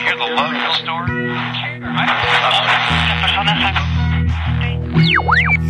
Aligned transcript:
Hear 0.00 0.16
the 0.16 0.24
love 0.34 0.52
in 0.52 0.60
the 0.60 0.72
store. 0.72 1.06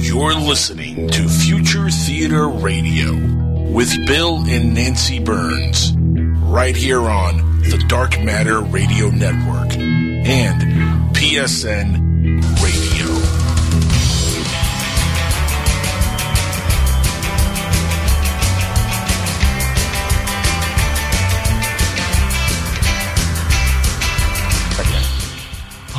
You're 0.01 0.35
listening 0.35 1.09
to 1.09 1.29
Future 1.29 1.91
Theater 1.91 2.49
Radio 2.49 3.13
with 3.73 3.91
Bill 4.07 4.37
and 4.47 4.75
Nancy 4.75 5.19
Birnes, 5.19 5.95
right 6.53 6.77
here 6.77 7.01
on 7.01 7.61
the 7.63 7.85
Dark 7.89 8.21
Matter 8.21 8.61
Radio 8.61 9.09
Network 9.11 9.73
and 9.77 10.63
PSN 11.15 12.41
Radio. 12.63 12.80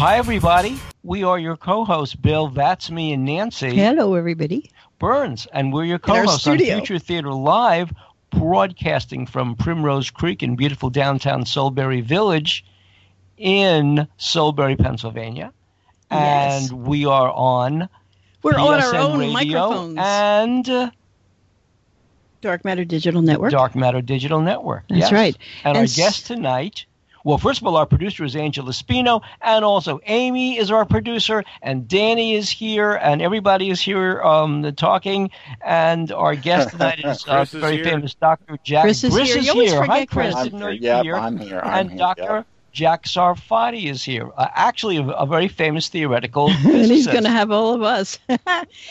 Hi, 0.02 0.18
everybody. 0.18 0.80
We 1.04 1.24
are 1.24 1.38
your 1.38 1.56
co-hosts, 1.56 2.16
Bill. 2.16 2.48
That's 2.48 2.90
me 2.90 3.14
and 3.14 3.24
Nancy 3.24 3.76
Hello, 3.76 4.16
everybody. 4.16 4.72
Birnes, 5.00 5.46
and 5.54 5.72
we're 5.72 5.84
your 5.84 6.00
co-hosts 6.00 6.48
on 6.48 6.58
studio. 6.58 6.78
Future 6.78 6.98
Theater 6.98 7.32
Live, 7.32 7.94
broadcasting 8.32 9.28
from 9.28 9.56
Primrose 9.56 10.10
Creek 10.10 10.42
in 10.42 10.56
beautiful 10.56 10.90
downtown 10.90 11.44
Solebury 11.44 12.04
Village, 12.04 12.66
in 13.38 14.08
Solebury, 14.18 14.76
Pennsylvania, 14.80 15.54
Yes. 16.10 16.72
and 16.72 16.88
we 16.88 17.06
are 17.06 17.32
on 17.32 17.88
We're 18.42 18.58
on 18.58 18.82
our 18.82 18.96
own 18.96 19.20
Radio 19.20 19.34
microphones. 19.34 19.98
and 20.02 20.70
uh, 20.70 20.92
Dark 22.42 22.66
Matter 22.66 22.86
Digital 22.86 23.22
Network. 23.22 23.52
Dark 23.52 23.76
Matter 23.76 24.02
Digital 24.02 24.42
Network. 24.42 24.84
That's 24.90 25.02
Yes. 25.02 25.12
right. 25.12 25.38
And, 25.64 25.78
And 25.78 25.78
our 25.78 25.84
s- 25.84 25.96
guest 25.96 26.26
tonight, 26.26 26.86
well, 27.24 27.38
first 27.38 27.62
of 27.62 27.68
all, 27.68 27.78
our 27.78 27.86
producer 27.86 28.24
is 28.24 28.36
Angel 28.36 28.66
Espino, 28.66 29.22
and 29.42 29.64
also 29.66 30.00
Amy 30.06 30.58
is 30.58 30.72
our 30.72 30.86
producer, 30.86 31.44
and 31.62 31.88
Danny 31.88 32.36
is 32.36 32.50
here, 32.50 32.94
and 32.94 33.22
everybody 33.22 33.70
is 33.70 33.80
here 33.82 34.22
um, 34.22 34.74
talking. 34.76 35.32
And 35.64 36.12
our 36.12 36.36
guest 36.36 36.70
tonight 36.72 37.04
is 37.04 37.28
uh, 37.28 37.42
is 37.42 37.52
very 37.52 37.76
here. 37.76 37.86
famous 37.86 38.14
Dr. 38.16 38.58
Jack. 38.64 38.84
Chris 38.84 39.04
is 39.04 39.16
here. 39.16 39.38
You 39.38 39.52
always 39.52 39.74
Hi, 39.74 39.80
forget 39.86 40.10
Chris. 40.10 40.34
Chris. 40.34 40.44
Didn't 40.46 40.64
I'm 40.64 40.72
here. 40.72 40.82
Yep, 40.82 41.04
here. 41.04 41.16
I'm 41.16 41.38
here. 41.38 41.60
I'm 41.64 41.80
and 41.80 41.90
here. 41.92 41.98
Dr. 42.00 42.22
Yep. 42.22 42.48
Jack 42.72 43.04
Sarfatti 43.04 43.90
is 43.90 44.04
here. 44.04 44.30
Uh, 44.38 44.48
actually, 44.54 44.98
a, 44.98 45.04
a 45.04 45.26
very 45.26 45.50
famous 45.50 45.90
theoretical 45.90 46.50
and 46.52 46.86
he's 46.92 47.06
going 47.08 47.24
to 47.24 47.30
have 47.30 47.52
all 47.52 47.74
of 47.74 47.82
us. 47.84 48.18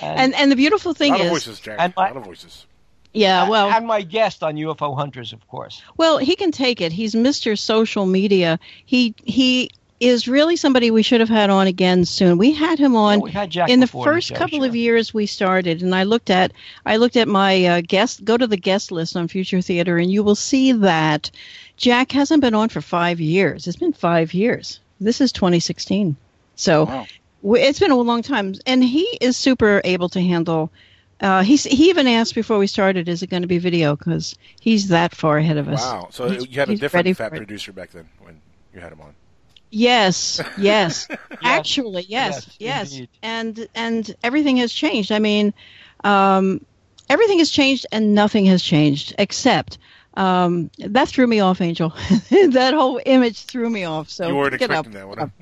and 0.03 0.35
and 0.35 0.53
the 0.53 0.57
beautiful 0.57 0.93
A 0.93 0.95
thing 0.95 1.13
lot 1.13 1.21
of 1.21 1.27
is, 1.27 1.33
voices, 1.33 1.61
Jack. 1.61 1.77
and 1.79 1.95
a 1.97 2.01
lot 2.01 2.17
of 2.17 2.25
voices. 2.25 2.67
Yeah, 3.13 3.49
well, 3.49 3.71
and 3.71 3.87
my 3.87 4.03
guest 4.03 4.43
on 4.43 4.55
UFO 4.57 4.97
Hunters, 4.97 5.33
of 5.33 5.47
course. 5.49 5.83
well, 5.97 6.19
he 6.19 6.37
can 6.37 6.53
take 6.53 6.81
it. 6.81 6.93
He's 6.93 7.15
Mr. 7.15 7.59
Social 7.59 8.07
Media. 8.07 8.59
He 8.87 9.15
he 9.25 9.71
is 9.99 10.27
really 10.27 10.57
somebody 10.57 10.91
we 10.91 11.03
should 11.03 11.21
have 11.21 11.29
had 11.29 11.51
on 11.51 11.67
again 11.67 12.05
soon. 12.07 12.39
We 12.39 12.53
had 12.53 12.79
him 12.79 12.97
on 12.97 13.19
Yeah, 13.19 13.25
we 13.25 13.31
had 13.33 13.55
in 13.69 13.81
the 13.81 13.87
first 13.87 14.29
show, 14.29 14.35
couple 14.35 14.61
sure. 14.61 14.67
of 14.69 14.75
years 14.75 15.13
we 15.13 15.27
started 15.27 15.83
and 15.83 15.95
i 15.95 16.05
looked 16.05 16.31
at 16.31 16.53
i 16.87 16.97
looked 16.97 17.17
at 17.19 17.29
my 17.29 17.67
uh, 17.67 17.81
guest 17.87 18.25
go 18.25 18.39
to 18.39 18.47
the 18.47 18.57
guest 18.57 18.91
list 18.91 19.15
on 19.15 19.29
future 19.29 19.61
theater 19.61 19.99
and 19.99 20.11
you 20.11 20.23
will 20.23 20.35
see 20.35 20.73
that 20.73 21.31
jack 21.77 22.13
hasn't 22.13 22.41
been 22.41 22.55
on 22.55 22.71
for 22.71 22.81
five 22.81 23.21
years 23.21 23.67
it's 23.67 23.77
been 23.77 23.93
five 23.93 24.33
years 24.33 24.81
this 25.01 25.21
is 25.21 25.33
2016 25.33 26.17
so 26.57 26.85
Wow. 26.87 27.07
it's 27.59 27.79
been 27.79 27.91
a 27.91 27.97
long 27.97 28.23
time 28.23 28.55
and 28.67 28.83
he 28.83 29.03
is 29.21 29.37
super 29.37 29.83
able 29.85 30.09
to 30.09 30.21
handle 30.23 30.71
uh, 31.21 31.43
he's, 31.43 31.65
he 31.65 31.91
even 31.91 32.07
asked 32.07 32.35
before 32.35 32.59
we 32.59 32.67
started, 32.67 33.09
"Is 33.09 33.23
it 33.23 33.29
going 33.29 33.43
to 33.43 33.49
be 33.49 33.59
video?" 33.59 33.97
Because 33.97 34.35
he's 34.61 34.89
that 34.89 35.15
far 35.15 35.39
ahead 35.39 35.57
of 35.59 35.69
us. 35.69 35.81
Wow. 35.83 36.09
So 36.11 36.29
He's- 36.29 36.47
you 36.49 36.59
had 36.59 36.71
a 36.71 36.77
different 36.77 37.17
fat 37.17 37.33
producer 37.33 37.73
back 37.73 37.91
then 37.91 38.09
when 38.21 38.41
you 38.75 38.81
had 38.81 38.93
him 38.93 39.01
on. 39.01 39.15
Yes, 39.71 40.41
yes. 40.59 41.07
Actually, 41.45 42.03
yes, 42.09 42.57
Yes, 42.59 42.99
yes. 42.99 43.09
And 43.23 43.69
and 43.75 44.15
everything 44.23 44.57
has 44.59 44.73
changed. 44.73 45.13
I 45.13 45.19
mean, 45.19 45.55
um, 46.05 46.65
everything 47.09 47.39
has 47.39 47.51
changed 47.51 47.87
and 47.93 48.15
nothing 48.15 48.47
has 48.47 48.63
changed 48.63 49.15
except 49.19 49.79
um, 50.15 50.71
that 50.79 51.09
threw 51.09 51.27
me 51.27 51.41
off, 51.41 51.61
Angel. 51.61 51.91
that 52.31 52.75
whole 52.75 53.01
image 53.07 53.45
threw 53.45 53.71
me 53.71 53.85
off. 53.85 54.09
So 54.09 54.29
you 54.29 54.35
weren't 54.35 54.53
pick 54.53 54.63
it 54.63 54.71
up. 54.71 54.87
expecting 54.87 55.09
that 55.09 55.09
one. 55.09 55.33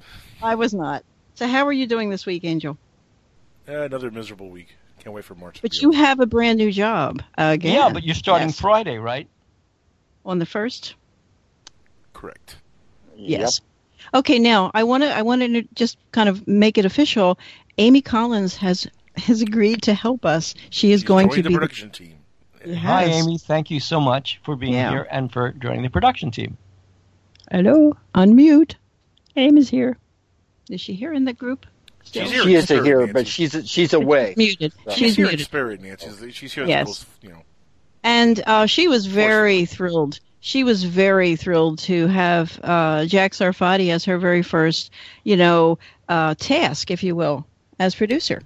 I 0.43 0.55
was 0.55 0.75
not. 0.75 1.05
So 1.35 1.47
how 1.47 1.67
are 1.67 1.73
you 1.73 1.87
doing 1.87 2.11
this 2.11 2.27
week, 2.27 2.45
Angel? 2.45 2.77
Uh, 3.69 3.83
another 3.83 4.11
miserable 4.11 4.51
week. 4.51 4.77
Can't 4.99 5.15
wait 5.15 5.25
for 5.25 5.35
March. 5.35 5.61
But 5.63 5.81
you 5.81 5.89
over. 5.91 5.99
have 5.99 6.21
a 6.21 6.27
brand 6.27 6.59
new 6.59 6.71
job 6.73 7.23
uh, 7.39 7.51
again. 7.55 7.75
Yeah, 7.75 7.91
but 7.93 8.03
you're 8.05 8.15
starting 8.15 8.49
Yes. 8.49 8.61
Friday, 8.61 8.99
right? 8.99 9.29
on 10.25 10.39
the 10.39 10.47
first. 10.47 10.95
correct. 12.13 12.57
Yes. 13.17 13.61
Okay, 14.15 14.39
now 14.39 14.71
I 14.75 14.85
want 14.85 15.03
to 15.05 15.11
I 15.17 15.23
want 15.23 15.41
to 15.43 15.63
just 15.75 15.97
kind 16.13 16.29
of 16.29 16.47
make 16.47 16.79
it 16.79 16.85
official. 16.85 17.39
Amy 17.79 18.01
Collins 18.03 18.57
has 18.57 18.87
has 19.17 19.41
agreed 19.43 19.83
to 19.83 19.95
help 19.95 20.25
us. 20.27 20.55
She 20.71 20.93
is 20.93 21.01
She's 21.01 21.09
going 21.09 21.29
to 21.31 21.37
the 21.37 21.43
be 21.49 21.55
the 21.55 21.59
production 21.59 21.91
team. 21.91 22.15
Hi, 22.77 23.05
Amy. 23.05 23.39
Thank 23.39 23.71
you 23.71 23.81
so 23.81 24.01
much 24.01 24.41
for 24.45 24.55
being 24.57 24.75
Yeah. 24.75 24.91
here 24.91 25.07
and 25.11 25.33
for 25.33 25.53
joining 25.53 25.83
the 25.83 25.91
production 25.91 26.31
team. 26.31 26.57
Hello, 27.51 27.97
unmute. 28.15 28.75
Amy's 29.37 29.69
here. 29.71 29.97
Is 30.71 30.81
she 30.81 30.93
here 30.95 31.13
in 31.15 31.25
the 31.25 31.33
group? 31.33 31.67
She's 32.05 32.31
here 32.31 32.43
She 32.45 32.55
is 32.55 32.65
spirit, 32.65 32.85
here, 32.87 32.99
Nancy. 33.01 33.13
but 33.13 33.27
she's 33.29 33.63
she's 33.71 33.93
away. 33.93 34.35
Muted. 34.37 34.73
She's 34.73 34.95
She's, 34.95 34.99
She's 34.99 35.17
here 35.17 35.25
in 35.27 35.31
muted. 35.33 35.47
spirit, 35.47 35.81
Nancy. 35.83 36.07
She's, 36.27 36.35
she's 36.35 36.53
here. 36.55 36.67
Yes. 36.67 36.87
Yes. 36.89 37.07
You 37.23 37.29
know. 37.31 37.43
And 38.03 38.43
uh, 38.47 38.67
she 38.67 38.89
was 38.89 39.07
very 39.07 39.65
thrilled. 39.67 40.21
She 40.41 40.65
was 40.65 40.85
very 40.85 41.37
thrilled 41.37 41.81
to 41.81 42.07
have 42.07 42.59
uh, 42.63 43.05
Jack 43.07 43.33
Sarfatti 43.33 43.91
as 43.91 44.05
her 44.07 44.19
very 44.19 44.43
first, 44.43 44.91
you 45.25 45.37
know, 45.37 45.79
uh, 46.09 46.35
task, 46.39 46.91
if 46.91 47.03
you 47.03 47.15
will, 47.17 47.45
as 47.79 47.95
producer, 47.95 48.43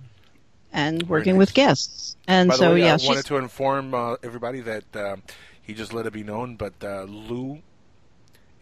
and 0.72 1.02
working 1.04 1.34
nice. 1.34 1.38
with 1.38 1.54
guests. 1.54 2.16
And 2.26 2.48
By 2.48 2.54
the 2.56 2.58
so, 2.58 2.72
way, 2.74 2.80
yeah, 2.80 2.94
I 2.94 2.96
she's, 2.96 3.08
wanted 3.08 3.26
to 3.26 3.36
inform 3.36 3.92
uh, 3.94 4.16
everybody 4.22 4.60
that 4.60 4.84
um, 4.96 5.22
he 5.60 5.74
just 5.74 5.92
let 5.92 6.06
it 6.06 6.14
be 6.14 6.22
known, 6.24 6.56
but 6.56 6.72
uh, 6.82 7.02
Lou 7.02 7.60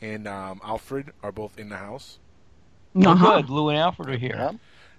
and 0.02 0.26
um, 0.26 0.60
Alfred 0.64 1.12
are 1.22 1.32
both 1.32 1.56
in 1.58 1.68
the 1.68 1.76
house. 1.76 2.18
Oh, 2.96 3.10
Uh-huh. 3.12 3.36
good. 3.42 3.50
Lou 3.50 3.68
and 3.68 3.78
Alfred 3.78 4.08
are 4.10 4.18
here. 4.18 4.34
Yeah. 4.36 4.52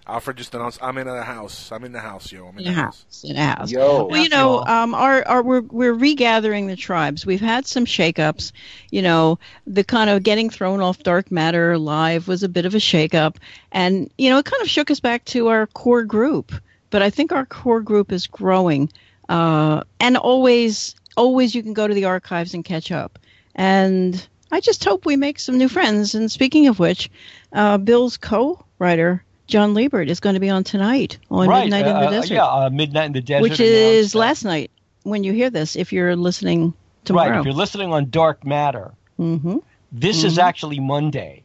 Alfred 0.08 0.38
just 0.38 0.56
announced, 0.56 0.80
"I'm 0.82 0.98
in 0.98 1.08
the 1.08 1.24
house. 1.24 1.72
I'm 1.72 1.84
in 1.84 1.92
the 1.92 2.00
house, 2.00 2.32
yo. 2.32 2.48
I'm 2.48 2.58
in 2.58 2.66
in 2.66 2.74
the 2.74 2.82
house." 2.82 3.04
house. 3.04 3.24
In 3.24 3.36
a 3.38 3.46
house. 3.46 3.72
Yo. 3.72 4.06
Well, 4.06 4.22
you 4.22 4.30
know, 4.30 4.64
um, 4.66 4.96
our, 4.96 5.26
our 5.28 5.44
we're 5.44 5.62
we're 5.62 5.94
regathering 5.94 6.68
the 6.68 6.76
tribes. 6.76 7.26
We've 7.26 7.42
had 7.42 7.68
some 7.68 7.86
shakeups. 7.86 8.52
You 8.90 9.04
know, 9.04 9.40
the 9.68 9.84
kind 9.84 10.10
of 10.10 10.24
getting 10.24 10.50
thrown 10.50 10.82
off 10.82 11.04
dark 11.04 11.32
matter 11.32 11.78
live 11.78 12.28
was 12.28 12.42
a 12.42 12.50
bit 12.50 12.66
of 12.66 12.74
a 12.74 12.80
shakeup, 12.80 13.38
and 13.72 14.12
you 14.18 14.30
know, 14.30 14.40
it 14.40 14.46
kind 14.46 14.62
of 14.62 14.70
shook 14.70 14.90
us 14.90 15.00
back 15.00 15.24
to 15.26 15.48
our 15.48 15.68
core 15.68 16.04
group. 16.04 16.52
But 16.90 17.02
I 17.02 17.10
think 17.10 17.32
our 17.32 17.46
core 17.46 17.82
group 17.82 18.12
is 18.12 18.28
growing, 18.28 18.92
uh, 19.30 19.84
and 20.00 20.18
always, 20.18 20.96
always 21.16 21.54
you 21.54 21.64
can 21.64 21.74
go 21.74 21.88
to 21.88 21.94
the 21.94 22.06
archives 22.06 22.54
and 22.54 22.66
catch 22.66 22.92
up. 22.92 23.20
And 23.56 24.28
I 24.52 24.60
just 24.60 24.84
hope 24.84 25.06
we 25.06 25.16
make 25.16 25.40
some 25.40 25.58
new 25.58 25.70
friends. 25.70 26.16
And 26.16 26.32
speaking 26.32 26.68
of 26.68 26.80
which, 26.80 27.10
uh, 27.54 27.78
Bill's 27.78 28.18
co-writer 28.18 29.24
John 29.52 29.74
Liebert 29.74 30.08
is 30.10 30.22
going 30.22 30.36
to 30.36 30.40
be 30.40 30.50
on 30.50 30.64
tonight 30.64 31.20
on 31.30 31.50
right. 31.50 31.64
Midnight 31.66 31.86
in 31.86 31.96
uh, 31.96 32.00
the 32.00 32.08
uh, 32.08 32.10
Desert 32.10 32.34
Yeah, 32.36 32.46
uh, 32.46 32.70
Midnight 32.72 33.08
in 33.08 33.12
the 33.12 33.22
Desert. 33.22 33.42
which 33.42 33.60
is 33.60 34.16
last 34.16 34.46
night 34.46 34.72
when 35.04 35.26
you 35.26 35.34
hear 35.34 35.50
this 35.50 35.76
if 35.76 35.92
you're 35.92 36.16
listening 36.16 36.74
tomorrow 37.04 37.30
Right. 37.32 37.40
If 37.40 37.46
you're 37.46 37.54
listening 37.54 37.92
on 37.92 38.10
Dark 38.10 38.46
Matter, 38.46 38.94
hmm 39.18 39.58
this 39.92 40.24
is 40.24 40.38
Mhm. 40.38 40.44
actually 40.44 40.80
Monday 40.80 41.44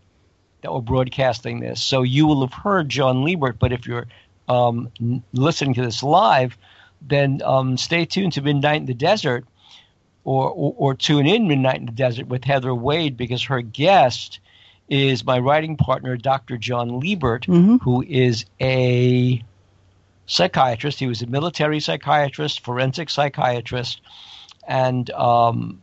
that 0.63 0.73
we're 0.73 0.81
broadcasting 0.81 1.59
this. 1.59 1.83
So 1.83 2.03
you 2.03 2.29
will 2.29 2.43
have 2.47 2.55
heard 2.55 2.89
John 2.89 3.25
Liebert, 3.25 3.59
but 3.59 3.73
if 3.73 3.87
you're 3.89 4.07
um, 4.49 4.93
listening 5.33 5.75
to 5.75 5.83
this 5.83 6.05
live, 6.05 6.57
then 7.03 7.43
um, 7.45 7.77
stay 7.77 8.05
tuned 8.05 8.35
to 8.35 8.41
Midnight 8.41 8.77
in 8.77 8.87
the 8.87 8.95
Desert 8.95 9.45
or, 10.23 10.49
or, 10.49 10.75
or 10.77 10.95
tune 10.95 11.27
in 11.27 11.49
Midnight 11.49 11.81
in 11.81 11.87
the 11.87 11.93
Desert 11.93 12.29
with 12.29 12.45
Heather 12.45 12.73
Wade 12.73 13.17
because 13.17 13.43
her 13.45 13.61
guest 13.63 14.39
is 14.89 15.25
my 15.25 15.39
writing 15.39 15.77
partner, 15.77 16.17
Dr. 16.17 16.57
John 16.57 17.01
Liebert, 17.01 17.47
Mhm. 17.47 17.81
who 17.83 18.03
is 18.07 18.45
a 18.61 19.43
psychiatrist. 20.27 20.99
He 20.99 21.07
was 21.07 21.23
a 21.23 21.27
military 21.27 21.81
psychiatrist, 21.81 22.61
forensic 22.61 23.11
psychiatrist, 23.11 24.01
and 24.67 25.11
um, 25.11 25.81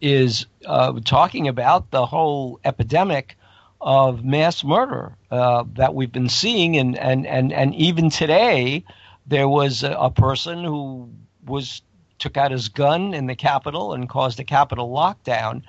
is 0.00 0.46
uh, 0.66 0.92
talking 1.04 1.48
about 1.48 1.90
the 1.90 2.06
whole 2.06 2.58
epidemic 2.64 3.36
of 3.80 4.24
mass 4.24 4.62
murder 4.64 5.14
uh, 5.30 5.64
that 5.74 5.94
we've 5.94 6.12
been 6.12 6.28
seeing, 6.28 6.76
and, 6.76 6.98
and, 6.98 7.26
and, 7.26 7.52
and 7.52 7.74
even 7.74 8.10
today 8.10 8.84
there 9.26 9.48
was 9.48 9.82
a, 9.82 9.92
a 9.92 10.10
person 10.10 10.64
who 10.64 11.08
was 11.46 11.82
took 12.18 12.36
out 12.36 12.50
his 12.50 12.68
gun 12.68 13.14
in 13.14 13.26
the 13.26 13.34
Capitol 13.34 13.94
and 13.94 14.08
caused 14.08 14.38
a 14.40 14.44
Capitol 14.44 14.90
lockdown. 14.90 15.62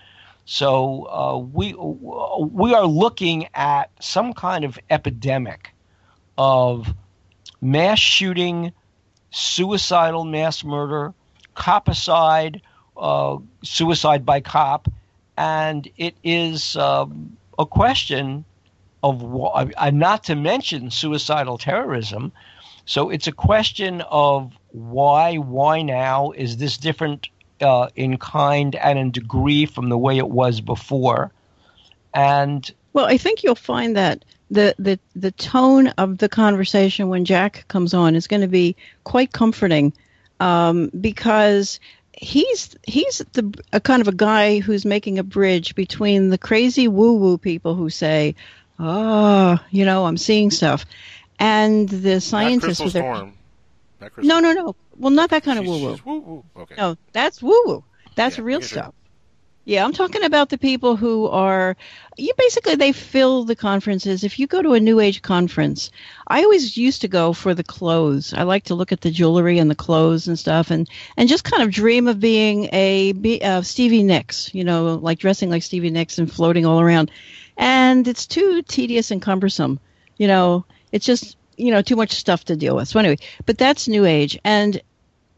So 0.46 1.06
uh, 1.06 1.38
we 1.38 1.74
we 1.74 2.74
are 2.74 2.86
looking 2.86 3.48
at 3.54 3.92
some 4.00 4.34
kind 4.34 4.66
of 4.66 4.80
epidemic 4.90 5.74
of 6.38 6.94
mass 7.62 8.00
shooting, 8.00 8.74
suicidal 9.30 10.26
mass 10.26 10.64
murder, 10.64 11.14
copicide, 11.56 12.62
uh, 12.98 13.38
suicide 13.64 14.26
by 14.26 14.42
cop, 14.42 14.88
and 15.38 15.88
it 15.98 16.16
is 16.24 16.76
um, 16.76 17.38
a 17.58 17.66
question 17.66 18.46
of 19.04 19.24
uh, 19.24 19.90
not 19.92 20.24
to 20.26 20.36
mention 20.36 20.92
suicidal 20.92 21.58
terrorism. 21.58 22.32
So 22.86 23.10
it's 23.10 23.28
a 23.28 23.32
question 23.32 24.02
of 24.02 24.52
why, 24.70 25.36
why 25.38 25.82
now? 25.82 26.32
Is 26.32 26.58
this 26.58 26.78
different 26.78 27.30
uh, 27.62 27.90
in 27.96 28.18
kind 28.18 28.76
and 28.76 28.98
in 28.98 29.12
degree 29.12 29.66
from 29.66 29.90
the 29.90 29.98
way 29.98 30.18
it 30.18 30.30
was 30.30 30.62
before? 30.62 31.32
And 32.14 32.70
well, 32.94 33.06
I 33.06 33.18
think 33.18 33.44
you'll 33.44 33.56
find 33.56 33.96
that 33.96 34.26
the, 34.50 34.76
the 34.78 35.00
the 35.16 35.32
tone 35.32 35.88
of 35.88 36.18
the 36.18 36.28
conversation 36.28 37.08
when 37.08 37.26
Jack 37.26 37.66
comes 37.68 37.94
on 37.94 38.16
is 38.16 38.28
going 38.28 38.42
to 38.42 38.48
be 38.48 38.76
quite 39.04 39.32
comforting 39.32 39.94
um, 40.42 40.90
because 41.00 41.80
he's 42.12 42.76
he's 42.84 43.20
the 43.34 43.54
a 43.72 43.80
kind 43.80 44.02
of 44.02 44.08
a 44.08 44.14
guy 44.14 44.60
who's 44.60 44.86
making 44.86 45.20
a 45.20 45.24
bridge 45.24 45.74
between 45.76 46.30
the 46.30 46.38
crazy 46.38 46.88
woo 46.88 47.14
woo 47.14 47.38
people 47.38 47.76
who 47.76 47.90
say, 47.90 48.36
"Oh, 48.78 49.58
you 49.70 49.86
know, 49.86 50.06
I'm 50.06 50.18
seeing 50.18 50.52
stuff," 50.52 50.86
and 51.40 51.88
the 51.88 52.20
scientists 52.20 52.82
with 52.82 52.94
their 52.94 53.32
no, 54.18 54.40
no, 54.40 54.54
no. 54.54 54.76
Well, 55.02 55.10
not 55.10 55.32
that 55.32 55.44
kind 55.44 55.58
of 55.58 55.66
woo 55.66 56.00
woo. 56.06 56.44
Okay. 56.56 56.76
No, 56.78 56.96
that's 57.12 57.42
woo 57.42 57.62
woo. 57.66 57.84
That's 58.16 58.38
Yeah, 58.38 58.44
real 58.44 58.62
stuff. 58.62 58.94
Yeah, 59.64 59.84
I'm 59.84 59.94
talking 59.94 60.24
about 60.24 60.50
the 60.50 60.58
people 60.58 60.96
who 60.96 61.28
are 61.28 61.76
you 62.18 62.34
basically 62.38 62.76
they 62.76 62.92
fill 62.92 63.44
the 63.44 63.56
conferences. 63.56 64.24
If 64.24 64.40
you 64.40 64.48
go 64.48 64.62
to 64.62 64.74
a 64.74 64.80
new 64.80 65.00
age 65.00 65.22
conference, 65.22 65.92
I 66.28 66.44
always 66.44 66.78
used 66.78 67.02
to 67.02 67.08
go 67.08 67.32
for 67.34 67.54
the 67.54 67.64
clothes. 67.64 68.34
I 68.34 68.44
like 68.44 68.66
to 68.66 68.76
look 68.76 68.92
at 68.92 69.02
the 69.02 69.12
jewelry 69.12 69.60
and 69.60 69.70
the 69.70 69.76
clothes 69.76 70.28
and 70.28 70.38
stuff 70.38 70.72
and 70.72 70.90
and 71.18 71.30
just 71.30 71.44
kind 71.44 71.62
of 71.62 71.72
dream 71.72 72.08
of 72.08 72.20
being 72.20 72.70
a 72.74 73.14
uh, 73.42 73.62
Stevie 73.62 74.04
Nicks, 74.04 74.54
you 74.54 74.64
know, 74.64 74.96
like 74.96 75.20
dressing 75.20 75.50
like 75.50 75.64
Stevie 75.64 75.92
Nicks 75.92 76.18
and 76.20 76.32
floating 76.32 76.66
all 76.66 76.80
around. 76.80 77.10
And 77.58 78.08
it's 78.08 78.28
too 78.28 78.64
tedious 78.64 79.12
and 79.12 79.22
cumbersome. 79.22 79.80
You 80.18 80.28
know, 80.28 80.66
it's 80.92 81.06
just, 81.06 81.38
you 81.58 81.72
know, 81.72 81.82
too 81.82 81.96
much 81.96 82.12
stuff 82.12 82.46
to 82.46 82.56
deal 82.56 82.76
with. 82.76 82.88
So 82.88 83.00
anyway, 83.00 83.18
but 83.46 83.58
that's 83.58 83.88
new 83.88 84.06
age 84.06 84.40
and 84.44 84.82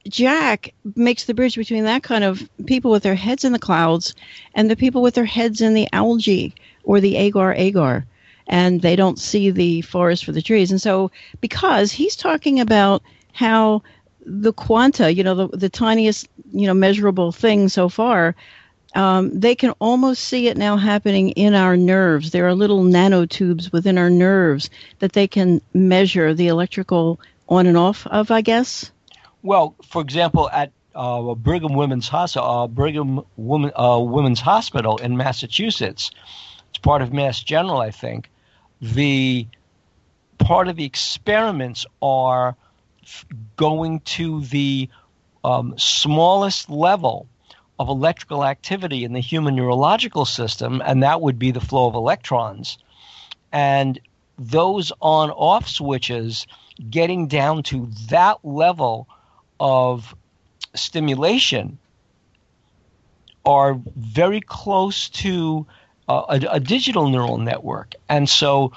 Jack 0.07 0.73
makes 0.95 1.25
the 1.25 1.33
bridge 1.33 1.55
between 1.55 1.85
that 1.85 2.03
kind 2.03 2.23
of 2.23 2.47
people 2.65 2.91
with 2.91 3.03
their 3.03 3.15
heads 3.15 3.44
in 3.44 3.53
the 3.53 3.59
clouds 3.59 4.13
and 4.53 4.69
the 4.69 4.75
people 4.75 5.01
with 5.01 5.15
their 5.15 5.25
heads 5.25 5.61
in 5.61 5.73
the 5.73 5.88
algae 5.94 6.53
or 6.83 7.00
the 7.00 7.15
agar 7.15 7.53
agar. 7.53 8.05
And 8.47 8.81
they 8.81 8.97
don't 8.97 9.17
see 9.17 9.51
the 9.51 9.81
forest 9.81 10.25
for 10.25 10.33
the 10.33 10.41
trees. 10.41 10.71
And 10.71 10.81
so, 10.81 11.11
because 11.39 11.91
he's 11.91 12.17
talking 12.17 12.59
about 12.59 13.01
how 13.31 13.83
the 14.25 14.51
quanta, 14.51 15.13
you 15.13 15.23
know, 15.23 15.35
the, 15.35 15.47
the 15.57 15.69
tiniest, 15.69 16.27
you 16.51 16.67
know, 16.67 16.73
measurable 16.73 17.31
thing 17.31 17.69
so 17.69 17.88
far, 17.88 18.35
um, 18.95 19.39
they 19.39 19.56
can 19.56 19.71
almost 19.79 20.25
see 20.25 20.47
it 20.47 20.57
now 20.57 20.77
happening 20.77 21.29
in 21.31 21.56
our 21.56 21.75
nerves. 21.77 22.31
There 22.31 22.47
are 22.47 22.53
little 22.53 22.83
nanotubes 22.83 23.71
within 23.71 23.97
our 23.97 24.09
nerves 24.09 24.69
that 24.99 25.13
they 25.13 25.27
can 25.27 25.61
measure 25.73 26.33
the 26.33 26.47
electrical 26.47 27.19
on 27.49 27.65
and 27.65 27.77
off 27.77 28.06
of, 28.07 28.29
I 28.29 28.41
guess. 28.41 28.91
Well, 29.44 29.75
for 29.90 30.01
example, 30.01 30.50
at 30.50 30.72
uh, 30.95 31.36
Brigham 31.36 31.74
Women's 31.74 32.07
Hospital, 32.07 32.50
uh, 32.50 32.68
Brigham 32.68 33.22
Women, 33.36 33.72
uh, 33.75 34.00
Women's 34.00 34.40
Hospital 34.40 34.98
in 34.98 35.18
Massachusetts, 35.18 36.12
it's 36.69 36.78
part 36.80 37.01
of 37.01 37.12
Mass 37.12 37.44
General, 37.44 37.81
I 37.81 37.92
think. 37.92 38.30
The 38.81 39.45
part 40.38 40.69
of 40.69 40.78
the 40.78 40.86
experiments 40.86 41.86
are 42.01 42.56
f- 43.04 43.25
going 43.57 44.00
to 44.01 44.42
the 44.45 44.90
um, 45.44 45.78
smallest 45.78 46.69
level 46.69 47.28
of 47.80 47.90
electrical 47.90 48.45
activity 48.45 49.04
in 49.04 49.12
the 49.12 49.19
human 49.19 49.56
neurological 49.56 50.24
system, 50.24 50.81
and 50.86 51.04
that 51.04 51.19
would 51.19 51.38
be 51.38 51.51
the 51.51 51.60
flow 51.60 51.88
of 51.88 51.95
electrons. 51.95 52.78
And 53.51 54.00
those 54.40 54.94
on 55.01 55.31
off 55.31 55.68
switches 55.68 56.48
getting 56.90 57.28
down 57.28 57.63
to 57.63 57.90
that 58.10 58.38
level 58.44 59.07
of 59.59 60.15
stimulation 60.75 61.77
are 63.45 63.79
very 63.95 64.41
close 64.41 65.09
to 65.09 65.65
uh, 66.07 66.23
a, 66.29 66.55
a 66.55 66.59
digital 66.59 67.09
neural 67.09 67.38
network. 67.38 67.94
And 68.09 68.27
so 68.29 68.73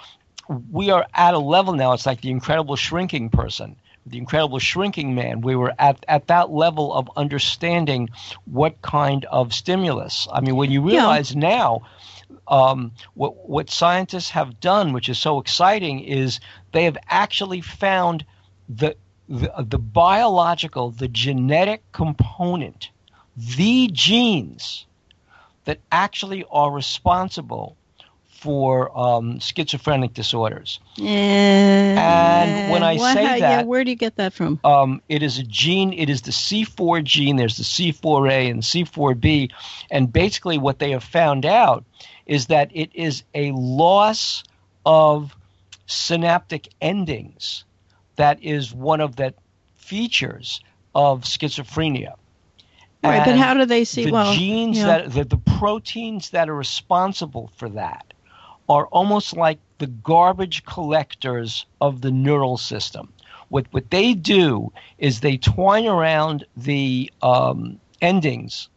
we 0.70 0.90
are 0.90 1.06
at 1.14 1.34
a 1.34 1.38
level 1.38 1.74
now, 1.74 1.92
it's 1.92 2.06
like 2.06 2.20
the 2.20 2.30
incredible 2.30 2.76
shrinking 2.76 3.30
person, 3.30 3.76
the 4.04 4.18
incredible 4.18 4.58
shrinking 4.58 5.14
man. 5.14 5.40
We 5.40 5.56
were 5.56 5.72
at, 5.78 6.04
at 6.08 6.28
that 6.28 6.50
level 6.50 6.92
of 6.92 7.10
understanding 7.16 8.10
what 8.44 8.80
kind 8.82 9.24
of 9.24 9.52
stimulus. 9.52 10.28
I 10.32 10.40
mean, 10.40 10.56
when 10.56 10.70
you 10.70 10.82
realize 10.82 11.34
now, 11.34 11.82
um, 12.48 12.92
what 13.14 13.48
what 13.48 13.70
scientists 13.70 14.30
have 14.30 14.60
done, 14.60 14.92
which 14.92 15.08
is 15.08 15.18
so 15.18 15.40
exciting, 15.40 16.00
is 16.00 16.40
they 16.72 16.84
have 16.84 16.98
actually 17.08 17.60
found 17.60 18.24
the 18.68 18.96
the, 19.28 19.52
the 19.58 19.78
biological, 19.78 20.90
the 20.90 21.08
genetic 21.08 21.82
component, 21.92 22.90
the 23.36 23.88
genes 23.92 24.86
that 25.64 25.78
actually 25.90 26.44
are 26.50 26.70
responsible 26.70 27.76
for 28.28 28.96
um, 28.96 29.40
schizophrenic 29.40 30.12
disorders. 30.14 30.78
And 30.98 32.70
when 32.70 32.82
I 32.82 32.96
say 32.96 33.22
yeah, 33.22 33.38
that- 33.38 33.66
where 33.66 33.82
do 33.82 33.90
you 33.90 33.96
get 33.96 34.16
that 34.16 34.32
from? 34.32 34.60
Um, 34.62 35.02
it 35.08 35.22
is 35.22 35.38
a 35.38 35.42
gene. 35.42 35.92
It 35.92 36.08
is 36.10 36.22
the 36.22 36.30
C4 36.30 37.02
gene. 37.02 37.36
There's 37.36 37.56
the 37.56 37.64
C4A 37.64 38.50
and 38.50 38.62
C4B, 38.62 39.50
and 39.90 40.12
basically 40.12 40.58
what 40.58 40.78
they 40.78 40.90
have 40.92 41.02
found 41.04 41.46
out 41.46 41.84
is 42.26 42.46
that 42.46 42.70
it 42.74 42.90
is 42.94 43.22
a 43.34 43.52
loss 43.52 44.44
of 44.84 45.34
synaptic 45.86 46.68
endings 46.80 47.64
that 48.16 48.42
is 48.42 48.74
one 48.74 49.00
of 49.00 49.16
the 49.16 49.34
features 49.74 50.60
of 50.94 51.22
schizophrenia. 51.22 52.14
Right, 53.04 53.24
but 53.24 53.36
how 53.36 53.54
do 53.54 53.64
they 53.64 53.84
see? 53.84 54.04
That? 54.04 54.10
The 54.10 54.12
well, 54.12 54.34
genes 54.34 54.78
yeah. 54.78 54.86
that 54.86 55.12
the, 55.12 55.24
the 55.24 55.36
proteins 55.36 56.30
that 56.30 56.48
are 56.48 56.54
responsible 56.54 57.52
for 57.56 57.68
that 57.70 58.12
are 58.68 58.86
almost 58.86 59.36
like 59.36 59.58
the 59.78 59.86
garbage 59.86 60.64
collectors 60.64 61.66
of 61.80 62.00
the 62.00 62.10
neural 62.10 62.56
system. 62.56 63.12
What 63.48 63.66
what 63.70 63.90
they 63.90 64.14
do 64.14 64.72
is 64.98 65.20
they 65.20 65.36
twine 65.36 65.86
around 65.86 66.44
the 66.56 67.12
um, 67.22 67.78
endings 68.02 68.68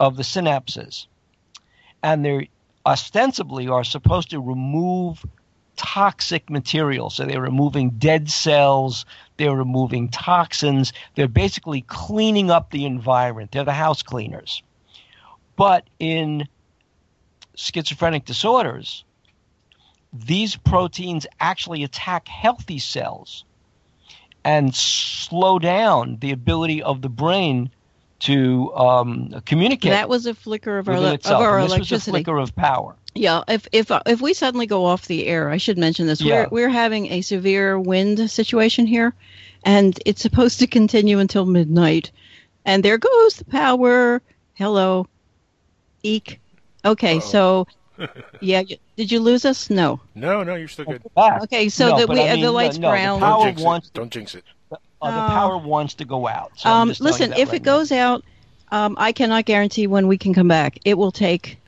of 0.00 0.16
the 0.16 0.22
synapses, 0.22 1.06
and 2.02 2.24
they 2.24 2.48
ostensibly 2.86 3.68
are 3.68 3.84
supposed 3.84 4.30
to 4.30 4.40
remove 4.40 5.26
toxic 5.76 6.50
material. 6.50 7.10
So 7.10 7.24
they're 7.24 7.40
removing 7.40 7.90
dead 7.90 8.30
cells, 8.30 9.04
they're 9.36 9.54
removing 9.54 10.08
toxins, 10.08 10.92
they're 11.14 11.28
basically 11.28 11.82
cleaning 11.82 12.50
up 12.50 12.70
the 12.70 12.84
environment. 12.84 13.52
They're 13.52 13.64
the 13.64 13.72
house 13.72 14.02
cleaners. 14.02 14.62
But 15.56 15.88
in 15.98 16.48
schizophrenic 17.54 18.24
disorders, 18.24 19.04
these 20.12 20.56
proteins 20.56 21.26
actually 21.40 21.82
attack 21.82 22.28
healthy 22.28 22.78
cells 22.78 23.44
and 24.44 24.74
slow 24.74 25.58
down 25.58 26.18
the 26.20 26.30
ability 26.30 26.82
of 26.82 27.02
the 27.02 27.08
brain 27.08 27.70
to 28.18 28.74
um, 28.74 29.42
communicate 29.44 29.90
that 29.90 30.08
was 30.08 30.26
a 30.26 30.34
flicker 30.34 30.78
of 30.78 30.88
our, 30.88 30.94
of 30.94 31.26
our 31.26 31.58
And 31.58 31.70
this 31.70 31.78
was 31.78 31.92
a 31.92 31.94
electricity. 31.96 32.10
flicker 32.10 32.38
of 32.38 32.54
power. 32.56 32.96
Yeah, 33.16 33.42
if 33.48 33.66
if 33.72 33.90
uh, 33.90 34.02
if 34.06 34.20
we 34.20 34.34
suddenly 34.34 34.66
go 34.66 34.84
off 34.86 35.06
the 35.06 35.26
air, 35.26 35.50
I 35.50 35.56
should 35.56 35.78
mention 35.78 36.06
this. 36.06 36.20
Yeah. 36.20 36.42
We're 36.44 36.48
we're 36.66 36.68
having 36.68 37.06
a 37.12 37.20
severe 37.22 37.78
wind 37.78 38.30
situation 38.30 38.86
here, 38.86 39.14
and 39.64 39.98
it's 40.06 40.22
supposed 40.22 40.58
to 40.60 40.66
continue 40.66 41.18
until 41.18 41.46
midnight. 41.46 42.10
And 42.64 42.82
there 42.84 42.98
goes 42.98 43.36
the 43.36 43.44
power. 43.44 44.20
Hello, 44.54 45.06
eek. 46.02 46.40
Okay, 46.84 47.20
so 47.20 47.66
yeah, 48.40 48.62
did 48.96 49.10
you 49.10 49.20
lose 49.20 49.44
us? 49.44 49.70
No. 49.70 50.00
No, 50.14 50.42
no, 50.42 50.54
you're 50.54 50.68
still 50.68 50.84
good. 50.84 51.02
Okay, 51.16 51.68
so 51.68 51.90
No, 51.90 51.98
that 51.98 52.08
we 52.08 52.20
I 52.20 52.28
uh, 52.30 52.34
mean, 52.34 52.44
the 52.44 52.52
lights 52.52 52.78
no, 52.78 52.88
the 52.88 52.92
brown. 52.96 53.20
power 53.20 53.44
Don't 53.44 53.46
jinx 53.48 53.62
wants- 53.62 53.86
it. 53.88 53.94
Don't 53.94 54.10
jinx 54.12 54.34
it. 54.34 54.44
Uh, 54.70 54.76
Oh. 55.02 55.06
the 55.12 55.28
power 55.28 55.58
wants 55.58 55.94
to 55.94 56.04
go 56.06 56.26
out. 56.26 56.52
So 56.56 56.70
um, 56.70 56.88
just 56.88 56.98
telling 57.00 57.12
you 57.12 57.12
listen, 57.12 57.32
if 57.40 57.48
right 57.50 57.56
it 57.56 57.62
goes 57.62 57.92
out, 57.92 58.24
um, 58.72 58.94
I 58.98 59.12
cannot 59.12 59.44
guarantee 59.44 59.86
when 59.86 60.06
we 60.08 60.16
can 60.16 60.32
come 60.32 60.48
back. 60.48 60.78
It 60.86 60.96
will 60.96 61.12
take, 61.12 61.50
now. 61.50 61.60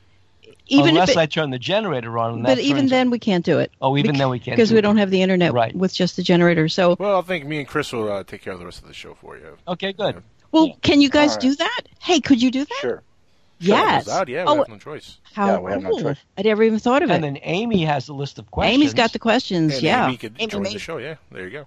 Even 0.69 0.89
unless 0.89 1.09
if 1.09 1.17
it, 1.17 1.19
I 1.19 1.25
turn 1.25 1.49
the 1.49 1.59
generator 1.59 2.17
on. 2.17 2.33
And 2.35 2.43
but 2.43 2.59
even 2.59 2.81
turns 2.83 2.91
it. 2.91 2.95
then 2.95 3.09
we 3.09 3.19
can't 3.19 3.45
do 3.45 3.59
it. 3.59 3.71
Oh, 3.81 3.97
even 3.97 4.11
Bec- 4.11 4.19
then 4.19 4.29
we 4.29 4.39
can't 4.39 4.55
because 4.55 4.69
do 4.69 4.75
we 4.75 4.79
it. 4.79 4.81
don't 4.83 4.97
have 4.97 5.09
the 5.11 5.21
internet 5.21 5.53
Right. 5.53 5.75
with 5.75 5.93
just 5.93 6.15
the 6.15 6.23
generator. 6.23 6.67
So, 6.69 6.95
Well, 6.99 7.17
I 7.19 7.21
think 7.21 7.45
me 7.45 7.59
and 7.59 7.67
Chris 7.67 7.91
will 7.91 8.11
uh, 8.11 8.23
take 8.23 8.41
care 8.41 8.53
of 8.53 8.59
the 8.59 8.65
rest 8.65 8.81
of 8.81 8.87
the 8.87 8.93
show 8.93 9.13
for 9.15 9.37
you. 9.37 9.57
Okay, 9.67 9.93
good. 9.93 10.23
well, 10.51 10.77
can 10.81 11.01
you 11.01 11.09
guys 11.09 11.31
All 11.31 11.35
right. 11.35 11.41
do 11.41 11.55
that? 11.55 11.81
Hey, 11.99 12.19
could 12.21 12.41
you 12.41 12.51
do 12.51 12.65
that? 12.65 12.77
Sure. 12.81 13.03
Yes. 13.61 14.07
Out, 14.07 14.29
yeah, 14.29 14.45
we 14.45 14.49
oh, 14.51 14.55
have 14.57 14.69
no 14.69 14.77
choice. 14.77 15.17
how 15.33 15.47
Yeah, 15.47 15.59
we 15.59 15.71
have 15.71 15.81
no 15.83 15.99
choice. 15.99 16.17
I 16.37 16.43
never 16.43 16.63
even 16.63 16.79
thought 16.79 17.03
of 17.03 17.09
it. 17.09 17.13
And 17.15 17.23
then 17.23 17.39
Amy 17.41 17.83
has 17.83 18.05
the 18.05 18.13
list 18.13 18.39
of 18.39 18.49
questions. 18.51 18.73
Amy's 18.81 18.93
got 18.93 19.11
the 19.11 19.19
questions. 19.19 19.73
And 19.73 19.83
yeah. 19.83 20.07
Amy 20.07 20.15
could 20.17 20.35
Amy 20.39 20.47
join 20.47 20.61
made- 20.63 20.73
the 20.75 20.79
show. 20.79 20.97
Yeah, 20.97 21.15
there 21.31 21.43
you 21.45 21.51
go. 21.51 21.65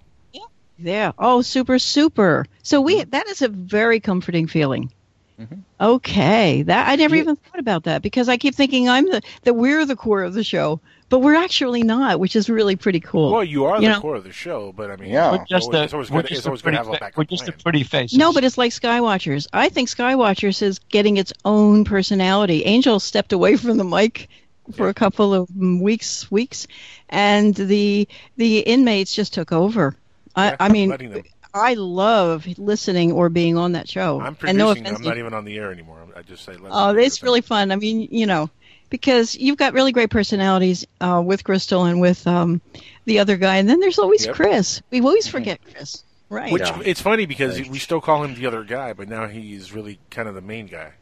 Yeah. 0.79 1.11
Oh, 1.19 1.43
super, 1.43 1.77
super. 1.77 2.47
So 2.63 2.79
Mm-hmm. 2.79 2.85
we 2.85 3.03
that 3.03 3.27
is 3.27 3.43
a 3.43 3.47
very 3.47 3.99
comforting 3.99 4.47
feeling. 4.47 4.91
Mm-hmm. 5.39 5.55
Okay, 5.81 6.61
that 6.63 6.87
I 6.89 6.95
never 6.95 7.15
even 7.15 7.35
thought 7.35 7.59
about 7.59 7.83
that 7.85 8.01
because 8.01 8.29
I 8.29 8.37
keep 8.37 8.53
thinking 8.55 8.87
I'm 8.87 9.05
the 9.09 9.21
that 9.43 9.55
we're 9.55 9.85
the 9.85 9.95
core 9.95 10.21
of 10.23 10.33
the 10.35 10.43
show, 10.43 10.79
but 11.09 11.19
we're 11.19 11.35
actually 11.35 11.81
not, 11.83 12.19
which 12.19 12.35
is 12.35 12.49
really 12.49 12.75
pretty 12.75 12.99
cool. 12.99 13.31
Well, 13.31 13.43
you 13.43 13.65
are 13.65 13.77
You 13.77 13.87
the 13.87 13.93
know- 13.95 13.99
core 14.01 14.15
of 14.15 14.23
the 14.23 14.31
show, 14.31 14.71
but 14.77 14.91
I 14.91 14.95
mean, 14.97 15.09
Yeah. 15.09 15.31
We're 15.31 15.45
just 15.49 15.65
always- 15.65 15.69
the, 15.79 15.83
it's 15.85 15.93
always 15.93 16.11
we're 16.11 16.21
good- 16.21 16.27
just 16.29 16.39
it's 16.39 16.47
always 16.47 16.61
good 16.61 16.71
to 16.71 16.77
pretty, 16.77 16.85
have 16.85 16.87
a 16.87 16.97
fa- 16.97 16.99
backup 16.99 17.17
we're 17.17 17.23
just 17.23 17.45
the 17.45 17.51
plan. 17.51 17.61
pretty 17.63 17.83
face. 17.83 18.13
No, 18.13 18.31
but 18.31 18.43
it's 18.43 18.57
like 18.59 18.71
Skywatchers. 18.71 19.47
I 19.53 19.69
think 19.69 19.89
Skywatchers 19.89 20.61
is 20.61 20.77
getting 20.89 21.17
its 21.17 21.33
own 21.45 21.83
personality. 21.83 22.63
Angel 22.65 22.99
stepped 22.99 23.33
away 23.33 23.57
from 23.57 23.77
the 23.77 23.83
mic 23.83 24.29
for 24.73 24.87
a 24.87 24.93
couple 24.93 25.33
of 25.33 25.49
weeks, 25.57 26.29
weeks, 26.31 26.67
and 27.09 27.55
the 27.55 28.07
the 28.37 28.59
inmates 28.59 29.13
just 29.15 29.33
took 29.33 29.51
over. 29.51 29.95
I, 30.35 30.49
Yeah, 30.51 30.55
I 30.59 30.69
mean, 30.69 30.89
letting 30.89 31.09
them. 31.11 31.23
I 31.53 31.75
love 31.75 32.47
listening 32.57 33.11
or 33.11 33.29
being 33.29 33.57
on 33.57 33.73
that 33.73 33.87
show. 33.87 34.19
I'm 34.19 34.35
and 34.45 34.57
no 34.57 34.65
producing. 34.67 34.85
offense, 34.87 34.99
I'm 34.99 35.05
not 35.05 35.17
even 35.17 35.33
on 35.33 35.45
the 35.45 35.57
air 35.57 35.71
anymore. 35.71 36.05
I 36.15 36.21
just 36.23 36.43
say. 36.43 36.53
Let's 36.53 36.65
Oh, 36.75 36.93
do 36.93 36.99
it's 36.99 37.21
really 37.21 37.41
fun. 37.41 37.71
I 37.71 37.75
mean, 37.75 38.07
you 38.11 38.25
know, 38.25 38.49
because 38.89 39.35
you've 39.35 39.57
got 39.57 39.73
really 39.73 39.91
great 39.91 40.09
personalities 40.09 40.85
uh, 40.99 41.21
with 41.23 41.43
Crystal 41.43 41.83
and 41.85 42.01
with 42.01 42.25
um, 42.27 42.61
the 43.05 43.19
other 43.19 43.37
guy, 43.37 43.57
and 43.57 43.69
then 43.69 43.79
there's 43.79 43.99
always 43.99 44.25
Yep. 44.25 44.35
Chris. 44.35 44.81
We 44.91 45.01
always 45.01 45.27
forget 45.27 45.59
Chris, 45.71 46.03
right? 46.29 46.51
Which 46.51 46.61
Yeah. 46.63 46.81
it's 46.83 47.01
funny 47.01 47.25
because 47.27 47.59
Right. 47.59 47.69
we 47.69 47.79
still 47.79 48.01
call 48.01 48.23
him 48.23 48.33
the 48.35 48.45
other 48.47 48.63
guy, 48.63 48.93
but 48.93 49.07
now 49.07 49.27
he's 49.27 49.71
really 49.73 49.99
kind 50.09 50.27
of 50.27 50.35
the 50.35 50.41
main 50.41 50.67
guy. 50.67 50.93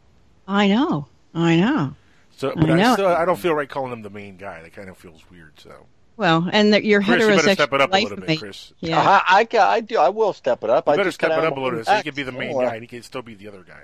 I 0.47 0.67
know, 0.67 1.07
I 1.33 1.55
know. 1.57 1.95
So, 2.35 2.53
but 2.55 2.69
I 2.69 2.81
I, 2.81 2.93
still 2.93 3.07
I 3.07 3.23
don't 3.25 3.39
feel 3.39 3.53
right 3.53 3.69
calling 3.69 3.93
him 3.93 4.01
the 4.01 4.09
main 4.09 4.35
guy. 4.35 4.63
That 4.63 4.73
kind 4.73 4.89
of 4.89 4.97
feels 4.97 5.21
weird. 5.29 5.53
So, 5.59 5.85
Well, 6.21 6.47
and 6.53 6.73
that 6.73 6.83
you're 6.85 7.01
Chris, 7.01 7.19
you 7.19 7.29
better 7.29 7.53
step 7.55 7.73
it 7.73 7.81
up 7.81 7.91
a 7.91 7.97
little 7.97 8.17
bit. 8.17 8.37
Chris. 8.37 8.73
Yeah. 8.79 8.99
I, 9.01 9.47
I, 9.51 9.57
I 9.57 9.81
do. 9.81 9.97
I 9.97 10.09
will 10.09 10.33
step 10.33 10.63
it 10.63 10.69
up. 10.69 10.85
You 10.85 10.93
I 10.93 10.95
better 10.97 11.07
just 11.09 11.15
step 11.19 11.31
it 11.31 11.43
up 11.43 11.57
a 11.57 11.59
little 11.59 11.79
bit 11.79 11.87
so 11.87 11.95
he 11.95 12.03
can 12.03 12.13
be 12.13 12.21
the 12.21 12.31
main 12.31 12.55
Oh, 12.55 12.61
guy 12.61 12.75
and 12.75 12.83
he 12.83 12.87
can 12.87 13.01
still 13.01 13.23
be 13.23 13.33
the 13.33 13.47
other 13.47 13.63
guy. 13.67 13.81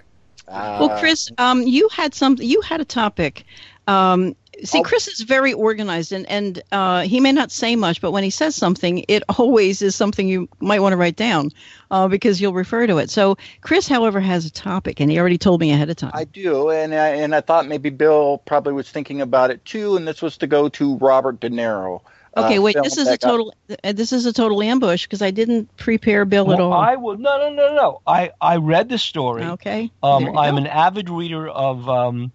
uh, 0.48 0.78
Well, 0.80 1.00
Chris, 1.00 1.32
um, 1.40 1.64
you 1.64 1.90
had 1.92 2.14
some. 2.14 2.38
You 2.40 2.62
had 2.62 2.80
a 2.80 2.86
topic. 2.86 3.44
Um, 3.88 4.36
see, 4.66 4.80
Oh. 4.80 4.84
Chris 4.84 5.08
is 5.08 5.22
very 5.22 5.54
organized, 5.54 6.12
and 6.12 6.30
and 6.30 6.62
uh, 6.72 7.02
he 7.04 7.20
may 7.22 7.32
not 7.32 7.52
say 7.52 7.76
much, 7.76 8.02
but 8.02 8.12
when 8.12 8.24
he 8.24 8.30
says 8.30 8.54
something, 8.56 9.04
it 9.08 9.24
always 9.40 9.82
is 9.82 9.96
something 9.96 10.28
you 10.28 10.48
might 10.60 10.82
want 10.82 10.94
to 10.94 10.98
write 10.98 11.16
down 11.16 11.50
uh, 11.90 12.08
because 12.08 12.40
you'll 12.40 12.54
refer 12.54 12.86
to 12.86 12.98
it. 13.00 13.10
So, 13.10 13.38
Chris, 13.62 13.88
however, 13.88 14.20
has 14.20 14.46
a 14.46 14.52
topic, 14.52 15.00
and 15.00 15.10
he 15.10 15.18
already 15.20 15.40
told 15.40 15.60
me 15.60 15.72
ahead 15.72 15.90
of 15.90 15.96
time. 15.96 16.12
I 16.14 16.26
do, 16.26 16.70
and 16.70 16.94
I, 16.94 17.08
and 17.16 17.34
I 17.34 17.42
thought 17.42 17.66
maybe 17.68 17.90
Bill 17.90 18.38
probably 18.46 18.74
was 18.74 18.88
thinking 18.92 19.22
about 19.22 19.50
it 19.50 19.66
too, 19.66 19.96
and 19.96 20.08
this 20.08 20.22
was 20.22 20.38
to 20.38 20.46
go 20.48 20.70
to 20.70 20.98
Robert 20.98 21.40
De 21.40 21.50
Niro. 21.50 22.02
Okay, 22.38 22.58
uh, 22.58 22.62
wait. 22.62 22.78
This 22.84 22.98
is 22.98 23.08
a 23.08 23.18
total. 23.18 23.54
Uh, 23.84 23.92
this 23.94 24.14
is 24.14 24.26
a 24.26 24.34
total 24.34 24.62
ambush 24.62 25.04
because 25.04 25.22
I 25.22 25.32
didn't 25.32 25.76
prepare 25.78 26.26
Bill 26.26 26.52
at 26.54 26.60
all. 26.60 26.74
I 26.74 26.96
will. 26.96 27.18
No, 27.18 27.38
no, 27.38 27.50
no, 27.50 27.74
no. 27.74 28.02
I 28.06 28.32
I 28.40 28.58
read 28.58 28.90
the 28.90 28.98
story. 28.98 29.44
okay. 29.44 29.92
Um, 30.04 30.38
I'm 30.38 30.56
go. 30.56 30.62
an 30.62 30.68
avid 30.68 31.10
reader 31.10 31.48
of 31.48 31.90
um, 31.90 32.32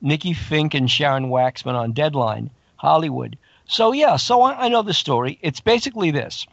Nikki 0.00 0.32
Finke 0.32 0.74
and 0.74 0.90
Sharon 0.90 1.26
Waxman 1.26 1.74
on 1.74 1.92
Deadline 1.92 2.50
Hollywood. 2.76 3.36
So 3.66 3.92
yeah, 3.92 4.16
so 4.16 4.42
I, 4.42 4.66
I 4.66 4.68
know 4.68 4.82
the 4.82 4.94
story. 4.94 5.38
It's 5.42 5.60
basically 5.60 6.10
this: 6.10 6.46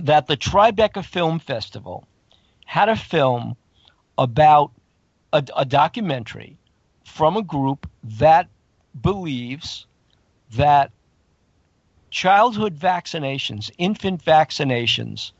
that 0.00 0.26
the 0.26 0.36
Tribeca 0.36 1.04
Film 1.04 1.38
Festival 1.38 2.06
had 2.64 2.88
a 2.88 2.96
film 2.96 3.56
about 4.18 4.72
a, 5.32 5.44
a 5.56 5.64
documentary 5.64 6.56
from 7.04 7.36
a 7.36 7.42
group 7.42 7.88
that 8.02 8.48
believes 9.00 9.86
that 10.54 10.90
childhood 12.12 12.78
vaccinations, 12.78 13.70
infant 13.78 14.24
vaccinations, 14.24 15.32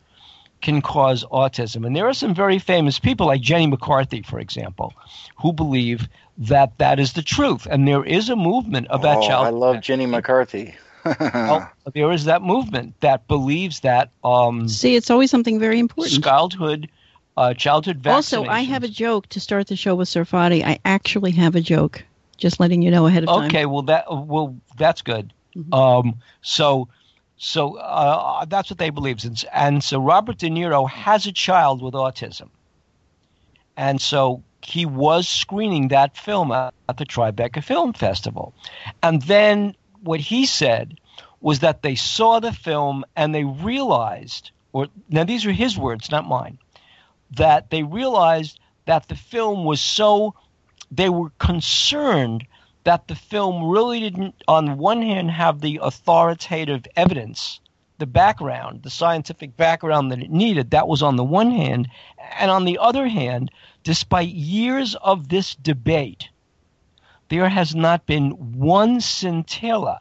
can 0.62 0.80
cause 0.80 1.24
autism. 1.24 1.86
And 1.86 1.94
there 1.94 2.08
are 2.08 2.14
some 2.14 2.34
very 2.34 2.58
famous 2.58 2.98
people, 2.98 3.26
like 3.26 3.42
Jenny 3.42 3.66
McCarthy, 3.66 4.22
for 4.22 4.40
example, 4.40 4.94
who 5.36 5.52
believe 5.52 6.08
that 6.38 6.78
that 6.78 6.98
is 6.98 7.12
the 7.12 7.22
truth. 7.22 7.66
And 7.70 7.86
there 7.86 8.04
is 8.04 8.30
a 8.30 8.36
movement 8.36 8.86
about 8.90 9.18
oh, 9.18 9.28
child. 9.28 9.46
I 9.46 9.50
love 9.50 9.80
Jenny 9.80 10.06
McCarthy. 10.06 10.74
Well, 11.04 11.68
there 11.94 12.12
is 12.12 12.24
that 12.26 12.42
movement 12.42 12.94
that 13.00 13.26
believes 13.26 13.80
that 13.80 14.10
um, 14.22 14.68
See, 14.68 14.94
it's 14.94 15.10
always 15.10 15.30
something 15.32 15.58
very 15.58 15.80
important. 15.80 16.22
childhood, 16.22 16.88
uh, 17.36 17.54
childhood 17.54 18.00
vaccinations. 18.00 18.14
Also, 18.14 18.44
I 18.44 18.60
have 18.60 18.84
a 18.84 18.88
joke 18.88 19.26
to 19.30 19.40
start 19.40 19.66
the 19.66 19.74
show 19.74 19.96
with 19.96 20.08
Sarfatti. 20.08 20.64
I 20.64 20.78
actually 20.84 21.32
have 21.32 21.56
a 21.56 21.60
joke. 21.60 22.04
Just 22.36 22.60
letting 22.60 22.82
you 22.82 22.90
know 22.92 23.06
ahead 23.06 23.24
of 23.24 23.28
time. 23.28 23.46
Okay, 23.46 23.66
well 23.66 23.82
that 23.82 24.04
well 24.08 24.56
that's 24.78 25.02
good. 25.02 25.32
Um, 25.72 26.16
so 26.42 26.88
so 27.36 27.76
uh, 27.76 28.44
that's 28.44 28.70
what 28.70 28.78
they 28.78 28.90
believe, 28.90 29.24
and, 29.24 29.44
and 29.52 29.82
so 29.82 30.00
Robert 30.00 30.38
De 30.38 30.48
Niro 30.48 30.88
has 30.88 31.26
a 31.26 31.32
child 31.32 31.82
with 31.82 31.94
autism, 31.94 32.48
and 33.76 34.00
so 34.00 34.42
he 34.62 34.86
was 34.86 35.28
screening 35.28 35.88
that 35.88 36.16
film 36.16 36.52
at 36.52 36.72
the 36.96 37.04
Tribeca 37.04 37.62
Film 37.62 37.92
Festival, 37.92 38.54
and 39.02 39.22
then 39.22 39.74
what 40.02 40.20
he 40.20 40.46
said 40.46 40.98
was 41.40 41.60
that 41.60 41.82
they 41.82 41.96
saw 41.96 42.38
the 42.38 42.52
film 42.52 43.04
and 43.16 43.34
they 43.34 43.44
realized, 43.44 44.52
or 44.72 44.86
now 45.08 45.24
these 45.24 45.44
are 45.44 45.52
his 45.52 45.76
words, 45.76 46.10
not 46.10 46.26
mine, 46.26 46.58
that 47.32 47.70
they 47.70 47.82
realized 47.82 48.60
that 48.86 49.08
the 49.08 49.16
film 49.16 49.64
was 49.64 49.80
so 49.80 50.34
they 50.90 51.08
were 51.08 51.30
concerned 51.38 52.46
that 52.84 53.08
the 53.08 53.14
film 53.14 53.68
really 53.68 54.00
didn't, 54.00 54.34
on 54.48 54.78
one 54.78 55.02
hand, 55.02 55.30
have 55.30 55.60
the 55.60 55.80
authoritative 55.82 56.86
evidence, 56.96 57.60
the 57.98 58.06
background, 58.06 58.82
the 58.82 58.90
scientific 58.90 59.56
background 59.56 60.10
that 60.10 60.20
it 60.20 60.30
needed. 60.30 60.70
That 60.70 60.88
was 60.88 61.02
on 61.02 61.16
the 61.16 61.24
one 61.24 61.50
hand. 61.50 61.88
And 62.38 62.50
on 62.50 62.64
the 62.64 62.78
other 62.78 63.06
hand, 63.06 63.50
despite 63.84 64.28
years 64.28 64.94
of 64.96 65.28
this 65.28 65.54
debate, 65.54 66.28
there 67.28 67.48
has 67.48 67.74
not 67.74 68.04
been 68.06 68.30
one 68.58 69.00
scintilla 69.00 70.00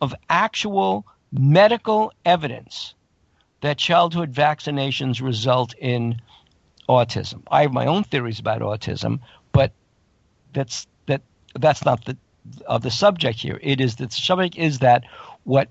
of 0.00 0.14
actual 0.30 1.04
medical 1.32 2.12
evidence 2.24 2.94
that 3.60 3.78
childhood 3.78 4.32
vaccinations 4.32 5.20
result 5.20 5.74
in 5.78 6.20
autism. 6.88 7.42
I 7.50 7.62
have 7.62 7.72
my 7.72 7.86
own 7.86 8.04
theories 8.04 8.38
about 8.38 8.60
autism, 8.60 9.20
but 9.52 9.72
that's 10.52 10.86
that 10.86 10.95
that's 11.60 11.84
not 11.84 12.04
the 12.04 12.16
of 12.66 12.82
the 12.82 12.90
subject 12.90 13.40
here. 13.40 13.58
It 13.62 13.80
is 13.80 13.96
the 13.96 14.08
subject 14.10 14.56
is 14.56 14.78
that 14.80 15.04
what 15.44 15.68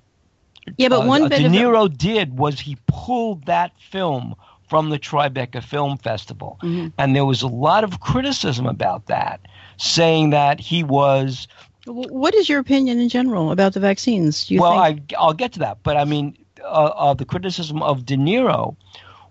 Yeah, 0.78 0.90
but 0.90 1.04
uh, 1.04 1.08
one 1.08 1.24
uh, 1.24 1.30
bit 1.30 1.40
De 1.40 1.46
of 1.46 1.52
Niro 1.52 1.98
did 1.98 2.38
was 2.38 2.60
he 2.60 2.78
pulled 2.88 3.46
that 3.46 3.72
film 3.80 4.36
from 4.68 4.90
the 4.90 4.98
Tribeca 5.00 5.64
Film 5.64 5.98
Festival, 5.98 6.58
Mm-hmm. 6.64 6.88
and 6.98 7.16
there 7.16 7.26
was 7.26 7.42
a 7.44 7.48
lot 7.48 7.84
of 7.84 8.00
criticism 8.00 8.66
about 8.66 9.06
that, 9.08 9.40
saying 9.78 10.32
that 10.32 10.60
he 10.60 10.84
was 10.84 11.48
What 11.86 12.34
is 12.34 12.50
your 12.50 12.60
opinion 12.60 13.00
in 13.00 13.10
general 13.10 13.52
about 13.52 13.74
the 13.74 13.80
vaccines? 13.80 14.50
You 14.50 14.62
well, 14.62 14.84
think? 14.84 15.14
I, 15.14 15.16
I'll 15.18 15.34
get 15.34 15.54
to 15.54 15.60
that. 15.60 15.78
But 15.84 15.98
I 15.98 16.06
mean, 16.06 16.36
uh, 16.62 16.66
uh, 16.66 17.14
the 17.14 17.26
criticism 17.26 17.84
of 17.84 18.06
De 18.06 18.18
Niro 18.18 18.76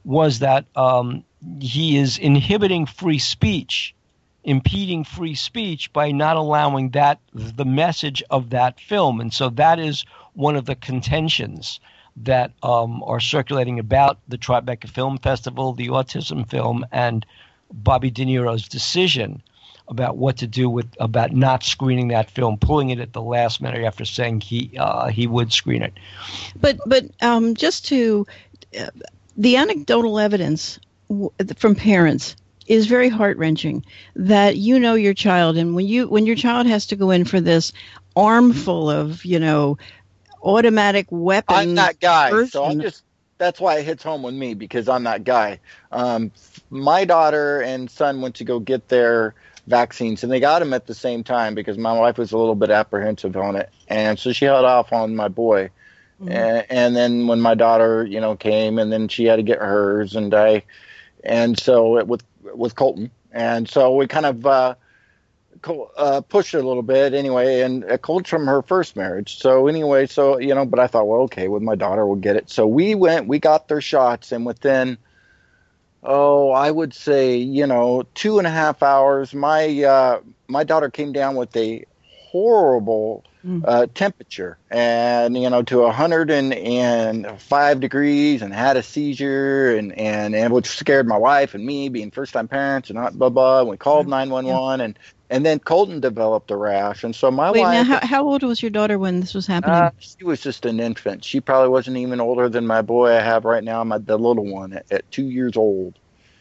was 0.05 0.39
that 0.39 0.67
um, 0.77 1.25
he 1.61 1.97
is 1.99 2.17
inhibiting 2.19 2.87
free 2.87 3.19
speech, 3.19 3.95
impeding 4.45 5.05
free 5.05 5.35
speech 5.35 5.93
by 5.93 6.13
not 6.13 6.37
allowing 6.37 6.91
that 6.91 7.19
the 7.33 7.65
message 7.65 8.23
of 8.31 8.51
that 8.51 8.79
film, 8.79 9.21
and 9.21 9.33
so 9.33 9.49
that 9.51 9.79
is 9.79 10.05
one 10.35 10.57
of 10.57 10.67
the 10.67 10.75
contentions 10.75 11.81
that 12.17 12.53
um, 12.63 13.03
are 13.05 13.21
circulating 13.21 13.79
about 13.79 14.19
the 14.29 14.39
Tribeca 14.39 14.89
Film 14.89 15.19
Festival, 15.19 15.73
the 15.73 15.89
autism 15.89 16.49
film, 16.49 16.87
and 16.93 17.27
Bobby 17.73 18.11
De 18.11 18.25
Niro's 18.25 18.69
decision 18.69 19.43
about 19.89 20.17
what 20.17 20.39
to 20.39 20.47
do 20.47 20.71
with 20.71 20.87
about 20.99 21.33
not 21.33 21.63
screening 21.63 22.09
that 22.09 22.31
film, 22.31 22.57
pulling 22.57 22.91
it 22.91 23.01
at 23.01 23.13
the 23.13 23.21
last 23.21 23.61
minute 23.61 23.85
after 23.85 24.05
saying 24.05 24.41
he 24.41 24.71
uh, 24.79 25.09
he 25.09 25.27
would 25.27 25.53
screen 25.53 25.83
it. 25.83 25.93
But 26.61 26.79
but 26.87 27.05
um, 27.21 27.55
just 27.55 27.87
to 27.87 28.27
uh, 28.79 28.87
the 29.37 29.57
anecdotal 29.57 30.19
evidence 30.19 30.79
from 31.57 31.75
parents 31.75 32.37
is 32.67 32.87
very 32.87 33.09
heart 33.09 33.37
wrenching. 33.37 33.85
That 34.17 34.57
you 34.57 34.79
know 34.79 34.95
your 34.95 35.15
child, 35.15 35.57
and 35.57 35.75
when 35.75 35.87
you 35.87 36.09
when 36.09 36.27
your 36.27 36.37
child 36.37 36.67
has 36.67 36.87
to 36.87 36.97
go 36.97 37.11
in 37.11 37.25
for 37.25 37.41
this 37.41 37.73
armful 38.17 38.91
of 38.91 39.25
you 39.25 39.39
know 39.39 39.79
automatic 40.43 41.07
weapons. 41.11 41.59
I'm 41.59 41.75
that 41.77 42.01
guy, 42.01 42.45
so 42.47 42.65
I'm 42.65 42.81
just. 42.81 43.03
That's 43.37 43.61
why 43.61 43.79
it 43.79 43.85
hits 43.85 44.03
home 44.05 44.23
with 44.23 44.35
me 44.35 44.55
because 44.55 44.89
I'm 44.89 45.05
that 45.05 45.25
guy. 45.25 45.59
Um, 45.91 46.31
my 46.71 47.05
daughter 47.05 47.61
and 47.61 47.91
son 47.91 48.21
went 48.21 48.37
to 48.37 48.45
go 48.45 48.61
get 48.61 48.89
their 48.89 49.35
vaccines, 49.67 50.23
and 50.23 50.31
they 50.31 50.39
got 50.39 50.61
them 50.61 50.73
at 50.73 50.87
the 50.87 50.95
same 50.95 51.25
time 51.25 51.55
because 51.55 51.77
my 51.77 51.93
wife 51.93 52.17
was 52.17 52.31
a 52.31 52.39
little 52.39 52.55
bit 52.55 52.71
apprehensive 52.71 53.37
on 53.37 53.57
it, 53.57 53.71
and 53.89 54.19
so 54.19 54.33
she 54.33 54.45
held 54.45 54.65
off 54.65 54.93
on 54.93 55.17
my 55.17 55.29
boy. 55.29 55.71
And, 56.27 56.67
and 56.71 56.97
then 56.97 57.27
when 57.27 57.41
my 57.41 57.55
daughter, 57.55 58.05
you 58.05 58.21
know, 58.21 58.37
came, 58.37 58.79
and 58.79 58.93
then 58.93 59.09
she 59.09 59.25
had 59.25 59.37
to 59.37 59.43
get 59.43 59.59
hers, 59.59 60.17
and 60.17 60.33
I, 60.33 60.63
and 61.23 61.59
so 61.59 61.99
it, 61.99 62.07
with 62.07 62.23
with 62.55 62.75
Colton, 62.75 63.11
and 63.33 63.69
so 63.69 63.95
we 63.95 64.07
kind 64.07 64.27
of 64.27 64.47
uh, 64.47 64.75
Col- 65.63 65.91
uh, 65.97 66.21
pushed 66.21 66.55
it 66.55 66.65
a 66.65 66.67
little 66.67 66.83
bit 66.83 67.15
anyway, 67.15 67.61
and 67.61 67.85
uh, 67.85 67.99
Colton's 67.99 68.29
from 68.29 68.47
her 68.47 68.63
first 68.63 68.97
marriage. 68.97 69.39
So 69.39 69.67
anyway, 69.67 70.07
so 70.07 70.39
you 70.39 70.55
know, 70.55 70.67
but 70.67 70.79
I 70.79 70.87
thought, 70.87 71.07
well, 71.07 71.23
okay, 71.23 71.49
with 71.49 71.63
my 71.63 71.75
daughter, 71.75 72.07
we'll 72.07 72.17
get 72.17 72.37
it. 72.37 72.51
So 72.51 72.67
we 72.67 72.95
went, 72.95 73.29
we 73.29 73.39
got 73.39 73.69
their 73.69 73.81
shots, 73.81 74.33
and 74.33 74.45
within 74.45 74.99
oh, 76.05 76.51
I 76.51 76.71
would 76.71 76.95
say, 76.95 77.37
you 77.39 77.67
know, 77.67 78.05
two 78.15 78.39
and 78.39 78.47
a 78.47 78.51
half 78.51 78.83
hours. 78.83 79.35
My 79.35 79.83
uh, 79.83 80.21
my 80.47 80.65
daughter 80.65 80.91
came 80.91 81.13
down 81.13 81.35
with 81.35 81.57
a 81.57 81.85
horrible. 82.31 83.25
Uh, 83.65 83.87
temperature, 83.95 84.59
and 84.71 85.37
you 85.37 85.51
know, 85.51 85.63
to 85.63 85.83
a 85.83 85.93
hundred 85.93 86.31
and, 86.31 86.55
and 86.55 87.41
five 87.41 87.81
degrees, 87.81 88.43
and 88.43 88.53
had 88.53 88.77
a 88.77 88.83
seizure, 88.83 89.77
and, 89.77 89.93
and 89.99 90.35
and 90.35 90.53
which 90.53 90.67
scared 90.67 91.07
my 91.07 91.17
wife 91.17 91.55
and 91.55 91.65
me, 91.65 91.89
being 91.89 92.11
first 92.11 92.33
time 92.33 92.49
parents, 92.49 92.91
and 92.91 92.99
not 92.99 93.19
blah 93.19 93.29
blah. 93.29 93.61
And 93.61 93.69
we 93.69 93.77
called 93.77 94.09
nine 94.09 94.31
one 94.31 94.47
one, 94.47 94.81
and 94.81 94.99
and 95.31 95.45
then 95.45 95.59
Colton 95.59 96.01
developed 96.01 96.51
a 96.51 96.57
rash, 96.57 97.05
and 97.05 97.15
so 97.15 97.31
my 97.31 97.51
Wait, 97.51 97.61
wife. 97.61 97.73
now 97.73 97.85
how, 97.85 98.07
how 98.07 98.29
old 98.29 98.43
was 98.43 98.63
your 98.63 98.71
daughter 98.71 98.99
when 98.99 99.21
this 99.21 99.35
was 99.35 99.47
happening? 99.47 99.75
Uh, 99.75 99.91
she 99.99 100.25
was 100.25 100.41
just 100.41 100.65
an 100.67 100.81
infant. 100.81 101.25
She 101.25 101.41
probably 101.41 101.69
wasn't 101.69 101.97
even 101.97 102.21
older 102.21 102.49
than 102.49 102.67
my 102.67 102.83
boy 102.83 103.11
I 103.11 103.21
have 103.21 103.45
right 103.45 103.65
now, 103.65 103.83
my 103.85 103.99
the 103.99 104.19
little 104.19 104.47
one 104.47 104.73
at, 104.75 104.91
at 104.91 105.11
two 105.11 105.29
years 105.29 105.57
old. 105.57 105.99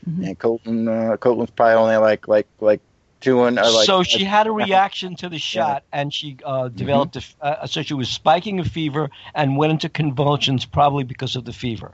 Mhm. 0.09 0.27
And 0.27 0.39
Colton, 0.39 0.87
uh, 0.87 1.17
Colton's 1.17 1.51
probably 1.51 1.75
only 1.75 1.97
like 1.97 2.27
like 2.27 2.47
like 2.59 2.81
two 3.23 3.43
and 3.45 3.57
uh, 3.57 3.71
like. 3.73 3.85
so 3.85 4.03
she 4.03 4.19
like- 4.19 4.27
had 4.27 4.47
a 4.47 4.51
reaction 4.63 5.15
to 5.15 5.29
the 5.29 5.39
shot, 5.39 5.83
and 5.91 6.13
she 6.13 6.37
uh, 6.45 6.67
developed 6.67 7.15
a. 7.15 7.23
Uh, 7.41 7.65
so 7.65 7.81
she 7.81 7.93
was 7.93 8.09
spiking 8.09 8.59
a 8.59 8.65
fever 8.65 9.09
and 9.33 9.57
went 9.57 9.71
into 9.71 9.89
convulsions, 9.89 10.65
probably 10.65 11.03
because 11.03 11.35
of 11.35 11.45
the 11.45 11.53
fever. 11.53 11.93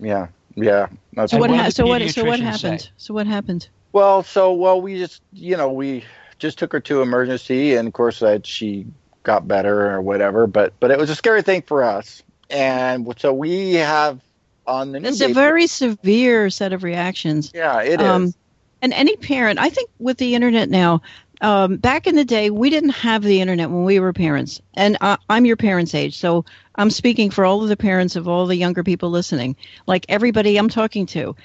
Yeah, 0.00 0.28
yeah. 0.54 0.88
That's 1.14 1.32
so 1.32 1.38
what? 1.38 1.50
what 1.50 1.60
Ha- 1.60 1.70
so 1.70 1.86
what? 1.86 2.02
So 2.10 2.24
what 2.24 2.40
happened? 2.40 2.80
say? 2.82 2.90
So 2.98 3.14
what 3.14 3.26
happened? 3.26 3.68
Well, 3.92 4.22
so 4.22 4.52
well, 4.52 4.80
we 4.80 4.98
just 4.98 5.22
you 5.32 5.56
know 5.56 5.72
we 5.72 6.04
just 6.38 6.58
took 6.58 6.72
her 6.72 6.80
to 6.80 7.00
emergency, 7.02 7.74
and 7.76 7.88
of 7.88 7.94
course 7.94 8.18
that 8.20 8.46
she 8.46 8.86
got 9.22 9.48
better 9.48 9.90
or 9.90 10.02
whatever. 10.02 10.46
But 10.46 10.74
but 10.80 10.90
it 10.90 10.98
was 10.98 11.08
a 11.10 11.14
scary 11.16 11.42
thing 11.42 11.62
for 11.62 11.82
us, 11.84 12.22
and 12.50 13.12
so 13.18 13.32
we 13.32 13.74
have 13.74 14.20
on 14.66 14.92
the 14.92 15.00
new 15.00 15.08
It's 15.08 15.20
a 15.22 15.32
very 15.32 15.66
severe 15.66 16.50
set 16.50 16.72
of 16.74 16.82
reactions. 16.82 17.50
yeah 17.54 17.80
it 17.80 18.00
is 18.00 18.06
Um, 18.06 18.34
and 18.82 18.92
any 18.92 19.16
parent, 19.16 19.58
I 19.58 19.70
think, 19.70 19.90
with 19.98 20.18
the 20.18 20.34
internet 20.34 20.68
now. 20.68 21.02
Um, 21.40 21.76
back 21.76 22.06
in 22.08 22.16
the 22.16 22.24
day, 22.24 22.50
we 22.50 22.68
didn't 22.68 22.90
have 22.90 23.22
the 23.22 23.40
internet 23.40 23.70
when 23.70 23.84
we 23.84 24.00
were 24.00 24.12
parents, 24.12 24.60
and 24.74 24.96
I'm 25.00 25.44
your 25.44 25.56
parents' 25.56 25.94
age, 25.94 26.18
so 26.18 26.44
I'm 26.74 26.90
speaking 26.90 27.30
for 27.30 27.44
all 27.44 27.62
of 27.62 27.68
the 27.68 27.76
parents 27.76 28.16
of 28.16 28.26
all 28.26 28.46
the 28.46 28.56
younger 28.56 28.82
people 28.82 29.10
listening. 29.10 29.54
Like 29.86 30.04
everybody 30.08 30.56
I'm 30.56 30.68
talking 30.68 31.06
to, 31.06 31.36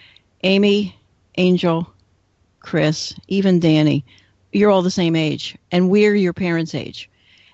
Amy, 0.43 0.97
Angel, 1.37 1.87
Chris, 2.59 3.13
even 3.27 3.59
Danny, 3.59 4.03
you're 4.51 4.71
all 4.71 4.81
the 4.81 4.89
same 4.89 5.15
age, 5.15 5.55
and 5.71 5.89
we're 5.89 6.15
your 6.15 6.33
parents' 6.33 6.73
age. 6.73 7.09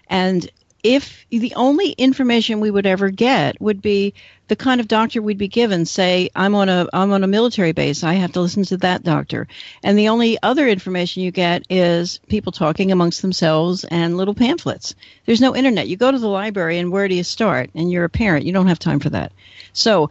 And 0.07 0.49
if 0.83 1.25
the 1.29 1.53
only 1.55 1.91
information 1.91 2.59
we 2.59 2.71
would 2.71 2.85
ever 2.85 3.09
get 3.09 3.59
would 3.61 3.81
be 3.81 4.13
the 4.47 4.55
kind 4.55 4.81
of 4.81 4.87
doctor 4.87 5.21
we'd 5.21 5.37
be 5.37 5.47
given, 5.47 5.85
say, 5.85 6.29
I'm 6.35 6.55
on 6.55 6.69
a 6.69 6.87
I'm 6.91 7.11
on 7.11 7.23
a 7.23 7.27
military 7.27 7.71
base, 7.71 8.03
I 8.03 8.15
have 8.15 8.31
to 8.33 8.41
listen 8.41 8.63
to 8.65 8.77
that 8.77 9.03
doctor. 9.03 9.47
And 9.83 9.97
the 9.97 10.09
only 10.09 10.37
other 10.41 10.67
information 10.67 11.23
you 11.23 11.31
get 11.31 11.63
is 11.69 12.19
people 12.27 12.51
talking 12.51 12.91
amongst 12.91 13.21
themselves 13.21 13.83
and 13.85 14.17
little 14.17 14.33
pamphlets. 14.33 14.95
There's 15.25 15.41
no 15.41 15.55
internet. 15.55 15.87
You 15.87 15.97
go 15.97 16.11
to 16.11 16.19
the 16.19 16.27
library 16.27 16.79
and 16.79 16.91
where 16.91 17.07
do 17.07 17.15
you 17.15 17.23
start? 17.23 17.69
And 17.75 17.91
you're 17.91 18.05
a 18.05 18.09
parent. 18.09 18.45
You 18.45 18.53
don't 18.53 18.67
have 18.67 18.79
time 18.79 18.99
for 18.99 19.09
that. 19.09 19.31
So 19.73 20.09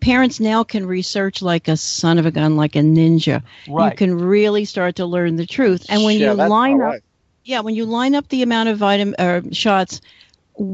parents 0.00 0.40
now 0.40 0.64
can 0.64 0.86
research 0.86 1.42
like 1.42 1.68
a 1.68 1.76
son 1.76 2.18
of 2.18 2.26
a 2.26 2.30
gun, 2.30 2.56
like 2.56 2.76
a 2.76 2.80
ninja. 2.80 3.42
Right. 3.68 3.92
You 3.92 3.96
can 3.96 4.18
really 4.18 4.64
start 4.64 4.96
to 4.96 5.06
learn 5.06 5.36
the 5.36 5.46
truth. 5.46 5.86
And 5.88 6.04
when 6.04 6.18
yeah, 6.18 6.32
you 6.32 6.34
line 6.34 6.80
up. 6.80 6.96
Yeah, 7.46 7.60
when 7.60 7.76
you 7.76 7.86
line 7.86 8.14
up 8.16 8.28
the 8.28 8.42
amount 8.42 8.68
of 8.68 8.78
vitamin 8.78 9.14
uh, 9.18 9.40
shots 9.52 10.00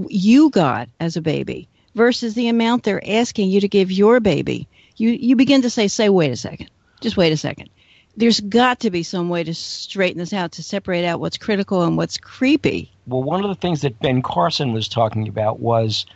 you 0.09 0.49
got 0.51 0.89
as 1.01 1.17
a 1.17 1.21
baby 1.21 1.69
versus 1.95 2.35
the 2.35 2.49
amount 2.49 2.85
they're 2.85 3.03
asking 3.07 3.51
you 3.51 3.61
to 3.61 3.69
give 3.69 3.93
your 3.93 4.21
baby, 4.21 4.67
you 4.97 5.11
you 5.11 5.37
begin 5.37 5.63
to 5.63 5.71
say, 5.71 5.87
"Say, 5.87 6.09
wait 6.09 6.33
a 6.33 6.37
second, 6.37 6.71
just 7.01 7.17
wait 7.17 7.33
a 7.33 7.37
second. 7.37 7.69
There's 8.17 8.41
got 8.41 8.81
to 8.81 8.91
be 8.91 9.03
some 9.03 9.29
way 9.29 9.45
to 9.45 9.55
straighten 9.55 10.19
this 10.19 10.33
out 10.33 10.53
to 10.53 10.63
separate 10.63 11.05
out 11.05 11.21
what's 11.21 11.37
critical 11.37 11.83
and 11.83 11.97
what's 11.97 12.17
creepy." 12.17 12.91
Well, 13.07 13.23
one 13.23 13.45
of 13.45 13.49
the 13.49 13.61
things 13.61 13.83
that 13.83 14.01
Ben 14.01 14.23
Carson 14.23 14.73
was 14.73 14.89
talking 14.89 15.29
about 15.29 15.61
was 15.61 16.07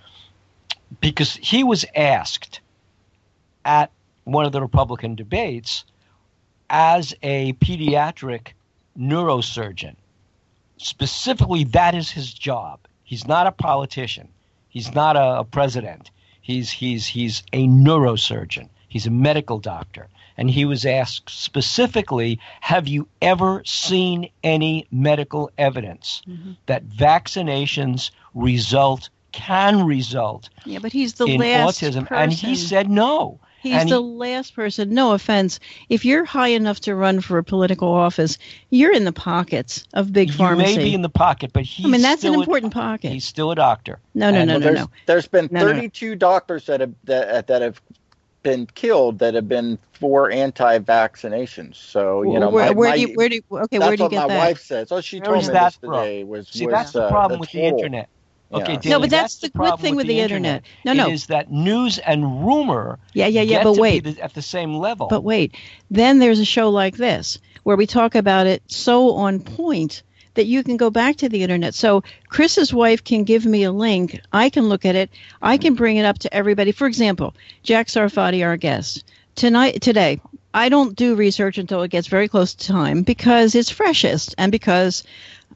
because 1.00 1.34
he 1.34 1.64
was 1.64 1.84
asked 1.94 2.60
at 3.64 3.90
one 4.24 4.46
of 4.46 4.52
the 4.52 4.62
Republican 4.62 5.16
debates 5.16 5.84
as 6.70 7.14
a 7.22 7.52
pediatric 7.54 8.52
neurosurgeon. 8.98 9.96
Specifically, 10.78 11.64
that 11.64 11.94
is 11.94 12.10
his 12.10 12.32
job. 12.32 12.80
He's 13.04 13.26
not 13.26 13.46
a 13.46 13.52
politician. 13.52 14.28
He's 14.68 14.94
not 14.94 15.16
a, 15.16 15.40
a 15.40 15.44
president. 15.44 16.10
He's 16.42 16.70
he's 16.70 17.06
he's 17.06 17.42
a 17.52 17.66
neurosurgeon. 17.66 18.68
He's 18.88 19.06
a 19.06 19.10
medical 19.10 19.58
doctor. 19.58 20.08
And 20.38 20.50
he 20.50 20.64
was 20.66 20.84
asked 20.84 21.30
specifically, 21.30 22.38
have 22.60 22.86
you 22.86 23.08
ever 23.22 23.62
seen 23.64 24.28
any 24.44 24.86
medical 24.90 25.50
evidence 25.56 26.22
mm-hmm. 26.28 26.52
that 26.66 26.86
vaccinations 26.86 28.10
result 28.34 29.08
can 29.32 29.84
result 29.84 30.48
Yeah, 30.64 30.78
but 30.78 30.92
he's 30.92 31.14
the 31.14 31.24
in 31.24 31.40
last 31.40 31.80
autism? 31.80 32.06
person. 32.06 32.16
And 32.16 32.32
he 32.32 32.54
said 32.54 32.90
no. 32.90 33.40
He's 33.66 33.82
and 33.82 33.90
the 33.90 34.00
last 34.00 34.54
person. 34.54 34.90
No 34.94 35.12
offense. 35.12 35.60
If 35.88 36.04
you're 36.04 36.24
high 36.24 36.48
enough 36.48 36.80
to 36.80 36.94
run 36.94 37.20
for 37.20 37.38
a 37.38 37.44
political 37.44 37.88
office, 37.92 38.38
you're 38.70 38.92
in 38.92 39.04
the 39.04 39.12
pockets 39.12 39.84
of 39.94 40.12
big 40.12 40.28
you 40.28 40.34
pharmacy. 40.34 40.76
may 40.76 40.84
be 40.84 40.94
in 40.94 41.02
the 41.02 41.08
pocket, 41.08 41.52
but 41.52 41.64
he's 41.64 41.84
I 41.86 41.88
mean, 41.88 42.02
that's 42.02 42.24
an 42.24 42.30
still 42.30 42.34
a- 42.34 42.42
important 42.42 42.72
pocket. 42.72 43.12
He's 43.12 43.24
still 43.24 43.50
a 43.50 43.54
doctor. 43.56 43.98
No, 44.14 44.30
no, 44.30 44.38
And- 44.40 44.48
no, 44.48 44.54
Well, 44.54 44.60
no, 44.60 44.64
there's, 44.66 44.78
no. 44.78 44.90
there's 45.06 45.26
been 45.28 45.48
No, 45.50 45.60
no, 45.60 45.66
no. 45.66 45.72
32 45.74 46.14
doctors 46.16 46.66
that 46.66 46.80
have 46.80 46.92
that, 47.04 47.46
that 47.48 47.62
have 47.62 47.80
been 48.42 48.66
killed 48.74 49.18
that 49.18 49.34
have 49.34 49.48
been 49.48 49.76
for 49.92 50.30
anti-vaccinations. 50.30 51.76
So 51.76 52.22
you 52.22 52.38
know, 52.38 52.48
where, 52.50 52.66
my, 52.66 52.70
where 52.72 52.90
my- 52.90 52.96
do 52.96 53.00
you 53.02 53.14
where 53.14 53.28
do 53.28 53.34
you, 53.36 53.42
okay 53.50 53.78
that's 53.78 53.88
where 53.88 53.96
do 53.96 54.02
you 54.02 54.04
what 54.04 54.10
get 54.10 54.28
my 54.28 54.34
that? 54.34 54.38
wife 54.38 54.60
says. 54.62 54.92
Oh, 54.92 55.00
she 55.00 55.18
Where 55.18 55.24
told 55.26 55.38
is 55.42 55.48
me 55.48 55.52
that 55.54 55.64
this 55.72 55.78
today. 55.78 56.24
Was 56.24 56.48
See, 56.48 56.66
was, 56.66 56.72
that's 56.72 56.92
the 56.92 57.02
uh, 57.04 57.08
problem 57.10 57.40
with 57.40 57.50
the 57.50 57.60
total. 57.62 57.78
internet. 57.78 58.08
Yeah. 58.50 58.58
Okay, 58.58 58.88
No, 58.88 59.00
but 59.00 59.10
that's 59.10 59.38
the 59.38 59.48
good 59.48 59.78
thing 59.80 59.96
with 59.96 60.06
the 60.06 60.20
internet. 60.20 60.62
No, 60.84 60.92
no. 60.92 61.08
is 61.08 61.26
that 61.26 61.50
news 61.50 61.98
and 61.98 62.46
rumor 62.46 62.98
Yeah, 63.12 63.26
yeah, 63.26 63.42
yeah. 63.42 63.56
get 63.58 63.64
But 63.64 63.76
wait, 63.76 64.04
the, 64.04 64.20
at 64.22 64.34
the 64.34 64.42
same 64.42 64.76
level. 64.76 65.08
but 65.08 65.22
wait. 65.24 65.56
Then 65.90 66.18
there's 66.20 66.38
a 66.38 66.44
show 66.44 66.70
like 66.70 66.96
this 66.96 67.38
where 67.64 67.76
we 67.76 67.86
talk 67.86 68.14
about 68.14 68.46
it 68.46 68.62
so 68.68 69.14
on 69.14 69.40
point 69.40 70.02
that 70.34 70.46
you 70.46 70.62
can 70.62 70.76
go 70.76 70.90
back 70.90 71.16
to 71.16 71.28
the 71.28 71.42
internet. 71.42 71.74
So 71.74 72.04
Chris's 72.28 72.72
wife 72.72 73.02
can 73.02 73.24
give 73.24 73.44
me 73.44 73.64
a 73.64 73.72
link. 73.72 74.20
I 74.32 74.50
can 74.50 74.68
look 74.68 74.84
at 74.84 74.94
it. 74.94 75.10
I 75.42 75.56
can 75.56 75.74
bring 75.74 75.96
it 75.96 76.04
up 76.04 76.18
to 76.20 76.32
everybody. 76.32 76.72
For 76.72 76.86
example, 76.86 77.34
Jack 77.62 77.88
Sarfatti, 77.88 78.44
our 78.44 78.56
guest 78.56 79.04
tonight, 79.34 79.80
today. 79.82 80.20
I 80.54 80.68
don't 80.70 80.96
do 80.96 81.16
research 81.16 81.58
until 81.58 81.82
it 81.82 81.90
gets 81.90 82.06
very 82.06 82.28
close 82.28 82.54
to 82.54 82.66
time 82.66 83.02
because 83.02 83.54
it's 83.54 83.68
freshest 83.70 84.34
and 84.38 84.50
because 84.52 85.04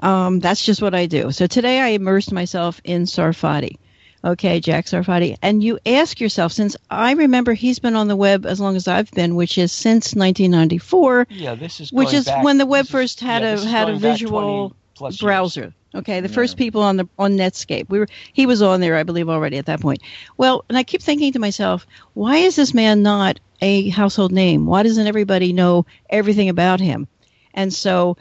um, 0.01 0.41
that's 0.41 0.65
just 0.65 0.83
what 0.83 0.95
I 0.95 1.07
do. 1.07 1.31
So 1.33 1.47
today 1.47 1.81
I 1.81 1.89
immersed 1.89 2.33
myself 2.33 2.81
in 2.85 3.05
Sarfatti. 3.05 3.77
Okay, 4.23 4.61
Jack 4.61 4.85
Sarfatti. 4.85 5.37
And 5.41 5.63
you 5.63 5.79
ask 5.87 6.21
yourself, 6.21 6.53
since 6.53 6.77
I 6.91 7.13
remember 7.13 7.55
he's 7.55 7.79
been 7.79 7.97
on 7.97 8.07
the 8.09 8.17
web 8.17 8.45
as 8.45 8.61
long 8.61 8.77
as 8.77 8.87
I've 8.87 9.11
been, 9.13 9.35
which 9.35 9.57
is 9.57 9.73
since 9.73 10.15
1994, 10.15 11.27
yeah, 11.31 11.55
this 11.55 11.81
is 11.81 11.91
which 11.93 12.13
is 12.13 12.27
back- 12.27 12.45
when 12.45 12.59
the 12.59 12.67
web 12.67 12.83
this 12.85 12.89
is- 12.89 12.93
first 12.93 13.21
had 13.21 13.43
yeah, 13.43 13.55
a 13.55 13.65
had 13.65 13.89
a 13.89 13.97
visual 13.97 14.75
20 14.97 15.13
years. 15.15 15.21
browser. 15.21 15.75
Okay, 15.95 16.21
the 16.21 16.29
first 16.29 16.57
people 16.57 16.83
on 16.83 16.99
the 16.99 17.09
on 17.19 17.37
Netscape. 17.37 17.89
We 17.89 17.99
were 17.99 18.07
he 18.33 18.47
was 18.47 18.63
on 18.63 18.81
there, 18.81 18.95
I 18.97 19.03
believe, 19.03 19.29
already 19.29 19.57
at 19.59 19.67
that 19.67 19.81
point. 19.81 20.01
Well, 20.37 20.65
and 20.69 20.79
I 20.79 20.83
keep 20.85 21.03
thinking 21.03 21.33
to 21.33 21.39
myself, 21.41 21.85
why 22.15 22.37
is 22.37 22.55
this 22.57 22.73
man 22.75 23.03
not 23.03 23.41
a 23.61 23.89
household 23.89 24.31
name? 24.33 24.67
Why 24.67 24.83
doesn't 24.85 25.07
everybody 25.07 25.53
know 25.53 25.87
everything 26.09 26.49
about 26.49 26.79
him? 26.79 27.09
And 27.55 27.73
so, 27.75 28.17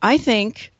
I 0.00 0.16
think, 0.16 0.71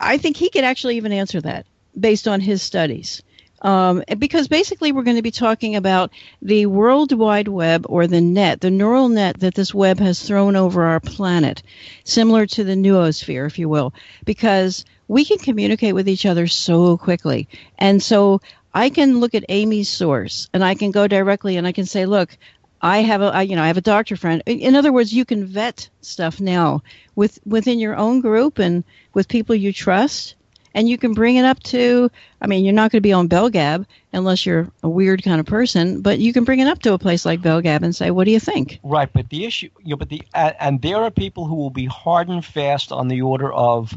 I 0.00 0.18
think 0.18 0.36
he 0.36 0.50
could 0.50 0.64
actually 0.64 0.96
even 0.96 1.12
answer 1.12 1.40
that 1.40 1.66
based 1.98 2.28
on 2.28 2.40
his 2.40 2.62
studies. 2.62 3.22
Um, 3.62 4.02
because 4.18 4.48
basically, 4.48 4.90
we're 4.90 5.04
going 5.04 5.16
to 5.16 5.22
be 5.22 5.30
talking 5.30 5.76
about 5.76 6.10
the 6.40 6.66
World 6.66 7.12
Wide 7.12 7.46
Web 7.46 7.86
or 7.88 8.08
the 8.08 8.20
net, 8.20 8.60
the 8.60 8.70
neural 8.70 9.08
net 9.08 9.38
that 9.38 9.54
this 9.54 9.72
web 9.72 10.00
has 10.00 10.20
thrown 10.20 10.56
over 10.56 10.82
our 10.82 10.98
planet, 10.98 11.62
similar 12.02 12.44
to 12.46 12.64
the 12.64 12.74
noosphere, 12.74 13.46
if 13.46 13.60
you 13.60 13.68
will, 13.68 13.94
because 14.24 14.84
we 15.06 15.24
can 15.24 15.38
communicate 15.38 15.94
with 15.94 16.08
each 16.08 16.26
other 16.26 16.48
so 16.48 16.96
quickly. 16.96 17.48
And 17.78 18.02
so 18.02 18.40
I 18.74 18.88
can 18.88 19.20
look 19.20 19.34
at 19.34 19.44
Amy's 19.48 19.88
source 19.88 20.48
and 20.52 20.64
I 20.64 20.74
can 20.74 20.90
go 20.90 21.06
directly 21.06 21.56
and 21.56 21.66
I 21.66 21.72
can 21.72 21.86
say, 21.86 22.04
look, 22.06 22.36
I 22.82 22.98
have 22.98 23.22
a, 23.22 23.26
I, 23.26 23.42
you 23.42 23.54
know, 23.54 23.62
I 23.62 23.68
have 23.68 23.76
a 23.76 23.82
doctor 23.82 24.16
friend. 24.16 24.42
In- 24.46 24.74
other 24.74 24.92
words, 24.92 25.12
you 25.12 25.24
can 25.24 25.46
vet 25.46 25.88
stuff 26.00 26.40
now 26.40 26.82
with 27.14 27.38
within 27.46 27.78
your 27.78 27.96
own 27.96 28.20
group 28.20 28.58
and 28.58 28.82
with 29.14 29.28
people 29.28 29.54
you 29.54 29.72
trust, 29.72 30.34
and 30.74 30.88
you 30.88 30.98
can 30.98 31.12
bring 31.12 31.36
it 31.36 31.44
up 31.44 31.62
to. 31.64 32.10
I 32.40 32.48
mean, 32.48 32.64
you're 32.64 32.74
not 32.74 32.90
going 32.90 32.98
to 32.98 33.08
be 33.08 33.12
on 33.12 33.28
Belgab 33.28 33.86
unless 34.12 34.44
you're 34.44 34.68
a 34.82 34.88
weird 34.88 35.22
kind 35.22 35.38
of 35.38 35.46
person, 35.46 36.00
but 36.00 36.18
you 36.18 36.32
can 36.32 36.42
bring 36.42 36.58
it 36.58 36.66
up 36.66 36.80
to 36.80 36.92
a 36.92 36.98
place 36.98 37.24
like 37.24 37.40
Belgab 37.40 37.82
and 37.82 37.94
say, 37.94 38.10
"What 38.10 38.24
do 38.24 38.32
you 38.32 38.40
think?" 38.40 38.80
Right, 38.82 39.12
but 39.12 39.28
the 39.28 39.44
issue, 39.44 39.70
you 39.84 39.90
know, 39.90 39.96
but 39.96 40.08
the 40.08 40.22
and, 40.34 40.56
and 40.58 40.82
there 40.82 40.96
are 40.96 41.10
people 41.10 41.46
who 41.46 41.54
will 41.54 41.70
be 41.70 41.86
hard 41.86 42.28
and 42.28 42.44
fast 42.44 42.90
on 42.90 43.06
the 43.06 43.22
order 43.22 43.52
of 43.52 43.96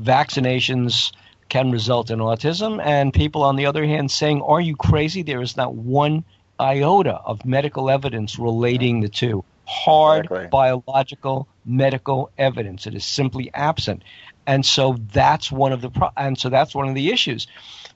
vaccinations 0.00 1.12
can 1.48 1.72
result 1.72 2.10
in 2.10 2.20
autism, 2.20 2.80
and 2.84 3.12
people 3.12 3.42
on 3.42 3.56
the 3.56 3.66
other 3.66 3.84
hand 3.84 4.12
saying, 4.12 4.42
"Are 4.42 4.60
you 4.60 4.76
crazy? 4.76 5.22
There 5.22 5.42
is 5.42 5.56
not 5.56 5.74
one 5.74 6.24
iota 6.60 7.14
of 7.14 7.44
medical 7.44 7.90
evidence 7.90 8.38
relating 8.38 9.00
the 9.00 9.08
two. 9.08 9.44
hard 9.64 10.26
Exactly. 10.26 10.48
biological 10.48 11.48
medical 11.64 12.30
evidence. 12.36 12.86
It 12.86 12.94
is 12.94 13.04
simply 13.04 13.50
absent, 13.54 14.02
and 14.46 14.66
so 14.66 14.96
that's 15.12 15.50
one 15.52 15.72
of 15.72 15.80
the 15.80 15.90
pro- 15.90 16.10
and 16.16 16.36
so 16.38 16.48
that's 16.50 16.74
one 16.74 16.88
of 16.88 16.94
the 16.94 17.10
issues. 17.10 17.46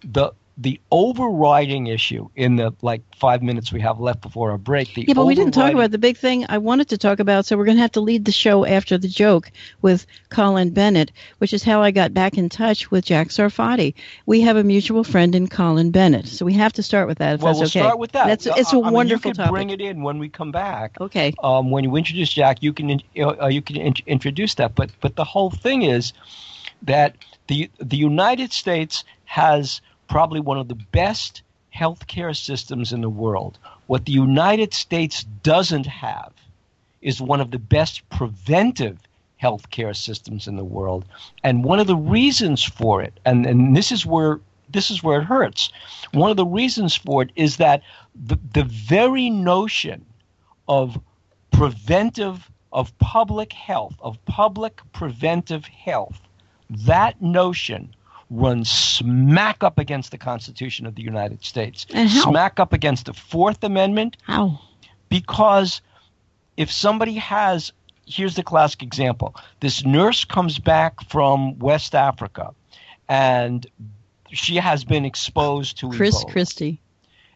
The 0.04 0.32
the 0.58 0.80
overriding 0.90 1.86
issue 1.86 2.28
in 2.34 2.56
the 2.56 2.72
like 2.80 3.02
five 3.14 3.42
minutes 3.42 3.70
we 3.72 3.80
have 3.82 4.00
left 4.00 4.22
before 4.22 4.50
our 4.52 4.56
break. 4.58 4.94
The 4.94 5.04
Yeah, 5.06 5.12
but 5.12 5.26
we 5.26 5.34
didn't 5.34 5.52
talk 5.52 5.72
about 5.74 5.90
the 5.90 5.98
big 5.98 6.16
thing 6.16 6.46
I 6.48 6.56
wanted 6.56 6.88
to 6.88 6.98
talk 6.98 7.20
about, 7.20 7.44
so 7.44 7.58
we're 7.58 7.66
going 7.66 7.76
to 7.76 7.82
have 7.82 7.92
to 7.92 8.00
lead 8.00 8.24
the 8.24 8.32
show 8.32 8.64
after 8.64 8.96
the 8.96 9.06
joke 9.08 9.50
with 9.82 10.06
Colin 10.30 10.70
Bennett, 10.70 11.12
which 11.38 11.52
is 11.52 11.62
how 11.62 11.82
I 11.82 11.90
got 11.90 12.14
back 12.14 12.38
in 12.38 12.48
touch 12.48 12.90
with 12.90 13.04
Jack 13.04 13.28
Sarfatti. 13.28 13.92
We 14.24 14.40
have 14.42 14.56
a 14.56 14.64
mutual 14.64 15.04
friend 15.04 15.34
in 15.34 15.46
Colin 15.46 15.90
Bennett, 15.90 16.26
so 16.26 16.46
we 16.46 16.54
have 16.54 16.72
to 16.74 16.82
start 16.82 17.06
with 17.06 17.18
that. 17.18 17.34
If 17.34 17.42
Well, 17.42 17.52
that's 17.52 17.74
we'll 17.74 17.82
okay. 17.82 17.88
start 17.88 17.98
with 17.98 18.12
that. 18.12 18.26
That's 18.26 18.46
it's 18.46 18.72
a 18.72 18.76
I- 18.76 18.80
I 18.80 18.82
mean, 18.84 18.92
wonderful 18.94 19.28
you 19.30 19.34
can 19.34 19.44
topic. 19.44 19.52
bring 19.52 19.70
it 19.70 19.82
in 19.82 20.02
when 20.02 20.18
we 20.18 20.30
come 20.30 20.52
back. 20.52 20.98
okay. 21.02 21.34
um, 21.42 21.70
when 21.70 21.84
you 21.84 21.94
introduce 21.96 22.32
Jack, 22.32 22.62
you 22.62 22.72
can 22.72 23.02
uh, 23.18 23.48
you 23.48 23.60
can 23.60 23.76
in- 23.76 23.94
introduce 24.06 24.54
that. 24.54 24.74
But 24.74 24.90
but 25.02 25.16
the 25.16 25.24
whole 25.24 25.50
thing 25.50 25.82
is 25.82 26.14
that 26.82 27.14
the 27.48 27.70
the 27.78 27.96
United 27.98 28.52
States 28.54 29.04
has 29.26 29.80
probably 30.08 30.40
one 30.40 30.58
of 30.58 30.68
the 30.68 30.74
best 30.74 31.42
healthcare 31.74 32.36
systems 32.36 32.92
in 32.92 33.00
the 33.00 33.10
world. 33.10 33.58
What 33.86 34.06
the 34.06 34.12
United 34.12 34.72
States 34.72 35.24
doesn't 35.42 35.86
have 35.86 36.32
is 37.02 37.20
one 37.20 37.40
of 37.40 37.50
the 37.50 37.58
best 37.58 38.08
preventive 38.08 38.98
healthcare 39.42 39.94
systems 39.94 40.48
in 40.48 40.56
the 40.56 40.64
world. 40.64 41.04
And 41.44 41.64
one 41.64 41.78
of 41.78 41.86
the 41.86 41.96
reasons 41.96 42.64
for 42.64 43.02
it, 43.02 43.20
and, 43.24 43.46
and 43.46 43.76
this 43.76 43.92
is 43.92 44.06
where 44.06 44.40
this 44.68 44.90
is 44.90 45.02
where 45.02 45.20
it 45.20 45.24
hurts. 45.24 45.70
One 46.12 46.30
of 46.30 46.36
the 46.36 46.44
reasons 46.46 46.96
for 46.96 47.22
it 47.22 47.30
is 47.36 47.58
that 47.58 47.82
the, 48.14 48.36
the 48.52 48.64
very 48.64 49.30
notion 49.30 50.04
of 50.66 51.00
preventive 51.52 52.50
of 52.72 52.96
public 52.98 53.52
health, 53.52 53.94
of 54.00 54.22
public 54.24 54.80
preventive 54.92 55.66
health, 55.66 56.20
that 56.68 57.22
notion 57.22 57.94
runs 58.30 58.70
smack 58.70 59.62
up 59.62 59.78
against 59.78 60.10
the 60.10 60.18
Constitution 60.18 60.86
of 60.86 60.94
the 60.94 61.02
United 61.02 61.44
States. 61.44 61.86
And 61.94 62.08
how? 62.08 62.30
Smack 62.30 62.58
up 62.58 62.72
against 62.72 63.06
the 63.06 63.12
Fourth 63.14 63.62
Amendment, 63.62 64.16
How? 64.24 64.60
because 65.08 65.80
if 66.56 66.70
somebody 66.70 67.14
has 67.14 67.72
here's 68.06 68.36
the 68.36 68.42
classic 68.42 68.82
example 68.82 69.34
this 69.60 69.84
nurse 69.84 70.24
comes 70.24 70.58
back 70.58 71.02
from 71.08 71.58
west 71.58 71.94
africa 71.94 72.54
and 73.08 73.66
she 74.30 74.56
has 74.56 74.84
been 74.84 75.04
exposed 75.04 75.76
to 75.78 75.90
Chris 75.90 76.24
Ebola. 76.24 76.32
Christie. 76.32 76.80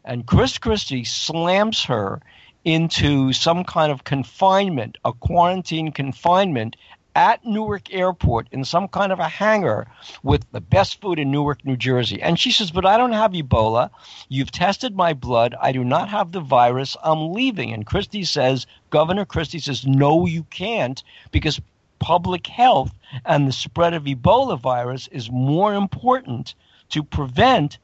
and 0.04 0.26
chris 0.26 0.58
christie 0.58 1.04
slams 1.04 1.84
her 1.84 2.20
into 2.64 3.32
some 3.32 3.64
kind 3.64 3.90
of 3.90 4.04
confinement 4.04 4.96
a 5.04 5.12
quarantine 5.12 5.90
confinement 5.90 6.76
at 7.14 7.44
Newark 7.44 7.92
Airport 7.92 8.48
in 8.52 8.64
some 8.64 8.88
kind 8.88 9.12
of 9.12 9.18
a 9.18 9.28
hangar 9.28 9.86
with 10.22 10.44
the 10.52 10.60
best 10.60 11.00
food 11.00 11.18
in 11.18 11.30
Newark, 11.30 11.64
New 11.64 11.76
Jersey. 11.76 12.20
And 12.22 12.38
she 12.38 12.52
says, 12.52 12.70
But 12.70 12.86
I 12.86 12.96
don't 12.96 13.12
have 13.12 13.32
Ebola. 13.32 13.90
You've 14.28 14.52
tested 14.52 14.94
my 14.94 15.12
blood. 15.12 15.54
I 15.60 15.72
do 15.72 15.84
not 15.84 16.08
have 16.08 16.32
the 16.32 16.40
virus. 16.40 16.96
I'm 17.02 17.32
leaving. 17.32 17.72
And 17.72 17.86
Christie 17.86 18.24
says, 18.24 18.66
Governor 18.90 19.24
Christie 19.24 19.58
says, 19.58 19.86
No, 19.86 20.26
you 20.26 20.44
can't 20.44 21.02
because 21.30 21.60
public 21.98 22.46
health 22.46 22.92
and 23.24 23.46
the 23.46 23.52
spread 23.52 23.94
of 23.94 24.04
Ebola 24.04 24.58
virus 24.58 25.08
is 25.08 25.30
more 25.30 25.74
important 25.74 26.54
to 26.90 27.02
prevent 27.02 27.78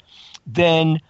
than 0.46 1.00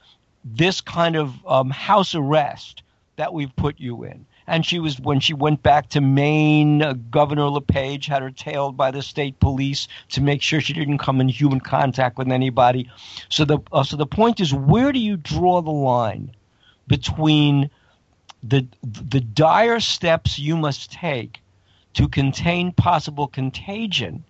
this 0.44 0.80
kind 0.80 1.16
of 1.16 1.34
um, 1.46 1.70
house 1.70 2.14
arrest 2.14 2.82
that 3.16 3.32
we've 3.32 3.54
put 3.56 3.80
you 3.80 4.04
in. 4.04 4.26
And 4.46 4.64
she 4.64 4.78
was 4.78 5.00
when 5.00 5.20
she 5.20 5.34
went 5.34 5.62
back 5.62 5.88
to 5.90 6.00
Maine, 6.00 6.82
uh, 6.82 6.94
Governor 7.10 7.48
LePage 7.48 8.06
had 8.06 8.22
her 8.22 8.30
tailed 8.30 8.76
by 8.76 8.90
the 8.90 9.02
state 9.02 9.40
police 9.40 9.88
to 10.10 10.20
make 10.20 10.40
sure 10.40 10.60
she 10.60 10.72
didn't 10.72 10.98
come 10.98 11.20
in 11.20 11.28
human 11.28 11.60
contact 11.60 12.16
with 12.16 12.30
anybody. 12.30 12.88
So 13.28 13.44
the 13.44 13.58
uh, 13.72 13.82
so 13.82 13.96
the 13.96 14.06
point 14.06 14.40
is, 14.40 14.54
where 14.54 14.92
do 14.92 15.00
you 15.00 15.16
draw 15.16 15.62
the 15.62 15.70
line 15.70 16.30
between 16.86 17.70
the 18.42 18.66
the 18.82 19.20
dire 19.20 19.80
steps 19.80 20.38
you 20.38 20.56
must 20.56 20.92
take 20.92 21.40
to 21.94 22.08
contain 22.08 22.72
possible 22.72 23.26
contagion? 23.26 24.24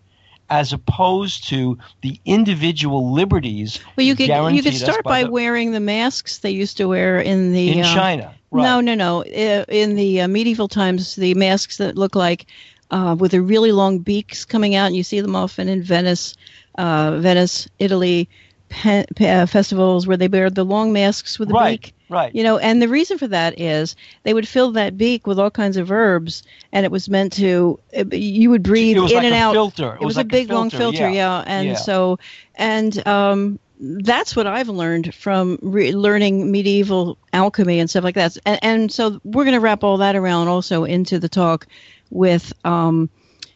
As 0.49 0.73
opposed 0.73 1.49
to 1.49 1.77
the 2.03 2.21
individual 2.25 3.13
liberties 3.13 3.81
Well, 3.97 4.07
you 4.07 4.15
could 4.15 4.29
you 4.29 4.63
could 4.63 4.75
start 4.75 5.03
by 5.03 5.25
the- 5.25 5.31
wearing 5.31 5.73
the 5.73 5.81
masks 5.81 6.39
they 6.39 6.51
used 6.51 6.77
to 6.77 6.87
wear 6.87 7.21
in 7.21 7.53
the 7.53 7.79
in 7.79 7.85
uh, 7.85 7.95
China. 7.95 8.35
Right. 8.53 8.63
No, 8.63 8.81
no, 8.81 8.95
no. 8.95 9.25
In 9.25 9.97
the 9.97 10.21
uh, 10.23 10.29
medieval 10.29 10.69
times, 10.69 11.17
the 11.17 11.35
masks 11.35 11.79
that 11.79 11.97
look 11.97 12.15
like 12.15 12.47
uh, 12.91 13.17
with 13.19 13.33
the 13.33 13.43
really 13.43 13.73
long 13.73 13.99
beaks 13.99 14.45
coming 14.45 14.75
out, 14.75 14.87
and 14.87 14.97
you 14.97 15.03
see 15.03 15.21
them 15.21 15.35
often 15.35 15.69
in 15.69 15.83
Venice, 15.83 16.37
uh, 16.79 17.19
Venice, 17.19 17.69
Italy, 17.79 18.29
pe- 18.68 19.07
pe- 19.14 19.31
uh, 19.31 19.46
festivals 19.46 20.07
where 20.07 20.16
they 20.16 20.29
wear 20.29 20.50
the 20.50 20.64
long 20.64 20.92
masks 20.92 21.38
with 21.38 21.48
the 21.48 21.55
right, 21.55 21.81
beak. 21.81 21.94
right. 22.09 22.35
You 22.35 22.42
know, 22.42 22.59
and 22.59 22.81
the 22.81 22.88
reason 22.88 23.18
for 23.18 23.26
that 23.29 23.61
is 23.61 23.96
they 24.22 24.35
would 24.35 24.46
fill 24.48 24.72
that 24.72 24.96
beak 24.96 25.26
with 25.26 25.38
all 25.38 25.50
kinds 25.50 25.76
of 25.76 25.90
herbs, 25.90 26.42
and 26.72 26.85
it 26.85 26.92
was 26.92 27.09
meant 27.09 27.33
to 27.35 27.79
uh, 27.96 28.05
you 28.12 28.50
would 28.50 28.62
breathe 28.62 28.96
in 28.96 29.02
like 29.02 29.12
and 29.12 29.26
a 29.26 29.37
out. 29.37 29.52
filter. 29.52 29.96
It, 30.00 30.05
was, 30.05 30.16
like 30.16 30.26
a 30.26 30.29
big 30.29 30.50
long 30.50 30.70
filter, 30.70 31.09
yeah. 31.09 31.42
And 31.46 31.68
Yeah. 31.68 31.74
so, 31.74 32.18
and 32.55 33.07
um, 33.07 33.59
that's 33.79 34.35
what 34.35 34.46
I've 34.46 34.68
learned 34.68 35.14
from 35.14 35.59
re- 35.62 35.92
learning 35.92 36.50
medieval 36.50 37.18
alchemy 37.33 37.79
and 37.79 37.90
stuff 37.90 38.05
like 38.05 38.14
that. 38.14 38.37
And, 38.46 38.59
and 38.62 38.92
so 38.92 39.20
we're 39.24 39.44
going 39.44 39.55
to 39.55 39.61
wrap 39.61 39.85
all 39.85 39.98
that 39.98 40.16
around 40.16 40.48
also 40.48 40.85
into 40.85 41.18
the 41.18 41.29
talk 41.29 41.66
with 42.11 42.52
um, 42.64 43.11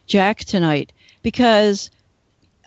Jack 0.07 0.41
tonight 0.41 0.93
because 1.23 1.91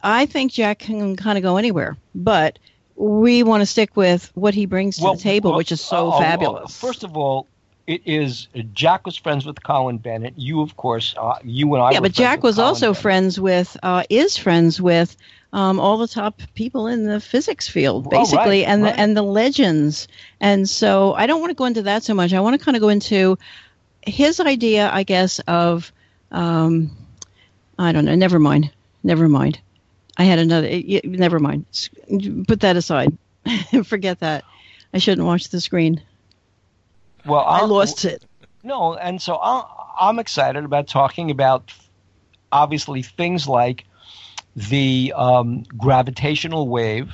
I 0.04 0.26
think 0.26 0.52
Jack 0.52 0.80
can 0.80 1.16
kind 1.16 1.38
of 1.38 1.44
go 1.44 1.58
anywhere, 1.58 1.98
but 2.14 2.60
we 2.96 3.42
want 3.44 3.62
to 3.62 3.66
stick 3.66 3.96
with 3.96 4.30
what 4.36 4.54
he 4.54 4.66
brings 4.66 4.98
to 4.98 5.04
Well, 5.04 5.16
the 5.16 5.22
table, 5.22 5.52
well, 5.52 5.58
which 5.58 5.72
is 5.72 5.82
so 5.82 6.12
uh, 6.12 6.16
uh, 6.18 6.20
fabulous. 6.20 6.78
First 6.80 7.04
of 7.04 7.18
all, 7.18 7.48
it 7.88 8.02
is 8.06 8.48
Jack 8.74 9.06
was 9.06 9.18
friends 9.18 9.46
with 9.46 9.62
Colin 9.64 9.98
Bennett. 9.98 10.34
You, 10.38 10.62
of 10.62 10.76
course, 10.78 11.16
uh, 11.18 11.36
you 11.44 11.74
and 11.74 11.84
I. 11.84 11.92
yeah, 11.92 12.00
but 12.02 12.12
Jack 12.12 12.44
was 12.44 12.56
Colin 12.56 12.68
also 12.68 12.88
Bennett. 12.88 13.02
friends 13.02 13.40
with, 13.40 13.78
uh, 13.84 14.04
is 14.10 14.38
friends 14.38 14.82
with 14.82 15.16
um, 15.54 15.80
all 15.80 15.98
the 15.98 16.08
top 16.08 16.42
people 16.56 16.88
in 16.88 17.06
the 17.06 17.20
physics 17.20 17.68
field, 17.68 18.08
Oh, 18.08 18.10
basically, 18.10 18.62
right, 18.62 18.68
and 18.70 18.84
right. 18.84 18.96
the 18.96 19.00
and 19.02 19.18
the 19.18 19.22
legends. 19.22 20.08
And 20.40 20.68
so 20.70 21.14
I 21.14 21.28
don't 21.28 21.42
want 21.42 21.52
to 21.52 21.56
go 21.56 21.66
into 21.66 21.84
that 21.84 22.04
so 22.04 22.14
much. 22.14 22.34
I 22.34 22.40
want 22.40 22.58
to 22.60 22.64
kind 22.64 22.76
of 22.76 22.82
go 22.82 22.90
into 22.90 23.38
his 24.06 24.40
idea, 24.40 24.90
I 24.92 25.04
guess, 25.04 25.40
of 25.40 25.92
um, 26.32 26.92
I 27.78 27.92
don't 27.92 28.06
know. 28.06 28.16
Never 28.16 28.40
mind. 28.40 28.72
Never 29.04 29.28
mind. 29.30 29.60
I 30.18 30.24
had 30.26 30.40
another. 30.40 30.68
y- 30.68 31.02
Never 31.04 31.40
mind. 31.40 31.66
Put 32.48 32.60
that 32.62 32.76
aside. 32.76 33.18
Forget 33.86 34.20
that. 34.20 34.44
I 34.94 35.00
shouldn't 35.00 35.26
watch 35.26 35.50
the 35.50 35.60
screen. 35.62 36.02
Well, 37.26 37.42
I 37.42 37.60
I'll- 37.60 37.68
lost 37.68 38.06
it. 38.06 38.24
No, 38.66 38.94
and 38.96 39.22
so 39.22 39.36
I, 39.36 39.66
I'm 40.00 40.20
excited 40.20 40.64
about 40.64 40.88
talking 40.88 41.32
about 41.32 41.74
obviously 42.52 43.02
things 43.02 43.48
like 43.48 43.84
the 44.56 45.14
um, 45.18 45.64
gravitational 45.78 46.68
wave 46.70 47.12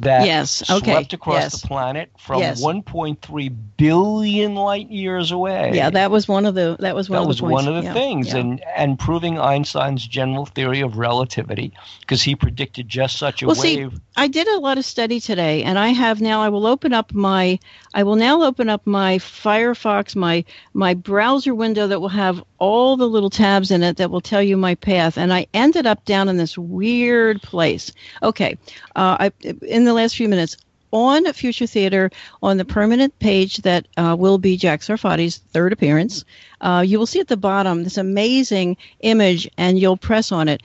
that 0.00 0.26
Yes, 0.26 0.68
okay, 0.70 0.92
swept 0.92 1.12
across 1.12 1.42
yes. 1.42 1.60
the 1.60 1.68
planet 1.68 2.10
from 2.18 2.40
Yes. 2.40 2.60
1.3 2.62 3.48
billion 3.76 4.54
light 4.54 4.90
years 4.90 5.30
away. 5.30 5.72
Yeah, 5.74 5.90
that 5.90 6.10
was 6.10 6.26
one 6.26 6.46
of 6.46 6.54
the. 6.54 6.76
That 6.80 6.94
was 6.94 7.10
one 7.10 7.16
that 7.18 7.22
of 7.22 7.28
was 7.28 7.38
the 7.38 7.44
one 7.44 7.68
of 7.68 7.74
the 7.74 7.82
Yeah, 7.82 7.92
things, 7.92 8.28
yeah. 8.28 8.38
and 8.38 8.62
and 8.76 8.98
proving 8.98 9.38
Einstein's 9.38 10.06
general 10.06 10.46
theory 10.46 10.80
of 10.80 10.96
relativity 10.96 11.72
because 12.00 12.22
he 12.22 12.34
predicted 12.34 12.88
just 12.88 13.18
such 13.18 13.42
a 13.42 13.46
Well, 13.46 13.54
see, 13.54 13.84
wave. 13.84 14.00
I 14.16 14.28
did 14.28 14.48
a 14.48 14.58
lot 14.58 14.78
of 14.78 14.84
study 14.84 15.20
today, 15.20 15.62
and 15.62 15.78
I 15.78 15.88
have 15.88 16.20
now. 16.20 16.40
I 16.42 16.48
will 16.48 16.66
open 16.66 16.92
up 16.92 17.12
my. 17.12 17.58
I 17.94 18.02
will 18.04 18.16
now 18.16 18.42
open 18.42 18.68
up 18.70 18.86
my 18.86 19.18
Firefox, 19.18 20.16
my 20.16 20.44
my 20.72 20.94
browser 20.94 21.54
window 21.54 21.86
that 21.86 22.00
will 22.00 22.08
have 22.08 22.42
all 22.58 22.96
the 22.96 23.08
little 23.08 23.30
tabs 23.30 23.70
in 23.70 23.82
it 23.82 23.96
that 23.96 24.10
will 24.10 24.20
tell 24.20 24.42
you 24.42 24.56
my 24.56 24.74
path. 24.76 25.18
And 25.18 25.32
I 25.32 25.46
ended 25.52 25.86
up 25.86 26.04
down 26.04 26.28
in 26.28 26.36
this 26.36 26.56
weird 26.56 27.42
place. 27.42 27.92
Okay, 28.22 28.56
uh, 28.96 29.16
I 29.20 29.32
in 29.66 29.81
the 29.84 29.94
last 29.94 30.16
few 30.16 30.28
minutes 30.28 30.56
on 30.90 31.30
Future 31.32 31.66
Theater 31.66 32.10
on 32.42 32.58
the 32.58 32.64
permanent 32.64 33.18
page 33.18 33.58
that 33.58 33.88
uh, 33.96 34.14
will 34.18 34.38
be 34.38 34.56
Jack 34.56 34.80
Sarfatti's 34.80 35.38
third 35.38 35.72
appearance. 35.72 36.24
Uh, 36.60 36.84
you 36.86 36.98
will 36.98 37.06
see 37.06 37.20
at 37.20 37.28
the 37.28 37.36
bottom 37.36 37.82
this 37.82 37.96
amazing 37.96 38.76
image, 39.00 39.48
and 39.56 39.78
you'll 39.78 39.96
press 39.96 40.32
on 40.32 40.48
it 40.48 40.62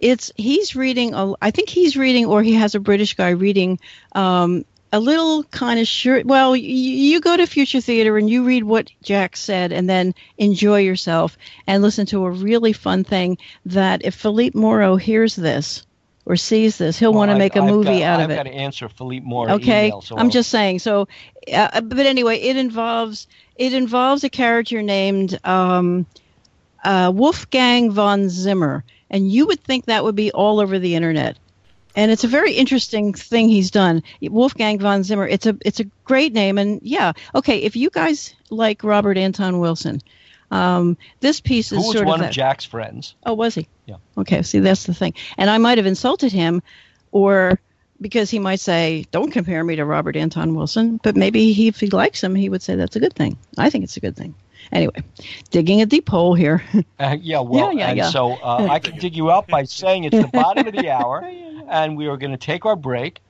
it's 0.00 0.30
he's 0.36 0.76
reading 0.76 1.14
a, 1.14 1.34
I 1.42 1.50
think 1.50 1.68
he's 1.68 1.96
reading 1.96 2.26
or 2.26 2.42
he 2.42 2.54
has 2.54 2.74
a 2.74 2.80
British 2.80 3.14
guy 3.14 3.30
reading 3.30 3.78
um, 4.12 4.64
a 4.92 5.00
little 5.00 5.44
kind 5.44 5.80
of 5.80 5.86
sure 5.86 6.22
well 6.24 6.52
y- 6.52 6.58
you 6.58 7.20
go 7.20 7.36
to 7.36 7.46
future 7.46 7.80
theater 7.80 8.16
and 8.16 8.30
you 8.30 8.44
read 8.44 8.64
what 8.64 8.90
Jack 9.02 9.36
said 9.36 9.72
and 9.72 9.88
then 9.88 10.14
enjoy 10.38 10.80
yourself 10.80 11.36
and 11.66 11.82
listen 11.82 12.06
to 12.06 12.24
a 12.24 12.30
really 12.30 12.72
fun 12.72 13.04
thing 13.04 13.38
that 13.66 14.04
if 14.04 14.14
Philippe 14.14 14.58
Moreau 14.58 14.96
hears 14.96 15.36
this 15.36 15.84
or 16.28 16.36
sees 16.36 16.78
this, 16.78 16.98
he'll 16.98 17.10
Well, 17.10 17.20
want 17.20 17.30
to 17.32 17.38
make 17.38 17.56
a 17.56 17.60
I've 17.60 17.70
movie 17.70 17.98
got- 18.00 18.02
out 18.02 18.20
I've 18.20 18.30
of 18.30 18.36
got 18.36 18.42
to 18.44 18.52
answer 18.52 18.88
Philippe 18.88 19.24
Moore. 19.26 19.50
Okay, 19.50 19.86
email, 19.86 20.02
so 20.02 20.14
I'm 20.16 20.26
I'll- 20.26 20.30
just 20.30 20.50
saying. 20.50 20.78
So, 20.78 21.08
uh, 21.52 21.80
but 21.80 22.06
anyway, 22.06 22.38
it 22.38 22.56
involves 22.56 23.26
it 23.56 23.72
involves 23.72 24.22
a 24.22 24.28
character 24.28 24.82
named 24.82 25.40
um, 25.44 26.06
uh, 26.84 27.10
Wolfgang 27.12 27.90
von 27.90 28.28
Zimmer, 28.28 28.84
and 29.10 29.32
you 29.32 29.46
would 29.46 29.60
think 29.64 29.86
that 29.86 30.04
would 30.04 30.14
be 30.14 30.30
all 30.30 30.60
over 30.60 30.78
the 30.78 30.94
internet. 30.94 31.36
And 31.96 32.12
it's 32.12 32.22
a 32.22 32.28
very 32.28 32.52
interesting 32.52 33.12
thing 33.14 33.48
he's 33.48 33.72
done. 33.72 34.04
Wolfgang 34.22 34.78
von 34.78 35.02
Zimmer. 35.02 35.26
It's 35.26 35.46
a 35.46 35.56
it's 35.64 35.80
a 35.80 35.84
great 36.04 36.32
name, 36.32 36.56
and 36.58 36.78
yeah, 36.82 37.12
okay. 37.34 37.58
If 37.58 37.74
you 37.74 37.90
guys 37.90 38.34
like 38.50 38.84
Robert 38.84 39.16
Anton 39.18 39.58
Wilson, 39.58 40.00
um, 40.50 40.96
this 41.20 41.40
piece 41.40 41.72
is 41.72 41.78
Who 41.78 41.88
was 41.88 41.96
sort 41.96 42.06
one 42.06 42.22
of 42.22 42.30
Jack's 42.30 42.64
friends? 42.64 43.14
Oh, 43.24 43.34
was 43.34 43.54
he? 43.54 43.68
Yeah. 43.86 43.96
Okay. 44.16 44.42
See, 44.42 44.60
that's 44.60 44.84
the 44.84 44.94
thing. 44.94 45.14
And 45.36 45.50
I 45.50 45.58
might 45.58 45.78
have 45.78 45.86
insulted 45.86 46.32
him, 46.32 46.62
or 47.12 47.58
because 48.00 48.30
he 48.30 48.38
might 48.38 48.60
say, 48.60 49.06
"Don't 49.10 49.30
compare 49.30 49.62
me 49.64 49.76
to 49.76 49.84
Robert 49.84 50.16
Anton 50.16 50.54
Wilson." 50.54 51.00
But 51.02 51.16
maybe 51.16 51.52
he, 51.52 51.68
if 51.68 51.80
he 51.80 51.88
likes 51.88 52.22
him, 52.22 52.34
he 52.34 52.48
would 52.48 52.62
say 52.62 52.76
that's 52.76 52.96
a 52.96 53.00
good 53.00 53.14
thing. 53.14 53.36
I 53.58 53.70
think 53.70 53.84
it's 53.84 53.96
a 53.96 54.00
good 54.00 54.16
thing. 54.16 54.34
Anyway, 54.72 55.02
digging 55.50 55.80
a 55.80 55.86
deep 55.86 56.08
hole 56.08 56.34
here. 56.34 56.62
Uh, 57.00 57.16
yeah, 57.20 57.38
well, 57.38 57.72
Yeah, 57.72 57.78
yeah, 57.78 57.88
and 57.90 57.96
yeah. 57.98 58.10
so 58.10 58.32
uh, 58.32 58.66
I 58.68 58.80
can 58.80 58.98
dig 58.98 59.16
you 59.16 59.30
up 59.30 59.46
by 59.46 59.62
saying 59.62 60.02
it's 60.02 60.18
the 60.18 60.26
bottom 60.26 60.66
of 60.66 60.74
the 60.74 60.90
hour, 60.98 61.24
and 61.68 61.96
we 61.96 62.08
are 62.08 62.16
going 62.16 62.32
to 62.32 62.36
take 62.36 62.66
our 62.66 62.74
break 62.74 63.20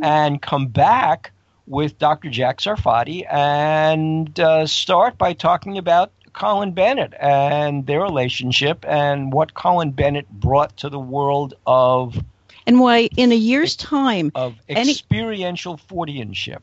and 0.00 0.40
come 0.40 0.68
back 0.68 1.32
with 1.66 1.98
Dr. 1.98 2.30
Jack 2.30 2.58
Sarfatti 2.60 3.30
and 3.30 4.40
uh, 4.40 4.66
start 4.66 5.18
by 5.18 5.34
talking 5.34 5.76
about 5.76 6.10
Colin 6.32 6.72
Bennett 6.72 7.14
and 7.20 7.86
their 7.86 8.00
relationship 8.02 8.84
and 8.86 9.32
what 9.32 9.54
Colin 9.54 9.90
Bennett 9.90 10.28
brought 10.30 10.76
to 10.78 10.88
the 10.88 10.98
world 10.98 11.54
of 11.66 12.22
and 12.66 12.80
why, 12.80 13.08
in 13.16 13.32
a 13.32 13.34
year's 13.34 13.76
time, 13.76 14.30
of 14.34 14.54
Any- 14.68 14.90
experiential 14.90 15.78
Fordianship. 15.88 16.60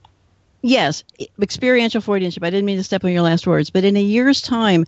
yes, 0.61 1.03
experiential 1.41 1.99
Freudianship. 2.01 2.43
I 2.43 2.49
didn't 2.51 2.65
mean 2.65 2.77
to 2.77 2.83
step 2.83 3.03
on 3.03 3.11
your 3.11 3.23
last 3.23 3.47
words, 3.47 3.69
but 3.71 3.83
in 3.83 3.97
a 3.97 4.01
year's 4.03 4.39
time, 4.41 4.85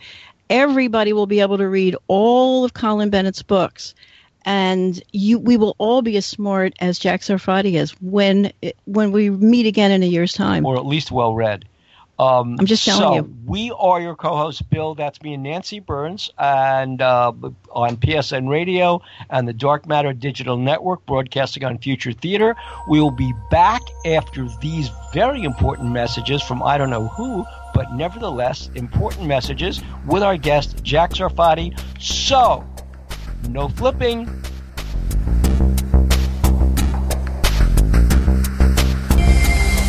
everybody 0.50 1.14
will 1.14 1.26
be 1.26 1.40
able 1.40 1.58
to 1.58 1.68
read 1.68 1.96
all 2.08 2.64
of 2.64 2.74
Colin 2.76 3.10
Bennett's 3.10 3.42
books, 3.42 3.96
and 4.46 5.02
you, 5.12 5.40
we 5.40 5.58
will 5.58 5.76
all 5.80 6.02
be 6.04 6.18
as 6.18 6.26
smart 6.26 6.74
as 6.80 7.00
Jack 7.00 7.22
Sarfatti 7.22 7.74
is 7.74 7.92
when 8.02 8.52
when 8.86 9.12
we 9.12 9.30
meet 9.32 9.66
again 9.66 9.92
in 9.92 10.04
a 10.04 10.06
year's 10.08 10.34
time. 10.34 10.66
or 10.68 10.78
at 10.78 10.86
least 10.86 11.12
well 11.12 11.34
read. 11.34 11.66
Um, 12.20 12.58
I'm 12.60 12.66
just 12.66 12.84
telling 12.84 13.02
so 13.02 13.16
you. 13.16 13.36
We 13.46 13.72
are 13.78 14.02
your 14.02 14.16
co-hosts, 14.16 14.62
Bill. 14.64 14.96
That's 14.96 15.22
me 15.22 15.36
and 15.36 15.44
Nancy 15.44 15.80
Birnes, 15.80 16.32
and 16.40 17.02
uh, 17.02 17.32
on 17.72 17.98
PSN 17.98 18.50
Radio 18.50 19.02
and 19.30 19.48
the 19.48 19.54
Dark 19.54 19.88
Matter 19.88 20.14
Digital 20.14 20.58
Network, 20.58 21.06
broadcasting 21.06 21.64
on 21.64 21.78
Future 21.78 22.12
Theater. 22.12 22.56
We 22.90 23.00
will 23.00 23.12
be 23.12 23.34
back 23.52 23.82
after 24.06 24.48
these 24.62 24.90
very 25.14 25.44
important 25.44 25.92
messages 25.92 26.42
from 26.42 26.64
I 26.64 26.78
don't 26.78 26.90
know 26.90 27.08
who, 27.10 27.46
but 27.76 27.94
nevertheless 27.94 28.72
important 28.74 29.28
messages 29.28 29.84
with 30.08 30.24
our 30.24 30.38
guest 30.38 30.84
Jack 30.84 31.12
Sarfatti. 31.12 31.78
So, 32.02 32.66
no 33.50 33.70
flipping. 33.70 34.28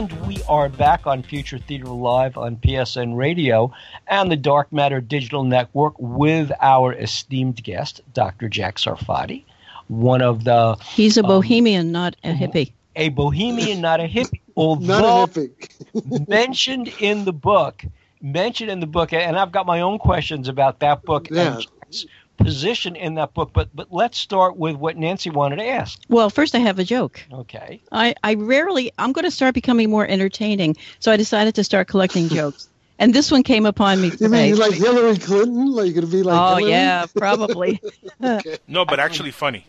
And 0.00 0.26
we 0.26 0.38
are 0.48 0.70
back 0.70 1.06
on 1.06 1.22
Future 1.22 1.58
Theater 1.58 1.84
Live 1.88 2.38
on 2.38 2.56
PSN 2.56 3.14
Radio 3.18 3.70
and 4.06 4.32
the 4.32 4.36
Dark 4.36 4.72
Matter 4.72 4.98
Digital 4.98 5.44
Network 5.44 5.92
with 5.98 6.50
our 6.62 6.94
esteemed 6.94 7.62
guest, 7.62 8.00
Dr. 8.14 8.48
Jack 8.48 8.76
Sarfatti, 8.78 9.44
one 9.88 10.22
of 10.22 10.44
the 10.44 10.76
He's 10.94 11.18
a 11.18 11.22
Um, 11.22 11.28
bohemian, 11.28 11.92
not 11.92 12.16
a 12.24 12.28
hippie. 12.32 12.72
a 12.96 13.10
bohemian, 13.10 13.82
not 13.82 14.00
a 14.00 14.04
hippie. 14.04 14.40
Not 14.56 15.04
Although 15.04 15.24
a 15.24 15.28
hippie. 15.28 16.28
mentioned 16.30 16.88
in 16.98 17.26
the 17.26 17.34
book, 17.34 17.84
mentioned 18.22 18.70
in 18.70 18.80
the 18.80 18.86
book, 18.86 19.12
and 19.12 19.38
I've 19.38 19.52
got 19.52 19.66
my 19.66 19.82
own 19.82 19.98
questions 19.98 20.48
about 20.48 20.80
that 20.80 21.02
book 21.04 21.28
Yeah. 21.30 21.56
and 21.56 21.60
Jack's 21.60 22.06
position 22.40 22.96
in 22.96 23.14
that 23.14 23.34
book. 23.34 23.50
But 23.52 23.68
but 23.74 23.88
let's 23.92 24.18
start 24.18 24.56
with 24.56 24.76
what 24.76 24.96
Nancy 24.96 25.30
wanted 25.30 25.56
to 25.56 25.66
ask. 25.66 26.00
Well, 26.08 26.30
first 26.30 26.54
I 26.54 26.58
have 26.58 26.78
a 26.78 26.84
joke. 26.84 27.20
Okay. 27.32 27.80
I, 27.92 28.14
I 28.24 28.34
rarely, 28.34 28.90
I'm 28.98 29.12
going 29.12 29.24
to 29.24 29.30
start 29.30 29.54
becoming 29.54 29.90
more 29.90 30.06
entertaining. 30.06 30.76
So 30.98 31.12
I 31.12 31.16
decided 31.16 31.54
to 31.56 31.64
start 31.64 31.88
collecting 31.88 32.28
jokes. 32.40 32.68
And 32.98 33.14
this 33.14 33.30
one 33.30 33.42
came 33.42 33.64
upon 33.64 34.00
me 34.02 34.08
You 34.08 34.16
today. 34.16 34.50
mean 34.50 34.58
like 34.58 34.74
Hillary 34.74 35.16
Clinton? 35.16 35.72
Like 35.72 35.86
you're 35.86 35.94
gonna 36.02 36.06
be 36.12 36.22
like 36.22 36.38
oh, 36.38 36.56
Hillary? 36.56 36.70
yeah, 36.72 37.06
probably. 37.16 37.80
No, 38.68 38.84
but 38.84 39.00
actually 39.00 39.30
funny. 39.30 39.64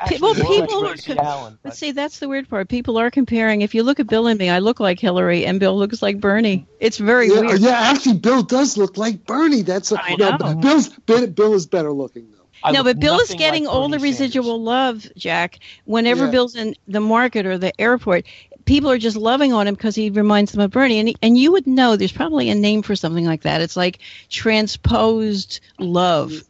Actually, 0.00 0.18
well, 0.20 0.34
more 0.34 0.44
like 0.44 0.60
people 0.68 0.86
are. 0.86 0.96
Tracy 0.96 1.18
Allen, 1.18 1.58
But 1.62 1.70
but- 1.70 1.76
see, 1.76 1.92
that's 1.92 2.18
the 2.18 2.28
weird 2.28 2.48
part. 2.48 2.68
People 2.68 2.96
are 2.98 3.10
comparing. 3.10 3.62
If 3.62 3.74
you 3.74 3.82
look 3.82 4.00
at 4.00 4.06
Bill 4.06 4.26
and 4.26 4.38
me, 4.38 4.50
I 4.50 4.58
look 4.58 4.80
like 4.80 4.98
Hillary, 5.00 5.46
and 5.46 5.60
Bill 5.60 5.76
looks 5.78 6.02
like 6.02 6.20
Bernie. 6.20 6.66
It's 6.80 6.98
very 6.98 7.28
Yeah, 7.28 7.40
weird. 7.40 7.60
yeah, 7.60 7.70
actually, 7.92 8.18
Bill 8.18 8.42
does 8.42 8.76
look 8.76 8.96
like 8.96 9.24
Bernie. 9.24 9.62
That's 9.62 9.92
a, 9.92 10.02
I 10.02 10.16
know. 10.16 10.36
but 10.38 10.60
Bill's 10.60 10.88
Bill, 10.88 11.26
Bill 11.28 11.54
is 11.54 11.66
better 11.66 11.92
looking 11.92 12.26
though. 12.30 12.38
I 12.62 12.72
no, 12.72 12.82
but 12.82 12.98
Bill 12.98 13.18
is 13.20 13.34
getting 13.34 13.64
like 13.66 13.74
all 13.74 13.88
the 13.88 13.98
residual 13.98 14.44
Sanders. 14.56 14.64
love, 14.66 15.06
Jack. 15.16 15.58
Whenever 15.84 16.24
Yeah. 16.24 16.30
Bill's 16.30 16.56
in 16.56 16.74
the 16.88 17.00
market 17.00 17.44
or 17.44 17.58
the 17.58 17.78
airport, 17.78 18.24
people 18.64 18.90
are 18.90 18.96
just 18.96 19.16
loving 19.18 19.52
on 19.52 19.66
him 19.66 19.74
because 19.74 19.94
he 19.94 20.08
reminds 20.08 20.52
them 20.52 20.62
of 20.62 20.70
Bernie. 20.70 20.98
And, 20.98 21.14
and 21.20 21.36
you 21.36 21.52
would 21.52 21.66
know 21.66 21.96
there's 21.96 22.10
probably 22.12 22.48
a 22.48 22.54
name 22.54 22.80
for 22.80 22.96
something 22.96 23.26
like 23.26 23.42
that. 23.42 23.60
It's 23.60 23.76
like 23.76 23.98
transposed 24.30 25.60
love. 25.78 26.32
Yeah, 26.32 26.40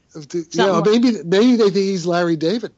Something 0.51 0.83
maybe 0.93 1.23
maybe 1.25 1.57
they 1.57 1.65
think 1.65 1.75
he's 1.75 2.07
Larry 2.07 2.37
David. 2.37 2.73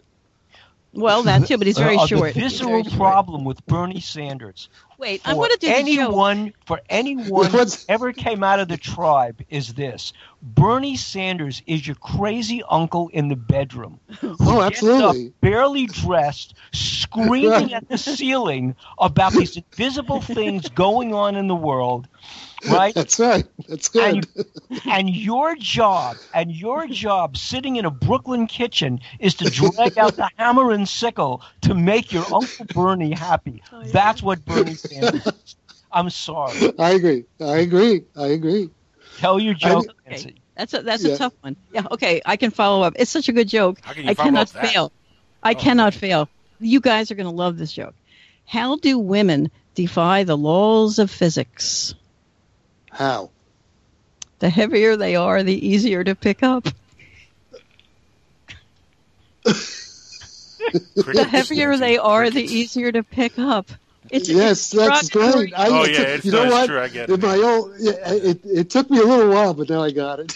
Well, 0.96 1.22
that 1.24 1.46
too, 1.46 1.58
but 1.58 1.66
he's 1.66 1.78
very 1.78 1.96
Uh, 1.96 2.06
short. 2.06 2.34
The 2.34 2.40
He's 2.40 2.52
visceral 2.52 2.70
very 2.70 2.84
short. 2.84 2.96
problem 2.96 3.44
with 3.44 3.64
Bernie 3.66 4.00
Sanders 4.00 4.68
Wait, 4.98 5.20
I'm 5.26 5.36
going 5.36 5.50
to 5.50 5.58
do 5.58 5.66
the 5.66 5.72
joke. 5.74 5.80
anyone 5.80 6.52
for 6.64 6.80
anyone 6.88 7.50
who 7.50 7.58
What's- 7.58 7.84
ever 7.88 8.12
came 8.14 8.42
out 8.42 8.60
of 8.60 8.68
the 8.68 8.78
tribe 8.78 9.42
is 9.50 9.74
this: 9.74 10.14
Bernie 10.42 10.96
Sanders 10.96 11.62
is 11.66 11.86
your 11.86 11.96
crazy 11.96 12.62
uncle 12.68 13.08
in 13.12 13.28
the 13.28 13.36
bedroom. 13.36 14.00
who 14.20 14.30
Oh, 14.40 14.68
gets 14.68 14.82
up 14.82 14.92
absolutely. 14.92 15.32
barely 15.42 15.86
dressed, 15.86 16.54
screaming 16.72 17.74
at 17.74 17.88
the 17.88 17.98
ceiling 17.98 18.74
about 18.98 19.32
these 19.34 19.56
invisible 19.58 20.22
things 20.22 20.68
going 20.70 21.12
on 21.12 21.36
in 21.36 21.46
the 21.46 21.54
world, 21.54 22.08
right? 22.64 22.94
That's 22.94 23.18
right. 23.18 23.46
That's 23.68 23.88
good. 23.88 24.26
and 24.86 25.08
your 25.10 25.54
job 25.56 26.16
and 26.32 26.50
your 26.50 26.86
job 26.86 27.36
sitting 27.36 27.76
in 27.76 27.84
a 27.84 27.90
Brooklyn 27.90 28.46
kitchen 28.46 29.00
is 29.20 29.34
to 29.36 29.46
drag 29.50 29.98
out 29.98 30.16
the 30.16 30.28
hammer 30.36 30.70
and 30.70 30.88
sickle 30.88 31.42
to 31.62 31.74
make 31.74 32.12
your 32.12 32.24
Uncle 32.32 32.66
Bernie 32.72 33.12
happy. 33.14 33.62
Oh, 33.72 33.82
that's 33.84 34.22
what 34.22 34.44
Bernie 34.44 34.74
Sanders 34.74 35.26
is. 35.26 35.56
I'm 35.92 36.10
sorry. 36.10 36.72
I 36.78 36.90
agree. 36.92 37.24
I 37.40 37.56
agree. 37.58 38.04
I 38.16 38.26
agree. 38.28 38.70
Tell 39.16 39.38
your 39.38 39.54
joke, 39.54 39.86
Okay. 40.06 40.10
Nancy. 40.10 40.42
That's 40.56 40.74
a 40.74 40.82
that's 40.82 41.04
Yeah. 41.04 41.14
a 41.14 41.18
tough 41.18 41.34
one. 41.40 41.56
Yeah, 41.70 41.86
okay, 41.92 42.20
I 42.24 42.36
can 42.36 42.50
follow 42.50 42.82
up. 42.82 42.94
It's 42.96 43.10
such 43.10 43.28
a 43.28 43.32
good 43.32 43.48
joke. 43.48 43.78
How 43.82 43.92
can 43.92 44.04
you 44.04 44.10
I 44.10 44.14
cannot 44.14 44.42
up 44.42 44.48
that? 44.50 44.72
fail. 44.72 44.92
I 45.42 45.52
Oh, 45.52 45.54
cannot 45.54 45.94
okay. 45.94 46.08
fail. 46.08 46.28
You 46.58 46.80
guys 46.80 47.10
are 47.10 47.14
going 47.14 47.26
to 47.28 47.34
love 47.34 47.56
this 47.58 47.72
joke. 47.72 47.94
How 48.46 48.76
do 48.76 48.98
women 48.98 49.50
defy 49.74 50.24
the 50.24 50.36
laws 50.36 50.98
of 50.98 51.10
physics? 51.10 51.94
How? 52.96 53.30
The 54.38 54.48
heavier 54.48 54.96
they 54.96 55.16
are, 55.16 55.42
the 55.42 55.68
easier 55.68 56.02
to 56.02 56.14
pick 56.14 56.42
up. 56.42 56.66
The 61.04 61.24
heavier 61.24 61.76
they 61.76 61.96
are, 61.98 62.28
the 62.30 62.42
easier 62.42 62.90
to 62.90 63.02
pick 63.04 63.38
up. 63.38 63.70
It's 64.10 64.28
Yes, 64.28 64.72
it's 64.74 64.84
that's 64.84 65.08
great. 65.10 65.52
I, 65.56 65.68
Oh, 65.68 65.84
yeah, 65.84 65.98
took- 65.98 66.00
it's- 66.08 66.24
you 66.24 66.32
no, 66.32 66.38
know 66.38 66.44
it's 66.44 66.52
what? 66.54 66.66
true, 66.66 66.80
I 66.80 66.88
get 66.88 67.08
In 67.08 67.14
it. 67.16 67.22
my 67.22 67.36
old, 67.36 67.72
yeah, 67.78 67.92
it, 68.12 68.40
it 68.44 68.70
took 68.70 68.90
me 68.90 68.98
a 68.98 69.04
little 69.04 69.28
while, 69.30 69.54
but 69.54 69.68
now 69.68 69.82
I 69.82 69.90
got 69.92 70.20
it. 70.20 70.32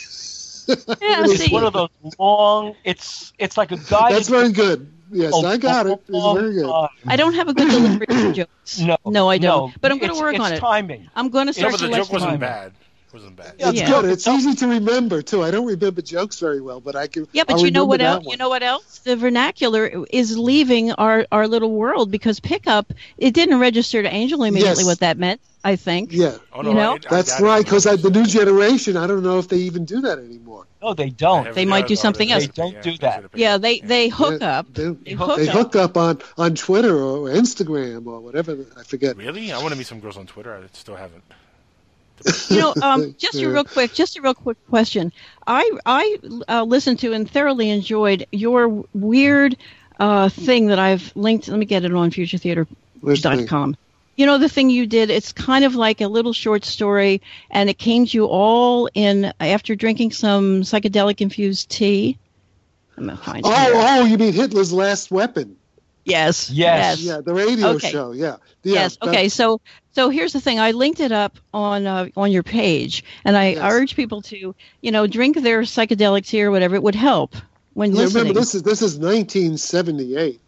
Yeah, 0.69 0.77
It's 1.25 1.45
see, 1.45 1.53
one 1.53 1.65
of 1.65 1.73
those 1.73 1.89
long. 2.19 2.77
It's 2.85 3.33
it's 3.39 3.57
like 3.57 3.73
a 3.73 3.77
guy. 3.77 4.13
That's 4.13 4.29
very 4.29 4.53
good. 4.53 4.93
Yes, 5.13 5.33
oh, 5.35 5.45
I 5.47 5.57
got 5.57 5.87
it. 5.87 5.93
It's 5.93 6.11
oh, 6.13 6.35
very 6.35 6.55
good. 6.55 6.89
I 7.07 7.17
don't 7.17 7.35
have 7.35 7.49
a 7.49 7.55
good 7.55 7.69
delivery 7.69 8.07
for 8.09 8.33
jokes. 8.33 8.79
No, 8.79 8.97
no, 9.05 9.29
I 9.29 9.39
don't. 9.39 9.71
no. 9.71 9.75
but 9.81 9.91
I'm 9.91 9.99
going 9.99 10.13
to 10.13 10.21
work 10.21 10.35
it's 10.35 10.45
on 10.45 10.53
it. 10.53 10.59
timing. 10.59 11.09
I'm 11.17 11.31
going 11.31 11.47
to 11.49 11.53
start. 11.53 11.73
No, 11.73 11.77
start 11.79 11.91
but 11.91 11.97
the 11.97 12.03
to 12.03 12.03
joke 12.03 12.13
let 12.13 12.21
you 12.21 12.27
wasn't 12.27 12.33
know. 12.35 12.39
bad. 12.47 12.73
It 13.13 13.15
wasn't 13.15 13.37
bad. 13.37 13.55
Yeah, 13.59 13.71
It's 13.71 13.81
Yeah. 13.81 13.89
good. 13.91 14.05
It's 14.07 14.29
oh. 14.29 14.37
easy 14.37 14.55
to 14.55 14.69
remember 14.69 15.21
too. 15.21 15.43
I 15.43 15.51
don't 15.51 15.67
remember 15.67 16.01
jokes 16.01 16.39
very 16.39 16.61
well, 16.61 16.81
but 16.81 16.95
I 16.95 17.09
can. 17.09 17.27
Yeah, 17.33 17.43
but 17.45 17.57
I'll 17.57 17.65
you 17.65 17.73
know 17.73 17.85
what 17.85 18.01
else? 18.01 18.25
one. 18.25 18.33
You 18.33 18.37
know 18.39 18.49
what 18.49 18.63
else? 18.63 18.99
The 18.99 19.17
vernacular 19.17 20.05
is 20.11 20.39
leaving 20.39 20.93
our, 20.93 21.27
our 21.33 21.49
little 21.49 21.73
world 21.73 22.11
because 22.13 22.39
pickup. 22.39 22.93
It 23.19 23.35
didn't 23.35 23.59
register 23.59 24.01
to 24.03 24.09
Angel 24.09 24.45
immediately 24.45 24.83
Yes. 24.85 24.87
what 24.87 25.01
that 25.01 25.19
meant. 25.19 25.41
I 25.63 25.77
think. 25.77 26.11
Yeah, 26.13 26.37
Oh, 26.55 26.63
You 26.63 26.73
know? 26.73 26.93
I- 26.93 26.95
I 26.95 26.99
that's 27.11 27.39
right. 27.41 27.63
Because 27.63 27.85
the 27.85 28.11
new 28.11 28.25
generation, 28.25 28.97
I 28.97 29.07
don't 29.07 29.23
know 29.23 29.39
if 29.39 29.49
they 29.49 29.59
even 29.59 29.85
do 29.85 30.01
that 30.03 30.19
anymore. 30.19 30.67
No, 30.83 30.95
they 30.95 31.11
don't. 31.11 31.53
They 31.55 31.67
might 31.67 31.87
do 31.87 31.97
something 31.97 32.31
else. 32.33 32.47
They 32.47 32.53
don't 32.55 32.81
do 32.81 32.97
that. 32.99 33.25
Yeah, 33.35 33.59
they 33.59 33.81
they 33.81 34.09
hook 34.09 34.41
Yeah, 34.41 34.59
up. 34.61 34.73
They, 34.73 34.89
They 34.89 35.13
hook 35.13 35.37
they 35.37 35.49
up. 35.49 35.55
hook 35.55 35.77
up 35.77 35.97
on 35.99 36.21
on 36.39 36.55
Twitter 36.55 36.97
or 36.97 37.29
Instagram 37.29 38.07
or 38.07 38.21
whatever. 38.21 38.57
I 38.79 38.85
forget. 38.85 39.19
Really? 39.19 39.53
I 39.53 39.59
want 39.59 39.73
to 39.73 39.77
meet 39.77 39.87
some 39.87 40.01
girls 40.01 40.17
on 40.17 40.27
Twitter. 40.27 40.55
I 40.55 40.63
still 40.73 40.97
haven't. 40.97 41.25
You 42.49 42.59
know, 42.59 42.75
um, 42.83 43.15
just 43.19 43.37
a 43.41 43.49
real 43.49 43.65
quick, 43.65 43.93
just 43.93 44.17
a 44.17 44.23
real 44.23 44.35
quick 44.35 44.59
question. 44.69 45.13
I 45.47 45.71
I 45.87 46.19
uh, 46.49 46.63
listened 46.65 46.99
to 47.01 47.13
and 47.13 47.31
thoroughly 47.31 47.71
enjoyed 47.71 48.27
your 48.33 48.85
weird 48.93 49.57
uh, 49.99 50.29
thing 50.29 50.67
that 50.69 50.79
I've 50.79 51.13
linked. 51.15 51.49
Let 51.49 51.59
me 51.59 51.67
get 51.67 51.85
it 51.85 51.93
on 51.95 52.11
Which 52.11 52.31
thing? 52.33 52.67
futuretheater.com. 52.67 53.77
You 54.17 54.27
know 54.27 54.39
the 54.39 54.49
thing 54.49 54.69
you 54.69 54.87
did. 54.87 55.09
It's 55.09 55.33
kind 55.33 55.65
of 55.65 55.75
like 55.75 56.01
a 56.03 56.09
little 56.09 56.33
short 56.35 56.65
story, 56.65 57.23
and 57.51 57.71
it 57.71 57.79
came 57.79 58.05
to 58.07 58.17
you 58.17 58.27
all 58.27 58.89
in 58.93 59.33
after 59.41 59.75
drinking 59.75 60.13
some 60.13 60.63
psychedelic 60.63 61.21
infused 61.23 61.71
tea. 61.71 62.19
I'm 62.99 63.07
gonna 63.07 63.17
find. 63.17 63.47
Oh, 63.47 63.51
here. 63.51 63.73
oh, 63.75 64.05
you 64.05 64.19
mean 64.19 64.35
Hitler's 64.35 64.73
Last 64.73 65.11
Weapon? 65.11 65.57
yes, 66.05 66.51
Yes. 66.51 67.01
Yeah, 67.01 67.21
the 67.21 67.33
radio 67.33 67.69
Okay. 67.69 67.91
show. 67.91 68.13
Yeah. 68.13 68.37
yeah 68.63 68.75
yes. 68.75 68.99
Okay. 69.01 69.29
So 69.29 69.61
so 69.93 70.11
here's 70.11 70.33
the 70.33 70.41
thing. 70.41 70.61
I 70.61 70.73
linked 70.73 71.01
it 71.01 71.13
up 71.13 71.39
on 71.53 71.87
uh, 71.87 72.09
on 72.17 72.33
your 72.33 72.43
page, 72.43 73.05
and 73.25 73.37
I 73.37 73.55
Yes. 73.55 73.63
urge 73.73 73.97
people 73.97 74.23
to 74.23 74.55
you 74.83 74.91
know 74.93 75.07
drink 75.07 75.41
their 75.43 75.63
psychedelic 75.63 76.27
tea 76.27 76.43
or 76.43 76.51
whatever. 76.51 76.75
It 76.77 76.83
would 76.83 76.95
help 76.95 77.35
when 77.75 77.93
Yeah, 77.93 78.05
listening. 78.05 78.25
remember, 78.25 78.41
this 78.41 78.55
is 78.55 78.63
this 78.63 78.83
is 78.83 78.99
1978. 78.99 80.41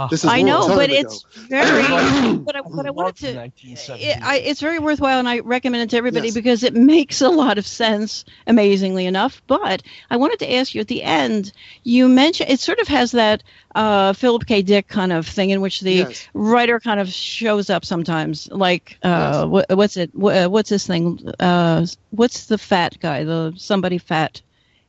Oh, 0.00 0.06
This 0.08 0.22
is 0.22 0.30
I 0.30 0.38
a 0.38 0.44
long 0.44 0.68
know, 0.68 0.76
but 0.76 0.90
ago. 0.90 0.98
it's 1.00 1.24
very. 1.48 1.82
but 2.38 2.54
I, 2.54 2.60
but 2.62 2.86
I 2.86 2.90
wanted 2.90 3.16
to. 3.16 3.52
It, 3.64 4.22
I, 4.22 4.36
it's 4.38 4.60
very 4.60 4.78
worthwhile, 4.78 5.18
and 5.18 5.28
I 5.28 5.40
recommend 5.40 5.82
it 5.82 5.90
to 5.90 5.96
everybody 5.96 6.28
Yes. 6.28 6.34
because 6.34 6.62
it 6.62 6.72
makes 6.72 7.20
a 7.20 7.28
lot 7.28 7.58
of 7.58 7.66
sense, 7.66 8.24
amazingly 8.46 9.06
enough. 9.06 9.42
But 9.48 9.82
I 10.08 10.16
wanted 10.16 10.38
to 10.38 10.54
ask 10.54 10.72
you 10.72 10.80
at 10.80 10.86
the 10.86 11.02
end. 11.02 11.50
You 11.82 12.08
mentioned 12.08 12.48
it 12.48 12.60
sort 12.60 12.78
of 12.78 12.86
has 12.86 13.10
that 13.10 13.42
uh, 13.74 14.12
Philip 14.12 14.46
K. 14.46 14.62
Dick 14.62 14.86
kind 14.86 15.12
of 15.12 15.26
thing 15.26 15.50
in 15.50 15.60
which 15.60 15.80
the 15.80 15.92
Yes. 15.94 16.28
writer 16.32 16.78
kind 16.78 17.00
of 17.00 17.08
shows 17.08 17.68
up 17.68 17.84
sometimes. 17.84 18.48
Like 18.52 18.98
uh, 19.02 19.46
what, 19.46 19.66
what's 19.76 19.96
it? 19.96 20.14
What, 20.14 20.36
uh, 20.36 20.48
what's 20.48 20.70
this 20.70 20.86
thing? 20.86 21.28
Uh, 21.40 21.86
what's 22.10 22.46
the 22.46 22.56
fat 22.58 22.98
guy? 23.00 23.24
The 23.24 23.52
somebody 23.56 23.98
fat 23.98 24.42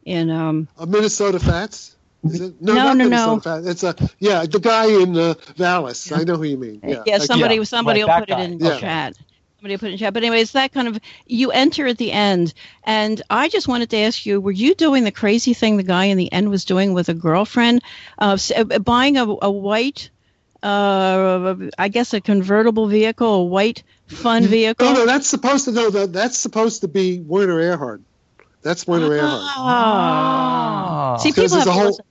in 0.06 0.30
um, 0.30 0.68
Minnesota 0.88 1.40
Fats. 1.40 1.96
Is 2.24 2.42
it? 2.42 2.62
No, 2.62 2.74
No, 2.76 2.94
no, 2.94 3.08
no. 3.08 3.40
Fats. 3.40 3.68
It's 3.68 3.84
a 3.84 3.96
yeah, 4.20 4.46
the 4.46 4.60
guy 4.60 4.88
in 5.02 5.16
uh, 5.18 5.36
Dallas. 5.56 6.12
I 6.12 6.24
know 6.24 6.36
who 6.36 6.44
you 6.44 6.58
mean. 6.58 6.82
Yeah, 6.86 7.04
Yeah, 7.06 7.18
somebody 7.20 7.56
yeah, 7.56 7.64
somebody 7.64 8.02
right, 8.02 8.08
will 8.08 8.08
that 8.08 8.28
put 8.28 8.40
it 8.40 8.52
in 8.52 8.60
Yeah. 8.60 8.80
chat. 8.80 9.16
Somebody 9.58 9.74
will 9.76 9.80
put 9.80 9.90
it 9.90 9.94
in 9.94 9.98
chat. 10.00 10.14
But 10.14 10.24
anyway, 10.24 10.42
it's 10.42 10.52
that 10.52 10.74
kind 10.74 10.90
of 10.90 11.00
you 11.26 11.52
enter 11.52 11.88
at 11.88 11.98
the 11.98 12.12
end, 12.12 12.54
and 12.84 13.22
I 13.30 13.48
just 13.48 13.68
wanted 13.70 13.90
to 13.92 13.98
ask 13.98 14.26
you: 14.26 14.42
Were 14.42 14.52
you 14.52 14.76
doing 14.76 15.06
the 15.06 15.12
crazy 15.12 15.54
thing 15.54 15.78
the 15.78 15.84
guy 15.84 16.06
in 16.06 16.18
the 16.18 16.32
end 16.32 16.50
was 16.50 16.66
doing 16.66 16.94
with 16.94 17.08
a 17.08 17.14
girlfriend, 17.14 17.82
uh, 18.18 18.38
uh, 18.56 18.80
buying 18.80 19.16
a, 19.18 19.24
a 19.42 19.50
white, 19.52 20.10
uh, 20.62 21.56
I 21.78 21.88
guess 21.88 22.14
a 22.14 22.20
convertible 22.20 22.88
vehicle, 22.88 23.34
a 23.34 23.46
white 23.46 23.84
fun 24.08 24.44
vehicle? 24.44 24.88
No, 24.88 24.94
no, 24.94 25.06
that's 25.06 25.28
supposed 25.28 25.66
to 25.66 25.72
no, 25.72 25.90
that, 25.90 26.12
that's 26.12 26.38
supposed 26.38 26.82
to 26.82 26.90
be 26.90 27.22
Werner 27.22 27.60
Erhard. 27.60 28.04
That's 28.62 28.86
Werner 28.86 29.10
Erhard. 29.10 29.42
Ah. 29.42 30.89
See, 31.20 31.30
people 31.32 31.44
have 31.44 31.52
there's 31.52 31.62
a 31.64 31.66
to 31.66 31.72
whole- 31.72 31.86
listen. 31.88 32.06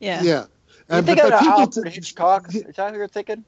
Yeah. 0.00 0.22
Yeah. 0.22 0.40
You 0.40 0.46
And- 0.88 1.06
thinking 1.06 1.24
but 1.24 1.32
of 1.34 1.40
people 1.40 1.60
Alfred 1.60 1.86
t- 1.86 1.90
Hitchcock? 1.92 2.54
Is 2.54 2.62
that 2.76 2.90
who 2.92 2.98
you're 2.98 3.08
thinking? 3.08 3.44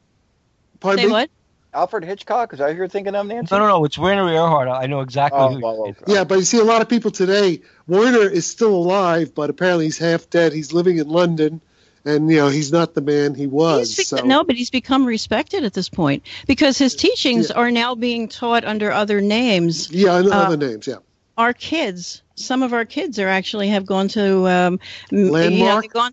Pardon 0.81 0.99
Say 1.03 1.07
me? 1.07 1.13
what? 1.13 1.31
Alfred 1.73 2.05
Hitchcock? 2.05 2.53
Is 2.53 2.61
that 2.61 2.71
who 2.71 2.77
you're 2.77 2.89
thinking 2.89 3.15
of, 3.17 3.27
Nancy? 3.27 3.53
No, 3.55 3.59
no, 3.61 3.67
no. 3.67 3.85
It's 3.85 3.99
Werner 3.99 4.23
Erhard. 4.27 4.69
I 4.73 4.87
know 4.87 5.01
exactly 5.01 5.41
Oh, 5.41 5.49
who. 5.55 5.61
well, 5.61 5.89
okay. 5.89 6.05
Yeah, 6.07 6.23
but 6.25 6.37
you 6.39 6.45
see, 6.45 6.59
a 6.61 6.65
lot 6.65 6.81
of 6.83 6.89
people 6.89 7.11
today, 7.11 7.61
Werner 7.89 8.29
is 8.29 8.47
still 8.47 8.73
alive, 8.75 9.35
but 9.35 9.51
apparently 9.51 9.87
he's 9.87 9.99
half 9.99 10.31
dead. 10.31 10.53
He's 10.53 10.73
living 10.73 10.99
in 10.99 11.09
London, 11.09 11.61
and 12.05 12.31
you 12.31 12.37
know 12.37 12.49
he's 12.49 12.71
not 12.71 12.95
the 12.95 13.01
man 13.01 13.35
he 13.35 13.49
was. 13.49 13.97
He's 13.97 14.07
so 14.09 14.19
No, 14.19 14.45
but 14.45 14.55
he's 14.55 14.71
become 14.71 15.05
respected 15.05 15.65
at 15.65 15.73
this 15.73 15.89
point 15.89 16.23
because 16.47 16.79
his 16.79 16.95
teachings 16.95 17.51
Yeah. 17.51 17.57
are 17.57 17.71
now 17.73 17.97
being 17.97 18.29
taught 18.29 18.65
under 18.65 18.93
other 18.93 19.21
names. 19.21 19.91
yeah, 19.91 20.19
and 20.19 20.29
uh, 20.29 20.37
other 20.37 20.57
names. 20.57 20.87
Yeah, 20.87 20.97
our 21.37 21.53
kids, 21.53 22.23
some 22.37 22.63
of 22.63 22.73
our 22.73 22.85
kids 22.85 23.19
are 23.19 23.29
actually 23.29 23.69
have 23.69 23.87
gone 23.87 24.09
to 24.09 24.47
um, 24.49 24.79
m- 25.13 25.33
You 25.39 25.65
know, 25.65 25.81
Landmark? 25.81 25.87
gone, 25.89 26.13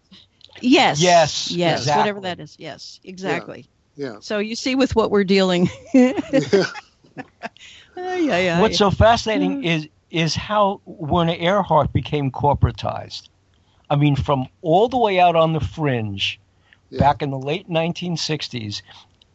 yes, 0.62 1.29
Yes, 1.34 1.47
yes, 1.47 1.93
exactly. 1.93 1.93
whatever 1.93 2.21
that 2.21 2.39
is. 2.39 2.55
Yes, 2.57 2.99
exactly. 3.03 3.67
yeah. 3.95 4.19
So 4.19 4.39
you 4.39 4.55
see 4.55 4.75
with 4.75 4.95
what 4.95 5.12
we're 5.12 5.23
dealing. 5.23 5.69
Ay, 7.97 8.29
ay, 8.31 8.49
ay. 8.49 8.49
What's 8.49 8.77
so 8.77 8.89
fascinating 8.91 9.57
is 9.62 9.88
is 10.10 10.36
how 10.36 10.81
Werner 10.86 11.36
Erhard 11.36 11.91
became 11.93 12.31
corporatized. 12.31 13.29
I 13.89 13.96
mean, 13.96 14.15
from 14.15 14.48
all 14.62 14.87
the 14.89 14.98
way 14.98 15.19
out 15.19 15.35
on 15.35 15.54
the 15.54 15.60
fringe, 15.60 16.39
Yeah. 16.89 17.00
back 17.00 17.21
in 17.21 17.29
the 17.31 17.39
late 17.39 17.69
1960s, 17.69 18.81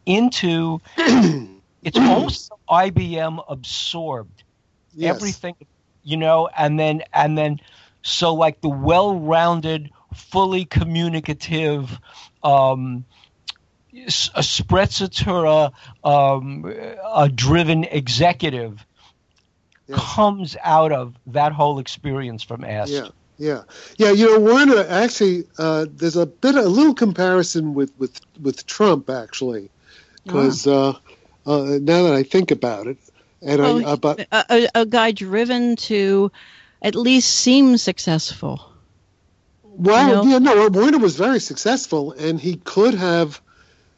into 0.06 0.80
it's 1.82 2.00
almost 2.04 2.50
IBM 2.68 3.40
absorbed 3.48 4.44
Yes. 4.92 5.42
everything, 5.42 5.54
you 6.06 6.16
know, 6.16 6.48
and 6.56 6.78
then 6.78 7.02
and 7.12 7.36
then 7.36 7.60
so 8.02 8.34
like 8.34 8.60
the 8.60 8.68
well-rounded, 8.68 9.90
fully 10.14 10.64
communicative. 10.64 11.98
Um, 12.42 13.04
s- 13.92 14.30
a 14.34 14.40
sprezzatura, 14.40 15.72
um, 16.04 16.64
a 17.14 17.28
driven 17.28 17.84
executive 17.84 18.86
Yes. 19.88 20.00
comes 20.14 20.56
out 20.64 20.92
of 20.92 21.14
that 21.28 21.52
whole 21.52 21.78
experience 21.78 22.42
from 22.42 22.64
Ask. 22.64 22.92
Yeah, 22.92 23.08
yeah, 23.38 23.62
yeah. 23.98 24.10
You 24.10 24.26
know, 24.26 24.40
Werner 24.40 24.84
actually. 24.88 25.44
Uh, 25.58 25.86
there's 25.88 26.16
a 26.16 26.26
bit, 26.26 26.54
a 26.56 26.62
little 26.62 26.94
comparison 26.94 27.74
with 27.74 27.92
with 27.98 28.20
with 28.40 28.66
Trump 28.66 29.10
actually, 29.10 29.70
because 30.24 30.66
uh, 30.66 30.94
Uh, 31.46 31.78
now 31.80 32.02
that 32.02 32.12
I 32.12 32.24
think 32.24 32.50
about 32.50 32.88
it, 32.88 32.98
and 33.42 33.60
Well, 33.60 33.96
but 33.96 34.20
a, 34.32 34.44
a, 34.50 34.68
a 34.82 34.86
guy 34.86 35.12
driven 35.12 35.76
to 35.76 36.30
at 36.82 36.94
least 36.94 37.30
seem 37.30 37.76
successful. 37.78 38.60
Well, 39.62 40.24
you 40.24 40.30
yeah, 40.30 40.38
no, 40.38 40.68
Werner 40.68 40.98
was 40.98 41.16
very 41.16 41.40
successful, 41.40 42.12
and 42.12 42.40
he 42.40 42.56
could 42.56 42.94
have, 42.94 43.40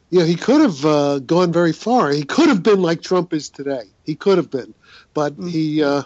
you 0.09 0.19
know, 0.19 0.25
he 0.25 0.35
could 0.35 0.61
have 0.61 0.85
uh, 0.85 1.19
gone 1.19 1.51
very 1.53 1.73
far. 1.73 2.09
He 2.11 2.23
could 2.23 2.49
have 2.49 2.63
been 2.63 2.81
like 2.81 3.01
Trump 3.01 3.33
is 3.33 3.49
today. 3.49 3.83
He 4.03 4.15
could 4.15 4.37
have 4.37 4.49
been, 4.49 4.73
but 5.13 5.35
Mm. 5.37 5.49
he, 5.49 5.83
uh, 5.83 6.03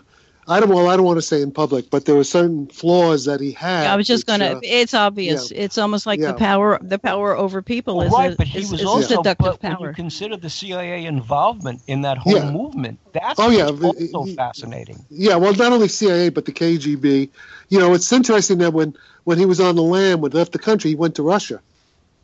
I 0.47 0.59
don't, 0.59 0.69
well, 0.69 0.89
I 0.89 0.97
don't 0.97 1.05
want 1.05 1.17
to 1.17 1.21
say 1.21 1.41
in 1.41 1.51
public, 1.51 1.89
but 1.89 2.05
there 2.05 2.15
were 2.15 2.23
certain 2.25 2.67
flaws 2.67 3.25
that 3.25 3.39
he 3.39 3.51
had. 3.51 3.87
I 3.87 3.95
was 3.95 4.05
just 4.07 4.25
gonna. 4.25 4.45
uh, 4.57 4.59
it's 4.61 4.93
obvious. 4.93 5.51
It's 5.51 5.77
almost 5.77 6.05
like 6.05 6.19
Yeah. 6.19 6.33
the 6.33 6.37
power, 6.37 6.79
the 6.81 6.99
power 6.99 7.35
over 7.37 7.61
people 7.61 7.97
Well, 7.97 8.07
is 8.07 8.13
right, 8.13 8.33
a, 8.33 8.35
but 8.35 8.47
he 8.47 8.59
is, 8.59 8.71
was 8.71 8.81
is 8.81 8.85
also 8.87 9.15
seductive 9.17 9.37
but 9.37 9.63
when 9.63 9.75
power. 9.77 9.87
you 9.89 9.93
consider 9.93 10.35
the 10.35 10.49
CIA 10.49 11.05
involvement 11.05 11.81
in 11.87 12.01
that 12.01 12.17
whole 12.17 12.33
Yeah. 12.35 12.51
movement. 12.51 12.99
That's 13.13 13.39
Oh, 13.39 13.49
yeah, 13.49 13.69
what's 13.69 14.13
also 14.13 14.23
he- 14.29 14.35
fascinating. 14.35 15.05
yeah, 15.09 15.37
well, 15.37 15.53
not 15.53 15.71
only 15.71 15.87
CIA 15.87 16.29
but 16.29 16.43
the 16.45 16.51
KGB. 16.51 17.29
You 17.69 17.79
know, 17.79 17.93
it's 17.93 18.11
interesting 18.11 18.57
that 18.57 18.73
when 18.73 18.95
when 19.23 19.37
he 19.37 19.45
was 19.45 19.61
on 19.61 19.75
the 19.75 19.81
lam, 19.83 20.19
when 20.19 20.31
he 20.31 20.37
left 20.37 20.51
the 20.51 20.59
country, 20.59 20.89
he 20.89 20.95
went 20.95 21.15
to 21.15 21.23
Russia. 21.23 21.61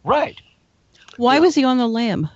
Right. 0.04 0.36
Why 1.16 1.40
was 1.40 1.56
he 1.56 1.64
on 1.64 1.78
the 1.78 1.88
lam? 1.88 2.30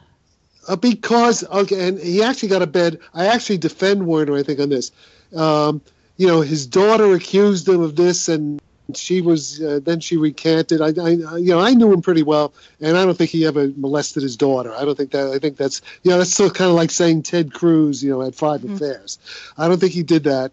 Uh, 0.67 0.77
because 0.77 1.43
okay, 1.43 1.89
and 1.89 1.99
he 1.99 2.23
actually 2.23 2.47
got 2.49 2.61
a 2.61 2.67
bed. 2.67 2.99
I 3.13 3.25
actually 3.27 3.57
defend 3.57 4.07
Werner. 4.07 4.35
I 4.37 4.43
think 4.43 4.61
on 4.61 4.69
this. 4.69 4.91
Um, 5.35 5.81
you 6.17 6.27
know, 6.27 6.41
his 6.41 6.67
daughter 6.67 7.13
accused 7.13 7.67
him 7.67 7.81
of 7.81 7.95
this, 7.95 8.29
and 8.29 8.61
she 8.95 9.21
was 9.21 9.61
uh, 9.61 9.79
then 9.83 9.99
she 9.99 10.17
recanted. 10.17 10.81
I, 10.81 10.87
I, 11.01 11.09
you 11.37 11.49
know, 11.49 11.59
I 11.59 11.73
knew 11.73 11.91
him 11.91 12.01
pretty 12.01 12.23
well, 12.23 12.53
and 12.79 12.97
I 12.97 13.05
don't 13.05 13.17
think 13.17 13.31
he 13.31 13.45
ever 13.45 13.71
molested 13.75 14.23
his 14.23 14.37
daughter. 14.37 14.73
I 14.73 14.85
don't 14.85 14.95
think 14.95 15.11
that. 15.11 15.27
I 15.27 15.39
think 15.39 15.57
that's 15.57 15.81
you 16.03 16.11
know, 16.11 16.17
that's 16.17 16.33
still 16.33 16.49
kind 16.49 16.69
of 16.69 16.75
like 16.75 16.91
saying 16.91 17.23
Ted 17.23 17.53
Cruz, 17.53 18.03
you 18.03 18.11
know, 18.11 18.21
had 18.21 18.35
5 18.35 18.65
affairs. 18.65 19.19
I 19.57 19.67
don't 19.67 19.79
think 19.79 19.93
he 19.93 20.03
did 20.03 20.25
that. 20.25 20.51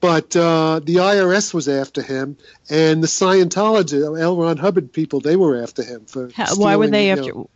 But 0.00 0.34
uh, 0.34 0.80
the 0.82 0.96
IRS 0.96 1.54
was 1.54 1.68
after 1.68 2.02
him, 2.02 2.36
and 2.68 3.02
the 3.02 3.06
Scientology, 3.06 4.02
L. 4.20 4.36
Ron 4.36 4.56
Hubbard 4.56 4.92
people, 4.92 5.20
they 5.20 5.36
were 5.36 5.62
after 5.62 5.84
him 5.84 6.06
for. 6.06 6.28
How, 6.34 6.56
why 6.56 6.74
were 6.74 6.88
they 6.88 7.10
after? 7.10 7.32
know, 7.32 7.50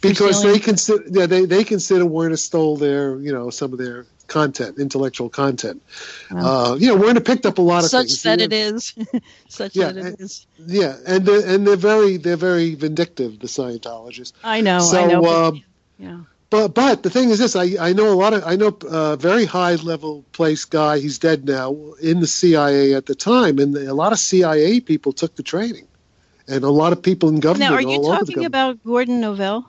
because 0.00 0.42
they 0.42 0.58
consider 0.58 1.04
yeah 1.10 1.26
they, 1.26 1.44
they 1.44 1.64
consider 1.64 2.06
Werner 2.06 2.36
stole 2.36 2.76
their 2.76 3.18
you 3.18 3.32
know 3.32 3.50
some 3.50 3.72
of 3.72 3.78
their 3.78 4.06
content 4.28 4.78
intellectual 4.78 5.28
content 5.28 5.82
uh, 6.30 6.76
you 6.78 6.88
know 6.88 6.96
Werner 6.96 7.20
picked 7.20 7.46
up 7.46 7.58
a 7.58 7.62
lot 7.62 7.84
of 7.84 7.90
such 7.90 8.06
things 8.08 8.22
that 8.22 8.38
yeah, 8.40 8.44
it 8.46 8.52
is, 8.52 8.94
such 9.48 9.76
Yeah, 9.76 9.92
that 9.92 9.96
it 9.96 10.06
and- 10.06 10.20
is. 10.20 10.46
yeah 10.66 10.96
and 11.06 11.24
they're, 11.26 11.46
and 11.46 11.66
they're 11.66 11.76
very 11.76 12.16
they're 12.16 12.36
very 12.36 12.74
vindictive 12.74 13.38
the 13.40 13.46
Scientologists 13.46 14.32
I 14.44 14.60
know. 14.60 14.80
so 14.80 15.02
I 15.02 15.06
know. 15.06 15.22
but- 15.22 15.44
um, 15.48 15.62
yeah. 15.98 16.18
but 16.50 16.74
but 16.74 17.02
the 17.02 17.10
thing 17.10 17.30
is 17.30 17.38
this 17.38 17.56
I, 17.56 17.76
I 17.88 17.92
know 17.92 18.12
a 18.12 18.14
lot 18.14 18.32
of 18.34 18.42
I 18.44 18.56
know 18.56 18.76
a 18.90 19.16
very 19.16 19.44
high 19.46 19.74
level 19.76 20.24
place 20.32 20.64
guy 20.64 20.98
he's 20.98 21.18
dead 21.18 21.44
now 21.46 21.74
in 22.02 22.20
the 22.20 22.26
CIA 22.26 22.94
at 22.94 23.06
the 23.06 23.14
time 23.14 23.58
and 23.58 23.76
a 23.76 23.94
lot 23.94 24.12
of 24.12 24.18
CIA 24.18 24.80
people 24.80 25.12
took 25.12 25.34
the 25.36 25.42
training 25.42 25.86
and 26.48 26.62
a 26.64 26.70
lot 26.70 26.92
of 26.92 27.02
people 27.02 27.28
in 27.28 27.40
government 27.40 27.70
Now, 27.70 27.76
are 27.76 27.82
you 27.82 28.02
talking 28.02 28.44
about 28.44 28.82
Gordon 28.84 29.20
Novel? 29.20 29.66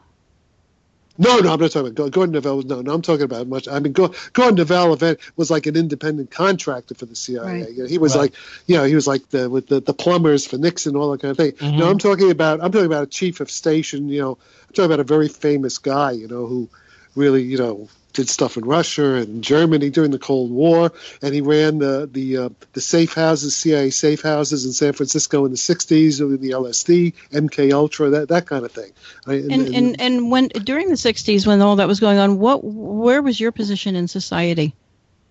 No, 1.18 1.40
no, 1.40 1.54
I'm 1.54 1.60
not 1.60 1.72
talking 1.72 1.90
about 1.92 2.12
Gordon 2.12 2.34
Novel. 2.34 2.58
Was, 2.58 2.66
no, 2.66 2.82
no, 2.82 2.94
I'm 2.94 3.02
talking 3.02 3.24
about 3.24 3.48
much. 3.48 3.68
I 3.68 3.80
mean, 3.80 3.94
Gordon 3.94 4.56
Novel 4.56 4.94
event 4.94 5.20
was 5.36 5.50
like 5.50 5.66
an 5.66 5.76
independent 5.76 6.32
contractor 6.32 6.96
for 6.96 7.06
the 7.06 7.16
CIA. 7.16 7.62
Right. 7.64 7.72
You 7.72 7.84
know, 7.84 7.90
he 7.90 7.98
was 7.98 8.16
Right. 8.16 8.22
like, 8.22 8.34
you 8.68 8.76
know, 8.78 8.84
he 8.84 8.96
was 8.96 9.08
like 9.08 9.30
the 9.30 9.50
with 9.50 9.68
the, 9.68 9.80
the 9.82 9.94
plumbers 9.94 10.46
for 10.46 10.58
Nixon, 10.58 10.96
all 10.96 11.12
that 11.12 11.22
kind 11.22 11.32
of 11.32 11.38
thing. 11.38 11.52
Mhm. 11.54 11.80
No, 11.80 11.90
I'm 11.90 11.98
talking 11.98 12.30
about 12.32 12.62
I'm 12.62 12.72
talking 12.72 12.86
about 12.86 13.04
a 13.04 13.08
chief 13.08 13.40
of 13.40 13.50
station. 13.50 14.10
You 14.10 14.22
know, 14.22 14.32
I'm 14.68 14.74
talking 14.74 14.86
about 14.86 15.00
a 15.00 15.04
very 15.04 15.28
famous 15.28 15.78
guy. 15.78 16.12
You 16.12 16.28
know, 16.28 16.46
who 16.46 16.70
really, 17.16 17.42
you 17.44 17.58
know, 17.58 17.90
did 18.18 18.28
stuff 18.30 18.58
in 18.58 18.66
Russia 18.66 19.14
and 19.16 19.44
Germany 19.44 19.90
during 19.90 20.12
the 20.12 20.20
Cold 20.20 20.52
War, 20.52 20.92
and 21.22 21.34
he 21.34 21.42
ran 21.42 21.78
the 21.78 22.10
the 22.12 22.38
uh, 22.38 22.50
the 22.74 22.82
safe 22.82 23.14
houses, 23.14 23.56
CIA 23.56 23.92
safe 23.92 24.22
houses 24.22 24.66
in 24.66 24.74
San 24.74 24.92
Francisco 24.94 25.46
in 25.46 25.52
the 25.52 25.58
'60s, 25.58 26.20
with 26.28 26.42
the 26.42 26.50
LSD, 26.52 27.14
MK 27.32 27.72
Ultra, 27.72 28.10
that 28.10 28.30
that 28.30 28.46
kind 28.48 28.66
of 28.66 28.72
thing. 28.72 28.92
I- 29.26 29.36
And 29.36 29.76
and 29.76 30.02
and 30.02 30.32
when 30.32 30.48
during 30.50 30.90
the 30.90 30.96
'60s, 30.98 31.48
when 31.48 31.62
all 31.62 31.78
that 31.78 31.88
was 31.88 32.00
going 32.00 32.18
on, 32.18 32.40
what 32.40 32.64
where 32.64 33.22
was 33.22 33.40
your 33.40 33.52
position 33.54 33.96
in 33.96 34.08
society? 34.08 34.74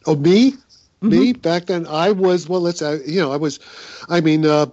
Oh, 0.06 0.14
me? 0.14 0.52
Mm-hmm. 0.52 1.08
Me? 1.10 1.32
Back 1.34 1.66
then, 1.66 1.86
I 1.86 2.12
was, 2.12 2.48
well, 2.48 2.60
let's, 2.62 2.80
you 2.80 3.20
know, 3.20 3.32
I 3.32 3.36
was, 3.36 3.58
I 4.08 4.20
mean, 4.20 4.46
uh, 4.46 4.66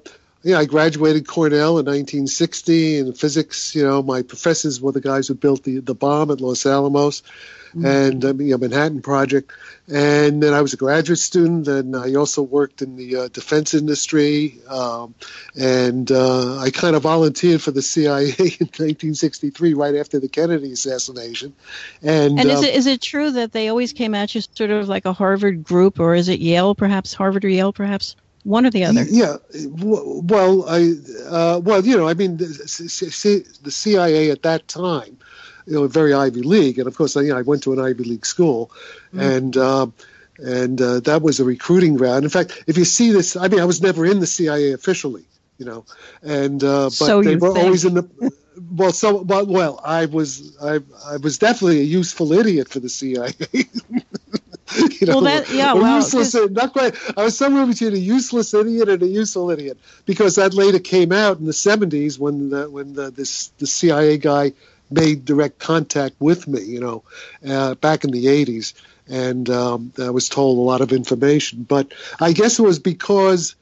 yeah, 0.43 0.59
I 0.59 0.65
graduated 0.65 1.25
Cornell 1.27 1.79
in 1.79 1.85
1960 1.85 2.97
in 2.99 3.13
physics. 3.13 3.73
You 3.75 3.83
know, 3.83 4.03
my 4.03 4.21
professors 4.21 4.79
were 4.79 4.91
the 4.91 5.01
guys 5.01 5.27
who 5.27 5.33
built 5.35 5.63
the, 5.63 5.79
the 5.79 5.95
bomb 5.95 6.31
at 6.31 6.39
Los 6.39 6.65
Alamos 6.65 7.23
Mm-hmm. 7.75 7.85
and 7.85 8.25
um, 8.25 8.41
you 8.41 8.51
know, 8.51 8.57
Manhattan 8.59 9.01
Project. 9.01 9.51
And 9.87 10.41
then 10.41 10.53
I 10.53 10.61
was 10.61 10.73
a 10.73 10.77
graduate 10.77 11.19
student, 11.19 11.67
and 11.67 11.95
I 11.95 12.13
also 12.13 12.41
worked 12.41 12.81
in 12.81 12.95
the 12.95 13.15
uh, 13.15 13.27
defense 13.29 13.73
industry. 13.73 14.59
Um, 14.69 15.15
and 15.59 16.11
uh, 16.11 16.59
I 16.59 16.69
kind 16.69 16.95
of 16.95 17.01
volunteered 17.01 17.61
for 17.61 17.71
the 17.71 17.81
CIA 17.81 18.25
in 18.29 18.69
1963, 18.69 19.73
right 19.73 19.95
after 19.95 20.19
the 20.19 20.29
Kennedy 20.29 20.71
assassination. 20.71 21.53
And, 22.01 22.39
And 22.39 22.49
is 22.49 22.59
um, 22.59 22.65
it 22.65 22.75
is 22.75 22.85
it 22.85 23.01
true 23.01 23.31
that 23.31 23.51
they 23.51 23.69
always 23.69 23.91
came 23.91 24.13
at 24.13 24.35
you 24.35 24.41
sort 24.41 24.69
of 24.69 24.87
like 24.87 25.05
a 25.05 25.13
Harvard 25.13 25.63
group, 25.63 25.99
or 25.99 26.13
is 26.13 26.29
it 26.29 26.39
Yale, 26.39 26.75
perhaps 26.75 27.13
Harvard 27.13 27.43
or 27.43 27.49
Yale, 27.49 27.73
perhaps 27.73 28.15
one 28.43 28.65
or 28.65 28.69
the 28.69 28.85
other? 28.85 29.03
Yeah, 29.03 29.37
well, 29.65 30.69
I, 30.69 30.93
uh, 31.27 31.59
well, 31.59 31.85
you 31.85 31.97
know, 31.97 32.07
I 32.07 32.13
mean, 32.13 32.37
the, 32.37 32.45
the 33.63 33.71
CIA 33.71 34.29
at 34.31 34.43
that 34.43 34.67
time, 34.67 35.17
you 35.65 35.73
know, 35.73 35.87
very 35.87 36.13
Ivy 36.13 36.41
League, 36.41 36.79
and 36.79 36.87
of 36.87 36.95
course, 36.95 37.15
I, 37.17 37.21
you 37.21 37.29
know, 37.29 37.37
I 37.37 37.41
went 37.41 37.63
to 37.63 37.73
an 37.73 37.79
Ivy 37.79 38.03
League 38.03 38.25
school, 38.25 38.71
and 39.13 39.55
um, 39.57 39.93
and 40.37 40.81
uh, 40.81 40.99
that 41.01 41.21
was 41.21 41.39
a 41.39 41.43
recruiting 41.45 41.95
ground. 41.95 42.23
In 42.23 42.29
fact, 42.29 42.63
if 42.67 42.77
you 42.77 42.85
see 42.85 43.11
this, 43.11 43.35
I 43.35 43.47
mean, 43.47 43.59
I 43.59 43.65
was 43.65 43.81
never 43.81 44.05
in 44.05 44.19
the 44.19 44.27
CIA 44.27 44.71
officially, 44.73 45.23
you 45.57 45.65
know, 45.65 45.85
and 46.21 46.63
uh, 46.63 46.85
but 46.85 46.91
So 46.91 47.21
they 47.21 47.35
were 47.35 47.53
think. 47.53 47.65
always 47.65 47.85
in 47.85 47.93
the. 47.95 48.33
Well, 48.71 48.91
so 48.91 49.21
well, 49.23 49.45
well, 49.47 49.81
I 49.83 50.05
was 50.05 50.55
I 50.61 50.79
I 51.07 51.17
was 51.17 51.37
definitely 51.39 51.79
a 51.79 51.83
useful 51.83 52.33
idiot 52.33 52.69
for 52.69 52.79
the 52.79 52.89
CIA. 52.89 53.33
you 53.53 55.07
know, 55.07 55.13
Well, 55.15 55.21
that- 55.21 55.49
yeah, 55.49 55.73
well, 55.73 55.97
useless, 55.97 56.35
not 56.51 56.71
quite. 56.73 56.95
I 57.17 57.23
was 57.23 57.37
somewhere 57.37 57.65
between 57.65 57.93
a 57.93 57.97
useless 57.97 58.53
idiot 58.53 58.89
and 58.89 59.01
a 59.03 59.07
useful 59.07 59.49
idiot 59.51 59.77
because 60.05 60.35
that 60.35 60.53
later 60.53 60.79
came 60.79 61.11
out 61.11 61.39
in 61.39 61.45
the 61.45 61.51
'70s 61.51 62.17
when 62.19 62.49
the 62.49 62.69
when 62.69 62.93
the 62.93 63.11
this 63.11 63.47
the 63.59 63.67
CIA 63.67 64.17
guy 64.17 64.53
made 64.93 65.25
direct 65.25 65.59
contact 65.59 66.15
with 66.19 66.47
me. 66.47 66.61
You 66.61 66.79
know, 66.79 67.03
uh, 67.47 67.75
back 67.75 68.03
in 68.03 68.11
the 68.11 68.25
'80s, 68.25 68.73
and 69.07 69.49
um, 69.49 69.91
I 69.99 70.09
was 70.11 70.29
told 70.29 70.57
a 70.57 70.61
lot 70.61 70.81
of 70.81 70.91
information. 70.93 71.63
But 71.63 71.93
I 72.19 72.31
guess 72.33 72.59
it 72.59 72.63
was 72.63 72.79
because 72.79 73.55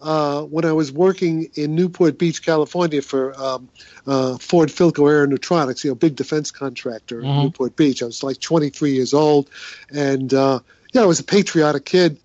uh, 0.00 0.42
when 0.42 0.64
I 0.64 0.72
was 0.72 0.92
working 0.92 1.48
in 1.54 1.74
Newport 1.74 2.18
Beach, 2.18 2.44
California, 2.44 3.00
for 3.00 3.32
um, 3.40 3.68
uh, 4.06 4.36
Ford 4.38 4.68
Philco 4.68 5.04
Aeronutronics, 5.08 5.84
you 5.84 5.90
know, 5.90 5.94
big 5.94 6.16
defense 6.16 6.50
contractor 6.50 7.20
in 7.20 7.26
Mhm. 7.26 7.42
Newport 7.44 7.76
Beach. 7.76 8.02
I 8.02 8.06
was 8.06 8.22
like 8.22 8.40
23 8.40 8.92
years 8.92 9.14
old, 9.14 9.48
and 9.90 10.32
uh, 10.34 10.60
yeah, 10.92 11.02
I 11.02 11.06
was 11.06 11.20
a 11.20 11.24
patriotic 11.24 11.84
kid. 11.86 12.18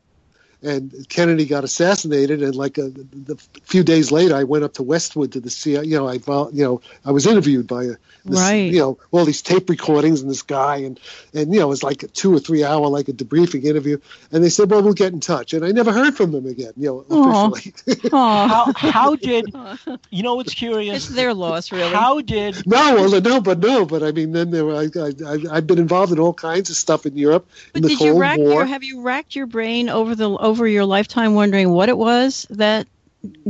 And 0.62 1.07
Kennedy 1.07 1.45
got 1.45 1.64
assassinated, 1.64 2.41
and 2.43 2.53
like 2.53 2.78
a, 2.78 2.89
the 2.89 3.38
few 3.64 3.82
days 3.82 4.12
later, 4.12 4.36
I 4.36 4.43
went 4.43 4.66
up 4.66 4.74
to 4.74 4.84
Westwood 4.84 5.32
to 5.32 5.39
the 5.39 5.49
CIA. 5.49 5.86
You 5.86 5.97
know, 5.97 6.07
I 6.10 6.16
you 6.51 6.64
know 6.64 6.82
I 7.05 7.12
was 7.12 7.26
interviewed 7.26 7.66
by 7.68 7.84
a 7.86 7.95
this, 8.26 8.38
Right. 8.39 8.70
you 8.72 8.80
know 8.80 8.97
all 9.12 9.24
these 9.24 9.41
tape 9.41 9.70
recordings 9.70 10.20
and 10.22 10.30
this 10.30 10.41
guy, 10.41 10.78
and 10.78 10.99
and 11.34 11.53
you 11.53 11.60
know 11.62 11.68
it 11.68 11.70
was 11.70 11.82
like 11.84 12.03
a 12.03 12.07
two 12.07 12.34
or 12.34 12.39
three 12.39 12.66
hour 12.66 12.88
like 12.88 13.07
a 13.07 13.14
debriefing 13.14 13.64
interview, 13.64 13.97
and 14.34 14.43
they 14.43 14.49
said, 14.49 14.70
well, 14.70 14.82
we'll 14.84 14.91
get 14.93 15.14
in 15.14 15.22
touch, 15.22 15.53
and 15.53 15.64
I 15.64 15.72
never 15.72 15.93
heard 15.93 16.18
from 16.18 16.32
them 16.34 16.45
again. 16.45 16.74
You 16.76 17.05
know, 17.10 17.16
Aw. 17.18 17.51
officially. 17.51 18.10
Aw. 18.12 18.47
How, 18.76 18.91
how 18.91 19.16
did 19.16 19.45
you 20.10 20.24
know? 20.24 20.39
It's 20.41 20.53
curious. 20.53 21.05
It's 21.05 21.16
their 21.16 21.34
loss, 21.34 21.72
really. 21.72 21.93
How 21.93 22.20
did 22.22 22.68
No, 22.68 22.95
well, 22.95 23.22
no, 23.22 23.39
but 23.41 23.60
no, 23.60 23.86
but 23.86 24.03
I 24.03 24.12
mean, 24.12 24.34
then 24.34 24.51
there 24.51 24.66
were, 24.66 24.76
I, 24.76 24.88
I, 24.99 25.12
I, 25.26 25.57
I've 25.57 25.68
been 25.68 25.80
involved 25.80 26.12
in 26.12 26.20
all 26.20 26.34
kinds 26.34 26.70
of 26.70 26.76
stuff 26.76 27.05
in 27.05 27.16
Europe 27.18 27.47
in 27.74 27.82
the 27.82 27.89
did 27.89 27.97
Cold 27.97 28.16
you 28.16 28.20
rack 28.20 28.38
War. 28.38 28.53
your 28.53 28.66
have 28.66 28.84
you 28.84 29.01
racked 29.01 29.36
your 29.36 29.45
brain 29.45 29.89
over 29.89 30.16
the 30.16 30.30
over 30.50 30.68
your 30.68 30.86
lifetime 30.86 31.34
wondering 31.36 31.70
what 31.70 31.89
it 31.89 31.97
was 31.97 32.45
that 32.50 32.88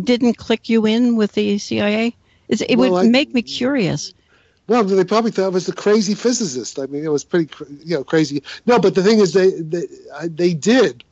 didn't 0.02 0.36
click 0.38 0.70
you 0.70 0.86
in 0.86 1.16
with 1.16 1.32
the 1.34 1.58
CIA? 1.58 2.16
Is 2.48 2.62
it 2.62 2.78
Well, 2.78 2.92
would 2.92 3.06
I- 3.06 3.10
make 3.10 3.34
me 3.34 3.42
curious. 3.42 4.14
Well, 4.68 4.84
they 4.84 5.04
probably 5.04 5.32
thought 5.32 5.46
I 5.46 5.50
was 5.50 5.66
the 5.66 5.74
crazy 5.74 6.14
physicist. 6.14 6.78
I 6.78 6.86
mean, 6.86 7.04
it 7.04 7.12
was 7.12 7.24
pretty, 7.24 7.50
you 7.84 7.96
know, 7.96 8.04
crazy. 8.04 8.44
No, 8.68 8.78
but 8.78 8.94
the 8.94 9.02
thing 9.02 9.18
is, 9.20 9.34
they 9.34 9.50
they, 9.50 9.86
they 10.28 10.54
did, 10.54 11.04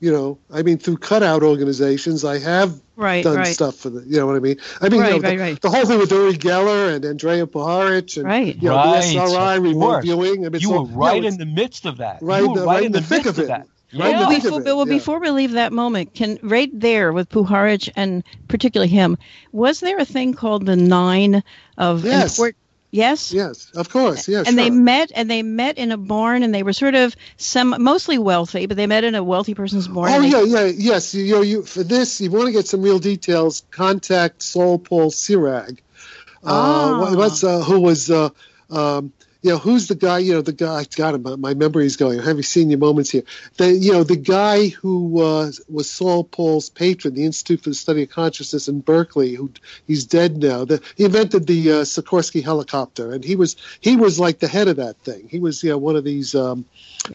you 0.00 0.12
know, 0.12 0.38
I 0.52 0.62
mean, 0.62 0.76
through 0.76 0.98
cutout 0.98 1.42
organizations, 1.42 2.22
I 2.24 2.38
have 2.38 2.78
Right, 2.94 3.24
done 3.24 3.36
right. 3.38 3.46
stuff 3.46 3.76
for 3.76 3.88
the, 3.88 4.02
you 4.06 4.18
know 4.18 4.26
what 4.26 4.36
I 4.36 4.40
mean? 4.40 4.56
I 4.82 4.90
mean, 4.90 4.98
you 4.98 5.00
Right, 5.00 5.12
know, 5.12 5.18
the, 5.20 5.28
right, 5.28 5.40
right. 5.40 5.60
the 5.62 5.70
whole 5.70 5.86
thing 5.86 5.98
with 5.98 6.12
Uri 6.12 6.34
Geller 6.34 6.94
and 6.94 7.02
Andrea 7.06 7.46
Puharich 7.46 8.18
and 8.18 8.26
Right. 8.26 8.54
you 8.60 8.68
know, 8.68 8.76
Right, 8.76 9.00
the 9.00 9.18
SRI 9.18 9.56
of 9.56 9.62
remote 9.62 10.02
viewing. 10.02 10.44
I 10.44 10.50
mean, 10.50 10.60
you 10.60 10.68
so, 10.68 10.82
were 10.82 10.88
right 10.88 11.16
you 11.16 11.22
know, 11.22 11.28
in 11.28 11.38
the 11.38 11.46
midst 11.46 11.86
of 11.86 11.96
that? 11.98 12.18
Right 12.20 12.40
you 12.40 12.44
in 12.46 12.52
were 12.52 12.60
the- 12.60 12.66
right, 12.66 12.72
right 12.74 12.80
in 12.82 12.86
in 12.86 12.92
the, 12.92 13.00
the 13.00 13.06
thick 13.06 13.24
midst 13.24 13.30
of 13.30 13.38
of 13.38 13.44
it. 13.44 13.48
that. 13.48 13.66
Right 13.94 14.10
Yeah. 14.10 14.28
before, 14.28 14.60
it, 14.60 14.64
well, 14.64 14.78
yeah. 14.88 14.94
before 14.94 15.20
we 15.20 15.30
leave 15.30 15.52
that 15.52 15.72
moment, 15.72 16.14
can 16.14 16.38
right 16.42 16.70
there 16.72 17.12
with 17.12 17.28
Puharich 17.28 17.90
and 17.94 18.24
particularly 18.48 18.88
him, 18.88 19.18
was 19.52 19.80
there 19.80 19.98
a 19.98 20.04
thing 20.04 20.34
called 20.34 20.64
the 20.66 20.76
nine 20.76 21.42
of 21.76 22.04
Yes. 22.04 22.38
import? 22.38 22.56
Yes. 22.90 23.32
Yes, 23.32 23.68
of 23.74 23.88
course. 23.88 24.28
Yes. 24.28 24.46
and 24.46 24.58
they 24.58 24.68
met 24.68 25.12
and 25.14 25.30
they 25.30 25.42
met 25.42 25.78
in 25.78 25.92
a 25.92 25.96
barn 25.96 26.42
and 26.42 26.54
they 26.54 26.62
were 26.62 26.74
sort 26.74 26.94
of 26.94 27.16
some 27.38 27.74
mostly 27.78 28.18
wealthy, 28.18 28.66
but 28.66 28.76
they 28.76 28.86
met 28.86 29.02
in 29.04 29.14
a 29.14 29.22
wealthy 29.24 29.54
person's 29.54 29.88
barn. 29.88 30.12
Oh 30.12 30.20
yeah, 30.20 30.42
yeah, 30.42 30.66
yes. 30.66 31.14
You 31.14 31.34
know, 31.36 31.40
you 31.40 31.62
for 31.62 31.82
this, 31.82 32.20
you 32.20 32.30
want 32.30 32.46
to 32.46 32.52
get 32.52 32.66
some 32.66 32.82
real 32.82 32.98
details. 32.98 33.62
Contact 33.70 34.42
Saul 34.42 34.78
Paul 34.78 35.10
Sirag. 35.10 35.78
Uh, 36.44 36.48
Ah. 36.50 37.14
what's 37.14 37.42
uh, 37.44 37.60
who 37.62 37.80
was 37.80 38.10
uh, 38.10 38.28
um, 38.70 39.12
you 39.42 39.50
know 39.50 39.58
who's 39.58 39.88
the 39.88 39.96
guy? 39.96 40.18
You 40.18 40.34
know 40.34 40.40
the 40.40 40.52
guy. 40.52 40.84
God, 40.96 41.20
my, 41.22 41.34
my 41.34 41.54
memory's 41.54 41.96
going. 41.96 42.20
Have 42.20 42.36
you 42.36 42.44
seen 42.44 42.70
your 42.70 42.78
moments 42.78 43.10
here? 43.10 43.24
The 43.56 43.72
you 43.72 43.92
know 43.92 44.04
the 44.04 44.16
guy 44.16 44.68
who 44.68 45.20
uh, 45.20 45.50
was 45.68 45.90
Saul 45.90 46.22
Paul's 46.22 46.70
patron, 46.70 47.14
the 47.14 47.24
Institute 47.24 47.62
for 47.62 47.70
the 47.70 47.74
Study 47.74 48.04
of 48.04 48.10
Consciousness 48.10 48.68
in 48.68 48.80
Berkeley. 48.80 49.34
Who 49.34 49.50
he's 49.88 50.04
dead 50.04 50.36
now. 50.36 50.64
The, 50.64 50.80
he 50.96 51.04
invented 51.04 51.48
the 51.48 51.70
uh, 51.70 51.74
Sikorsky 51.82 52.42
helicopter, 52.42 53.12
and 53.12 53.24
he 53.24 53.34
was 53.34 53.56
he 53.80 53.96
was 53.96 54.20
like 54.20 54.38
the 54.38 54.48
head 54.48 54.68
of 54.68 54.76
that 54.76 54.96
thing. 54.98 55.28
He 55.28 55.40
was 55.40 55.62
you 55.64 55.70
know 55.70 55.78
one 55.78 55.96
of 55.96 56.04
these. 56.04 56.36
Um, 56.36 56.64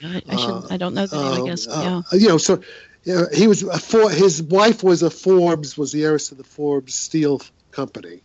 I, 0.04 0.22
I 0.28 0.36
should. 0.36 0.72
I 0.72 0.76
don't 0.76 0.94
know 0.94 1.08
the 1.08 1.18
name. 1.18 1.44
I 1.44 1.48
guess. 1.48 1.66
uh, 1.66 2.02
yeah. 2.12 2.20
you 2.20 2.28
know, 2.28 2.38
so 2.38 2.62
yeah, 3.06 3.24
he 3.34 3.48
was 3.48 3.64
a 3.64 3.80
for 3.80 4.10
his 4.10 4.44
wife 4.44 4.84
was 4.84 5.02
a 5.02 5.10
Forbes 5.10 5.78
was 5.78 5.94
the 5.94 6.04
heiress 6.04 6.34
of 6.34 6.38
the 6.38 6.44
Forbes 6.44 6.94
Steel 6.94 7.42
Company. 7.72 8.22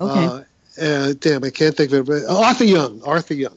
Okay. 0.00 0.26
Uh, 0.26 0.42
uh, 0.80 1.14
damn, 1.18 1.44
I 1.44 1.50
can't 1.50 1.76
think 1.76 1.92
of 1.92 2.08
it. 2.08 2.24
Uh, 2.24 2.40
Arthur 2.40 2.64
Young. 2.64 3.02
Arthur 3.04 3.34
Young. 3.34 3.56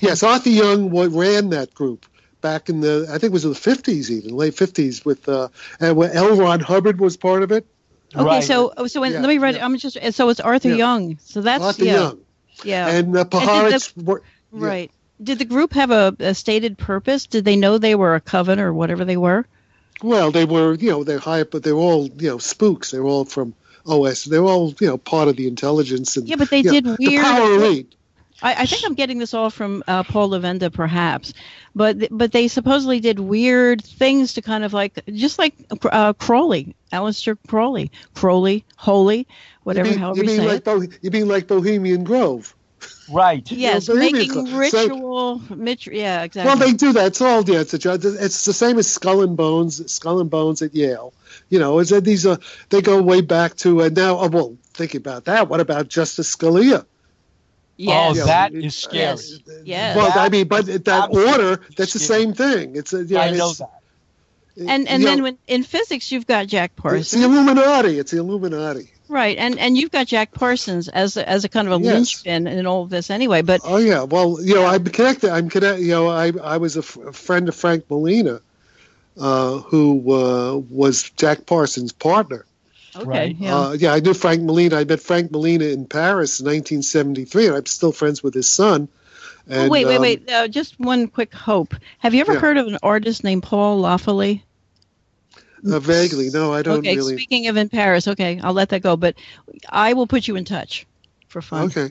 Yes, 0.00 0.22
Arthur 0.22 0.50
Young 0.50 0.90
ran 0.90 1.50
that 1.50 1.72
group 1.74 2.06
back 2.40 2.68
in 2.68 2.80
the 2.80 3.06
I 3.08 3.12
think 3.12 3.24
it 3.24 3.32
was 3.32 3.44
in 3.44 3.50
the 3.50 3.56
fifties, 3.56 4.10
even 4.10 4.36
late 4.36 4.54
fifties, 4.54 5.04
with 5.04 5.28
uh, 5.28 5.48
and 5.80 5.96
when 5.96 6.10
L. 6.10 6.36
Ron 6.36 6.60
Hubbard 6.60 7.00
was 7.00 7.16
part 7.16 7.42
of 7.42 7.52
it. 7.52 7.66
Okay. 8.14 8.24
Right. 8.24 8.44
So 8.44 8.72
so 8.86 9.00
when, 9.00 9.12
Yeah, 9.12 9.20
let 9.20 9.28
me 9.28 9.38
write. 9.38 9.56
yeah. 9.56 9.64
I'm 9.64 9.76
just. 9.76 9.98
So 10.14 10.28
it's 10.28 10.40
Arthur 10.40 10.70
Yeah. 10.70 10.76
Young. 10.76 11.18
So 11.22 11.40
that's 11.40 11.62
Arthur 11.62 11.84
yeah. 11.84 11.94
Young 11.94 12.18
Yeah. 12.64 12.88
and 12.88 13.16
uh, 13.16 13.24
Puharich 13.24 14.02
were 14.02 14.22
yeah. 14.52 14.66
right. 14.66 14.90
Did 15.22 15.38
the 15.38 15.44
group 15.44 15.72
have 15.72 15.90
a, 15.90 16.14
a 16.18 16.34
stated 16.34 16.76
purpose? 16.78 17.26
Did 17.26 17.44
they 17.44 17.56
know 17.56 17.78
they 17.78 17.94
were 17.94 18.14
a 18.14 18.20
coven 18.20 18.60
or 18.60 18.72
whatever 18.72 19.04
they 19.04 19.16
were? 19.16 19.46
Well, 20.02 20.30
they 20.30 20.44
were, 20.44 20.74
you 20.74 20.90
know, 20.90 21.04
they're 21.04 21.18
high, 21.18 21.44
but 21.44 21.62
they're 21.62 21.72
all, 21.72 22.06
you 22.06 22.28
know, 22.28 22.38
spooks. 22.38 22.90
They're 22.90 23.02
all 23.04 23.24
from 23.24 23.54
OSS. 23.88 24.24
They're 24.24 24.44
all, 24.44 24.74
you 24.80 24.86
know, 24.86 24.98
part 24.98 25.28
of 25.28 25.36
the 25.36 25.46
intelligence. 25.48 26.16
And, 26.16 26.28
Yeah, 26.28 26.36
but 26.36 26.50
they 26.50 26.58
you 26.58 26.64
know, 26.64 26.72
did 26.72 26.84
The 26.84 26.96
weird- 26.98 27.24
power 27.24 27.52
elite. 27.54 27.92
I, 28.42 28.54
I 28.62 28.66
think 28.66 28.82
I'm 28.84 28.92
getting 28.94 29.16
this 29.18 29.32
all 29.32 29.48
from 29.48 29.82
uh, 29.88 30.02
Paul 30.02 30.28
Levenda, 30.28 30.70
perhaps, 30.70 31.32
but 31.74 31.98
th- 32.00 32.10
but 32.12 32.32
they 32.32 32.48
supposedly 32.48 33.00
did 33.00 33.18
weird 33.18 33.82
things 33.82 34.34
to 34.34 34.42
kind 34.42 34.62
of 34.62 34.74
like 34.74 35.00
just 35.14 35.38
like 35.38 35.54
uh, 35.90 36.12
Crowley, 36.12 36.74
Aleister 36.92 37.38
Crowley, 37.48 37.90
Crowley, 38.14 38.62
Holy, 38.76 39.26
whatever, 39.62 39.88
you 39.88 39.92
mean, 39.94 40.00
however 40.00 40.16
you 40.18 40.22
you, 40.24 40.28
mean 40.28 40.36
say 40.40 40.46
like 40.48 40.56
it. 40.58 40.64
Bo- 40.66 40.98
you 41.00 41.10
mean 41.10 41.28
like 41.28 41.46
Bohemian 41.46 42.04
Grove? 42.04 42.54
Right. 43.10 43.50
Yes, 43.50 43.88
Yeah, 43.88 43.94
Bohemian 43.94 44.12
making 44.28 44.32
Club. 44.32 44.48
So- 44.48 44.58
ritual, 44.82 45.42
mit- 45.56 45.86
yeah, 45.86 46.24
exactly. 46.24 46.46
Well, 46.50 46.56
they 46.58 46.74
do 46.74 46.92
that. 46.92 47.06
It's 47.06 47.20
all 47.22 47.42
yeah. 47.48 47.60
It's 47.60 47.72
a, 47.72 48.22
it's 48.22 48.44
the 48.44 48.52
same 48.52 48.76
as 48.78 48.86
Skull 48.86 49.22
and 49.22 49.34
Bones. 49.34 49.90
Skull 49.90 50.20
and 50.20 50.28
Bones 50.28 50.60
at 50.60 50.74
Yale. 50.74 51.14
You 51.48 51.58
know, 51.60 51.78
is 51.78 51.90
that 51.90 52.04
these 52.04 52.26
are 52.26 52.38
they 52.70 52.82
go 52.82 53.00
way 53.02 53.20
back 53.20 53.54
to 53.58 53.82
and 53.82 53.96
now. 53.96 54.18
Oh, 54.18 54.28
well, 54.28 54.56
thinking 54.74 54.98
about 54.98 55.26
that, 55.26 55.48
what 55.48 55.60
about 55.60 55.88
Justice 55.88 56.34
Scalia? 56.34 56.84
yes. 57.76 58.18
Oh, 58.18 58.26
that 58.26 58.52
is 58.54 58.76
scary. 58.76 58.98
yes, 58.98 59.38
yes. 59.64 59.96
Well, 59.96 60.10
I 60.14 60.28
mean, 60.28 60.48
but 60.48 60.66
that 60.66 60.88
absolutely 60.88 61.32
order, 61.32 61.60
that's 61.76 61.92
the 61.92 61.98
same 61.98 62.32
thing. 62.32 62.74
It's 62.74 62.92
a, 62.92 63.04
yeah, 63.04 63.20
I 63.20 63.30
know 63.30 63.50
it's- 63.50 63.58
that. 63.58 63.70
and 64.56 64.88
and 64.88 65.04
then 65.04 65.18
know, 65.18 65.24
when 65.24 65.38
in 65.46 65.62
physics 65.62 66.10
you've 66.10 66.26
got 66.26 66.46
Jack 66.46 66.72
it's 66.74 66.82
Parsons, 66.82 67.10
the 67.22 67.28
Illuminati. 67.28 67.98
It's 67.98 68.10
the 68.12 68.18
Illuminati. 68.18 68.90
right? 69.08 69.36
And 69.38 69.58
and 69.58 69.76
you've 69.78 69.90
got 69.92 70.06
Jack 70.06 70.32
Parsons 70.32 70.88
as 70.88 71.16
a, 71.16 71.28
as 71.28 71.44
a 71.44 71.48
kind 71.48 71.68
of 71.68 71.80
a 71.80 71.84
Yes. 71.84 71.94
linchpin 71.94 72.46
in 72.46 72.66
all 72.66 72.82
of 72.82 72.90
this 72.90 73.10
anyway. 73.10 73.42
But 73.42 73.60
Oh 73.64 73.76
yeah, 73.76 74.02
well, 74.02 74.38
you 74.42 74.54
know, 74.54 74.64
I'm 74.66 74.82
connected. 74.84 75.30
I'm 75.30 75.48
connected. 75.50 75.84
You 75.84 75.90
know, 75.92 76.08
I 76.08 76.32
I 76.42 76.56
was 76.56 76.76
a, 76.76 76.80
f- 76.80 76.96
a 76.96 77.12
friend 77.12 77.48
of 77.48 77.54
Frank 77.54 77.84
Molina, 77.90 78.40
uh, 79.18 79.58
who 79.58 80.12
uh, 80.12 80.56
was 80.56 81.10
Jack 81.10 81.46
Parsons' 81.46 81.92
partner. 81.92 82.44
okay, 82.94 83.06
Right. 83.06 83.36
yeah. 83.38 83.56
Uh, 83.56 83.72
yeah, 83.72 83.92
I 83.92 84.00
knew 84.00 84.14
Frank 84.14 84.42
Molina. 84.42 84.76
I 84.76 84.84
met 84.84 85.00
Frank 85.00 85.30
Molina 85.30 85.64
in 85.66 85.86
Paris 85.86 86.40
in 86.40 86.46
1973, 86.46 87.46
and 87.48 87.56
I'm 87.56 87.66
still 87.66 87.92
friends 87.92 88.22
with 88.22 88.34
his 88.34 88.48
son. 88.48 88.88
And, 89.48 89.68
oh, 89.68 89.70
wait, 89.70 89.86
wait, 89.86 89.96
um, 89.96 90.02
wait. 90.02 90.30
Uh, 90.30 90.48
just 90.48 90.78
one 90.80 91.06
quick 91.08 91.32
hope. 91.32 91.74
Have 91.98 92.14
you 92.14 92.20
ever 92.20 92.34
Yeah. 92.34 92.40
heard 92.40 92.56
of 92.56 92.66
an 92.66 92.78
artist 92.82 93.22
named 93.24 93.42
Paul 93.42 93.80
Laffoley? 93.82 94.42
Uh, 95.68 95.78
vaguely, 95.80 96.30
no, 96.30 96.52
I 96.52 96.62
don't 96.62 96.78
okay, 96.78 96.96
really. 96.96 97.14
speaking 97.14 97.48
of 97.48 97.56
in 97.56 97.68
Paris, 97.68 98.06
okay, 98.08 98.38
I'll 98.42 98.52
let 98.52 98.68
that 98.70 98.82
go. 98.82 98.96
But 98.96 99.16
I 99.68 99.94
will 99.94 100.06
put 100.06 100.28
you 100.28 100.36
in 100.36 100.44
touch 100.44 100.86
for 101.28 101.42
fun. 101.42 101.64
Okay. 101.66 101.90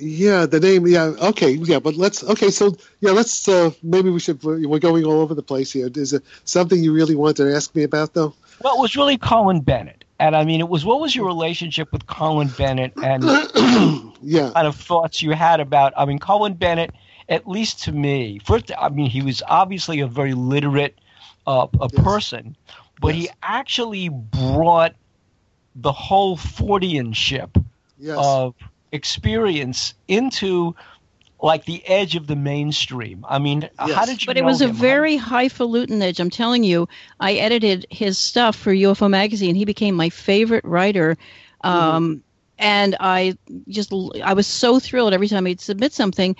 Yeah, 0.00 0.46
the 0.46 0.58
name. 0.58 0.86
Yeah, 0.86 1.14
okay, 1.30 1.50
yeah, 1.52 1.78
but 1.78 1.94
let's. 1.94 2.24
Okay, 2.24 2.50
so 2.50 2.76
yeah, 3.00 3.12
let's. 3.12 3.48
Uh, 3.48 3.70
maybe 3.82 4.10
we 4.10 4.18
should. 4.18 4.42
We're 4.42 4.78
going 4.80 5.04
all 5.04 5.20
over 5.20 5.34
the 5.34 5.42
place 5.42 5.70
here. 5.72 5.88
Is 5.94 6.12
it 6.12 6.22
something 6.44 6.82
you 6.82 6.92
really 6.92 7.14
wanted 7.14 7.44
to 7.44 7.54
ask 7.54 7.74
me 7.74 7.84
about, 7.84 8.12
though? 8.12 8.34
Well, 8.62 8.76
it 8.76 8.80
was 8.80 8.96
really 8.96 9.16
Colin 9.16 9.60
Bennett. 9.60 10.04
And 10.18 10.34
I 10.34 10.44
mean, 10.44 10.60
it 10.60 10.68
was 10.68 10.84
what 10.84 11.00
was 11.00 11.14
your 11.14 11.26
relationship 11.26 11.92
with 11.92 12.06
Colin 12.06 12.48
Bennett 12.48 12.94
and 12.96 13.22
Yeah. 14.22 14.50
kind 14.54 14.66
of 14.66 14.74
thoughts 14.74 15.20
you 15.22 15.32
had 15.32 15.60
about, 15.60 15.92
I 15.96 16.06
mean, 16.06 16.18
Colin 16.18 16.54
Bennett, 16.54 16.90
at 17.28 17.46
least 17.46 17.84
to 17.84 17.92
me, 17.92 18.40
first, 18.44 18.72
I 18.76 18.88
mean, 18.88 19.10
he 19.10 19.20
was 19.22 19.42
obviously 19.46 20.00
a 20.00 20.06
very 20.06 20.32
literate 20.32 20.98
uh, 21.46 21.66
a 21.80 21.88
Yes. 21.92 22.02
person, 22.02 22.56
but 23.00 23.14
he 23.14 23.28
actually 23.42 24.08
brought 24.08 24.94
the 25.74 25.92
whole 25.92 26.36
Fordianship 26.38 27.62
Yes. 27.98 28.16
of 28.18 28.54
experience 28.92 29.94
into 30.08 30.74
like 31.42 31.64
the 31.66 31.86
edge 31.86 32.16
of 32.16 32.26
the 32.26 32.36
mainstream. 32.36 33.24
I 33.28 33.38
mean, 33.38 33.68
how 33.78 34.06
did 34.06 34.22
you 34.22 34.26
But 34.26 34.38
it 34.38 34.40
know 34.40 34.46
was 34.46 34.62
a 34.62 34.68
him? 34.68 34.74
How- 34.74 34.80
very 34.80 35.16
highfalutin 35.16 36.00
edge. 36.00 36.18
I'm 36.18 36.30
telling 36.30 36.64
you, 36.64 36.88
I 37.20 37.34
edited 37.34 37.86
his 37.90 38.16
stuff 38.18 38.56
for 38.56 38.72
UFO 38.72 39.08
magazine. 39.10 39.54
He 39.54 39.64
became 39.66 39.94
my 39.94 40.08
favorite 40.08 40.64
writer. 40.64 41.16
Um, 41.62 42.22
And 42.58 42.96
I 42.98 43.36
just, 43.68 43.92
I 44.24 44.32
was 44.32 44.46
so 44.46 44.80
thrilled 44.80 45.12
every 45.12 45.28
time 45.28 45.44
he'd 45.44 45.60
submit 45.60 45.92
something. 45.92 46.36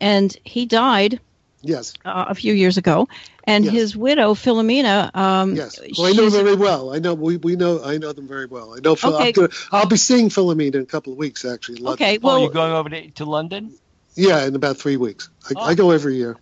And 0.00 0.36
he 0.44 0.66
died 0.66 1.20
yes. 1.62 1.94
uh, 2.04 2.26
a 2.28 2.34
few 2.34 2.52
years 2.54 2.76
ago. 2.78 3.08
And 3.44 3.64
Yes. 3.64 3.74
his 3.74 3.96
widow, 3.96 4.34
Philomena, 4.34 5.14
um, 5.16 5.56
Yes. 5.56 5.80
Well, 5.98 6.06
I 6.06 6.12
know 6.12 6.28
them 6.30 6.44
very 6.44 6.56
well. 6.56 6.94
I 6.94 6.98
know 6.98 7.14
we, 7.14 7.36
we 7.38 7.56
know 7.56 7.82
I 7.82 7.98
know 7.98 8.12
them 8.12 8.28
very 8.28 8.46
well. 8.46 8.74
I 8.74 8.80
know. 8.80 8.94
Phil, 8.94 9.14
Okay. 9.14 9.28
I'm 9.28 9.32
gonna, 9.32 9.48
I'll 9.72 9.86
be 9.86 9.96
seeing 9.96 10.28
Philomena 10.28 10.74
in 10.76 10.82
a 10.82 10.86
couple 10.86 11.12
of 11.12 11.18
weeks, 11.18 11.44
actually. 11.44 11.78
in 11.78 11.84
London. 11.84 12.06
okay, 12.06 12.18
Oh, 12.18 12.20
well, 12.26 12.40
you're 12.40 12.50
going 12.50 12.72
over 12.72 12.88
to, 12.90 13.10
to 13.12 13.24
London? 13.24 13.72
Yeah, 14.14 14.44
in 14.44 14.54
about 14.54 14.76
three 14.76 14.96
weeks. 14.96 15.30
I, 15.48 15.54
Oh. 15.56 15.60
I 15.62 15.74
go 15.74 15.90
every 15.90 16.16
year. 16.16 16.36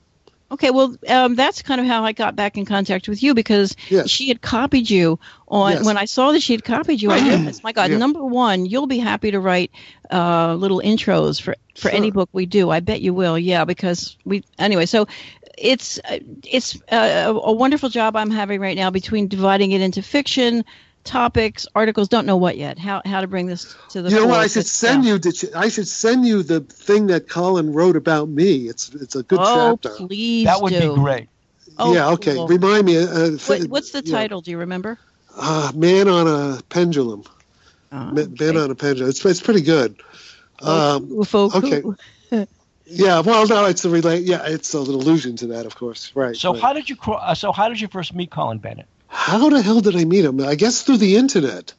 Okay, 0.51 0.71
well, 0.71 0.97
um, 1.09 1.35
that's 1.35 1.61
kind 1.61 1.79
of 1.79 1.87
how 1.87 2.05
I 2.05 2.13
got 2.13 2.35
back 2.35 2.57
in 2.57 2.65
contact 2.65 3.07
with 3.07 3.23
you 3.23 3.35
because 3.35 3.77
Yes. 3.91 4.09
she 4.09 4.29
had 4.29 4.41
copied 4.41 4.89
you 4.89 5.19
on. 5.47 5.73
Yes. 5.73 5.85
When 5.85 5.99
I 5.99 6.07
saw 6.07 6.33
that 6.33 6.41
she 6.41 6.55
had 6.55 6.65
copied 6.65 7.03
you, 7.03 7.11
I 7.11 7.19
realized, 7.21 7.63
my 7.63 7.73
God, 7.73 7.91
Yeah. 7.91 7.99
number 7.99 8.25
one, 8.25 8.65
you'll 8.65 8.87
be 8.87 8.99
happy 8.99 9.31
to 9.31 9.41
write 9.41 9.71
uh, 10.11 10.55
little 10.55 10.81
intros 10.83 11.41
for 11.41 11.55
for 11.77 11.91
any 11.91 12.11
book 12.11 12.31
we 12.33 12.47
do. 12.47 12.71
I 12.71 12.81
bet 12.81 13.03
you 13.03 13.13
will. 13.13 13.39
Yeah, 13.39 13.65
because 13.67 14.17
we 14.25 14.43
anyway. 14.59 14.87
So 14.87 15.07
it's 15.59 16.01
it's 16.45 16.77
uh, 16.91 17.25
a, 17.27 17.31
a 17.35 17.53
wonderful 17.53 17.91
job 17.91 18.17
I'm 18.17 18.31
having 18.31 18.61
right 18.61 18.77
now 18.77 18.91
between 18.91 19.29
dividing 19.29 19.73
it 19.73 19.83
into 19.83 20.03
fiction. 20.03 20.65
Topics, 21.09 21.67
articles, 21.75 22.07
don't 22.09 22.27
know 22.27 22.37
what 22.37 22.59
yet. 22.59 22.79
How 22.79 23.01
how 23.07 23.23
to 23.23 23.27
bring 23.27 23.47
this 23.47 23.75
to 23.91 24.03
the. 24.03 24.11
You 24.11 24.17
know 24.17 24.27
what? 24.27 24.41
I 24.41 24.47
should 24.47 24.67
send 24.67 25.05
yeah. 25.05 25.13
you. 25.13 25.19
The, 25.19 25.53
I 25.57 25.71
should 25.71 25.89
send 25.89 26.27
you 26.27 26.43
the 26.43 26.61
thing 26.61 27.07
that 27.07 27.31
Colin 27.31 27.73
wrote 27.73 27.97
about 27.97 28.29
me. 28.29 28.69
It's 28.69 28.91
it's 28.91 29.17
a 29.17 29.23
good 29.23 29.39
Oh, 29.41 29.79
chapter. 29.83 30.07
please 30.07 30.45
That 30.45 30.61
would 30.61 30.75
do. 30.75 30.91
be 30.91 31.01
great. 31.01 31.29
Oh, 31.79 31.95
yeah. 31.95 32.11
Okay. 32.11 32.35
cool. 32.35 32.47
Remind 32.47 32.85
me. 32.85 32.99
Uh, 32.99 33.31
What, 33.47 33.63
what's 33.71 33.91
the 33.93 34.03
yeah. 34.05 34.19
title? 34.19 34.43
Do 34.43 34.51
you 34.51 34.59
remember? 34.59 34.99
Uh, 35.35 35.73
Man 35.75 36.09
on 36.09 36.27
a 36.27 36.63
pendulum. 36.65 37.25
Oh, 37.91 37.97
Ma- 37.97 38.27
Man 38.39 38.59
on 38.59 38.71
a 38.71 38.75
pendulum. 38.75 39.09
It's 39.09 39.25
it's 39.25 39.41
pretty 39.41 39.63
good. 39.63 39.97
Um, 40.61 41.11
okay. 41.33 41.83
yeah. 42.85 43.21
Well, 43.21 43.47
no, 43.47 43.65
it's 43.65 43.83
a 43.87 43.89
relate. 43.89 44.25
Yeah, 44.25 44.43
it's 44.45 44.75
an 44.75 44.81
allusion 44.81 45.37
to 45.37 45.47
that, 45.47 45.65
of 45.65 45.75
course. 45.75 46.13
Right. 46.15 46.37
So 46.37 46.53
right. 46.53 46.61
how 46.61 46.75
did 46.75 46.91
you 46.91 46.97
cro- 46.97 47.15
uh, 47.15 47.35
so 47.35 47.51
how 47.51 47.71
did 47.71 47.81
you 47.81 47.89
first 47.89 48.15
meet 48.15 48.31
Colin 48.31 48.59
Bennett? 48.59 48.89
How 49.09 49.49
the 49.49 49.63
hell 49.63 49.81
did 49.81 49.97
I 49.97 50.05
meet 50.05 50.25
him? 50.25 50.41
I 50.41 50.55
guess 50.55 50.83
through 50.83 50.99
the 50.99 51.17
internet. 51.17 51.75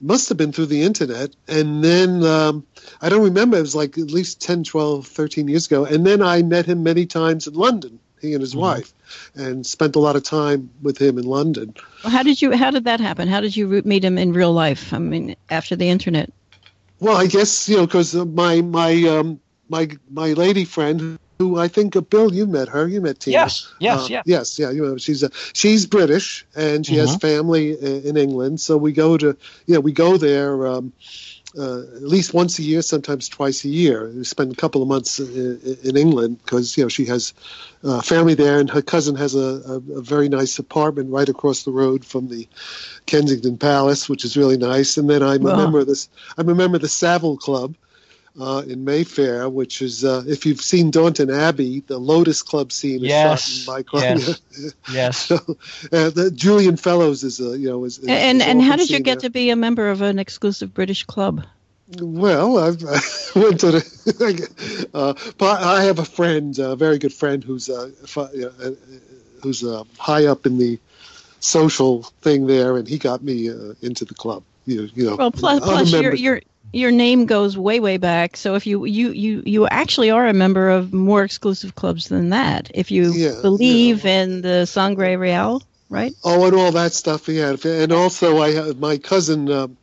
Must 0.00 0.28
have 0.30 0.38
been 0.38 0.52
through 0.52 0.66
the 0.66 0.82
internet. 0.82 1.34
And 1.48 1.82
then 1.82 2.24
um, 2.24 2.66
I 3.00 3.08
don't 3.08 3.24
remember. 3.24 3.56
It 3.56 3.62
was 3.62 3.74
like 3.74 3.96
at 3.98 4.10
least 4.10 4.40
10, 4.40 4.64
12, 4.64 5.06
13 5.06 5.48
years 5.48 5.66
ago. 5.66 5.84
And 5.84 6.04
then 6.06 6.22
I 6.22 6.42
met 6.42 6.66
him 6.66 6.82
many 6.82 7.06
times 7.06 7.46
in 7.46 7.54
London, 7.54 7.98
he 8.20 8.34
and 8.34 8.40
his 8.40 8.54
wife, 8.54 8.92
and 9.34 9.64
spent 9.64 9.96
a 9.96 10.00
lot 10.00 10.16
of 10.16 10.24
time 10.24 10.70
with 10.82 10.98
him 10.98 11.18
in 11.18 11.24
London. 11.24 11.74
Well, 12.02 12.12
How 12.12 12.22
did 12.22 12.42
you? 12.42 12.50
How 12.56 12.70
did 12.70 12.84
that 12.84 13.00
happen? 13.00 13.28
How 13.28 13.40
did 13.40 13.56
you 13.56 13.82
meet 13.84 14.04
him 14.04 14.18
in 14.18 14.32
real 14.32 14.52
life? 14.52 14.92
I 14.92 14.98
mean, 14.98 15.36
after 15.50 15.76
the 15.76 15.88
internet. 15.88 16.32
Well, 16.98 17.16
I 17.16 17.26
guess, 17.26 17.68
you 17.68 17.76
know, 17.76 17.86
because 17.86 18.14
my, 18.14 18.60
my, 18.60 18.92
um, 19.08 19.40
my, 19.68 19.88
my 20.10 20.34
lady 20.34 20.64
friend, 20.64 21.18
who 21.42 21.58
I 21.58 21.68
think, 21.68 21.96
uh, 21.96 22.00
Bill, 22.00 22.32
you 22.32 22.46
met 22.46 22.68
her. 22.68 22.86
You 22.86 23.00
met 23.00 23.18
Tina. 23.20 23.38
Yes, 23.38 23.72
yes, 23.80 24.00
Uh, 24.00 24.06
yeah. 24.10 24.22
Yes, 24.24 24.58
yeah. 24.58 24.70
You 24.70 24.84
know, 24.86 24.96
she's 24.96 25.22
a, 25.22 25.30
she's 25.52 25.86
British 25.86 26.46
and 26.54 26.86
she 26.86 26.96
has 26.96 27.16
Mhm. 27.16 27.20
family 27.20 27.66
in, 28.08 28.16
England. 28.16 28.60
So 28.60 28.76
we 28.76 28.92
go 28.92 29.16
to, 29.16 29.36
you 29.66 29.74
know, 29.74 29.80
we 29.80 29.92
go 29.92 30.16
there 30.16 30.66
um, 30.66 30.92
uh, 31.58 31.80
at 31.80 32.02
least 32.02 32.32
once 32.32 32.58
a 32.58 32.62
year, 32.62 32.80
sometimes 32.82 33.28
twice 33.28 33.64
a 33.64 33.68
year. 33.68 34.10
We 34.14 34.24
spend 34.24 34.52
a 34.52 34.56
couple 34.56 34.80
of 34.82 34.88
months 34.88 35.18
in, 35.18 35.78
in 35.82 35.96
England 35.96 36.38
because 36.42 36.76
you 36.76 36.84
know 36.84 36.88
she 36.88 37.06
has 37.06 37.34
uh, 37.84 38.00
family 38.00 38.34
there, 38.34 38.58
and 38.58 38.70
her 38.70 38.82
cousin 38.82 39.16
has 39.16 39.34
a, 39.34 39.38
a, 39.38 39.74
a, 39.98 40.02
very 40.02 40.28
nice 40.28 40.58
apartment 40.58 41.10
right 41.10 41.28
across 41.28 41.64
the 41.64 41.72
road 41.72 42.04
from 42.04 42.28
the 42.28 42.48
Kensington 43.06 43.58
Palace, 43.58 44.08
which 44.08 44.24
is 44.24 44.36
really 44.36 44.56
nice. 44.56 44.96
And 44.96 45.10
then 45.10 45.22
I'm 45.22 45.44
a 45.46 45.56
member 45.56 45.80
of 45.80 45.86
this. 45.86 46.08
I'm 46.38 46.48
a 46.48 46.54
member 46.54 46.76
of 46.76 46.82
the 46.82 46.88
Savile 46.88 47.36
Club. 47.36 47.74
Uh, 48.40 48.62
in 48.66 48.82
Mayfair, 48.82 49.46
which 49.50 49.82
is 49.82 50.06
uh, 50.06 50.24
if 50.26 50.46
you've 50.46 50.62
seen 50.62 50.90
Downton 50.90 51.30
Abbey, 51.30 51.80
the 51.80 51.98
Lotus 51.98 52.40
Club 52.40 52.72
scene 52.72 53.04
is 53.04 53.10
shot 53.10 53.76
in 53.78 53.84
Yes, 53.92 54.40
yes. 54.90 55.18
so, 55.18 55.34
uh, 55.34 56.08
the, 56.08 56.32
Julian 56.34 56.78
Fellowes 56.78 57.24
is 57.24 57.40
a 57.40 57.58
you 57.58 57.68
know 57.68 57.84
is, 57.84 57.98
is 57.98 58.08
and 58.08 58.40
is 58.40 58.48
and 58.48 58.62
how 58.62 58.76
did 58.76 58.88
you 58.88 59.00
get 59.00 59.20
there. 59.20 59.28
to 59.28 59.30
be 59.30 59.50
a 59.50 59.56
member 59.56 59.90
of 59.90 60.00
an 60.00 60.18
exclusive 60.18 60.72
British 60.72 61.04
club? 61.04 61.44
Well, 62.00 62.58
I've, 62.58 62.82
I 62.84 63.00
went 63.34 63.60
to 63.60 63.72
the. 63.72 64.88
uh, 64.94 65.14
I 65.44 65.82
have 65.82 65.98
a 65.98 66.04
friend, 66.04 66.58
a 66.58 66.74
very 66.74 66.98
good 66.98 67.12
friend, 67.12 67.44
who's 67.44 67.68
uh, 67.68 67.90
uh, 68.16 68.70
who's 69.42 69.62
uh, 69.62 69.84
high 69.98 70.26
up 70.26 70.46
in 70.46 70.56
the 70.56 70.78
social 71.40 72.04
thing 72.22 72.46
there, 72.46 72.76
and 72.76 72.88
he 72.88 72.98
got 72.98 73.22
me 73.22 73.50
uh, 73.50 73.74
into 73.82 74.04
the 74.04 74.14
club. 74.14 74.42
You, 74.64 74.88
you 74.94 75.10
know, 75.10 75.16
Well, 75.16 75.32
plus, 75.32 75.60
other 75.60 75.72
plus 75.72 75.92
your 75.92 76.02
members- 76.02 76.20
your 76.72 76.90
name 76.90 77.26
goes 77.26 77.56
way 77.56 77.80
way 77.80 77.96
back. 77.96 78.36
So 78.36 78.54
if 78.54 78.66
you 78.66 78.84
you 78.84 79.10
you 79.10 79.42
you 79.46 79.66
actually 79.68 80.10
are 80.10 80.26
a 80.26 80.32
member 80.32 80.70
of 80.70 80.92
more 80.92 81.22
exclusive 81.24 81.74
clubs 81.74 82.08
than 82.08 82.30
that, 82.30 82.70
if 82.74 82.90
you 82.90 83.14
Yeah, 83.14 83.32
believe 83.42 84.04
in 84.04 84.42
the 84.42 84.66
Sangre 84.66 85.16
Real, 85.16 85.62
right? 85.88 86.14
Oh, 86.24 86.46
and 86.46 86.54
all 86.56 86.72
that 86.72 86.92
stuff. 86.92 87.28
Yeah, 87.28 87.56
and 87.64 87.92
also 87.92 88.38
I 88.38 88.52
have 88.52 88.78
my 88.78 88.98
cousin 88.98 89.50
um 89.50 89.76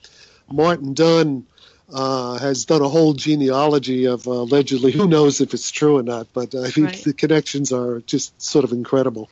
Martin 0.51 0.93
Dunn 0.93 1.45
uh, 1.93 2.37
has 2.39 2.65
done 2.65 2.81
a 2.81 2.89
whole 2.89 3.13
genealogy 3.13 4.05
of 4.05 4.27
uh, 4.27 4.31
allegedly. 4.31 4.91
Who 4.99 5.07
knows 5.07 5.41
if 5.41 5.53
it's 5.53 5.71
true 5.71 5.97
or 5.97 6.03
not? 6.03 6.27
But 6.33 6.55
I 6.55 6.69
think 6.69 6.85
Right. 6.85 7.03
the 7.03 7.13
connections 7.13 7.71
are 7.71 8.01
just 8.01 8.41
sort 8.41 8.65
of 8.65 8.71
incredible. 8.71 9.29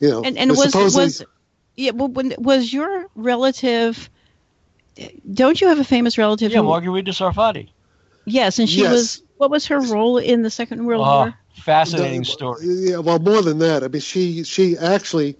You 0.00 0.10
know, 0.10 0.24
And 0.24 0.36
and 0.38 0.56
was 0.56 0.74
was 0.74 1.22
yeah, 1.76 1.92
well, 1.92 2.08
when, 2.08 2.34
was 2.38 2.72
your 2.72 3.06
relative? 3.14 4.10
Don't 5.32 5.60
you 5.60 5.68
have 5.68 5.78
a 5.78 5.84
famous 5.84 6.18
relative? 6.18 6.52
Yeah, 6.52 6.58
who- 6.58 6.64
Margherita 6.64 7.12
Sarfatti. 7.12 7.68
Yes, 8.26 8.58
and 8.58 8.68
she 8.68 8.80
Yes. 8.80 8.92
was. 8.92 9.22
What 9.38 9.50
was 9.50 9.66
her 9.66 9.80
role 9.80 10.18
in 10.18 10.42
the 10.42 10.50
Second 10.50 10.84
World 10.84 11.02
Oh, 11.06 11.10
War? 11.18 11.34
fascinating 11.54 12.24
story. 12.24 12.66
Yeah, 12.66 12.98
well, 12.98 13.18
more 13.18 13.40
than 13.40 13.58
that. 13.60 13.82
I 13.82 13.88
mean, 13.88 14.02
she 14.02 14.44
she 14.44 14.76
actually. 14.76 15.36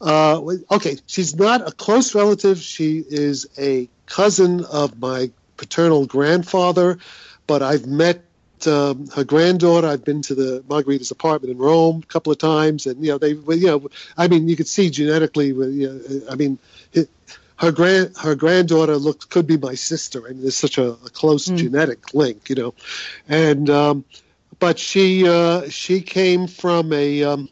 Uh, 0.00 0.40
okay, 0.70 0.98
she's 1.06 1.34
not 1.34 1.66
a 1.66 1.72
close 1.72 2.14
relative. 2.14 2.58
She 2.58 3.02
is 3.08 3.46
a 3.58 3.88
cousin 4.06 4.64
of 4.66 4.98
my 5.00 5.30
paternal 5.56 6.04
grandfather, 6.04 6.98
but 7.46 7.62
I've 7.62 7.86
met 7.86 8.22
um, 8.66 9.06
her 9.14 9.24
granddaughter. 9.24 9.86
I've 9.86 10.04
been 10.04 10.20
to 10.22 10.34
the 10.34 10.62
Margherita's 10.68 11.10
apartment 11.10 11.52
in 11.52 11.58
Rome 11.58 12.00
a 12.02 12.06
couple 12.06 12.32
of 12.32 12.38
times, 12.38 12.86
and 12.86 13.02
you 13.02 13.12
know 13.12 13.18
they, 13.18 13.32
well, 13.34 13.56
you 13.56 13.66
know, 13.66 13.88
I 14.18 14.28
mean, 14.28 14.48
you 14.48 14.56
could 14.56 14.68
see 14.68 14.90
genetically. 14.90 15.52
well, 15.54 15.68
You 15.70 15.88
know, 15.88 16.20
I 16.30 16.34
mean, 16.34 16.52
it, 16.54 16.58
her 17.56 17.72
grand 17.72 18.16
her 18.16 18.34
granddaughter 18.34 18.96
looks 18.96 19.24
could 19.26 19.46
be 19.46 19.56
my 19.56 19.74
sister. 19.74 20.26
I 20.26 20.30
mean, 20.30 20.42
there's 20.42 20.56
such 20.56 20.78
a, 20.78 20.90
a 20.90 21.10
close 21.10 21.46
genetic 21.46 22.14
link, 22.14 22.48
you 22.48 22.56
know, 22.56 22.74
and 23.28 23.70
um, 23.70 24.04
but 24.58 24.78
she 24.78 25.26
uh, 25.28 25.68
she 25.68 26.00
came 26.00 26.46
from 26.46 26.92
a 26.92 27.22
um, 27.22 27.48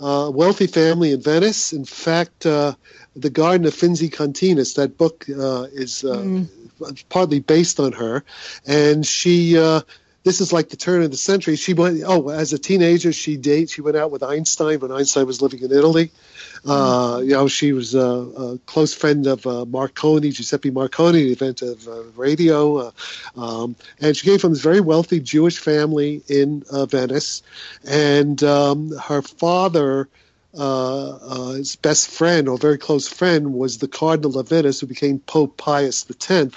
uh, 0.00 0.30
wealthy 0.32 0.66
family 0.66 1.12
in 1.12 1.20
Venice. 1.20 1.72
In 1.72 1.84
fact, 1.84 2.46
uh, 2.46 2.74
the 3.14 3.30
Garden 3.30 3.66
of 3.66 3.74
Finzi-Continis, 3.74 4.74
that 4.76 4.96
book 4.96 5.26
uh, 5.28 5.66
is 5.72 6.04
uh, 6.04 6.44
partly 7.08 7.40
based 7.40 7.80
on 7.80 7.92
her, 7.92 8.24
and 8.66 9.06
she. 9.06 9.58
This 10.26 10.40
is 10.40 10.52
like 10.52 10.70
the 10.70 10.76
turn 10.76 11.04
of 11.04 11.12
the 11.12 11.16
century. 11.16 11.54
She 11.54 11.72
went. 11.72 12.02
Oh, 12.04 12.30
as 12.30 12.52
a 12.52 12.58
teenager, 12.58 13.12
she 13.12 13.36
date. 13.36 13.70
She 13.70 13.80
went 13.80 13.96
out 13.96 14.10
with 14.10 14.24
Einstein 14.24 14.80
when 14.80 14.90
Einstein 14.90 15.24
was 15.24 15.40
living 15.40 15.62
in 15.62 15.70
Italy. 15.70 16.10
Uh, 16.64 17.20
you 17.22 17.30
know, 17.30 17.46
she 17.46 17.72
was 17.72 17.94
a, 17.94 18.00
a 18.00 18.58
close 18.66 18.92
friend 18.92 19.28
of 19.28 19.46
uh, 19.46 19.64
Marconi, 19.66 20.32
Giuseppe 20.32 20.72
Marconi, 20.72 21.22
the 21.22 21.28
inventor 21.30 21.70
of 21.70 21.86
uh, 21.86 22.02
radio. 22.16 22.76
Uh, 22.76 22.90
um, 23.36 23.76
and 24.00 24.16
she 24.16 24.26
came 24.26 24.40
from 24.40 24.52
this 24.52 24.62
very 24.62 24.80
wealthy 24.80 25.20
Jewish 25.20 25.58
family 25.58 26.24
in 26.26 26.64
uh, 26.72 26.86
Venice. 26.86 27.44
And 27.86 28.42
um, 28.42 28.98
her 28.98 29.22
father, 29.22 30.08
uh, 30.58 31.52
his 31.52 31.76
best 31.76 32.10
friend 32.10 32.48
or 32.48 32.58
very 32.58 32.78
close 32.78 33.06
friend, 33.06 33.54
was 33.54 33.78
the 33.78 33.86
Cardinal 33.86 34.40
of 34.40 34.48
Venice, 34.48 34.80
who 34.80 34.88
became 34.88 35.20
Pope 35.20 35.56
Pius 35.56 36.04
X. 36.10 36.50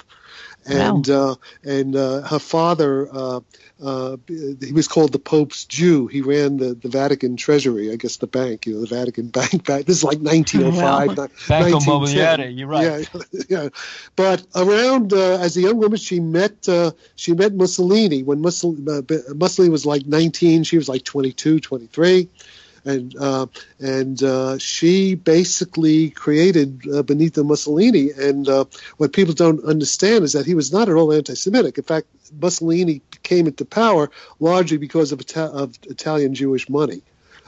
And 0.70 1.08
uh, 1.10 1.34
and 1.64 1.96
uh, 1.96 2.22
her 2.22 2.38
father, 2.38 3.08
uh, 3.12 3.40
uh, 3.82 4.16
he 4.28 4.72
was 4.72 4.88
called 4.88 5.12
the 5.12 5.18
Pope's 5.18 5.64
Jew. 5.64 6.06
He 6.06 6.20
ran 6.20 6.58
the, 6.58 6.74
the 6.74 6.88
Vatican 6.88 7.36
Treasury, 7.36 7.90
I 7.92 7.96
guess 7.96 8.18
the 8.18 8.26
bank, 8.26 8.66
you 8.66 8.74
know, 8.74 8.80
the 8.80 8.94
Vatican 8.94 9.28
Bank. 9.38 9.64
back 9.64 9.84
This 9.86 9.98
is 9.98 10.04
like 10.04 10.18
1905, 10.18 11.08
Wow. 11.08 11.14
Banco 11.48 11.78
1910. 11.78 11.80
Mobiliare, 11.80 12.56
you're 12.58 12.68
right. 12.68 13.08
Yeah, 13.14 13.44
yeah. 13.48 13.68
But 14.16 14.44
around 14.54 15.12
uh, 15.12 15.38
as 15.40 15.56
a 15.56 15.60
young 15.62 15.78
woman, 15.78 15.98
she 15.98 16.20
met 16.20 16.68
uh, 16.68 16.92
she 17.16 17.32
met 17.32 17.54
Mussolini 17.54 18.22
when 18.22 18.40
Mussolini, 18.40 18.86
uh, 18.88 19.02
Mussolini 19.34 19.70
was 19.70 19.86
like 19.86 20.06
19. 20.06 20.64
She 20.64 20.76
was 20.76 20.88
like 20.88 21.04
22, 21.04 21.60
23, 21.60 22.28
and 22.84 23.14
uh, 23.16 23.46
and 23.78 24.22
uh, 24.22 24.58
she 24.58 25.14
basically 25.14 26.10
created 26.10 26.82
uh, 26.92 27.02
Benito 27.02 27.42
Mussolini. 27.42 28.10
And 28.10 28.48
uh, 28.48 28.64
what 28.96 29.12
people 29.12 29.34
don't 29.34 29.64
understand 29.64 30.24
is 30.24 30.32
that 30.32 30.46
he 30.46 30.54
was 30.54 30.72
not 30.72 30.88
at 30.88 30.94
all 30.94 31.12
anti-Semitic. 31.12 31.78
In 31.78 31.84
fact, 31.84 32.06
Mussolini 32.40 33.02
came 33.22 33.46
into 33.46 33.64
power 33.64 34.10
largely 34.38 34.78
because 34.78 35.12
of, 35.12 35.20
Ita- 35.20 35.52
of 35.52 35.78
Italian 35.88 36.34
Jewish 36.34 36.68
money. 36.68 37.02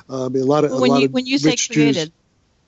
Um, 0.09 0.35
a 0.35 0.41
lot 0.41 0.65
of 0.65 0.73
a 0.73 0.79
when 0.79 0.91
lot 0.91 1.03
you 1.03 1.09
when 1.09 1.27
you 1.27 1.39
say 1.39 1.51
rich 1.51 1.71
Jews- 1.71 1.77
created, 1.77 2.13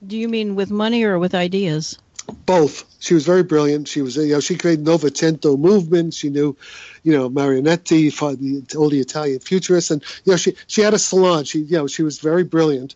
do 0.05 0.17
you 0.17 0.27
mean 0.29 0.55
with 0.55 0.71
money 0.71 1.03
or 1.03 1.19
with 1.19 1.35
ideas? 1.35 1.99
Both. 2.45 2.85
She 2.99 3.13
was 3.13 3.25
very 3.25 3.43
brilliant. 3.43 3.87
She 3.87 4.01
was, 4.01 4.17
you 4.17 4.33
know, 4.33 4.39
she 4.39 4.57
created 4.57 4.85
Novecento 4.85 5.57
movement. 5.57 6.13
She 6.13 6.29
knew, 6.29 6.55
you 7.03 7.11
know, 7.13 7.29
Marinetti, 7.29 8.09
the, 8.37 8.77
all 8.77 8.89
the 8.89 8.99
Italian 8.99 9.39
futurists, 9.39 9.91
and 9.91 10.03
you 10.25 10.33
know, 10.33 10.37
she 10.37 10.55
she 10.67 10.81
had 10.81 10.93
a 10.93 10.99
salon. 10.99 11.43
She, 11.43 11.59
you 11.59 11.77
know, 11.77 11.87
she 11.87 12.03
was 12.03 12.19
very 12.19 12.43
brilliant 12.43 12.95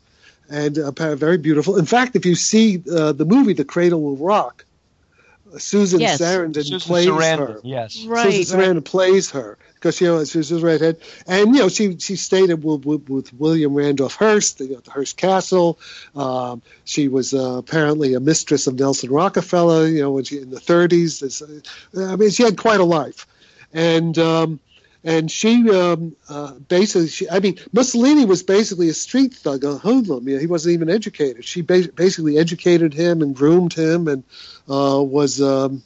and 0.50 0.78
uh, 0.78 0.92
very 1.16 1.38
beautiful. 1.38 1.78
In 1.78 1.86
fact, 1.86 2.16
if 2.16 2.26
you 2.26 2.36
see 2.36 2.82
uh, 2.92 3.12
the 3.12 3.26
movie 3.26 3.54
The 3.54 3.66
Cradle 3.66 4.02
Will 4.02 4.18
Rock, 4.18 4.66
Susan 5.58 6.00
Yes. 6.00 6.22
Sarandon 6.22 6.56
Susan 6.64 6.80
plays 6.80 7.08
Sarandon, 7.08 7.38
her. 7.38 7.60
yes. 7.64 8.04
Right. 8.06 8.34
Susan 8.34 8.60
right. 8.60 8.68
Sarandon 8.70 8.86
plays 8.86 9.32
her 9.32 9.58
because 9.80 10.02
you 10.02 10.08
know 10.08 10.24
she's 10.26 10.52
a 10.52 10.60
redhead, 10.60 10.98
and 11.26 11.56
you 11.56 11.62
know 11.62 11.70
she 11.70 11.98
she 12.00 12.16
stayed 12.16 12.52
with, 12.52 12.86
with, 12.86 13.10
with 13.10 13.34
William 13.34 13.74
Randolph 13.74 14.16
Hearst, 14.16 14.60
you 14.60 14.74
know, 14.74 14.80
the 14.80 14.92
Hearst 14.92 15.16
Castle. 15.18 15.80
Um, 16.16 16.62
she 16.84 17.08
was 17.08 17.34
uh, 17.34 17.58
apparently 17.58 18.14
a 18.14 18.20
mistress 18.20 18.68
of 18.68 18.78
Nelson 18.78 19.10
Rockefeller, 19.10 19.88
you 19.88 20.02
know, 20.02 20.12
when 20.12 20.26
she 20.26 20.42
in 20.42 20.50
the 20.50 20.60
30s. 20.60 21.22
This, 21.22 21.42
uh, 21.42 22.12
I 22.12 22.16
mean, 22.18 22.30
she 22.30 22.44
had 22.44 22.58
quite 22.58 22.82
a 22.82 22.86
life, 22.86 23.26
and 23.74 24.18
um, 24.18 24.60
and 25.04 25.32
she 25.32 25.70
um, 25.70 26.16
uh, 26.28 26.54
basically, 26.54 27.08
she, 27.08 27.30
I 27.30 27.40
mean, 27.40 27.58
Mussolini 27.72 28.26
was 28.26 28.44
basically 28.44 28.90
a 28.90 28.94
street 28.94 29.34
thug, 29.34 29.64
a 29.64 29.78
hoodlum. 29.78 30.28
You 30.28 30.36
know, 30.36 30.42
he 30.42 30.48
wasn't 30.48 30.74
even 30.74 30.90
educated. 30.90 31.46
She 31.46 31.62
ba- 31.62 31.90
basically 31.96 32.38
educated 32.38 32.94
him 32.94 33.22
and 33.22 33.34
groomed 33.34 33.74
him, 33.74 34.08
and 34.08 34.24
uh, 34.70 35.02
was. 35.02 35.42
Um, 35.42 35.84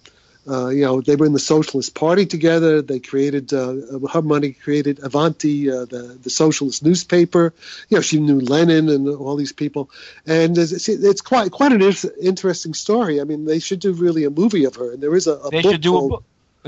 uh, 0.47 0.67
you 0.67 0.83
know, 0.83 1.01
they 1.01 1.15
were 1.15 1.25
in 1.25 1.33
the 1.33 1.39
Socialist 1.39 1.95
Party 1.95 2.25
together. 2.25 2.81
They 2.81 2.99
created, 2.99 3.53
uh, 3.53 3.75
her 4.11 4.21
money 4.21 4.51
created 4.51 4.99
Avanti, 5.01 5.71
uh, 5.71 5.85
the, 5.85 6.17
the 6.21 6.29
socialist 6.29 6.83
newspaper. 6.83 7.53
You 7.89 7.97
know, 7.97 8.01
she 8.01 8.19
knew 8.19 8.39
Lenin 8.39 8.89
and 8.89 9.07
all 9.07 9.35
these 9.35 9.53
people. 9.53 9.89
And 10.25 10.57
it's, 10.57 10.89
it's 10.89 11.21
quite 11.21 11.51
quite 11.51 11.71
an 11.71 11.81
inter- 11.81 12.13
interesting 12.21 12.73
story. 12.73 13.21
I 13.21 13.23
mean, 13.23 13.45
they 13.45 13.59
should 13.59 13.79
do 13.79 13.93
really 13.93 14.25
a 14.25 14.29
movie 14.29 14.65
of 14.65 14.75
her. 14.75 14.93
And 14.93 15.01
there 15.01 15.15
is 15.15 15.27
a, 15.27 15.35
a 15.35 15.49
They 15.49 15.61
book 15.61 15.71
should 15.71 15.81
do 15.81 15.91
called, 15.91 16.11
a 16.11 16.15
book. 16.15 16.23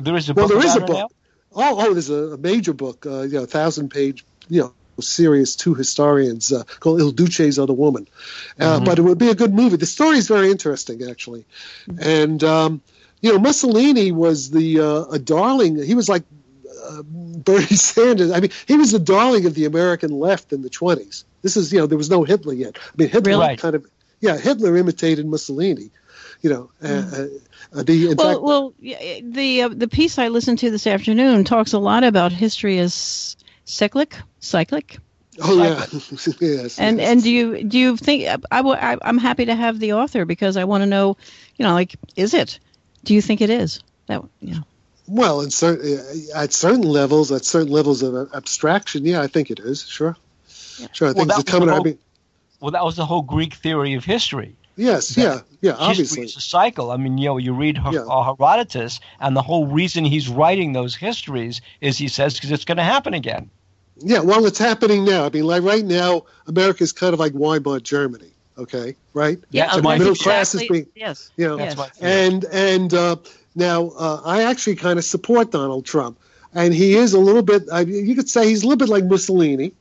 There 0.06 0.16
is 0.16 0.30
a 0.30 0.34
Well, 0.34 0.48
book 0.48 0.58
there 0.58 0.68
is 0.68 0.76
a 0.76 0.82
book. 0.82 1.12
Oh, 1.54 1.76
oh, 1.80 1.94
there's 1.94 2.10
a, 2.10 2.34
a 2.34 2.38
major 2.38 2.74
book, 2.74 3.06
uh, 3.06 3.22
you 3.22 3.40
know, 3.40 3.46
thousand 3.46 3.90
page, 3.90 4.26
you 4.50 4.62
know, 4.62 4.74
series, 5.02 5.58
two 5.58 5.74
historians 5.74 6.54
uh, 6.54 6.64
called 6.80 7.02
Il 7.02 7.12
Duce's 7.12 7.60
Other 7.60 7.74
Woman. 7.74 8.08
Uh, 8.60 8.76
Mm-hmm. 8.78 8.86
But 8.86 9.00
it 9.00 9.02
would 9.02 9.18
be 9.18 9.30
a 9.30 9.36
good 9.36 9.54
movie. 9.54 9.76
The 9.76 9.86
story 9.86 10.18
is 10.18 10.28
very 10.28 10.50
interesting, 10.50 11.10
actually. 11.10 11.46
And, 12.00 12.42
um, 12.44 12.82
you 13.26 13.32
know, 13.32 13.40
Mussolini 13.40 14.12
was 14.12 14.52
the 14.52 14.80
uh, 14.80 15.06
a 15.06 15.18
darling. 15.18 15.82
He 15.82 15.96
was 15.96 16.08
like 16.08 16.22
uh, 16.88 17.02
Bernie 17.02 17.66
Sanders. 17.66 18.30
I 18.30 18.40
mean, 18.40 18.52
he 18.68 18.78
was 18.78 18.92
the 18.92 19.00
darling 19.00 19.48
of 19.48 19.56
the 19.56 19.66
American 19.66 20.12
left 20.12 20.54
in 20.54 20.62
the 20.62 20.70
20s. 20.70 21.24
This 21.42 21.58
is, 21.58 21.74
you 21.74 21.80
know, 21.80 21.88
there 21.88 21.98
was 21.98 22.12
no 22.12 22.24
Hitler 22.24 22.54
yet. 22.54 22.78
I 22.78 22.92
mean, 22.98 23.10
Hitler 23.10 23.32
Really? 23.32 23.58
kind 23.58 23.74
of, 23.74 23.86
yeah, 24.20 24.38
Hitler 24.38 24.78
imitated 24.78 25.26
Mussolini. 25.26 25.90
You 26.44 26.50
know, 26.52 26.72
uh, 26.84 27.28
uh, 27.74 27.82
the 27.82 28.12
in 28.12 28.16
well, 28.16 28.34
fact, 28.34 28.42
well, 28.44 28.74
the 28.80 29.62
uh, 29.64 29.70
the 29.70 29.88
piece 29.88 30.20
I 30.20 30.28
listened 30.28 30.60
to 30.60 30.70
this 30.70 30.86
afternoon 30.86 31.46
talks 31.46 31.74
a 31.74 31.80
lot 31.80 32.04
about 32.04 32.32
history 32.32 32.78
as 32.78 33.36
cyclic, 33.64 34.16
cyclic. 34.40 35.00
oh 35.42 35.64
yeah, 35.64 35.86
yes, 36.42 36.78
And 36.78 37.00
yes. 37.00 37.10
and 37.10 37.24
do 37.24 37.32
you 37.32 37.64
do 37.64 37.80
you 37.80 37.98
think 37.98 38.28
I, 38.52 38.60
I, 38.60 38.98
I'm 39.02 39.18
happy 39.18 39.46
to 39.46 39.56
have 39.56 39.80
the 39.80 39.94
author 39.94 40.26
because 40.26 40.58
I 40.58 40.66
want 40.66 40.84
to 40.84 40.86
know, 40.86 41.18
you 41.56 41.66
know, 41.66 41.74
like 41.74 41.96
is 42.16 42.36
it? 42.36 42.60
Do 43.06 43.14
you 43.14 43.22
think 43.22 43.42
it 43.42 43.50
is? 43.50 43.82
That 44.08 44.24
yeah. 44.42 44.60
Well, 45.08 45.42
in 45.42 45.52
certain 45.52 46.00
at 46.36 46.52
certain 46.52 46.82
levels, 46.82 47.32
at 47.32 47.46
certain 47.46 47.72
levels 47.72 48.02
of 48.02 48.34
abstraction, 48.34 49.06
yeah, 49.06 49.22
I 49.22 49.28
think 49.28 49.52
it 49.52 49.60
is. 49.60 49.88
Sure, 49.88 50.18
yeah. 50.80 50.88
sure. 50.92 51.10
I 51.10 51.12
well, 51.14 51.28
it's 51.30 51.44
coming. 51.50 51.70
Whole, 51.70 51.80
I 51.82 51.84
mean, 51.84 52.00
well, 52.60 52.72
that 52.72 52.84
was 52.84 52.96
the 52.96 53.06
whole 53.06 53.22
Greek 53.22 53.54
theory 53.54 53.94
of 53.94 54.04
history. 54.04 54.56
Yes, 54.76 55.16
yeah, 55.16 55.42
yeah, 55.62 55.74
obviously. 55.74 56.24
History 56.24 56.24
is 56.24 56.38
a 56.38 56.42
cycle. 56.42 56.92
I 56.92 56.98
mean, 56.98 57.18
you 57.18 57.26
know, 57.26 57.38
you 57.38 57.54
read 57.54 57.78
Her- 57.78 57.94
yeah. 57.94 58.02
uh, 58.02 58.24
Herodotus, 58.24 59.00
and 59.20 59.38
the 59.38 59.42
whole 59.42 59.68
reason 59.68 60.04
he's 60.04 60.28
writing 60.28 60.74
those 60.74 60.96
histories 60.96 61.62
is 61.80 61.98
he 61.98 62.08
says 62.08 62.34
because 62.34 62.52
it's 62.52 62.66
going 62.66 62.78
to 62.78 62.84
happen 62.84 63.14
again. 63.14 63.50
Yeah, 64.00 64.20
well, 64.20 64.46
it's 64.46 64.60
happening 64.60 65.06
now. 65.06 65.26
I 65.26 65.30
mean, 65.30 65.46
like 65.46 65.64
right 65.64 65.86
now, 65.86 66.24
America 66.48 66.84
is 66.84 66.92
kind 66.92 67.14
of 67.14 67.20
like 67.20 67.34
Weimar 67.34 67.80
Germany. 67.80 68.35
Okay, 68.58 68.96
right? 69.14 69.40
Yeah, 69.52 69.72
so 69.72 69.78
the 69.78 69.84
middle 69.84 70.10
exactly, 70.10 70.24
class 70.24 70.56
is 70.56 70.68
being, 70.68 70.88
yes, 70.96 71.32
you 71.36 71.48
know, 71.48 71.58
yes. 71.58 71.78
and 72.00 72.46
and 72.46 72.94
uh, 72.94 73.18
now 73.56 73.90
uh, 73.90 74.22
I 74.24 74.44
actually 74.44 74.76
kind 74.76 74.98
of 74.98 75.06
support 75.06 75.52
Donald 75.52 75.86
Trump, 75.86 76.18
and 76.54 76.74
he 76.74 76.96
is 76.96 77.14
a 77.14 77.20
little 77.20 77.42
bit. 77.42 77.64
I 77.72 77.82
you 77.82 78.16
could 78.16 78.30
say 78.30 78.48
he's 78.48 78.64
a 78.64 78.68
little 78.68 78.78
bit 78.78 78.90
like 78.90 79.04
Mussolini 79.06 79.74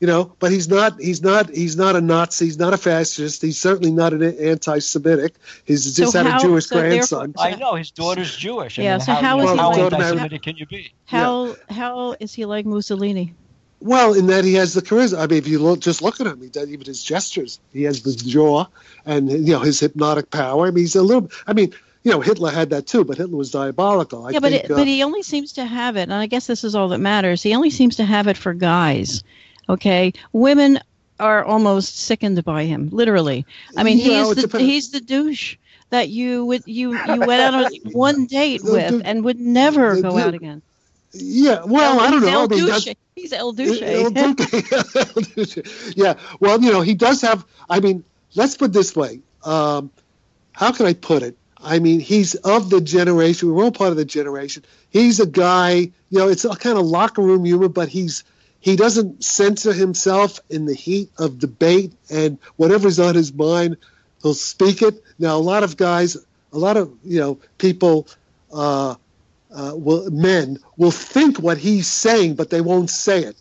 you 0.00 0.06
know 0.06 0.32
but 0.38 0.52
he's 0.52 0.68
not 0.68 1.00
he's 1.00 1.22
not 1.22 1.50
he's 1.50 1.76
not 1.76 1.96
a 1.96 2.00
nazi 2.00 2.44
he's 2.44 2.58
not 2.58 2.72
a 2.72 2.76
fascist 2.76 3.42
he's 3.42 3.58
certainly 3.58 3.90
not 3.90 4.12
an 4.12 4.22
anti-semitic 4.22 5.34
he's 5.64 5.96
just 5.96 6.12
so 6.12 6.18
had 6.22 6.30
how, 6.30 6.38
a 6.38 6.40
jewish 6.40 6.66
so 6.66 6.80
grandson 6.80 7.34
i 7.38 7.54
know 7.54 7.74
his 7.74 7.90
daughter's 7.90 8.36
jewish 8.36 8.78
I 8.78 8.82
yeah 8.82 8.92
mean, 8.92 9.00
so 9.00 9.12
how, 9.12 9.20
how 9.20 9.36
you 9.36 9.42
is 9.42 9.46
know, 9.46 9.52
he 9.52 9.58
how 9.58 9.70
like 9.70 9.92
anti-semitic 9.92 10.42
can 10.42 10.56
you 10.56 10.66
be 10.66 10.92
how 11.06 11.46
yeah. 11.46 11.54
how 11.70 12.16
is 12.20 12.32
he 12.32 12.44
like 12.44 12.66
mussolini 12.66 13.34
well, 13.80 14.14
in 14.14 14.26
that 14.26 14.44
he 14.44 14.54
has 14.54 14.74
the 14.74 14.82
charisma. 14.82 15.18
I 15.18 15.26
mean, 15.26 15.38
if 15.38 15.48
you 15.48 15.58
look, 15.58 15.80
just 15.80 16.02
look 16.02 16.20
at 16.20 16.26
him, 16.26 16.40
he 16.40 16.48
does 16.48 16.68
even 16.68 16.86
his 16.86 17.02
gestures. 17.02 17.60
He 17.72 17.84
has 17.84 18.02
the 18.02 18.12
jaw, 18.12 18.66
and 19.06 19.30
you 19.30 19.52
know 19.52 19.60
his 19.60 19.80
hypnotic 19.80 20.30
power. 20.30 20.66
I 20.66 20.70
mean, 20.70 20.82
he's 20.82 20.96
a 20.96 21.02
little. 21.02 21.30
I 21.46 21.52
mean, 21.52 21.72
you 22.02 22.10
know, 22.10 22.20
Hitler 22.20 22.50
had 22.50 22.70
that 22.70 22.86
too, 22.86 23.04
but 23.04 23.18
Hitler 23.18 23.36
was 23.36 23.50
diabolical. 23.50 24.26
I 24.26 24.30
yeah, 24.30 24.40
but 24.40 24.52
think, 24.52 24.64
it, 24.64 24.70
uh, 24.70 24.76
but 24.76 24.86
he 24.86 25.02
only 25.02 25.22
seems 25.22 25.52
to 25.54 25.64
have 25.64 25.96
it, 25.96 26.02
and 26.02 26.14
I 26.14 26.26
guess 26.26 26.46
this 26.46 26.64
is 26.64 26.74
all 26.74 26.88
that 26.88 26.98
matters. 26.98 27.42
He 27.42 27.54
only 27.54 27.70
seems 27.70 27.96
to 27.96 28.04
have 28.04 28.26
it 28.26 28.36
for 28.36 28.52
guys. 28.52 29.22
Okay, 29.68 30.12
women 30.32 30.80
are 31.20 31.44
almost 31.44 31.98
sickened 31.98 32.42
by 32.44 32.64
him, 32.64 32.88
literally. 32.90 33.44
I 33.76 33.82
mean, 33.82 33.98
he's 33.98 34.30
it 34.30 34.34
the 34.36 34.42
depends. 34.42 34.66
he's 34.66 34.90
the 34.90 35.00
douche 35.00 35.56
that 35.90 36.08
you 36.08 36.44
would 36.46 36.62
you 36.66 36.92
you 36.92 37.20
went 37.20 37.42
out 37.42 37.54
on 37.54 37.72
one 37.92 38.26
date 38.26 38.62
with 38.64 39.02
and 39.04 39.24
would 39.24 39.38
never 39.38 40.00
go 40.00 40.16
out 40.18 40.34
again. 40.34 40.62
Yeah. 41.12 41.62
Well, 41.64 41.94
El- 41.94 42.00
I 42.00 42.10
don't 42.10 42.22
know. 42.22 42.44
I 42.44 42.46
mean, 42.46 42.66
that's- 42.66 42.94
He's 43.14 43.32
El 43.32 43.48
El. 43.48 43.52
Duce. 43.52 43.82
El 44.96 45.22
Duce. 45.22 45.92
yeah. 45.96 46.14
Well, 46.40 46.60
you 46.62 46.70
know, 46.70 46.82
he 46.82 46.94
does 46.94 47.20
have. 47.22 47.44
I 47.68 47.80
mean, 47.80 48.04
let's 48.34 48.56
put 48.56 48.66
it 48.66 48.72
this 48.72 48.94
way. 48.94 49.20
Um, 49.44 49.90
how 50.52 50.72
can 50.72 50.86
I 50.86 50.92
put 50.94 51.22
it? 51.22 51.36
I 51.60 51.80
mean, 51.80 51.98
he's 51.98 52.36
of 52.36 52.70
the 52.70 52.80
generation. 52.80 53.52
We're 53.52 53.64
all 53.64 53.72
part 53.72 53.90
of 53.90 53.96
the 53.96 54.04
generation. 54.04 54.64
He's 54.90 55.18
a 55.18 55.26
guy. 55.26 55.74
You 56.10 56.18
know, 56.18 56.28
it's 56.28 56.44
a 56.44 56.50
kind 56.50 56.78
of 56.78 56.86
locker 56.86 57.20
room 57.22 57.44
humor, 57.44 57.68
but 57.68 57.88
he's 57.88 58.22
he 58.60 58.76
doesn't 58.76 59.24
censor 59.24 59.72
himself 59.72 60.38
in 60.50 60.66
the 60.66 60.74
heat 60.74 61.10
of 61.18 61.38
debate, 61.40 61.92
and 62.10 62.38
whatever's 62.56 63.00
on 63.00 63.14
his 63.16 63.32
mind, 63.32 63.76
he'll 64.22 64.34
speak 64.34 64.82
it. 64.82 65.02
Now, 65.18 65.36
a 65.36 65.38
lot 65.42 65.64
of 65.64 65.76
guys, 65.76 66.16
a 66.52 66.58
lot 66.58 66.76
of 66.76 66.92
you 67.04 67.18
know 67.18 67.40
people. 67.58 68.06
Uh, 68.52 68.94
uh, 69.54 69.72
will 69.74 70.10
men 70.10 70.58
will 70.76 70.90
think 70.90 71.38
what 71.38 71.58
he's 71.58 71.86
saying, 71.86 72.34
but 72.34 72.50
they 72.50 72.60
won't 72.60 72.90
say 72.90 73.22
it. 73.24 73.36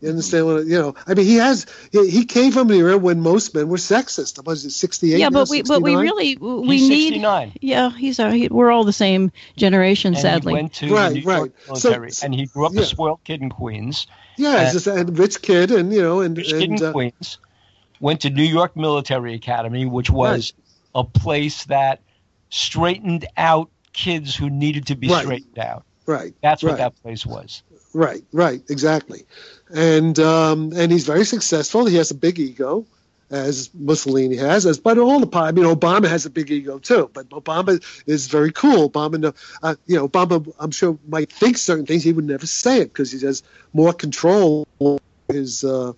You 0.00 0.08
understand 0.08 0.46
what 0.46 0.66
you 0.66 0.76
know? 0.78 0.94
I 1.06 1.14
mean, 1.14 1.26
he 1.26 1.36
has 1.36 1.66
he, 1.92 2.10
he 2.10 2.24
came 2.24 2.50
from 2.50 2.68
an 2.70 2.76
era 2.76 2.98
when 2.98 3.20
most 3.20 3.54
men 3.54 3.68
were 3.68 3.76
sexist. 3.76 4.44
Was 4.44 4.64
it 4.64 4.70
sixty 4.70 5.14
eight? 5.14 5.20
yeah, 5.20 5.30
but 5.30 5.48
we 5.48 5.62
but 5.62 5.80
we 5.80 5.94
really 5.94 6.36
we 6.36 6.76
He's 6.76 6.88
need. 6.88 7.08
69. 7.10 7.52
Yeah, 7.60 7.90
he's 7.90 8.18
a, 8.18 8.32
he, 8.32 8.48
we're 8.48 8.72
all 8.72 8.82
the 8.82 8.92
same 8.92 9.30
generation, 9.56 10.14
and 10.14 10.20
sadly. 10.20 10.54
he 10.54 10.54
went 10.54 10.72
to 10.74 10.92
Right, 10.92 11.08
the 11.10 11.14
New 11.14 11.20
York 11.20 11.52
right. 11.68 11.78
So- 11.78 11.90
military, 11.90 12.10
and 12.24 12.34
he 12.34 12.46
grew 12.46 12.66
up 12.66 12.72
yeah. 12.74 12.80
a 12.80 12.84
spoiled 12.84 13.22
kid 13.22 13.42
in 13.42 13.50
Queens. 13.50 14.08
yeah, 14.36 14.62
it's 14.64 14.72
just 14.72 14.88
a 14.88 15.04
rich 15.04 15.40
kid, 15.40 15.70
and 15.70 15.92
you 15.92 16.02
know, 16.02 16.20
and, 16.20 16.36
Rich 16.36 16.48
kid 16.48 16.62
and 16.70 16.80
in 16.80 16.86
uh, 16.86 16.92
Queens. 16.92 17.38
Went 18.00 18.22
to 18.22 18.30
New 18.30 18.42
York 18.42 18.74
Military 18.74 19.34
Academy, 19.34 19.86
which 19.86 20.10
was 20.10 20.52
a 20.92 21.04
place 21.04 21.66
that 21.66 22.00
straightened 22.50 23.24
out 23.36 23.70
kids 23.92 24.34
who 24.34 24.50
needed 24.50 24.86
to 24.86 24.96
be 24.96 25.08
Right. 25.08 25.22
straightened 25.22 25.58
out. 25.58 25.84
right, 26.06 26.34
That's 26.42 26.62
what 26.62 26.70
right. 26.70 26.78
that 26.78 27.02
place 27.02 27.24
was. 27.24 27.62
Right, 27.94 28.24
right, 28.32 28.62
exactly. 28.68 29.24
And 29.74 30.18
um, 30.18 30.72
and 30.74 30.90
he's 30.90 31.04
very 31.06 31.24
successful. 31.24 31.84
He 31.86 31.96
has 31.96 32.10
a 32.10 32.14
big 32.14 32.38
ego, 32.38 32.86
as 33.30 33.70
Mussolini 33.74 34.36
has, 34.36 34.66
as 34.66 34.78
but 34.78 34.98
all 34.98 35.20
the 35.20 35.38
I 35.38 35.52
mean, 35.52 35.64
Obama 35.64 36.08
has 36.08 36.26
a 36.26 36.30
big 36.30 36.50
ego 36.50 36.78
too. 36.78 37.10
But 37.12 37.28
Obama 37.30 37.82
is 38.06 38.28
very 38.28 38.52
cool. 38.52 38.90
Obama, 38.90 39.34
uh, 39.62 39.74
you 39.86 39.96
know, 39.96 40.08
Obama, 40.08 40.52
I'm 40.58 40.70
sure 40.70 40.98
might 41.08 41.32
think 41.32 41.56
certain 41.58 41.86
things. 41.86 42.02
He 42.02 42.12
would 42.12 42.26
never 42.26 42.46
say 42.46 42.80
it 42.80 42.92
because 42.92 43.12
he 43.12 43.24
has 43.26 43.42
more 43.72 43.92
control 43.92 44.66
over 44.80 45.00
his, 45.28 45.64
uh, 45.64 45.92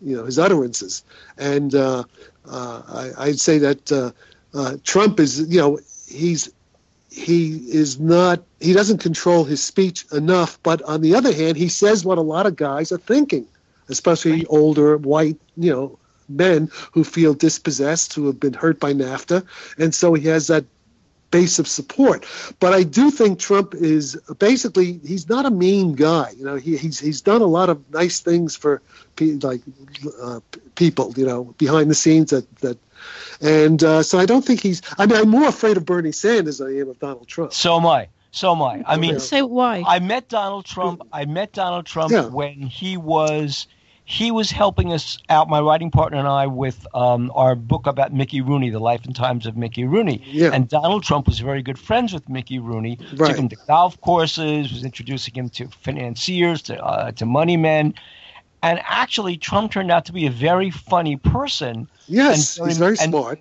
you 0.00 0.16
know, 0.16 0.24
his 0.24 0.38
utterances. 0.38 1.04
And 1.38 1.74
uh, 1.74 2.04
uh, 2.48 2.82
I, 3.18 3.24
I'd 3.26 3.40
say 3.40 3.58
that 3.58 3.92
uh, 3.92 4.10
uh, 4.52 4.76
Trump 4.84 5.20
is, 5.20 5.40
you 5.40 5.60
know, 5.60 5.78
he's 6.08 6.52
he 7.14 7.56
is 7.70 8.00
not 8.00 8.42
he 8.60 8.72
doesn't 8.72 8.98
control 8.98 9.44
his 9.44 9.62
speech 9.62 10.04
enough 10.12 10.58
but 10.62 10.82
on 10.82 11.00
the 11.00 11.14
other 11.14 11.32
hand 11.32 11.56
he 11.56 11.68
says 11.68 12.04
what 12.04 12.18
a 12.18 12.22
lot 12.34 12.44
of 12.44 12.56
guys 12.56 12.90
are 12.90 12.98
thinking 12.98 13.46
especially 13.88 14.44
older 14.46 14.96
white 14.96 15.38
you 15.56 15.70
know 15.70 15.98
men 16.28 16.68
who 16.92 17.04
feel 17.04 17.32
dispossessed 17.32 18.14
who 18.14 18.26
have 18.26 18.40
been 18.40 18.52
hurt 18.52 18.80
by 18.80 18.92
nafta 18.92 19.46
and 19.78 19.94
so 19.94 20.14
he 20.14 20.26
has 20.26 20.48
that 20.48 20.64
base 21.30 21.58
of 21.58 21.66
support. 21.66 22.24
But 22.60 22.72
i 22.72 22.82
do 22.84 23.10
think 23.10 23.38
trump 23.38 23.74
is 23.74 24.16
basically 24.38 25.00
he's 25.04 25.28
not 25.28 25.46
a 25.46 25.50
mean 25.50 25.94
guy 25.94 26.30
you 26.36 26.44
know 26.44 26.56
he, 26.56 26.76
he's 26.76 26.98
he's 26.98 27.20
done 27.20 27.42
a 27.42 27.46
lot 27.46 27.70
of 27.70 27.78
nice 27.90 28.20
things 28.20 28.56
for 28.56 28.82
pe- 29.16 29.38
like 29.42 29.60
uh, 30.20 30.40
people 30.74 31.12
you 31.16 31.26
know 31.26 31.44
behind 31.58 31.90
the 31.90 31.94
scenes 31.94 32.30
that 32.30 32.46
that 32.58 32.78
and 33.40 33.82
uh, 33.82 34.02
so 34.02 34.18
I 34.18 34.26
don't 34.26 34.44
think 34.44 34.60
he's. 34.60 34.82
I 34.98 35.06
mean, 35.06 35.18
I'm 35.18 35.28
more 35.28 35.48
afraid 35.48 35.76
of 35.76 35.84
Bernie 35.84 36.12
Sanders 36.12 36.58
than 36.58 36.68
I 36.68 36.80
am 36.80 36.88
of 36.88 36.98
Donald 36.98 37.28
Trump. 37.28 37.52
So 37.52 37.76
am 37.76 37.86
I. 37.86 38.08
So 38.30 38.52
am 38.52 38.62
I. 38.62 38.82
I 38.86 38.96
mean, 38.96 39.20
Say 39.20 39.42
why? 39.42 39.84
I 39.86 39.98
met 40.00 40.28
Donald 40.28 40.64
Trump. 40.64 41.02
I 41.12 41.24
met 41.24 41.52
Donald 41.52 41.86
Trump 41.86 42.12
Yeah. 42.12 42.26
when 42.26 42.54
he 42.62 42.96
was 42.96 43.66
he 44.06 44.30
was 44.30 44.50
helping 44.50 44.92
us 44.92 45.18
out, 45.30 45.48
my 45.48 45.60
writing 45.60 45.90
partner 45.90 46.18
and 46.18 46.28
I, 46.28 46.46
with 46.46 46.86
um, 46.94 47.32
our 47.34 47.54
book 47.54 47.86
about 47.86 48.12
Mickey 48.12 48.42
Rooney, 48.42 48.68
The 48.68 48.78
Life 48.78 49.06
and 49.06 49.16
Times 49.16 49.46
of 49.46 49.56
Mickey 49.56 49.84
Rooney. 49.84 50.20
Yeah. 50.26 50.50
And 50.52 50.68
Donald 50.68 51.04
Trump 51.04 51.26
was 51.26 51.38
very 51.38 51.62
good 51.62 51.78
friends 51.78 52.12
with 52.12 52.28
Mickey 52.28 52.58
Rooney. 52.58 52.98
Right. 53.16 53.28
Took 53.28 53.38
him 53.38 53.48
to 53.48 53.56
golf 53.66 53.98
courses, 54.02 54.70
was 54.70 54.84
introducing 54.84 55.32
him 55.34 55.48
to 55.50 55.68
financiers, 55.68 56.60
to 56.62 56.84
uh, 56.84 57.12
to 57.12 57.24
money 57.24 57.56
men. 57.56 57.94
And 58.64 58.80
actually, 58.82 59.36
Trump 59.36 59.72
turned 59.72 59.90
out 59.90 60.06
to 60.06 60.12
be 60.12 60.24
a 60.26 60.30
very 60.30 60.70
funny 60.70 61.16
person, 61.16 61.86
Yes, 62.06 62.56
And- 62.58 62.68
he's 62.68 62.78
very 62.78 62.96
and- 63.00 63.10
smart. 63.12 63.40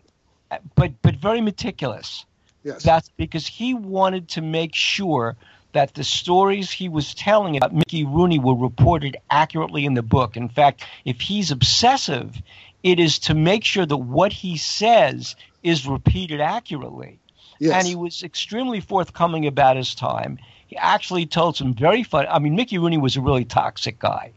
but 0.76 0.92
but 1.02 1.16
very 1.16 1.40
meticulous. 1.42 2.26
Yes. 2.64 2.84
That's 2.84 3.10
because 3.18 3.48
he 3.48 3.74
wanted 3.74 4.28
to 4.30 4.42
make 4.42 4.76
sure 4.76 5.36
that 5.72 5.94
the 5.96 6.04
stories 6.04 6.70
he 6.72 6.88
was 6.90 7.14
telling 7.14 7.56
about 7.58 7.74
Mickey 7.74 8.04
Rooney 8.06 8.38
were 8.40 8.54
reported 8.56 9.16
accurately 9.30 9.86
in 9.86 9.94
the 9.96 10.04
book. 10.04 10.36
In 10.38 10.48
fact, 10.50 10.86
if 11.06 11.20
he's 11.22 11.52
obsessive, 11.52 12.42
it 12.84 13.00
is 13.00 13.18
to 13.20 13.34
make 13.34 13.64
sure 13.64 13.86
that 13.86 13.98
what 13.98 14.32
he 14.34 14.58
says 14.58 15.36
is 15.64 15.88
repeated 15.88 16.42
accurately. 16.42 17.18
yes. 17.60 17.74
And 17.74 17.88
he 17.88 17.96
was 17.96 18.24
extremely 18.24 18.82
forthcoming 18.82 19.48
about 19.48 19.78
his 19.78 19.96
time. 19.96 20.38
He 20.68 20.76
actually 20.78 21.26
told 21.26 21.56
some 21.56 21.74
very 21.74 22.04
fun. 22.04 22.28
I 22.30 22.40
mean, 22.40 22.56
Mickey 22.56 22.78
Rooney 22.78 22.98
was 22.98 23.16
a 23.16 23.22
really 23.22 23.46
toxic 23.46 24.00
guy, 24.00 24.32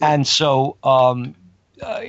and 0.00 0.26
so 0.26 0.76
um, 0.82 1.34
uh, 1.82 2.02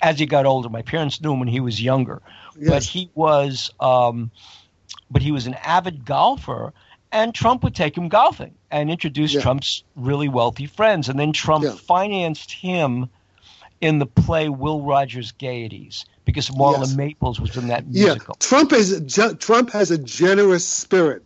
as 0.00 0.18
he 0.18 0.26
got 0.26 0.46
older, 0.46 0.68
my 0.68 0.82
parents 0.82 1.20
knew 1.20 1.32
him 1.32 1.38
when 1.38 1.48
he 1.48 1.60
was 1.60 1.80
younger, 1.80 2.20
but 2.66 2.82
he 2.82 3.10
was, 3.14 3.70
um, 3.80 4.30
but 5.10 5.22
he 5.22 5.32
was 5.32 5.46
an 5.46 5.54
avid 5.54 6.04
golfer. 6.04 6.72
And 7.14 7.34
Trump 7.34 7.62
would 7.62 7.74
take 7.74 7.94
him 7.96 8.08
golfing 8.08 8.54
and 8.70 8.90
introduce 8.90 9.34
Yeah. 9.34 9.42
Trump's 9.42 9.84
really 9.96 10.28
wealthy 10.30 10.64
friends. 10.66 11.10
And 11.10 11.20
then 11.20 11.32
Trump 11.34 11.62
Yeah. 11.64 11.72
financed 11.74 12.50
him 12.52 13.10
in 13.82 13.98
the 13.98 14.06
play 14.06 14.48
Will 14.48 14.80
Rogers 14.80 15.32
Gaieties 15.32 16.06
because 16.24 16.48
Marla 16.48 16.86
Yes. 16.86 16.94
Maples 16.94 17.38
was 17.38 17.54
in 17.56 17.66
that 17.68 17.86
musical. 17.86 18.36
yeah. 18.40 18.46
Trump 18.48 18.72
is 18.72 19.20
Trump 19.40 19.70
has 19.72 19.90
a 19.90 19.98
generous 19.98 20.66
spirit, 20.66 21.22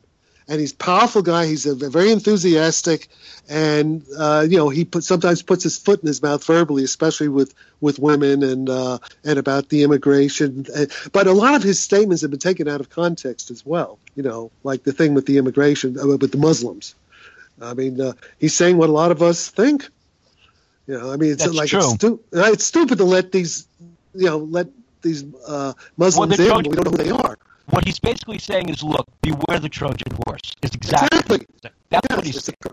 and 0.48 0.60
he's 0.60 0.72
a 0.72 0.76
powerful 0.76 1.22
guy. 1.22 1.46
He's 1.46 1.66
a 1.66 1.74
very 1.74 2.10
enthusiastic, 2.10 3.08
and 3.48 4.04
uh, 4.16 4.46
you 4.48 4.56
know 4.56 4.68
he 4.68 4.84
put, 4.84 5.04
sometimes 5.04 5.42
puts 5.42 5.64
his 5.64 5.78
foot 5.78 6.00
in 6.02 6.06
his 6.06 6.22
mouth 6.22 6.44
verbally, 6.44 6.84
especially 6.84 7.28
with 7.28 7.54
with 7.80 7.98
women 7.98 8.42
and 8.42 8.68
uh, 8.68 8.98
and 9.24 9.38
about 9.38 9.68
the 9.68 9.82
immigration. 9.82 10.66
But 11.12 11.26
a 11.26 11.32
lot 11.32 11.54
of 11.54 11.62
his 11.62 11.82
statements 11.82 12.22
have 12.22 12.30
been 12.30 12.40
taken 12.40 12.68
out 12.68 12.80
of 12.80 12.90
context 12.90 13.50
as 13.50 13.66
well. 13.66 13.98
You 14.14 14.22
know, 14.22 14.50
like 14.62 14.84
the 14.84 14.92
thing 14.92 15.14
with 15.14 15.26
the 15.26 15.38
immigration 15.38 15.98
uh, 15.98 16.06
with 16.06 16.30
the 16.30 16.38
Muslims. 16.38 16.94
I 17.60 17.74
mean, 17.74 18.00
uh, 18.00 18.12
he's 18.38 18.54
saying 18.54 18.76
what 18.76 18.90
a 18.90 18.92
lot 18.92 19.10
of 19.10 19.22
us 19.22 19.48
think. 19.48 19.88
You 20.86 20.98
know, 20.98 21.12
I 21.12 21.16
mean, 21.16 21.32
it's 21.32 21.44
That's 21.44 21.56
like. 21.56 21.72
It's, 21.72 21.94
stu- 21.94 22.20
uh, 22.34 22.50
it's 22.52 22.64
stupid 22.64 22.98
to 22.98 23.04
let 23.04 23.32
these, 23.32 23.66
you 24.14 24.26
know, 24.26 24.38
let 24.38 24.68
these 25.02 25.24
uh, 25.46 25.72
Muslims 25.96 26.36
the 26.36 26.48
in. 26.50 26.70
We 26.70 26.76
don't 26.76 26.84
know 26.84 26.90
who 26.90 26.96
they 26.96 27.10
are. 27.10 27.38
What 27.70 27.84
he's 27.86 27.98
basically 27.98 28.38
saying 28.38 28.68
is, 28.68 28.82
look, 28.82 29.06
beware 29.22 29.58
the 29.60 29.68
Trojan 29.68 30.12
horse. 30.26 30.40
It's 30.62 30.74
exactly. 30.76 31.18
Exactly. 31.18 31.46
That's 31.90 32.06
Yes, 32.10 32.16
what 32.16 32.24
he 32.24 32.30
it's 32.30 32.44
said. 32.44 32.54
a- 32.66 32.70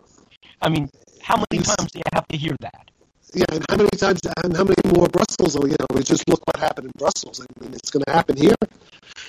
I 0.62 0.70
mean, 0.70 0.90
how 1.22 1.38
many 1.38 1.64
times 1.64 1.92
do 1.92 2.00
you 2.00 2.04
have 2.14 2.28
to 2.30 2.38
hear 2.38 2.56
that? 2.62 2.90
Yeah, 3.34 3.46
and 3.52 3.66
how 3.70 3.78
many 3.78 3.90
times 3.92 4.22
and 4.44 4.56
how 4.56 4.64
many 4.64 4.76
more 4.96 5.08
Brussels? 5.08 5.56
Oh, 5.58 5.66
you 5.66 5.76
know, 5.80 5.88
we 5.94 6.04
just 6.04 6.28
look 6.30 6.42
what 6.46 6.58
happened 6.58 6.86
in 6.88 6.92
Brussels. 6.98 7.42
I 7.42 7.64
mean, 7.64 7.74
it's 7.74 7.90
going 7.90 8.04
to 8.06 8.12
happen 8.12 8.38
here. 8.38 8.54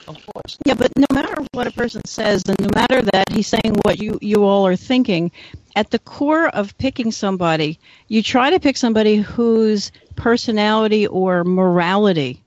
Of 0.06 0.16
course. 0.26 0.58
Yeah, 0.66 0.74
but 0.74 0.92
no 0.98 1.06
matter 1.12 1.34
what 1.52 1.66
a 1.66 1.72
person 1.72 2.04
says, 2.04 2.42
and 2.46 2.58
no 2.60 2.68
matter 2.74 3.00
that 3.02 3.30
he's 3.32 3.46
saying 3.46 3.74
what 3.82 3.98
you, 4.00 4.18
you 4.20 4.44
all 4.44 4.66
are 4.66 4.76
thinking, 4.76 5.32
at 5.76 5.90
the 5.90 5.98
core 6.00 6.48
of 6.48 6.76
picking 6.78 7.10
somebody, 7.12 7.78
you 8.08 8.22
try 8.22 8.50
to 8.50 8.60
pick 8.60 8.76
somebody 8.76 9.16
whose 9.16 9.90
personality 10.16 11.06
or 11.06 11.44
morality 11.44 12.43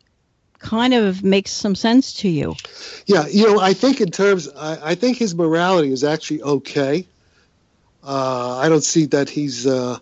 kind 0.59 0.93
of 0.93 1.23
makes 1.23 1.51
some 1.51 1.75
sense 1.75 2.13
to 2.13 2.29
you. 2.29 2.55
Yeah, 3.05 3.27
you 3.27 3.45
know, 3.47 3.59
I 3.59 3.73
think 3.73 4.01
in 4.01 4.11
terms, 4.11 4.49
I, 4.49 4.91
I 4.91 4.95
think 4.95 5.17
his 5.17 5.35
morality 5.35 5.91
is 5.91 6.03
actually 6.03 6.41
okay. 6.41 7.07
Uh, 8.03 8.57
I 8.57 8.69
don't 8.69 8.83
see 8.83 9.05
that 9.07 9.29
he's. 9.29 9.67
Uh, 9.67 9.97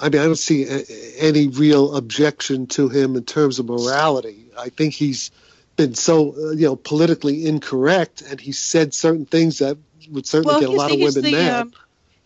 I 0.00 0.08
mean, 0.08 0.22
I 0.22 0.24
don't 0.26 0.36
see 0.36 0.64
a, 0.64 0.84
any 1.18 1.48
real 1.48 1.96
objection 1.96 2.66
to 2.68 2.88
him 2.88 3.16
in 3.16 3.24
terms 3.24 3.58
of 3.58 3.66
morality. 3.66 4.46
I 4.56 4.68
think 4.68 4.94
he's 4.94 5.30
been 5.76 5.94
so, 5.94 6.34
uh, 6.36 6.50
you 6.50 6.66
know, 6.66 6.76
politically 6.76 7.46
incorrect, 7.46 8.22
and 8.22 8.40
he 8.40 8.52
said 8.52 8.94
certain 8.94 9.26
things 9.26 9.58
that 9.58 9.76
would 10.10 10.26
certainly 10.26 10.60
get 10.60 10.68
a 10.68 10.72
lot 10.72 10.92
of 10.92 10.98
women 10.98 11.22
the, 11.22 11.32
mad. 11.32 11.60
um, 11.62 11.72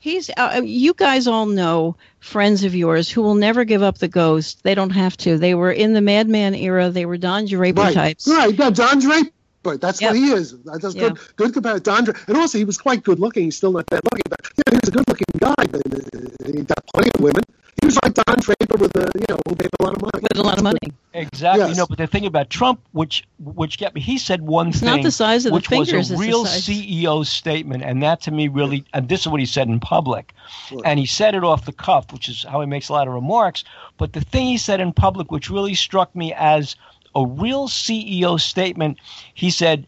he's 0.03 0.29
uh, 0.37 0.61
you 0.65 0.93
guys 0.95 1.29
all 1.29 1.47
know 1.47 1.97
friends 2.19 2.65
of 2.65 2.75
yours 2.75 3.09
who 3.09 3.23
will 3.23 3.37
never 3.37 3.65
give 3.65 3.83
up 3.83 3.99
the 3.99 4.09
ghost. 4.09 4.63
They 4.65 4.75
don't 4.75 4.91
have 4.91 5.17
to. 5.19 5.39
They 5.39 5.55
were 5.55 5.71
in 5.71 5.93
the 5.93 6.01
Mad 6.01 6.29
Men 6.29 6.55
era. 6.55 6.91
They 6.91 7.07
were 7.07 7.17
Don 7.17 7.47
Draper 7.47 7.81
right, 7.81 7.95
types. 7.95 8.29
right. 8.29 8.53
Yeah, 8.53 8.71
Don 8.71 8.99
Draper. 8.99 9.31
But 9.63 9.81
that's 9.81 10.01
Yep. 10.01 10.11
what 10.11 10.17
he 10.17 10.33
is. 10.33 10.55
That's 10.65 10.95
Yeah. 10.95 11.09
good. 11.11 11.19
Good 11.37 11.53
compared 11.55 11.85
to 11.85 11.91
Draper. 11.91 12.19
And 12.29 12.37
also, 12.37 12.59
he 12.59 12.65
was 12.65 12.79
quite 12.79 13.03
good 13.05 13.19
looking. 13.21 13.45
He's 13.45 13.57
still 13.57 13.73
not 13.73 13.87
that 13.91 14.01
looking, 14.05 14.23
but 14.29 14.41
you 14.57 14.63
know, 14.67 14.73
he 14.77 14.81
was 14.83 14.89
a 14.89 14.93
good 14.93 15.05
looking 15.09 15.25
guy. 15.39 15.55
But, 15.71 15.83
uh, 15.87 16.53
he 16.53 16.63
got 16.63 16.87
plenty 16.95 17.11
of 17.15 17.21
women. 17.21 17.43
He 17.81 17.87
was 17.87 17.99
like 18.05 18.15
Don 18.15 18.37
Draper 18.39 18.77
with 18.79 18.95
a, 18.97 19.11
you 19.19 19.25
know, 19.29 19.39
who 19.49 19.57
made 19.59 19.69
a 19.81 19.83
lot 19.83 19.95
of 19.97 20.03
money. 20.03 20.23
With 20.23 20.39
a 20.39 20.43
lot 20.43 20.59
of 20.59 20.63
money. 20.65 20.79
Exactly. 21.15 21.67
Yes. 21.69 21.77
No, 21.77 21.87
but 21.87 21.99
the 21.99 22.07
thing 22.07 22.27
about 22.27 22.49
Trump, 22.49 22.81
which 22.93 23.25
which 23.43 23.77
get 23.79 23.95
me, 23.95 24.01
he 24.01 24.19
said 24.19 24.43
one 24.43 24.69
It's 24.69 24.81
thing, 24.81 24.89
not 24.89 25.03
the 25.03 25.11
size 25.11 25.47
of 25.47 25.51
the 25.51 25.55
which 25.55 25.67
fingers, 25.69 25.93
was 25.93 26.11
a 26.11 26.15
the 26.15 26.19
real 26.21 26.45
CEO 26.45 27.25
statement, 27.27 27.83
and 27.83 28.03
that 28.03 28.21
to 28.23 28.31
me 28.31 28.49
really, 28.49 28.85
and 28.95 29.09
this 29.09 29.21
is 29.23 29.29
what 29.29 29.41
he 29.41 29.47
said 29.47 29.69
in 29.69 29.81
public, 29.81 30.33
Right. 30.71 30.83
and 30.85 30.99
he 30.99 31.07
said 31.07 31.35
it 31.35 31.45
off 31.45 31.65
the 31.65 31.73
cuff, 31.73 32.13
which 32.13 32.29
is 32.29 32.45
how 32.45 32.61
he 32.61 32.67
makes 32.67 32.89
a 32.89 32.93
lot 32.93 33.09
of 33.09 33.15
remarks. 33.15 33.65
But 33.99 34.13
the 34.13 34.21
thing 34.21 34.47
he 34.47 34.59
said 34.59 34.81
in 34.81 34.93
public, 34.93 35.31
which 35.33 35.51
really 35.51 35.75
struck 35.75 36.15
me 36.15 36.33
as 36.35 36.77
a 37.15 37.27
real 37.27 37.69
CEO 37.69 38.41
statement, 38.41 38.99
he 39.35 39.51
said, 39.51 39.87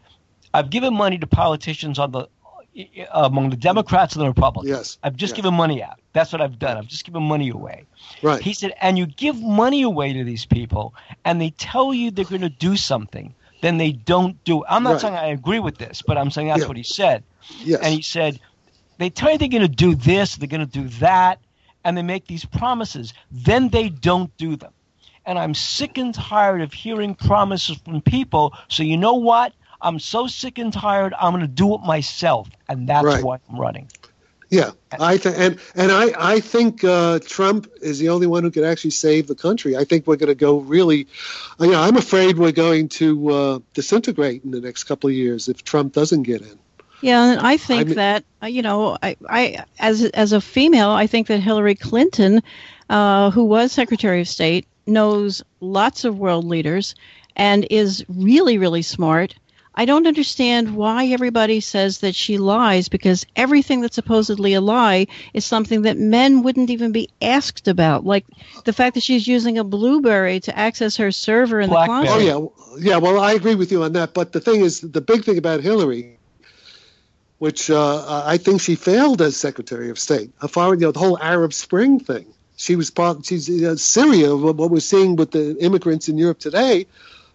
"I've 0.53 0.71
given 0.71 0.95
money 0.95 1.19
to 1.19 1.27
politicians 1.27 1.99
on 1.99 2.13
the." 2.13 2.29
Uh, 2.77 3.21
among 3.31 3.51
the 3.51 3.57
Democrats 3.57 4.17
and 4.17 4.23
the 4.25 4.27
Republicans, 4.27 4.69
Yes, 4.69 4.99
I've 5.05 5.15
just 5.15 5.31
yes. 5.31 5.37
given 5.37 5.55
money 5.55 5.81
out. 5.81 6.01
That's 6.13 6.33
what 6.33 6.41
I've 6.43 6.59
done. 6.59 6.77
I've 6.77 6.89
just 6.89 7.05
given 7.05 7.23
money 7.23 7.49
away. 7.49 7.85
Right. 8.21 8.43
He 8.43 8.53
said, 8.53 8.73
and 8.81 8.99
you 8.99 9.07
give 9.07 9.41
money 9.41 9.83
away 9.83 10.13
to 10.13 10.25
these 10.25 10.45
people, 10.45 10.93
and 11.25 11.41
they 11.41 11.51
tell 11.51 11.95
you 11.95 12.11
they're 12.11 12.25
going 12.25 12.41
to 12.41 12.49
do 12.49 12.77
something, 12.77 13.33
then 13.63 13.77
they 13.79 13.93
don't 13.93 14.43
do 14.43 14.65
it. 14.65 14.67
I'm 14.69 14.83
not 14.83 14.95
Right. 14.95 15.01
saying 15.03 15.15
I 15.15 15.27
agree 15.29 15.61
with 15.61 15.79
this, 15.79 16.03
but 16.03 16.19
I'm 16.19 16.33
saying 16.33 16.49
that's 16.49 16.63
Yeah. 16.63 16.67
what 16.67 16.77
he 16.77 16.83
said. 16.83 17.23
yes. 17.63 17.81
And 17.81 17.95
he 17.95 18.03
said, 18.03 18.41
they 18.99 19.09
tell 19.09 19.31
you 19.31 19.39
they're 19.39 19.47
going 19.47 19.63
to 19.63 19.69
do 19.69 19.95
this, 19.95 20.35
they're 20.35 20.49
going 20.49 20.67
to 20.69 20.81
do 20.83 20.89
that, 20.99 21.39
and 21.85 21.97
they 21.97 22.03
make 22.03 22.27
these 22.27 22.45
promises, 22.45 23.15
then 23.31 23.69
they 23.69 23.89
don't 23.89 24.37
do 24.37 24.57
them. 24.57 24.73
And 25.27 25.39
I'm 25.39 25.55
sick 25.55 25.97
and 25.99 26.15
tired 26.15 26.61
of 26.61 26.73
hearing 26.73 27.15
promises 27.15 27.79
from 27.79 28.01
people. 28.03 28.55
So 28.69 28.83
you 28.83 28.97
know 28.97 29.15
what? 29.15 29.53
I'm 29.81 29.99
so 29.99 30.27
sick 30.27 30.59
and 30.59 30.73
tired. 30.73 31.15
I'm 31.19 31.33
going 31.33 31.43
to 31.43 31.47
do 31.49 31.75
it 31.75 31.81
myself, 31.83 32.49
and 32.69 32.89
that's 32.89 33.05
Right. 33.05 33.23
why 33.23 33.39
I'm 33.51 33.59
running. 33.61 33.89
Yeah, 34.51 34.71
I 35.01 35.17
th- 35.17 35.35
and 35.37 35.59
and 35.75 35.91
I 35.91 36.13
I 36.17 36.41
think 36.41 36.85
uh, 36.85 37.19
Trump 37.27 37.69
is 37.83 37.99
the 37.99 38.11
only 38.11 38.27
one 38.27 38.45
who 38.45 38.51
could 38.51 38.63
actually 38.65 38.91
save 38.93 39.27
the 39.27 39.35
country. 39.35 39.77
I 39.77 39.85
think 39.85 40.07
we're 40.07 40.17
going 40.17 40.29
to 40.29 40.35
go 40.35 40.59
really. 40.59 41.09
You 41.59 41.73
know, 41.73 41.81
I'm 41.81 41.97
afraid 41.97 42.39
we're 42.39 42.53
going 42.53 42.89
to 42.91 43.29
uh, 43.31 43.59
disintegrate 43.73 44.45
in 44.45 44.53
the 44.53 44.61
next 44.61 44.85
couple 44.85 45.09
of 45.11 45.17
years 45.17 45.49
if 45.49 45.65
Trump 45.65 45.93
doesn't 45.93 46.23
get 46.23 46.43
in. 46.43 46.59
Yeah, 47.01 47.33
and 47.33 47.41
I 47.41 47.57
think 47.57 47.81
I 47.81 47.85
mean- 47.85 47.95
that 47.97 48.25
uh, 48.43 48.47
you 48.47 48.63
know, 48.63 48.97
I, 49.03 49.17
I 49.29 49.65
as 49.81 50.05
as 50.05 50.33
a 50.33 50.41
female, 50.41 50.91
I 50.91 51.09
think 51.09 51.27
that 51.29 51.41
Hillary 51.41 51.75
Clinton, 51.75 52.41
uh, 52.89 53.31
who 53.33 53.45
was 53.45 53.73
Secretary 53.73 54.21
of 54.21 54.29
State, 54.29 54.67
knows 54.87 55.43
lots 55.61 56.05
of 56.05 56.19
world 56.19 56.45
leaders 56.45 56.95
and 57.37 57.67
is 57.71 58.05
really 58.09 58.59
really 58.59 58.83
smart. 58.83 59.35
I 59.77 59.87
don't 59.87 60.07
understand 60.07 60.77
why 60.77 61.07
everybody 61.07 61.61
says 61.61 61.99
that 61.99 62.15
she 62.15 62.39
lies 62.39 62.89
because 62.89 63.27
everything 63.35 63.81
that's 63.81 63.97
supposedly 63.97 64.55
a 64.55 64.61
lie 64.61 65.09
is 65.33 65.45
something 65.45 65.83
that 65.83 65.99
men 65.99 66.43
wouldn't 66.43 66.71
even 66.71 66.93
be 66.93 67.11
asked 67.21 67.67
about, 67.67 68.05
like 68.05 68.25
the 68.65 68.73
fact 68.73 68.95
that 68.95 69.03
she's 69.03 69.27
using 69.27 69.59
a 69.59 69.65
BlueBerry 69.65 70.43
to 70.43 70.57
access 70.57 70.97
her 70.97 71.11
server 71.11 71.61
in 71.61 71.71
Blackberry. 71.71 72.25
the 72.25 72.33
Oh 72.33 72.53
yeah, 72.79 72.91
yeah. 72.91 72.97
Well, 72.99 73.19
I 73.19 73.33
agree 73.33 73.57
with 73.57 73.73
you 73.73 73.83
on 73.83 73.95
that. 73.95 74.15
But 74.15 74.33
the 74.33 74.41
thing 74.41 74.61
is, 74.61 74.81
the 74.81 75.01
big 75.01 75.25
thing 75.25 75.39
about 75.39 75.61
Hillary, 75.61 76.19
which 77.39 77.69
uh, 77.69 78.23
I 78.25 78.37
think 78.37 78.61
she 78.61 78.77
failed 78.77 79.21
as 79.21 79.37
Secretary 79.37 79.91
of 79.91 79.99
State, 79.99 80.31
as 80.41 80.51
far 80.53 80.73
you 80.75 80.81
know 80.83 80.93
the 80.93 81.01
whole 81.01 81.19
Arab 81.19 81.53
Spring 81.53 81.99
thing. 81.99 82.27
She 82.57 82.77
was 82.77 82.91
part. 82.91 83.25
She's 83.27 83.49
uh, 83.63 83.77
Syria. 83.77 84.37
What 84.37 84.57
what 84.57 84.71
we're 84.71 84.81
seeing 84.81 85.17
with 85.17 85.33
the 85.33 85.57
immigrants 85.59 86.09
in 86.09 86.19
Europe 86.19 86.39
today. 86.39 86.87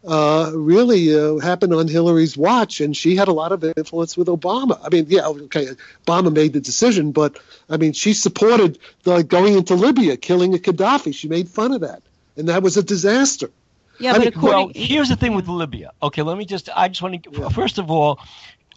Uh, 0.08 0.52
really 0.56 1.14
uh, 1.14 1.40
happened 1.40 1.74
on 1.74 1.86
Hillary's 1.86 2.38
watch, 2.38 2.80
and 2.80 2.96
she 2.96 3.18
had 3.18 3.28
a 3.28 3.34
lot 3.34 3.52
of 3.52 3.62
influence 3.76 4.16
with 4.16 4.30
Obama. 4.30 4.80
I 4.82 4.88
mean, 4.88 5.08
yeah, 5.10 5.28
okay, 5.28 5.68
Obama 6.06 6.32
made 6.32 6.54
the 6.54 6.62
decision, 6.62 7.12
but 7.12 7.38
I 7.70 7.76
mean, 7.76 7.92
she 7.92 8.14
supported 8.14 8.80
the 9.04 9.24
going 9.24 9.56
into 9.56 9.76
Libya, 9.76 10.16
killing 10.16 10.56
a 10.56 10.58
Gaddafi. 10.58 11.14
She 11.14 11.28
made 11.28 11.50
fun 11.50 11.74
of 11.74 11.82
that, 11.82 12.02
and 12.38 12.48
that 12.48 12.64
was 12.64 12.78
a 12.78 12.84
disaster. 12.84 13.52
Yeah, 14.00 14.12
I 14.12 14.14
but 14.14 14.20
mean, 14.20 14.28
according 14.30 14.58
Well, 14.58 14.72
here's 14.74 15.10
the 15.10 15.18
thing 15.18 15.36
with 15.36 15.50
Libya. 15.50 15.92
Okay, 16.02 16.22
let 16.22 16.38
me 16.38 16.46
just. 16.46 16.70
I 16.74 16.88
just 16.88 17.02
want 17.02 17.22
to. 17.22 17.32
Yeah. 17.34 17.50
First 17.50 17.78
of 17.78 17.92
all, 17.92 18.22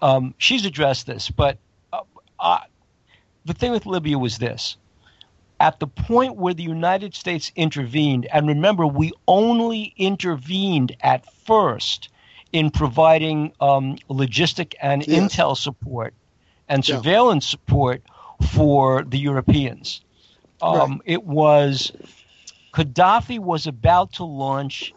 um, 0.00 0.34
she's 0.38 0.66
addressed 0.66 1.06
this, 1.06 1.30
but 1.30 1.56
uh, 1.92 2.00
uh, 2.40 2.58
the 3.44 3.54
thing 3.54 3.70
with 3.70 3.86
Libya 3.86 4.18
was 4.18 4.38
this: 4.38 4.76
at 5.62 5.78
the 5.78 5.86
point 5.86 6.36
where 6.36 6.54
the 6.54 6.64
United 6.64 7.14
States 7.14 7.52
intervened, 7.54 8.26
and 8.32 8.48
remember, 8.48 8.84
we 8.86 9.12
only 9.28 9.94
intervened 9.96 10.96
at 11.02 11.24
first 11.46 12.10
in 12.52 12.70
providing 12.70 13.52
um, 13.60 13.96
logistic 14.10 14.74
and 14.82 15.02
Yes. 15.06 15.32
intel 15.32 15.56
support 15.56 16.14
and 16.68 16.84
Yeah. 16.84 16.96
surveillance 16.96 17.46
support 17.46 18.02
for 18.50 19.04
the 19.04 19.18
Europeans. 19.18 20.02
Um, 20.60 21.00
It 21.04 21.24
was 21.24 21.92
Gaddafi 22.74 23.38
was 23.38 23.66
about 23.68 24.12
to 24.14 24.24
launch 24.24 24.96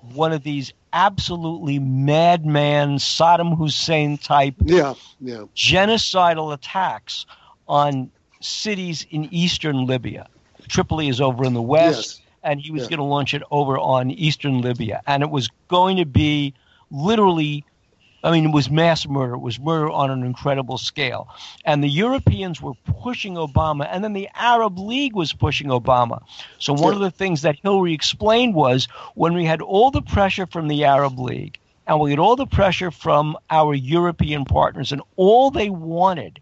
one 0.00 0.32
of 0.32 0.42
these 0.42 0.72
absolutely 0.92 1.78
madman 1.78 2.96
Saddam 2.98 3.56
Hussein 3.58 4.16
type 4.18 4.56
Yeah, 4.64 4.94
yeah. 5.20 5.44
genocidal 5.54 6.54
attacks 6.54 7.26
on 7.66 8.10
cities 8.40 9.06
in 9.10 9.24
eastern 9.32 9.86
Libya. 9.86 10.28
Tripoli 10.68 11.08
is 11.08 11.20
over 11.20 11.44
in 11.44 11.54
the 11.54 11.62
west, 11.62 12.20
Yes. 12.20 12.20
and 12.42 12.60
he 12.60 12.70
was 12.70 12.82
Yeah. 12.82 12.88
going 12.90 12.98
to 12.98 13.04
launch 13.04 13.34
it 13.34 13.42
over 13.50 13.78
on 13.78 14.10
eastern 14.10 14.60
Libya. 14.60 15.02
And 15.06 15.22
it 15.22 15.30
was 15.30 15.48
going 15.68 15.96
to 15.96 16.04
be 16.04 16.54
literally, 16.90 17.64
I 18.22 18.30
mean, 18.30 18.46
it 18.46 18.52
was 18.52 18.68
mass 18.70 19.06
murder. 19.08 19.34
It 19.34 19.40
was 19.40 19.58
murder 19.60 19.90
on 19.90 20.10
an 20.10 20.24
incredible 20.24 20.78
scale. 20.78 21.28
And 21.64 21.82
the 21.82 21.88
Europeans 21.88 22.60
were 22.60 22.74
pushing 23.02 23.34
Obama, 23.34 23.88
and 23.90 24.02
then 24.04 24.12
the 24.12 24.28
Arab 24.34 24.78
League 24.78 25.14
was 25.14 25.32
pushing 25.32 25.68
Obama. 25.68 26.20
So 26.58 26.72
one 26.72 26.92
Yeah. 26.92 26.96
of 26.96 27.00
the 27.00 27.10
things 27.10 27.42
that 27.42 27.56
Hillary 27.62 27.92
explained 27.94 28.54
was 28.54 28.88
when 29.14 29.34
we 29.34 29.44
had 29.44 29.60
all 29.62 29.90
the 29.90 30.02
pressure 30.02 30.46
from 30.46 30.68
the 30.68 30.84
Arab 30.84 31.18
League, 31.18 31.58
and 31.86 32.00
we 32.00 32.10
had 32.10 32.18
all 32.18 32.36
the 32.36 32.46
pressure 32.46 32.90
from 32.90 33.36
our 33.50 33.74
European 33.74 34.44
partners, 34.44 34.92
and 34.92 35.00
all 35.16 35.50
they 35.50 35.70
wanted 35.70 36.40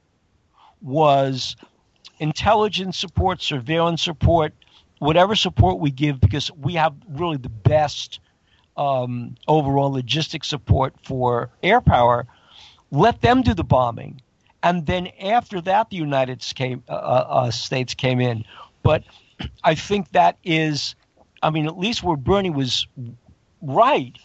was 0.83 1.57
intelligence 2.19 2.99
support, 2.99 3.43
surveillance 3.43 4.03
support, 4.03 4.55
whatever 4.99 5.35
support 5.35 5.79
we 5.79 5.91
give, 5.91 6.21
because 6.21 6.51
we 6.53 6.75
have 6.75 6.95
really 7.09 7.37
the 7.37 7.49
best 7.49 8.21
um, 8.77 9.35
overall 9.49 9.93
logistics 9.93 10.49
support 10.49 10.95
for 11.03 11.51
air 11.63 11.81
power. 11.81 12.27
Let 12.91 13.21
them 13.21 13.43
do 13.43 13.55
the 13.55 13.65
bombing, 13.65 14.21
and 14.63 14.87
then 14.87 15.09
after 15.21 15.61
that, 15.63 15.91
the 15.91 15.97
United 15.97 16.45
came, 16.55 16.83
uh, 16.89 16.93
uh, 16.93 17.51
States 17.51 17.95
came 17.95 18.21
in. 18.21 18.45
But 18.83 19.05
I 19.63 19.75
think 19.75 20.11
that 20.13 20.39
is, 20.45 20.95
I 21.43 21.51
mean, 21.51 21.67
at 21.67 21.79
least 21.79 22.03
where 22.03 22.17
Bernie 22.17 22.51
was 22.51 22.87
right 23.61 24.17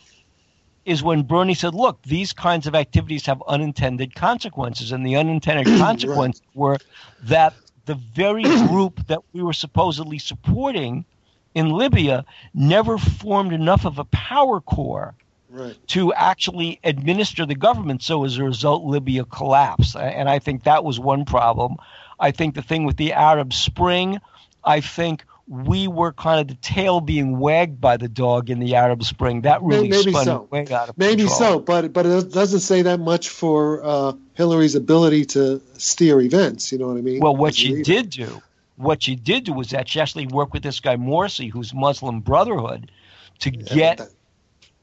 is 0.85 1.03
when 1.03 1.23
Bernie 1.23 1.53
said, 1.53 1.75
look, 1.75 2.01
these 2.03 2.33
kinds 2.33 2.65
of 2.65 2.75
activities 2.75 3.25
have 3.27 3.41
unintended 3.47 4.15
consequences. 4.15 4.91
And 4.91 5.05
the 5.05 5.15
unintended 5.15 5.67
consequences 5.79 6.41
were 6.53 6.77
that 7.23 7.53
the 7.85 7.95
very 7.95 8.43
group 8.67 9.07
that 9.07 9.19
we 9.33 9.41
were 9.41 9.53
supposedly 9.53 10.19
supporting 10.19 11.05
in 11.53 11.69
Libya 11.69 12.25
never 12.53 12.97
formed 12.97 13.53
enough 13.53 13.85
of 13.85 13.99
a 13.99 14.05
power 14.05 14.61
core 14.61 15.15
Right. 15.53 15.75
to 15.87 16.13
actually 16.13 16.79
administer 16.81 17.45
the 17.45 17.55
government. 17.55 18.01
So 18.01 18.23
as 18.23 18.37
a 18.37 18.43
result, 18.45 18.85
Libya 18.85 19.25
collapsed. 19.25 19.97
And 19.97 20.29
I 20.29 20.39
think 20.39 20.63
that 20.63 20.85
was 20.85 20.97
one 20.97 21.25
problem. 21.25 21.75
I 22.17 22.31
think 22.31 22.55
the 22.55 22.61
thing 22.61 22.85
with 22.85 22.95
the 22.95 23.11
Arab 23.11 23.51
Spring, 23.53 24.21
I 24.63 24.79
think 24.79 25.25
we 25.47 25.87
were 25.87 26.13
kind 26.13 26.39
of 26.39 26.47
the 26.47 26.61
tail 26.61 27.01
being 27.01 27.39
wagged 27.39 27.81
by 27.81 27.97
the 27.97 28.07
dog 28.07 28.49
in 28.49 28.59
the 28.59 28.75
Arab 28.75 29.03
Spring. 29.03 29.41
That 29.41 29.61
really 29.61 29.89
Maybe 29.89 30.11
spun 30.11 30.25
so. 30.25 30.47
way 30.51 30.67
out 30.71 30.89
of 30.89 30.97
Maybe 30.97 31.23
control. 31.23 31.37
so, 31.39 31.59
but 31.59 31.91
but 31.93 32.05
it 32.05 32.31
doesn't 32.31 32.59
say 32.61 32.81
that 32.83 32.99
much 32.99 33.29
for 33.29 33.83
uh, 33.83 34.13
Hillary's 34.35 34.75
ability 34.75 35.25
to 35.25 35.61
steer 35.77 36.21
events. 36.21 36.71
You 36.71 36.77
know 36.77 36.87
what 36.87 36.97
I 36.97 37.01
mean? 37.01 37.19
Well, 37.19 37.35
what 37.35 37.49
As 37.49 37.57
she 37.57 37.69
leader. 37.69 37.83
did 37.83 38.09
do, 38.11 38.41
what 38.77 39.03
she 39.03 39.15
did 39.15 39.43
do 39.45 39.53
was 39.53 39.69
that 39.71 39.89
she 39.89 39.99
actually 39.99 40.27
worked 40.27 40.53
with 40.53 40.63
this 40.63 40.79
guy 40.79 40.95
Morsi, 40.95 41.51
who's 41.51 41.73
Muslim 41.73 42.21
Brotherhood, 42.21 42.91
to 43.39 43.51
get 43.51 43.97
that- 43.97 44.09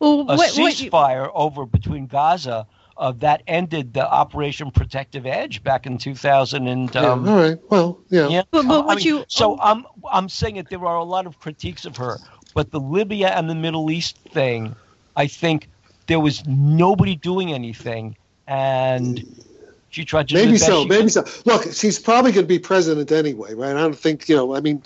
Well, 0.01 0.21
a 0.21 0.25
what, 0.25 0.39
what 0.39 0.57
you, 0.59 0.91
ceasefire 0.91 1.31
over 1.35 1.65
between 1.67 2.07
Gaza. 2.07 2.67
Uh, 2.99 3.13
that 3.13 3.43
ended 3.47 3.95
the 3.95 4.05
Operation 4.05 4.73
Protective 4.73 5.25
Edge 5.25 5.63
back 5.63 5.87
in 5.87 5.99
2000. 5.99 6.67
And 6.67 6.93
Yeah, 6.93 7.01
um, 7.13 7.29
all 7.29 7.37
right. 7.37 7.59
Well, 7.71 8.01
yeah. 8.11 8.27
yeah, 8.29 8.43
But- 8.51 8.67
but 8.67 8.81
I 8.83 8.87
what 8.87 8.97
mean, 8.97 9.07
you- 9.07 9.25
so 9.29 9.57
I'm 9.61 9.85
I'm 10.11 10.29
saying 10.29 10.57
that 10.57 10.69
there 10.69 10.85
are 10.85 10.97
a 10.97 11.05
lot 11.05 11.25
of 11.27 11.39
critiques 11.39 11.85
of 11.85 11.97
her, 11.99 12.19
but 12.55 12.73
the 12.73 12.81
Libya 12.81 13.29
and 13.29 13.49
the 13.49 13.55
Middle 13.55 13.89
East 13.91 14.17
thing, 14.33 14.75
I 15.15 15.29
think 15.29 15.69
there 16.09 16.19
was 16.19 16.45
nobody 16.47 17.15
doing 17.15 17.53
anything, 17.53 18.17
and 18.49 19.25
she 19.91 20.05
tried 20.05 20.29
to 20.31 20.35
Maybe 20.35 20.57
so. 20.59 20.85
Maybe 20.85 21.05
could. 21.05 21.13
so. 21.13 21.25
Look, 21.45 21.73
she's 21.73 21.99
probably 22.01 22.33
going 22.33 22.45
to 22.47 22.49
be 22.49 22.59
president 22.59 23.13
anyway, 23.13 23.55
right? 23.55 23.77
I 23.77 23.81
don't 23.81 23.97
think 23.97 24.29
you 24.29 24.35
know. 24.35 24.57
I 24.57 24.61
mean, 24.61 24.83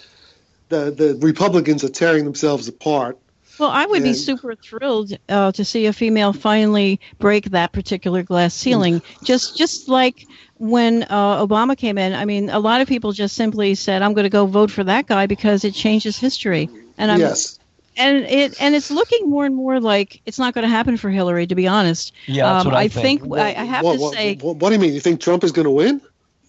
the 0.68 0.90
the 0.90 1.18
Republicans 1.22 1.82
are 1.82 1.88
tearing 1.88 2.24
themselves 2.24 2.68
apart. 2.68 3.16
Well, 3.62 3.70
I 3.70 3.86
would 3.86 4.02
be 4.02 4.12
super 4.12 4.56
thrilled 4.56 5.12
uh, 5.28 5.52
to 5.52 5.64
see 5.64 5.86
a 5.86 5.92
female 5.92 6.32
finally 6.32 6.98
break 7.20 7.50
that 7.50 7.70
particular 7.72 8.24
glass 8.24 8.54
ceiling. 8.54 9.00
just 9.22 9.56
just 9.56 9.88
like 9.88 10.26
when 10.58 11.04
uh, 11.04 11.46
Obama 11.46 11.76
came 11.76 11.96
in, 11.96 12.12
I 12.12 12.24
mean, 12.24 12.50
a 12.50 12.58
lot 12.58 12.80
of 12.80 12.88
people 12.88 13.12
just 13.12 13.36
simply 13.36 13.76
said, 13.76 14.02
"I'm 14.02 14.14
going 14.14 14.24
to 14.24 14.30
go 14.30 14.46
vote 14.46 14.72
for 14.72 14.82
that 14.82 15.06
guy 15.06 15.26
because 15.26 15.64
it 15.64 15.74
changes 15.74 16.18
history." 16.18 16.68
And 16.98 17.12
I'm 17.12 17.20
yes. 17.20 17.60
and 17.96 18.24
it 18.24 18.60
and 18.60 18.74
it's 18.74 18.90
looking 18.90 19.30
more 19.30 19.46
and 19.46 19.54
more 19.54 19.78
like 19.78 20.20
it's 20.26 20.40
not 20.40 20.54
going 20.54 20.64
to 20.64 20.68
happen 20.68 20.96
for 20.96 21.08
Hillary, 21.10 21.46
to 21.46 21.54
be 21.54 21.68
honest. 21.68 22.12
Yeah, 22.26 22.52
that's 22.52 22.64
um, 22.66 22.72
what 22.72 22.80
I 22.80 22.84
I 22.84 22.88
think. 22.88 23.22
think 23.22 23.32
I, 23.38 23.50
I 23.50 23.64
have 23.64 23.84
what, 23.84 23.94
to 23.94 24.00
what, 24.00 24.14
say 24.14 24.38
What, 24.40 24.56
what 24.56 24.70
do 24.70 24.74
you 24.74 24.80
mean? 24.80 24.92
You 24.92 25.00
think 25.00 25.20
Trump 25.20 25.44
is 25.44 25.52
going 25.52 25.66
to 25.66 25.70
win? 25.70 26.00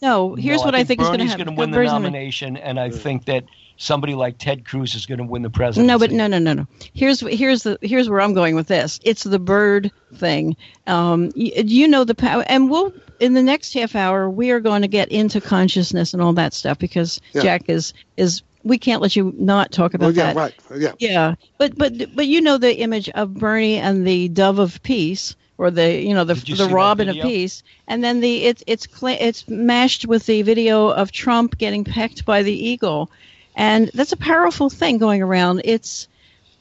no. 0.02 0.34
Here's 0.34 0.62
No, 0.62 0.66
what 0.66 0.74
I 0.74 0.84
think, 0.84 1.00
is 1.00 1.08
going 1.08 1.20
to 1.20 1.26
Bernie's 1.26 1.32
happen. 1.32 1.46
going 1.46 1.56
to 1.56 1.60
win 1.62 1.72
the 1.72 1.84
nomination, 1.84 2.58
and 2.58 2.80
I 2.80 2.90
think 2.90 3.26
that 3.26 3.44
somebody 3.78 4.16
like 4.16 4.38
Ted 4.38 4.66
Cruz 4.66 4.96
is 4.96 5.06
going 5.06 5.18
to 5.20 5.24
win 5.24 5.42
the 5.42 5.50
presidency. 5.50 5.88
No, 5.88 5.98
but 6.00 6.12
no, 6.12 6.28
no, 6.28 6.40
no, 6.40 6.54
no. 6.54 6.68
Here's 6.94 7.20
here's 7.22 7.64
the 7.64 7.78
here's 7.82 8.10
where 8.10 8.22
I'm 8.22 8.34
going 8.34 8.56
with 8.56 8.68
this. 8.68 9.00
It's 9.04 9.24
the 9.24 9.40
bird 9.40 9.92
thing. 10.16 10.56
Um, 10.88 11.32
you, 11.36 11.52
you 11.66 11.88
know 11.88 12.04
the 12.04 12.16
power, 12.16 12.44
and 12.48 12.70
we'll 12.70 12.94
in 13.20 13.34
the 13.34 13.44
next 13.44 13.74
half 13.74 13.96
hour 13.96 14.30
we 14.30 14.52
are 14.52 14.60
going 14.60 14.82
to 14.82 14.88
get 14.88 15.10
into 15.10 15.40
consciousness 15.42 16.14
and 16.14 16.22
all 16.22 16.34
that 16.34 16.54
stuff 16.54 16.78
because 16.80 17.20
Yeah. 17.34 17.42
Jack 17.44 17.70
is 17.70 17.94
is 18.18 18.42
we 18.64 18.78
can't 18.78 19.02
let 19.02 19.16
you 19.16 19.34
not 19.38 19.72
talk 19.72 19.94
about 19.94 20.08
Oh, 20.08 20.10
yeah, 20.12 20.34
that. 20.34 20.36
right. 20.36 20.54
Yeah. 20.78 20.92
Yeah, 21.00 21.36
but 21.58 21.78
but 21.78 22.16
but 22.16 22.28
you 22.28 22.42
know 22.42 22.58
the 22.58 22.78
image 22.80 23.10
of 23.10 23.34
Bernie 23.34 23.78
and 23.78 24.08
the 24.08 24.30
dove 24.30 24.60
of 24.60 24.82
peace, 24.84 25.36
or 25.58 25.70
the 25.70 25.94
you 26.02 26.14
know 26.14 26.24
the 26.24 26.36
you 26.46 26.56
the 26.56 26.70
robin 26.70 27.10
of 27.10 27.16
peace, 27.18 27.62
and 27.88 28.04
then 28.04 28.22
the 28.22 28.46
it's 28.46 28.64
it's 28.68 28.88
cla 28.88 29.14
it's 29.14 29.48
mashed 29.50 30.06
with 30.06 30.26
the 30.28 30.42
video 30.44 30.88
of 30.90 31.12
Trump 31.12 31.58
getting 31.58 31.84
pecked 31.84 32.24
by 32.26 32.42
the 32.44 32.54
eagle, 32.54 33.12
and 33.56 33.90
that's 33.94 34.12
a 34.12 34.18
powerful 34.18 34.70
thing 34.70 34.98
going 34.98 35.22
around. 35.22 35.62
It's 35.66 36.08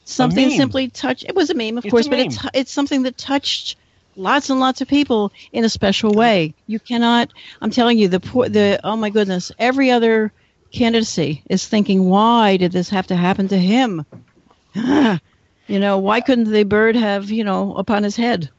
something 0.05 0.49
simply 0.51 0.89
touch. 0.89 1.23
It 1.23 1.35
was 1.35 1.49
a 1.49 1.53
meme, 1.53 1.77
of 1.77 1.85
It's 1.85 1.91
course, 1.91 2.07
a 2.07 2.09
but 2.09 2.19
it's 2.19 2.37
it's 2.53 2.71
something 2.71 3.03
that 3.03 3.17
touched 3.17 3.77
lots 4.15 4.49
and 4.49 4.59
lots 4.59 4.81
of 4.81 4.87
people 4.87 5.31
in 5.51 5.63
a 5.63 5.69
special 5.69 6.13
way. 6.13 6.53
You 6.67 6.79
cannot. 6.79 7.31
I'm 7.61 7.71
telling 7.71 7.97
you, 7.97 8.07
the 8.07 8.19
poor, 8.19 8.49
the 8.49 8.79
oh 8.83 8.95
my 8.95 9.09
goodness, 9.09 9.51
every 9.59 9.91
other 9.91 10.31
candidacy 10.71 11.43
is 11.49 11.67
thinking, 11.67 12.09
why 12.09 12.57
did 12.57 12.71
this 12.71 12.89
have 12.89 13.07
to 13.07 13.15
happen 13.15 13.47
to 13.49 13.57
him? 13.57 14.05
you 14.75 15.79
know, 15.79 15.99
why 15.99 16.21
couldn't 16.21 16.51
the 16.51 16.63
bird 16.63 16.95
have 16.95 17.29
you 17.29 17.43
know 17.43 17.75
upon 17.75 18.03
his 18.03 18.15
head? 18.15 18.49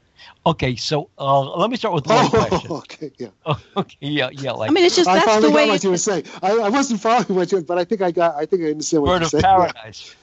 Okay, 0.46 0.76
so 0.76 1.08
uh, 1.18 1.40
let 1.56 1.70
me 1.70 1.76
start 1.76 1.94
with 1.94 2.06
one 2.06 2.28
question. 2.28 2.70
Oh, 2.70 2.76
okay. 2.78 3.10
Yeah. 3.18 3.28
okay, 3.76 3.96
yeah, 4.00 4.28
yeah, 4.30 4.52
like 4.52 4.70
I 4.70 4.72
mean, 4.74 4.84
it's 4.84 4.96
just 4.96 5.08
I 5.08 5.14
that's 5.14 5.24
finally 5.26 5.48
the 5.48 5.54
way. 5.54 5.66
got 5.66 5.72
what 5.72 5.84
you 5.84 5.90
were 5.90 5.96
saying. 5.98 6.24
I, 6.42 6.52
I 6.52 6.68
wasn't 6.68 7.00
following 7.00 7.34
what 7.34 7.50
you, 7.50 7.62
but 7.62 7.78
I 7.78 7.84
think 7.84 8.02
I 8.02 8.10
got. 8.10 8.36
I 8.36 8.44
think 8.44 8.62
I 8.62 8.66
understand 8.70 9.02
what 9.02 9.08
bird 9.10 9.20
you're 9.22 9.28
saying. 9.30 9.42
Bird 9.42 9.48
of 9.48 9.60
saying. 9.60 9.72
paradise. 9.74 10.14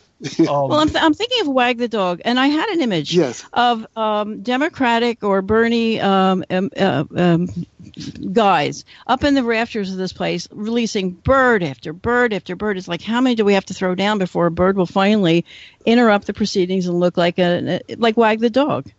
Um, 0.48 0.70
well, 0.70 0.76
I'm, 0.76 0.88
th- 0.90 1.04
I'm 1.04 1.16
thinking 1.16 1.42
of 1.42 1.48
Wag 1.48 1.80
the 1.80 1.88
Dog, 1.88 2.22
and 2.24 2.40
I 2.40 2.46
had 2.46 2.70
an 2.70 2.82
image 2.82 3.16
Yes. 3.16 3.44
of 3.54 3.88
um, 3.98 4.44
Democratic 4.44 5.24
or 5.24 5.42
Bernie 5.42 6.00
um, 6.00 6.44
um, 6.52 6.70
uh, 6.78 7.06
um, 7.16 7.48
guys 8.32 8.86
up 9.08 9.24
in 9.24 9.34
the 9.34 9.44
rafters 9.44 9.92
of 9.92 9.98
this 9.98 10.14
place 10.14 10.48
releasing 10.52 11.10
bird 11.12 11.64
after 11.64 11.92
bird 11.92 12.34
after 12.34 12.56
bird. 12.56 12.78
It's 12.78 12.88
like, 12.88 13.02
how 13.02 13.20
many 13.20 13.34
do 13.34 13.44
we 13.44 13.56
have 13.56 13.66
to 13.66 13.74
throw 13.74 13.96
down 13.96 14.20
before 14.20 14.46
a 14.46 14.52
bird 14.52 14.78
will 14.78 14.86
finally 14.86 15.44
interrupt 15.88 16.28
the 16.28 16.34
proceedings 16.34 16.86
and 16.86 17.00
look 17.00 17.18
like 17.18 17.40
a 17.40 17.82
like 17.98 18.16
Wag 18.16 18.42
the 18.42 18.52
Dog? 18.52 18.92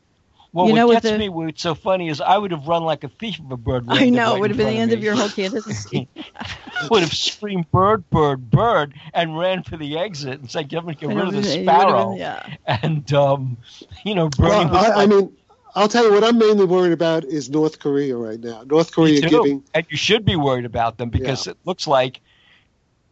Well, 0.53 0.67
you 0.69 0.75
know, 0.75 0.87
what 0.87 0.97
with 0.97 1.03
gets 1.05 1.13
the- 1.13 1.19
me 1.19 1.29
what's 1.29 1.63
so 1.63 1.75
funny 1.75 2.09
is 2.09 2.21
I 2.21 2.37
would 2.37 2.51
have 2.51 2.67
run 2.69 2.83
like 2.85 3.05
a 3.05 3.09
thief 3.09 3.39
of 3.41 3.51
a 3.53 3.57
bird. 3.57 3.85
I 3.89 4.11
know 4.11 4.31
right 4.31 4.37
it 4.37 4.41
would 4.41 4.51
have 4.51 4.57
been 4.59 4.67
the 4.67 4.73
front 4.75 4.83
end 4.83 4.93
of 4.93 5.03
your 5.03 5.15
whole 5.17 5.29
candidacy. 5.31 6.09
would 6.91 7.03
have 7.03 7.13
screamed 7.15 7.71
bird, 7.71 8.09
bird, 8.11 8.51
bird, 8.51 8.95
and 9.15 9.39
ran 9.39 9.63
for 9.63 9.77
the 9.77 9.99
exit 9.99 10.41
and 10.41 10.51
said, 10.51 10.69
"Get, 10.69 10.85
get 10.99 11.09
rid 11.09 11.19
of 11.19 11.35
would 11.35 11.45
the 11.45 11.49
have 11.49 11.57
been- 11.57 11.61
it 11.61 11.67
would 11.67 11.69
have 11.69 11.81
sparrow." 11.83 12.09
been- 12.11 12.19
yeah. 12.19 12.57
And 12.67 13.13
um, 13.15 13.57
you 14.05 14.15
know, 14.15 14.29
Bernie 14.29 14.49
Well, 14.71 14.77
I, 14.77 14.89
like, 14.89 14.97
I 14.97 15.07
mean, 15.07 15.33
I'll 15.75 15.89
tell 15.89 16.05
you 16.05 16.13
what 16.13 16.23
I'm 16.25 16.37
mainly 16.39 16.67
worried 16.67 16.93
about 16.93 17.25
is 17.25 17.49
North 17.49 17.79
Korea 17.79 18.17
right 18.17 18.39
now. 18.39 18.63
North 18.67 18.93
Korea 18.93 19.23
too. 19.23 19.29
giving. 19.29 19.65
and 19.73 19.87
you 19.89 19.97
should 19.97 20.25
be 20.25 20.37
worried 20.37 20.67
about 20.67 20.99
them 20.99 21.09
because 21.09 21.47
Yeah. 21.47 21.53
it 21.53 21.59
looks 21.65 21.87
like, 21.87 22.21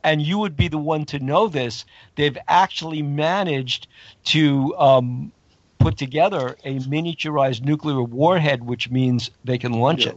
and 0.05 0.21
you 0.21 0.39
would 0.39 0.57
be 0.57 0.69
the 0.69 0.77
one 0.79 1.07
to 1.07 1.19
know 1.21 1.49
this. 1.49 1.87
They've 2.17 2.37
actually 2.49 3.01
managed 3.01 3.87
to 4.27 4.75
um, 4.77 5.33
put 5.81 5.97
together 5.97 6.57
a 6.65 6.79
miniaturized 6.79 7.65
nuclear 7.65 8.03
warhead, 8.03 8.63
which 8.65 8.91
means 8.91 9.31
they 9.45 9.59
can 9.59 9.73
launch 9.73 10.07
it. 10.07 10.17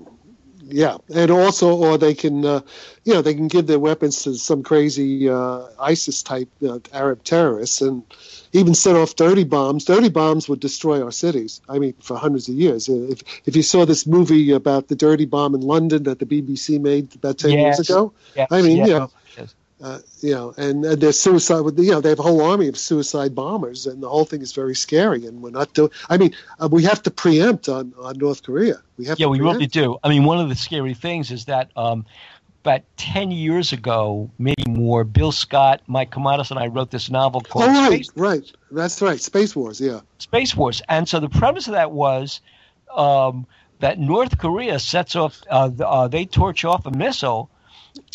Yeah, 0.65 0.97
and 1.13 1.29
also, 1.29 1.75
or 1.75 1.97
they 1.97 2.13
can, 2.13 2.45
uh, 2.45 2.61
you 3.03 3.13
know, 3.13 3.21
they 3.21 3.33
can 3.33 3.49
give 3.49 3.67
their 3.67 3.79
weapons 3.79 4.23
to 4.23 4.35
some 4.35 4.63
crazy 4.63 5.29
uh, 5.29 5.65
ISIS 5.79 6.23
type 6.23 6.47
uh, 6.65 6.79
Arab 6.93 7.23
terrorists, 7.23 7.81
and 7.81 8.01
even 8.53 8.73
set 8.73 8.95
off 8.95 9.15
dirty 9.15 9.43
bombs. 9.43 9.83
Dirty 9.83 10.09
bombs 10.09 10.47
would 10.47 10.61
destroy 10.61 11.03
our 11.03 11.11
cities. 11.11 11.59
I 11.67 11.79
mean, 11.79 11.93
for 12.01 12.15
hundreds 12.17 12.47
of 12.47 12.55
years. 12.55 12.87
Uh, 12.87 13.11
If 13.11 13.23
if 13.45 13.55
you 13.57 13.61
saw 13.61 13.85
this 13.85 14.07
movie 14.07 14.51
about 14.51 14.87
the 14.87 14.95
dirty 14.95 15.25
bomb 15.25 15.53
in 15.53 15.61
London 15.61 16.03
that 16.03 16.19
the 16.19 16.25
BBC 16.25 16.79
made 16.79 17.13
about 17.15 17.39
ten 17.39 17.51
Yes. 17.51 17.61
years 17.63 17.79
ago, 17.89 18.13
Yes, 18.35 18.47
I 18.49 18.61
mean, 18.61 18.77
yes, 18.77 18.87
you 18.87 18.93
know. 18.93 19.09
Uh, 19.83 19.99
you 20.21 20.33
know, 20.33 20.53
and, 20.55 20.85
and 20.85 21.01
there's 21.01 21.19
suicide 21.19 21.59
with 21.59 21.77
you 21.77 21.91
know 21.91 21.99
they 21.99 22.09
have 22.09 22.19
a 22.19 22.23
whole 22.23 22.41
army 22.41 22.69
of 22.69 22.77
suicide 22.77 23.35
bombers, 23.35 23.85
and 23.85 24.01
the 24.01 24.07
whole 24.07 24.23
thing 24.23 24.41
is 24.41 24.53
very 24.53 24.75
scary. 24.75 25.25
And 25.25 25.41
we're 25.41 25.49
not 25.49 25.73
doing. 25.73 25.91
I 26.09 26.17
mean, 26.17 26.33
uh, 26.57 26.69
we 26.71 26.83
have 26.83 27.03
to 27.03 27.11
preempt 27.11 27.67
on, 27.67 27.93
on 27.99 28.17
North 28.17 28.43
Korea. 28.43 28.81
We 28.97 29.05
have 29.05 29.19
Yeah, 29.19 29.27
we 29.27 29.41
really 29.41 29.67
do. 29.67 29.97
I 30.01 30.07
mean, 30.07 30.23
one 30.23 30.39
of 30.39 30.47
the 30.47 30.55
scary 30.55 30.93
things 30.93 31.31
is 31.31 31.45
that 31.45 31.69
um, 31.75 32.05
about 32.63 32.83
10 32.95 33.31
years 33.31 33.73
ago, 33.73 34.31
maybe 34.39 34.63
more, 34.69 35.03
Bill 35.03 35.33
Scott, 35.33 35.81
Mike 35.87 36.11
Kamadas, 36.11 36.49
and 36.49 36.57
I 36.57 36.67
wrote 36.67 36.89
this 36.89 37.09
novel 37.09 37.41
called 37.41 37.65
Oh, 37.65 37.89
right, 37.89 38.05
Space, 38.05 38.11
right. 38.15 38.51
That's 38.71 39.01
right. 39.01 39.19
Space 39.19 39.53
Wars. 39.53 39.81
Yeah. 39.81 39.99
Space 40.19 40.55
Wars. 40.55 40.81
And 40.87 41.09
so 41.09 41.19
the 41.19 41.27
premise 41.27 41.67
of 41.67 41.73
that 41.73 41.91
was 41.91 42.39
um, 42.95 43.45
that 43.79 43.99
North 43.99 44.37
Korea 44.37 44.79
sets 44.79 45.17
off, 45.17 45.41
uh, 45.49 45.71
uh, 45.77 46.07
they 46.07 46.23
torch 46.23 46.63
off 46.63 46.85
a 46.85 46.91
missile 46.91 47.49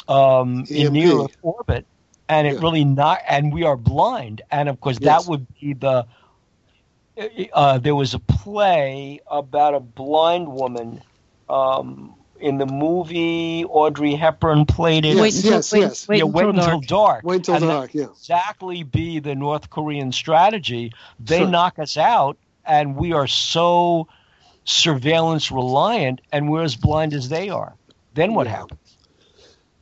um, 0.08 0.64
in 0.68 0.92
near 0.94 1.20
Earth 1.24 1.36
orbit. 1.42 1.86
And 2.30 2.46
it 2.46 2.54
Yeah. 2.54 2.60
really 2.60 2.84
not, 2.84 3.20
and 3.26 3.52
we 3.52 3.64
are 3.64 3.76
blind. 3.76 4.42
And 4.50 4.68
of 4.68 4.80
course, 4.80 4.98
Yes. 5.00 5.24
that 5.24 5.30
would 5.30 5.46
be 5.60 5.72
the. 5.74 6.06
Uh, 7.52 7.78
there 7.78 7.94
was 7.96 8.14
a 8.14 8.18
play 8.20 9.20
about 9.28 9.74
a 9.74 9.80
blind 9.80 10.46
woman 10.52 11.02
um, 11.48 12.14
in 12.38 12.58
the 12.58 12.66
movie. 12.66 13.64
Audrey 13.64 14.14
Hepburn 14.14 14.66
played 14.66 15.04
it. 15.04 15.16
Yes, 15.16 15.20
wait 15.20 15.34
until, 15.36 15.50
yes, 15.52 15.72
wait, 15.72 15.80
yes. 15.80 16.08
wait 16.08 16.18
yeah, 16.18 16.24
until 16.24 16.34
wait 16.36 16.48
until 16.54 16.80
dark. 16.80 16.86
dark. 16.86 17.24
Wait 17.24 17.44
till 17.44 17.54
And 17.56 17.64
dark. 17.64 17.94
Yeah. 17.94 18.04
Exactly, 18.04 18.82
be 18.84 19.18
the 19.18 19.34
North 19.34 19.68
Korean 19.70 20.12
strategy. 20.12 20.92
They 21.18 21.38
Sure. 21.38 21.48
knock 21.48 21.78
us 21.80 21.96
out, 21.96 22.36
and 22.64 22.94
we 22.94 23.12
are 23.14 23.26
so 23.26 24.06
surveillance 24.64 25.50
reliant, 25.50 26.20
and 26.30 26.48
we're 26.50 26.62
as 26.62 26.76
blind 26.76 27.14
as 27.14 27.28
they 27.28 27.48
are. 27.48 27.74
Then 28.14 28.34
what 28.34 28.46
Yeah. 28.46 28.56
happens? 28.58 28.87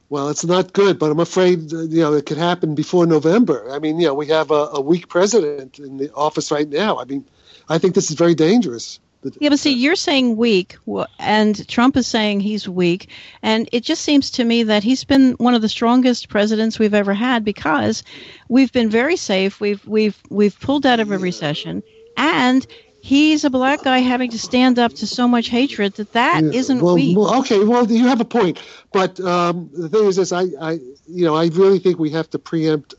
Well, 0.08 0.28
it's 0.28 0.44
not 0.44 0.72
good, 0.72 0.98
but 0.98 1.10
I'm 1.10 1.18
afraid 1.18 1.72
uh, 1.72 1.82
you 1.82 2.00
know 2.00 2.14
it 2.14 2.26
could 2.26 2.38
happen 2.38 2.74
before 2.74 3.06
November. 3.06 3.68
I 3.70 3.78
mean, 3.78 3.98
you 3.98 4.06
know, 4.06 4.14
we 4.14 4.26
have 4.28 4.50
a, 4.50 4.68
a 4.72 4.80
weak 4.80 5.08
president 5.08 5.78
in 5.78 5.96
the 5.96 6.12
office 6.14 6.50
right 6.50 6.68
now. 6.68 6.98
I 6.98 7.04
mean, 7.04 7.24
I 7.68 7.78
think 7.78 7.94
this 7.94 8.10
is 8.10 8.16
very 8.16 8.34
dangerous. 8.34 9.00
Yeah, 9.40 9.48
but 9.48 9.58
see, 9.58 9.72
you're 9.72 9.96
saying 9.96 10.36
weak, 10.36 10.76
and 11.18 11.66
Trump 11.68 11.96
is 11.96 12.06
saying 12.06 12.40
he's 12.40 12.68
weak, 12.68 13.10
and 13.42 13.68
it 13.72 13.82
just 13.82 14.02
seems 14.02 14.30
to 14.32 14.44
me 14.44 14.62
that 14.62 14.84
he's 14.84 15.02
been 15.02 15.32
one 15.32 15.54
of 15.54 15.62
the 15.62 15.68
strongest 15.68 16.28
presidents 16.28 16.78
we've 16.78 16.94
ever 16.94 17.12
had 17.12 17.44
because 17.44 18.04
we've 18.48 18.72
been 18.72 18.88
very 18.88 19.16
safe. 19.16 19.60
We've 19.60 19.84
we've 19.86 20.16
we've 20.30 20.58
pulled 20.60 20.86
out 20.86 21.00
of 21.00 21.10
a 21.10 21.18
recession, 21.18 21.82
and 22.16 22.64
he's 23.06 23.44
a 23.44 23.50
black 23.50 23.82
guy 23.82 23.98
having 23.98 24.30
to 24.32 24.38
stand 24.38 24.78
up 24.78 24.92
to 24.94 25.06
so 25.06 25.28
much 25.28 25.48
hatred 25.48 25.94
that 25.94 26.12
that 26.12 26.42
Yeah, 26.42 26.74
not 26.74 26.82
well, 26.82 26.94
weak. 26.96 27.16
well, 27.16 27.38
okay, 27.40 27.62
well, 27.62 27.90
you 27.90 28.06
have 28.08 28.20
a 28.20 28.24
point, 28.24 28.58
but 28.92 29.20
um, 29.20 29.70
the 29.72 29.88
thing 29.88 30.06
is 30.06 30.16
this: 30.16 30.32
I, 30.32 30.44
I, 30.60 30.72
you 31.06 31.24
know, 31.24 31.34
I 31.36 31.46
really 31.46 31.78
think 31.78 31.98
we 31.98 32.10
have 32.10 32.28
to 32.30 32.38
preempt 32.38 32.94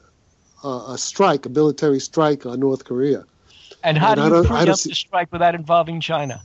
uh, 0.63 0.93
a 0.95 0.97
strike, 0.97 1.45
a 1.45 1.49
military 1.49 1.99
strike 1.99 2.45
on 2.45 2.59
North 2.59 2.85
Korea. 2.85 3.25
And 3.83 3.97
how 3.97 4.11
And 4.13 4.15
do 4.17 4.23
you 4.23 4.29
don't- 4.29 4.45
I 4.45 4.47
don't 4.47 4.63
preempt 4.63 4.79
see- 4.79 4.89
the 4.89 4.95
strike 4.95 5.31
without 5.31 5.55
involving 5.55 5.99
China? 6.01 6.41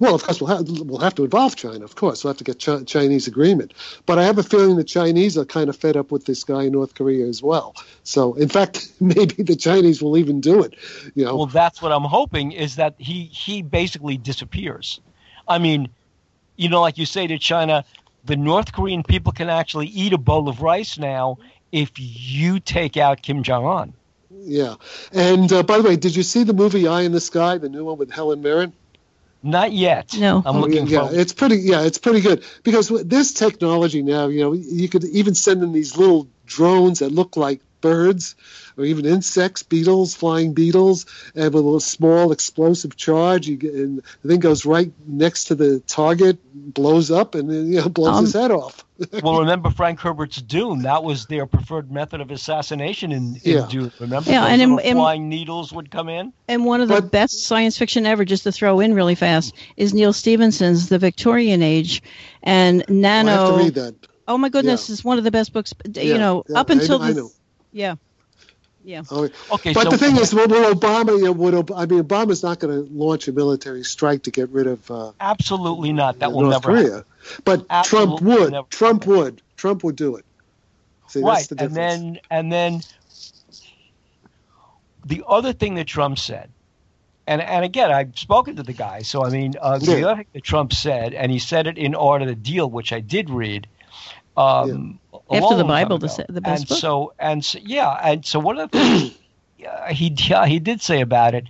Well, 0.00 0.14
of 0.14 0.22
course, 0.22 0.40
we'll 0.40 0.56
have, 0.56 0.68
we'll 0.68 1.00
have 1.00 1.16
to 1.16 1.24
involve 1.24 1.56
China. 1.56 1.84
Of 1.84 1.96
course, 1.96 2.22
we'll 2.22 2.32
have 2.32 2.38
to 2.38 2.44
get 2.44 2.62
Chi- 2.62 2.84
Chinese 2.84 3.26
agreement. 3.26 3.74
But 4.06 4.18
I 4.18 4.24
have 4.24 4.38
a 4.38 4.42
feeling 4.42 4.76
the 4.76 4.84
Chinese 4.84 5.36
are 5.36 5.44
kind 5.44 5.68
of 5.68 5.76
fed 5.76 5.96
up 5.96 6.12
with 6.12 6.24
this 6.24 6.44
guy 6.44 6.64
in 6.64 6.72
North 6.72 6.94
Korea 6.94 7.26
as 7.26 7.42
well. 7.42 7.74
So, 8.04 8.34
in 8.34 8.48
fact, 8.48 8.92
maybe 9.00 9.42
the 9.42 9.56
Chinese 9.56 10.00
will 10.00 10.16
even 10.16 10.40
do 10.40 10.62
it. 10.62 10.74
You 11.14 11.24
know, 11.24 11.36
Well, 11.36 11.46
that's 11.46 11.82
what 11.82 11.92
I'm 11.92 12.04
hoping 12.04 12.52
is 12.52 12.76
that 12.76 12.94
he 12.98 13.24
he 13.24 13.62
basically 13.62 14.16
disappears. 14.16 15.00
I 15.48 15.58
mean, 15.58 15.88
you 16.56 16.68
know, 16.68 16.80
like 16.80 16.98
you 16.98 17.06
say 17.06 17.26
to 17.26 17.38
China, 17.38 17.84
the 18.24 18.36
North 18.36 18.72
Korean 18.72 19.02
people 19.02 19.32
can 19.32 19.48
actually 19.48 19.86
eat 19.86 20.12
a 20.12 20.18
bowl 20.18 20.48
of 20.48 20.60
rice 20.60 20.98
now 20.98 21.38
if 21.72 21.92
you 21.96 22.60
take 22.60 22.96
out 22.96 23.22
Kim 23.22 23.42
Jong 23.42 23.66
Un. 23.66 23.92
yeah. 24.30 24.74
And 25.12 25.52
uh, 25.52 25.62
by 25.62 25.78
the 25.78 25.84
way, 25.84 25.96
did 25.96 26.14
you 26.14 26.22
see 26.22 26.44
the 26.44 26.54
movie 26.54 26.86
Eye 26.86 27.02
in 27.02 27.12
the 27.12 27.20
Sky, 27.20 27.58
the 27.58 27.68
new 27.68 27.84
one 27.84 27.98
with 27.98 28.10
Helen 28.10 28.42
Mirren? 28.42 28.72
Not 29.42 29.72
yet. 29.72 30.14
No. 30.18 30.42
I'm 30.44 30.56
Oh, 30.56 30.60
looking 30.60 30.86
yeah, 30.86 31.00
forward. 31.00 31.16
it's 31.18 31.32
pretty. 31.32 31.56
Yeah, 31.58 31.82
it's 31.82 31.98
pretty 31.98 32.20
good 32.20 32.44
because 32.64 32.90
with 32.90 33.08
this 33.08 33.32
technology 33.32 34.02
now, 34.02 34.28
you 34.28 34.40
know, 34.40 34.52
you 34.52 34.88
could 34.88 35.04
even 35.04 35.34
send 35.34 35.62
in 35.62 35.72
these 35.72 35.96
little 35.96 36.28
drones 36.46 36.98
that 37.00 37.12
look 37.12 37.36
like 37.36 37.60
birds 37.80 38.34
or 38.78 38.84
even 38.84 39.04
insects, 39.04 39.62
beetles, 39.62 40.14
flying 40.14 40.54
beetles, 40.54 41.04
and 41.34 41.44
with 41.44 41.54
a 41.54 41.58
little 41.58 41.80
small 41.80 42.32
explosive 42.32 42.96
charge, 42.96 43.46
you 43.48 43.56
get, 43.56 43.74
and 43.74 44.02
the 44.22 44.28
thing 44.28 44.40
goes 44.40 44.64
right 44.64 44.90
next 45.06 45.44
to 45.44 45.54
the 45.54 45.80
target, 45.86 46.38
blows 46.54 47.10
up, 47.10 47.34
and 47.34 47.50
then 47.50 47.72
you 47.72 47.80
know 47.80 47.88
blows 47.88 48.16
Um, 48.16 48.24
his 48.24 48.34
head 48.34 48.50
off. 48.50 48.84
well, 49.22 49.40
remember 49.40 49.70
Frank 49.70 50.00
Herbert's 50.00 50.42
Dune? 50.42 50.82
That 50.82 51.04
was 51.04 51.26
their 51.26 51.46
preferred 51.46 51.90
method 51.92 52.20
of 52.20 52.30
assassination 52.32 53.12
in, 53.12 53.36
in 53.44 53.56
Yeah. 53.58 53.66
Dune. 53.68 53.92
Remember? 54.00 54.28
Yeah, 54.30 54.40
Those 54.42 54.60
and 54.60 54.80
in- 54.80 54.96
flying 54.96 55.28
needles 55.28 55.72
would 55.72 55.90
come 55.90 56.08
in. 56.08 56.32
And 56.48 56.64
one 56.64 56.80
of 56.80 56.88
the 56.88 57.00
But- 57.00 57.12
best 57.12 57.44
science 57.44 57.78
fiction 57.78 58.06
ever, 58.06 58.24
just 58.24 58.42
to 58.44 58.52
throw 58.52 58.80
in 58.80 58.94
really 58.94 59.14
fast, 59.14 59.54
is 59.76 59.94
Neal 59.94 60.12
Stephenson's 60.12 60.88
The 60.88 60.98
Victorian 60.98 61.62
Age, 61.62 62.02
and 62.42 62.82
I 62.88 62.92
Nano. 62.92 63.30
have 63.30 63.48
to 63.50 63.64
read 63.64 63.74
that. 63.74 63.94
Oh 64.26 64.36
my 64.36 64.48
goodness, 64.48 64.88
Yeah. 64.88 64.92
it's 64.94 65.04
one 65.04 65.16
of 65.18 65.24
the 65.24 65.30
best 65.30 65.52
books. 65.52 65.72
You 65.94 66.02
Yeah, 66.02 66.16
know, 66.18 66.44
yeah, 66.48 66.58
up 66.60 66.68
until 66.70 67.00
I, 67.00 67.06
I 67.08 67.12
the 67.12 67.20
know. 67.22 67.30
yeah, 67.72 67.94
yeah. 68.88 69.02
Oh, 69.10 69.28
Okay, 69.52 69.74
but 69.74 69.84
so 69.84 69.90
the 69.90 69.98
thing 69.98 70.16
is, 70.16 70.34
would 70.34 70.50
would 70.50 70.76
Obama? 70.80 71.18
You 71.18 71.24
know, 71.26 71.32
would 71.32 71.54
Ob- 71.54 71.72
I 71.72 71.84
mean, 71.84 72.02
Obama's 72.02 72.42
not 72.42 72.58
going 72.58 72.74
to 72.86 72.92
launch 72.92 73.28
a 73.28 73.32
military 73.32 73.84
strike 73.84 74.22
to 74.22 74.30
get 74.30 74.48
rid 74.48 74.66
of 74.66 74.90
uh, 74.90 75.12
absolutely 75.20 75.92
not. 75.92 76.20
That 76.20 76.32
will 76.32 76.42
North 76.42 76.66
never 76.66 76.72
Korea. 76.80 77.04
happen. 77.44 77.64
But 77.68 77.84
Trump 77.84 78.22
would. 78.22 78.52
never 78.52 78.66
Trump 78.70 79.04
happen. 79.04 79.16
would. 79.18 79.42
Trump 79.56 79.84
would 79.84 79.96
do 79.96 80.16
it. 80.16 80.24
See, 81.08 81.20
right 81.20 81.36
that's 81.36 81.48
the 81.48 81.62
and 81.62 81.74
then 81.74 82.18
and 82.30 82.50
then 82.52 82.80
the 85.04 85.24
other 85.26 85.52
thing 85.54 85.74
that 85.76 85.86
trump 85.86 86.18
said 86.18 86.50
and 87.26 87.40
and 87.40 87.64
again 87.64 87.90
i've 87.90 88.18
spoken 88.18 88.56
to 88.56 88.62
the 88.62 88.74
guy 88.74 89.00
so 89.00 89.24
i 89.24 89.30
mean 89.30 89.54
uh, 89.58 89.78
the 89.78 90.04
other 90.04 90.16
thing 90.16 90.26
that 90.34 90.44
trump 90.44 90.72
said 90.72 91.14
and 91.14 91.32
he 91.32 91.38
said 91.38 91.66
it 91.66 91.78
in 91.78 91.94
order 91.94 92.26
to 92.26 92.32
the 92.32 92.36
deal 92.36 92.68
which 92.68 92.92
i 92.92 93.00
did 93.00 93.30
read 93.30 93.66
um 94.38 95.00
a 95.30 95.36
After 95.36 95.54
the 95.56 95.64
Bible, 95.64 95.98
the 95.98 96.08
the 96.28 96.40
best 96.40 96.66
and 96.66 96.68
book. 96.68 96.78
so 96.78 97.14
and 97.18 97.44
so, 97.44 97.58
yeah 97.62 97.90
and 98.02 98.24
so 98.24 98.38
one 98.40 98.58
of 98.58 98.70
the 98.70 98.78
things 98.78 99.04
yeah, 99.58 99.90
he 99.92 100.14
yeah, 100.16 100.46
he 100.46 100.58
did 100.60 100.80
say 100.80 101.00
about 101.00 101.34
it 101.34 101.44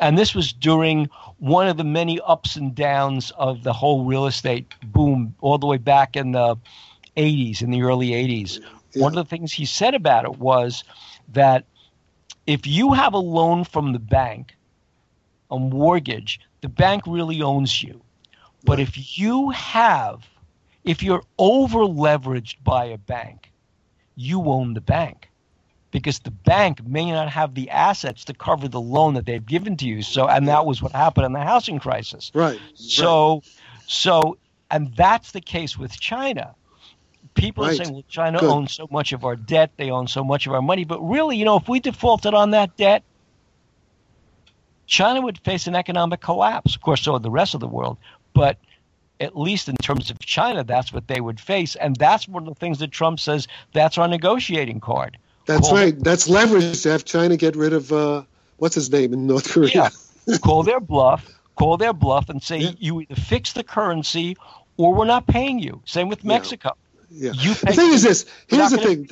and 0.00 0.18
this 0.18 0.34
was 0.34 0.52
during 0.52 1.10
one 1.38 1.68
of 1.68 1.76
the 1.76 1.84
many 1.84 2.20
ups 2.20 2.56
and 2.56 2.74
downs 2.74 3.30
of 3.32 3.62
the 3.64 3.72
whole 3.72 4.04
real 4.04 4.26
estate 4.26 4.74
boom 4.82 5.34
all 5.40 5.58
the 5.58 5.66
way 5.66 5.78
back 5.78 6.16
in 6.16 6.32
the 6.32 6.56
80s 7.16 7.62
in 7.62 7.70
the 7.70 7.82
early 7.82 8.14
80s 8.14 8.60
one 8.94 9.16
of 9.16 9.24
the 9.28 9.28
things 9.36 9.52
he 9.52 9.66
said 9.66 9.94
about 9.94 10.24
it 10.24 10.38
was 10.38 10.84
that 11.28 11.66
if 12.46 12.66
you 12.66 12.92
have 12.94 13.14
a 13.14 13.18
loan 13.18 13.64
from 13.64 13.92
the 13.92 13.98
bank 13.98 14.56
a 15.50 15.58
mortgage 15.58 16.40
the 16.60 16.68
bank 16.68 17.04
really 17.06 17.42
owns 17.42 17.82
you. 17.82 18.02
But 18.64 18.80
if 18.80 19.18
you 19.18 19.50
have 19.50 20.28
if 20.84 21.02
you're 21.02 21.22
over 21.38 21.80
leveraged 21.80 22.56
by 22.64 22.86
a 22.86 22.98
bank 22.98 23.50
you 24.18 24.42
own 24.46 24.74
the 24.74 24.80
bank 24.80 25.30
because 25.90 26.18
the 26.18 26.30
bank 26.30 26.86
may 26.86 27.10
not 27.10 27.30
have 27.30 27.54
the 27.54 27.70
assets 27.70 28.24
to 28.24 28.34
cover 28.34 28.68
the 28.68 28.80
loan 28.80 29.14
that 29.14 29.24
they've 29.24 29.46
given 29.46 29.76
to 29.76 29.86
you. 29.86 30.02
So, 30.02 30.26
and 30.26 30.48
that 30.48 30.66
was 30.66 30.82
what 30.82 30.92
happened 30.92 31.26
in 31.26 31.32
the 31.32 31.40
housing 31.40 31.78
crisis. 31.78 32.30
Right. 32.34 32.60
So, 32.74 33.42
so, 33.86 34.36
and 34.70 34.94
that's 34.96 35.32
the 35.32 35.40
case 35.40 35.78
with 35.78 35.98
China. 35.98 36.54
People 37.34 37.64
are 37.64 37.74
saying, 37.74 37.92
well, 37.92 38.04
China 38.08 38.40
Good. 38.40 38.50
owns 38.50 38.72
so 38.72 38.88
much 38.90 39.12
of 39.12 39.24
our 39.24 39.36
debt, 39.36 39.70
they 39.76 39.90
own 39.90 40.08
so 40.08 40.24
much 40.24 40.46
of 40.46 40.52
our 40.52 40.60
money. 40.60 40.84
But 40.84 41.00
really, 41.00 41.36
you 41.36 41.44
know, 41.44 41.56
if 41.56 41.68
we 41.68 41.78
defaulted 41.78 42.34
on 42.34 42.50
that 42.50 42.76
debt, 42.76 43.04
China 44.86 45.20
would 45.20 45.38
face 45.38 45.66
an 45.68 45.76
economic 45.76 46.20
collapse. 46.20 46.74
Of 46.74 46.80
course, 46.80 47.02
so 47.02 47.12
would 47.12 47.22
the 47.22 47.30
rest 47.30 47.54
of 47.54 47.60
the 47.60 47.68
world. 47.68 47.98
But 48.34 48.58
at 49.20 49.36
least 49.36 49.68
in 49.68 49.76
terms 49.76 50.10
of 50.10 50.18
China, 50.20 50.64
that's 50.64 50.92
what 50.92 51.08
they 51.08 51.20
would 51.20 51.40
face. 51.40 51.74
And 51.76 51.96
that's 51.96 52.28
one 52.28 52.46
of 52.46 52.54
the 52.54 52.58
things 52.58 52.78
that 52.78 52.90
Trump 52.92 53.20
says 53.20 53.48
that's 53.72 53.98
our 53.98 54.08
negotiating 54.08 54.80
card. 54.80 55.18
That's 55.46 55.68
Call- 55.68 55.76
right. 55.76 55.98
That's 55.98 56.28
leverage 56.28 56.82
to 56.82 56.90
have 56.90 57.04
China 57.04 57.36
get 57.36 57.56
rid 57.56 57.72
of 57.72 57.92
uh, 57.92 58.22
what's 58.58 58.74
his 58.74 58.90
name 58.90 59.12
in 59.12 59.26
North 59.26 59.50
Korea. 59.50 59.90
Yeah. 60.26 60.38
call 60.42 60.62
their 60.62 60.80
bluff, 60.80 61.26
call 61.56 61.76
their 61.78 61.92
bluff, 61.94 62.28
and 62.28 62.42
say 62.42 62.58
Yeah. 62.58 62.70
you 62.78 63.00
either 63.00 63.14
fix 63.16 63.52
the 63.54 63.64
currency 63.64 64.36
or 64.76 64.94
we're 64.94 65.06
not 65.06 65.26
paying 65.26 65.58
you. 65.58 65.80
Same 65.86 66.08
with 66.08 66.22
Mexico. 66.24 66.76
Yeah. 67.10 67.32
You 67.32 67.54
The 67.54 67.72
thing 67.72 67.92
is 67.92 68.02
this. 68.02 68.26
Here's 68.46 68.70
the 68.70 68.76
thing. 68.78 69.08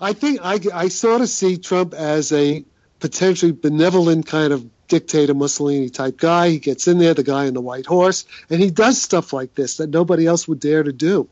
I 0.00 0.12
think 0.12 0.40
I, 0.42 0.60
I 0.74 0.88
sort 0.88 1.22
of 1.22 1.28
see 1.28 1.56
Trump 1.56 1.94
as 1.94 2.32
a 2.32 2.64
potentially 3.00 3.52
benevolent 3.52 4.26
kind 4.26 4.52
of 4.52 4.68
dictator 4.88 5.34
Mussolini 5.34 5.88
type 5.90 6.16
guy. 6.16 6.50
He 6.50 6.58
gets 6.58 6.88
in 6.88 6.98
there, 6.98 7.14
the 7.14 7.22
guy 7.22 7.46
on 7.46 7.54
the 7.54 7.60
white 7.60 7.86
horse, 7.86 8.24
and 8.50 8.60
he 8.60 8.70
does 8.70 9.00
stuff 9.00 9.32
like 9.32 9.54
this 9.54 9.78
that 9.78 9.90
nobody 9.90 10.26
else 10.26 10.46
would 10.48 10.60
dare 10.60 10.82
to 10.82 10.92
do 10.92 11.28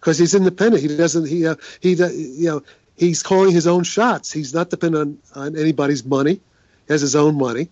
because 0.00 0.18
he's 0.18 0.34
independent. 0.34 0.82
He 0.82 0.96
doesn't. 0.96 1.26
He 1.28 1.46
uh, 1.46 1.56
he 1.80 2.02
uh, 2.02 2.08
you 2.08 2.48
know 2.48 2.62
he's 2.96 3.22
calling 3.22 3.52
his 3.52 3.66
own 3.66 3.84
shots. 3.84 4.32
He's 4.32 4.52
not 4.54 4.70
dependent 4.70 5.20
on, 5.34 5.42
on 5.42 5.56
anybody's 5.58 6.04
money. 6.04 6.40
He 6.86 6.92
has 6.92 7.00
his 7.00 7.16
own 7.16 7.36
money, 7.36 7.68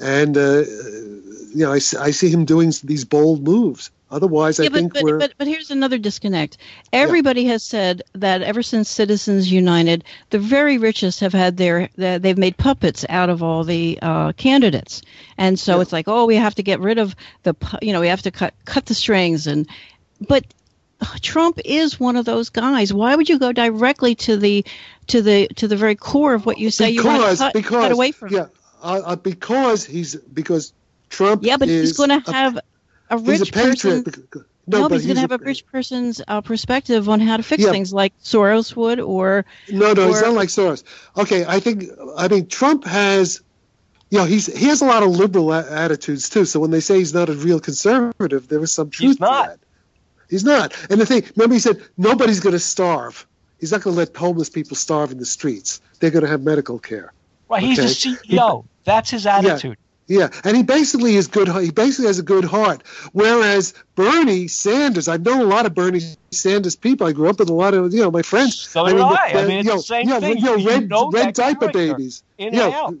and 0.00 0.36
uh, 0.36 0.62
you 0.62 1.64
know 1.64 1.72
I 1.72 1.78
see 1.78 2.28
him 2.28 2.44
doing 2.44 2.72
these 2.84 3.04
bold 3.04 3.42
moves. 3.42 3.90
Otherwise, 4.10 4.58
I 4.58 4.68
but, 4.68 4.72
think 4.72 4.94
but, 4.94 5.02
we're 5.02 5.18
but 5.18 5.34
but 5.36 5.46
here's 5.46 5.70
another 5.70 5.98
disconnect. 5.98 6.56
Everybody 6.92 7.44
has 7.44 7.62
said 7.62 8.02
that 8.14 8.40
ever 8.40 8.62
since 8.62 8.88
Citizens 8.88 9.52
United, 9.52 10.02
the 10.30 10.38
very 10.38 10.78
richest 10.78 11.20
have 11.20 11.34
had 11.34 11.58
their, 11.58 11.90
they've 11.96 12.38
made 12.38 12.56
puppets 12.56 13.04
out 13.10 13.28
of 13.28 13.42
all 13.42 13.64
the 13.64 13.98
uh, 14.00 14.32
candidates, 14.32 15.02
and 15.36 15.58
so 15.58 15.76
Yeah. 15.76 15.82
it's 15.82 15.92
like, 15.92 16.08
oh, 16.08 16.24
we 16.24 16.36
have 16.36 16.54
to 16.54 16.62
get 16.62 16.80
rid 16.80 16.98
of 16.98 17.14
the, 17.42 17.54
you 17.82 17.92
know, 17.92 18.00
we 18.00 18.08
have 18.08 18.22
to 18.22 18.30
cut 18.30 18.54
cut 18.64 18.86
the 18.86 18.94
strings, 18.94 19.46
and 19.46 19.68
but 20.26 20.44
uh, 21.00 21.06
Trump 21.20 21.60
is 21.64 22.00
one 22.00 22.16
of 22.16 22.24
those 22.24 22.48
guys. 22.48 22.94
Why 22.94 23.14
would 23.14 23.28
you 23.28 23.38
go 23.38 23.52
directly 23.52 24.14
to 24.16 24.36
the 24.38 24.64
to 25.08 25.20
the 25.20 25.48
to 25.56 25.68
the 25.68 25.76
very 25.76 25.96
core 25.96 26.32
of 26.34 26.46
what 26.46 26.56
you 26.58 26.70
say 26.70 26.88
you 26.90 27.04
want 27.04 27.20
to 27.20 27.26
because 27.26 27.38
cut, 27.38 27.52
because 27.52 27.82
cut 27.82 27.92
away 27.92 28.12
from? 28.12 28.32
yeah 28.32 28.46
uh, 28.82 29.02
uh, 29.04 29.16
because 29.16 29.84
he's 29.84 30.16
because 30.16 30.72
Trump 31.10 31.42
Yeah, 31.44 31.56
but 31.56 31.68
he's 31.68 31.96
going 31.96 32.10
to 32.22 32.32
have 32.32 32.58
a 33.10 33.18
he's 33.18 33.40
rich 33.40 33.48
a 33.50 33.52
patriot. 33.52 34.04
person. 34.04 34.26
bec- 34.32 34.42
No, 34.66 34.80
No, 34.82 34.88
but 34.88 34.96
he's 34.96 35.06
going 35.06 35.14
to 35.16 35.20
have 35.22 35.32
a 35.32 35.38
rich 35.38 35.64
person's 35.66 36.20
uh, 36.28 36.40
perspective 36.42 37.08
on 37.08 37.20
how 37.20 37.36
to 37.38 37.42
fix 37.42 37.62
Yeah. 37.64 37.70
things, 37.70 37.92
like 37.92 38.12
Soros 38.22 38.76
would, 38.76 39.00
or 39.00 39.44
No, 39.70 39.92
no, 39.94 40.08
he's 40.08 40.20
or- 40.22 40.26
not 40.26 40.34
like 40.34 40.48
Soros. 40.50 40.82
Okay, 41.16 41.44
I 41.46 41.58
think 41.60 41.84
I 42.16 42.28
mean 42.28 42.46
Trump 42.48 42.84
has, 42.84 43.40
you 44.10 44.18
know, 44.18 44.24
he's 44.24 44.46
he 44.46 44.66
has 44.66 44.82
a 44.82 44.84
lot 44.84 45.02
of 45.02 45.10
liberal 45.10 45.52
a- 45.52 45.68
attitudes 45.70 46.28
too. 46.28 46.44
So 46.44 46.60
when 46.60 46.70
they 46.70 46.80
say 46.80 46.98
he's 46.98 47.14
not 47.14 47.28
a 47.28 47.32
real 47.34 47.60
conservative, 47.60 48.48
there 48.48 48.62
is 48.62 48.72
some 48.72 48.90
truth 48.90 49.18
not. 49.20 49.44
to 49.44 49.48
that. 49.50 49.58
He's 50.28 50.44
not. 50.44 50.72
He's 50.72 50.80
not. 50.84 50.90
And 50.90 51.00
the 51.00 51.06
thing, 51.06 51.22
remember, 51.36 51.54
he 51.54 51.60
said 51.60 51.80
nobody's 51.96 52.40
going 52.40 52.52
to 52.52 52.58
starve. 52.60 53.26
He's 53.60 53.72
not 53.72 53.80
going 53.82 53.94
to 53.94 53.98
let 53.98 54.14
homeless 54.16 54.50
people 54.50 54.76
starve 54.76 55.10
in 55.10 55.18
the 55.18 55.24
streets. 55.24 55.80
They're 55.98 56.10
going 56.10 56.24
to 56.24 56.30
have 56.30 56.42
medical 56.42 56.78
care. 56.78 57.12
Right, 57.48 57.62
he's 57.62 57.78
the 57.78 57.84
Okay. 57.84 58.36
CEO. 58.36 58.64
That's 58.84 59.10
his 59.10 59.26
attitude. 59.26 59.76
Yeah, 59.78 59.84
and 60.08 60.56
he 60.56 60.62
basically 60.62 61.16
is 61.16 61.26
good. 61.26 61.48
He 61.48 61.70
basically 61.70 62.06
has 62.06 62.18
a 62.18 62.22
good 62.22 62.44
heart. 62.44 62.82
Whereas 63.12 63.74
Bernie 63.94 64.48
Sanders, 64.48 65.08
I've 65.08 65.24
known 65.24 65.40
a 65.40 65.44
lot 65.44 65.66
of 65.66 65.74
Bernie 65.74 66.00
Sanders 66.30 66.76
people. 66.76 67.06
I 67.06 67.12
grew 67.12 67.28
up 67.28 67.38
with 67.38 67.50
a 67.50 67.54
lot 67.54 67.74
of 67.74 67.92
you 67.92 68.00
know 68.00 68.10
my 68.10 68.22
friends. 68.22 68.56
So 68.58 68.86
did 68.86 68.96
mean, 68.96 69.04
I. 69.04 69.32
I 69.34 69.42
the- 69.42 69.48
mean, 69.48 69.58
it's 69.58 69.66
you 69.66 69.70
know, 69.72 69.76
the 69.76 69.82
same 69.82 70.08
yeah, 70.08 70.20
thing. 70.20 70.38
You 70.38 70.44
know, 70.44 70.56
You 70.56 70.68
red, 70.68 70.88
know 70.88 71.10
red 71.10 71.34
diaper 71.34 71.68
babies. 71.70 72.22
in 72.38 72.54
yeah, 72.54 72.64
and 72.66 72.74
out. 72.74 72.94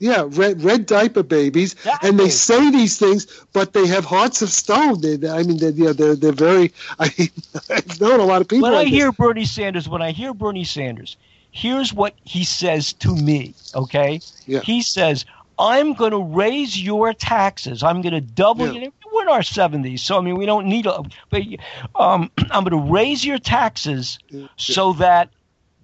yeah, 0.00 0.24
red 0.26 0.62
red 0.62 0.86
diaper 0.86 1.22
babies, 1.22 1.72
Exactly. 1.74 2.08
and 2.08 2.18
they 2.18 2.28
say 2.28 2.70
these 2.70 2.98
things, 2.98 3.26
but 3.52 3.72
they 3.72 3.86
have 3.86 4.04
hearts 4.04 4.42
of 4.42 4.50
stone. 4.50 5.00
They, 5.00 5.28
I 5.28 5.42
mean, 5.44 5.58
they're, 5.58 5.70
yeah, 5.70 5.92
they're 5.92 6.16
they're 6.16 6.32
very. 6.32 6.72
I 6.98 7.12
mean, 7.18 7.30
I've 7.70 8.00
known 8.00 8.20
a 8.20 8.24
lot 8.24 8.40
of 8.42 8.48
people. 8.48 8.62
When 8.64 8.72
I 8.74 8.78
like 8.78 8.86
this. 8.90 8.94
hear 8.98 9.12
Bernie 9.12 9.44
Sanders, 9.44 9.88
when 9.88 10.02
I 10.02 10.10
hear 10.12 10.34
Bernie 10.34 10.64
Sanders, 10.64 11.16
here's 11.50 11.92
what 11.92 12.14
he 12.24 12.44
says 12.44 12.92
to 12.94 13.14
me, 13.14 13.54
okay? 13.74 14.20
Yeah. 14.46 14.60
He 14.60 14.82
says, 14.82 15.24
I'm 15.58 15.94
going 15.94 16.12
to 16.12 16.22
raise 16.22 16.80
your 16.80 17.12
taxes. 17.12 17.82
I'm 17.82 18.00
going 18.00 18.14
to 18.14 18.20
double. 18.20 18.72
Yeah. 18.72 18.88
We're 19.12 19.22
in 19.22 19.28
our 19.28 19.40
70s, 19.40 20.00
so 20.00 20.18
I 20.18 20.20
mean, 20.20 20.36
we 20.36 20.46
don't 20.46 20.66
need 20.66 20.86
a. 20.86 21.02
But 21.30 21.42
um, 21.94 22.30
I'm 22.50 22.64
going 22.64 22.86
to 22.86 22.92
raise 22.92 23.24
your 23.24 23.38
taxes 23.38 24.18
so 24.56 24.92
that 24.94 25.30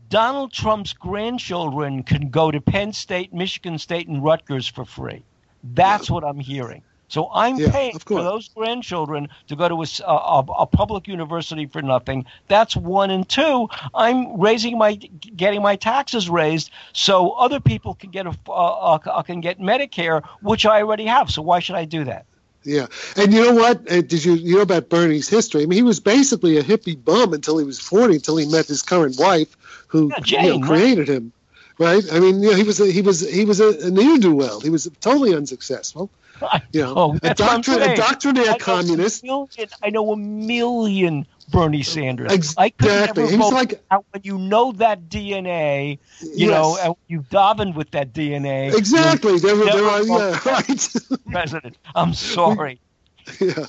Donald 0.09 0.53
Trump's 0.53 0.93
grandchildren 0.93 2.03
can 2.03 2.31
go 2.31 2.51
to 2.51 2.61
Penn 2.61 2.93
State, 2.93 3.33
Michigan 3.33 3.79
State, 3.79 4.07
and 4.07 4.23
Rutgers 4.23 4.69
for 4.69 4.85
free. 4.85 5.23
That's 5.63 6.11
what 6.11 6.25
I'm 6.25 6.39
hearing. 6.39 6.83
So 7.09 7.31
I'm 7.33 7.61
Yeah, 7.61 7.69
paying 7.71 8.01
for 8.11 8.23
those 8.23 8.49
grandchildren 8.49 9.29
to 9.49 9.57
go 9.57 9.69
to 9.69 9.83
a 10.07 10.67
public 10.67 11.07
university 11.09 11.67
for 11.67 11.83
nothing. 11.83 12.25
That's 12.49 12.77
one 12.77 13.11
and 13.11 13.29
two. 13.29 13.69
I'm 13.95 14.41
raising 14.41 14.79
my, 14.79 14.95
getting 14.95 15.63
my 15.63 15.77
taxes 15.77 16.29
raised 16.29 16.71
so 16.93 17.31
other 17.33 17.61
people 17.61 17.95
can 17.95 18.11
get 18.11 18.27
a, 18.27 18.35
uh, 18.49 18.95
uh, 18.97 19.23
can 19.23 19.41
get 19.41 19.59
Medicare, 19.59 20.23
which 20.41 20.67
I 20.67 20.83
already 20.83 21.07
have. 21.07 21.31
So 21.31 21.43
why 21.43 21.61
should 21.61 21.77
I 21.77 21.85
do 21.85 22.05
that? 22.05 22.27
Yeah, 22.65 22.87
and 23.17 23.33
you 23.33 23.43
know 23.45 23.55
what? 23.55 23.85
Did 23.85 24.25
you 24.25 24.35
you 24.35 24.57
know 24.57 24.63
about 24.63 24.89
Bernie's 24.89 25.29
history? 25.29 25.63
I 25.63 25.67
mean, 25.67 25.77
he 25.77 25.83
was 25.83 26.01
basically 26.01 26.57
a 26.59 26.63
hippie 26.63 27.03
bum 27.03 27.33
until 27.33 27.59
he 27.59 27.65
was 27.65 27.79
forty, 27.79 28.15
until 28.17 28.37
he 28.37 28.47
met 28.47 28.67
his 28.67 28.83
current 28.83 29.19
wife, 29.19 29.57
who 29.89 30.15
Yeah, 30.17 30.21
you 30.39 30.49
Jane, 30.49 30.61
know, 30.61 30.67
right. 30.67 30.83
created 30.83 31.09
him. 31.09 31.33
Right? 31.79 32.03
I 32.13 32.21
mean, 32.21 32.43
you 32.43 32.51
know, 32.51 32.57
he 32.57 32.63
was 32.63 32.81
a, 32.81 32.91
he 32.91 33.03
was 33.03 33.21
he 33.29 33.45
was 33.45 33.61
a, 33.61 33.87
a 33.87 33.91
near 33.91 34.19
do 34.19 34.35
well. 34.35 34.61
He 34.61 34.71
was 34.71 34.89
totally 35.01 35.35
unsuccessful. 35.35 36.11
You 36.73 36.83
know, 36.83 36.95
Oh, 36.97 37.15
a, 37.15 37.21
that's 37.21 37.41
doctor, 37.41 37.73
a 37.73 37.75
saying. 37.75 37.97
doctrinaire 37.97 38.45
I 38.45 38.53
know 38.53 38.57
communist. 38.59 39.23
A 39.23 39.27
million, 39.27 39.49
I 39.83 39.91
know 39.91 40.13
a 40.13 40.17
million 40.17 41.27
Bernie 41.51 41.83
Sanders. 41.83 42.55
I 42.57 42.71
could 42.71 42.87
Exactly. 42.87 43.29
He's 43.29 43.39
like- 43.39 43.83
when 43.91 44.23
you 44.23 44.39
know 44.39 44.73
that 44.73 45.09
DNA, 45.09 45.99
you 46.35 46.49
know, 46.49 46.77
Yes. 46.77 46.87
and 46.87 46.95
you 47.09 47.21
davened 47.23 47.75
with 47.75 47.91
that 47.93 48.13
DNA. 48.13 48.75
Exactly. 48.77 49.39
There 49.39 49.57
there 49.57 49.85
are, 49.85 50.03
yeah, 50.03 50.41
right. 50.47 50.89
president. 51.31 51.77
I'm 51.95 52.15
sorry. 52.15 52.81
yeah. 53.41 53.67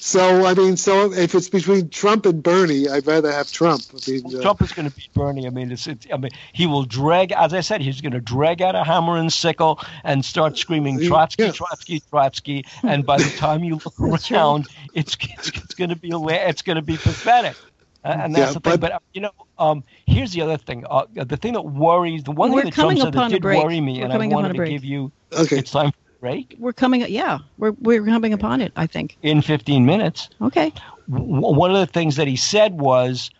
So 0.00 0.44
I 0.46 0.54
mean, 0.54 0.76
so 0.76 1.12
if 1.12 1.34
it's 1.34 1.48
between 1.48 1.88
Trump 1.90 2.24
and 2.26 2.42
Bernie, 2.42 2.88
I'd 2.88 3.06
rather 3.06 3.30
have 3.32 3.50
Trump. 3.50 3.82
I 3.92 4.10
mean, 4.10 4.36
uh, 4.36 4.40
Trump 4.42 4.62
is 4.62 4.72
going 4.72 4.88
to 4.88 4.94
beat 4.96 5.12
Bernie. 5.12 5.46
I 5.46 5.50
mean, 5.50 5.72
it's, 5.72 5.86
it's. 5.86 6.06
I 6.12 6.16
mean, 6.16 6.30
he 6.52 6.66
will 6.66 6.84
drag. 6.84 7.32
As 7.32 7.52
I 7.52 7.60
said, 7.60 7.80
he's 7.80 8.00
going 8.00 8.12
to 8.12 8.20
drag 8.20 8.62
out 8.62 8.74
a 8.74 8.84
hammer 8.84 9.16
and 9.16 9.32
sickle 9.32 9.80
and 10.04 10.24
start 10.24 10.56
screaming 10.56 11.00
Trotsky, 11.04 11.44
Yeah. 11.44 11.52
Trotsky, 11.52 12.00
Trotsky. 12.10 12.64
And 12.82 13.04
by 13.04 13.18
the 13.18 13.30
time 13.36 13.64
you 13.64 13.80
look 13.84 14.00
around, 14.32 14.68
it's 14.94 15.16
it's, 15.20 15.48
it's 15.48 15.74
going 15.74 15.90
to 15.90 15.96
be 15.96 16.10
a 16.10 16.18
la- 16.18 16.28
it's 16.32 16.62
going 16.62 16.76
to 16.76 16.82
be 16.82 16.96
pathetic. 16.96 17.56
Uh, 18.04 18.08
and 18.20 18.34
that's 18.34 18.38
Yeah, 18.38 18.46
the 18.46 18.60
thing. 18.60 18.72
but- 18.74 18.80
But, 18.80 18.92
uh, 18.92 18.98
you 19.12 19.20
know, 19.22 19.32
um, 19.58 19.82
here's 20.06 20.32
the 20.32 20.42
other 20.42 20.56
thing. 20.56 20.84
Uh, 20.88 21.06
the 21.14 21.36
thing 21.36 21.54
that 21.54 21.62
worries, 21.62 22.22
the 22.22 22.30
one 22.30 22.52
We're 22.52 22.60
thing 22.62 22.70
that 22.70 22.74
Trump 22.74 22.90
coming 22.90 23.02
said 23.02 23.12
that 23.14 23.30
did 23.30 23.42
break. 23.42 23.62
worry 23.64 23.80
me, 23.80 23.98
We're 23.98 24.04
and 24.04 24.12
I 24.12 24.16
coming 24.16 24.30
wanted 24.30 24.48
to 24.48 24.54
break. 24.54 24.70
give 24.70 24.84
you. 24.84 25.10
okay. 25.32 25.58
It's 25.58 25.72
time 25.72 25.92
for 26.20 26.26
a 26.26 26.30
break 26.30 26.56
We're 26.58 26.72
coming. 26.72 27.04
Yeah, 27.08 27.38
we're 27.58 27.72
we're 27.72 28.04
coming 28.04 28.32
upon 28.32 28.60
it. 28.60 28.72
I 28.76 28.86
think. 28.86 29.16
in 29.22 29.42
15 29.42 29.84
minutes. 29.84 30.28
Okay. 30.40 30.72
w- 31.10 31.30
one 31.56 31.70
of 31.70 31.78
the 31.78 31.86
things 31.86 32.16
that 32.16 32.26
he 32.28 32.36
said 32.36 32.78
was 32.80 33.30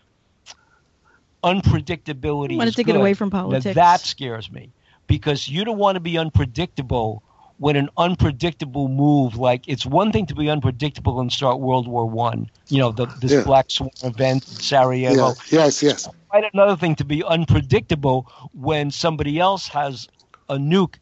unpredictability. 1.43 2.57
Wanted 2.57 2.69
is 2.69 2.75
to 2.75 2.83
get 2.83 2.93
good. 2.93 2.99
away 2.99 3.13
from 3.13 3.29
Now, 3.29 3.43
politics. 3.43 3.75
that 3.75 4.01
scares 4.01 4.51
me 4.51 4.71
because 5.07 5.47
you 5.47 5.63
don't 5.63 5.77
want 5.77 5.95
to 5.95 5.99
be 5.99 6.17
unpredictable 6.17 7.23
when 7.57 7.75
an 7.75 7.89
unpredictable 7.97 8.87
move 8.87 9.35
like 9.35 9.67
it's 9.67 9.85
one 9.85 10.11
thing 10.13 10.25
to 10.25 10.35
be 10.35 10.49
unpredictable 10.49 11.19
and 11.19 11.31
start 11.31 11.59
World 11.59 11.87
War 11.87 12.05
One. 12.09 12.49
You 12.69 12.79
know, 12.79 12.91
the, 12.91 13.05
this 13.19 13.31
Yeah. 13.31 13.43
Black 13.43 13.69
Swan 13.71 13.89
event 14.03 14.47
in 14.47 14.53
Sarajevo. 14.55 15.27
Yeah. 15.27 15.33
Yes. 15.49 15.83
Yes. 15.83 16.07
Quite 16.29 16.45
another 16.53 16.77
thing 16.77 16.95
to 16.95 17.05
be 17.05 17.23
unpredictable 17.23 18.31
when 18.53 18.91
somebody 18.91 19.39
else 19.39 19.67
has 19.67 20.07
a 20.47 20.55
nuke, 20.57 20.95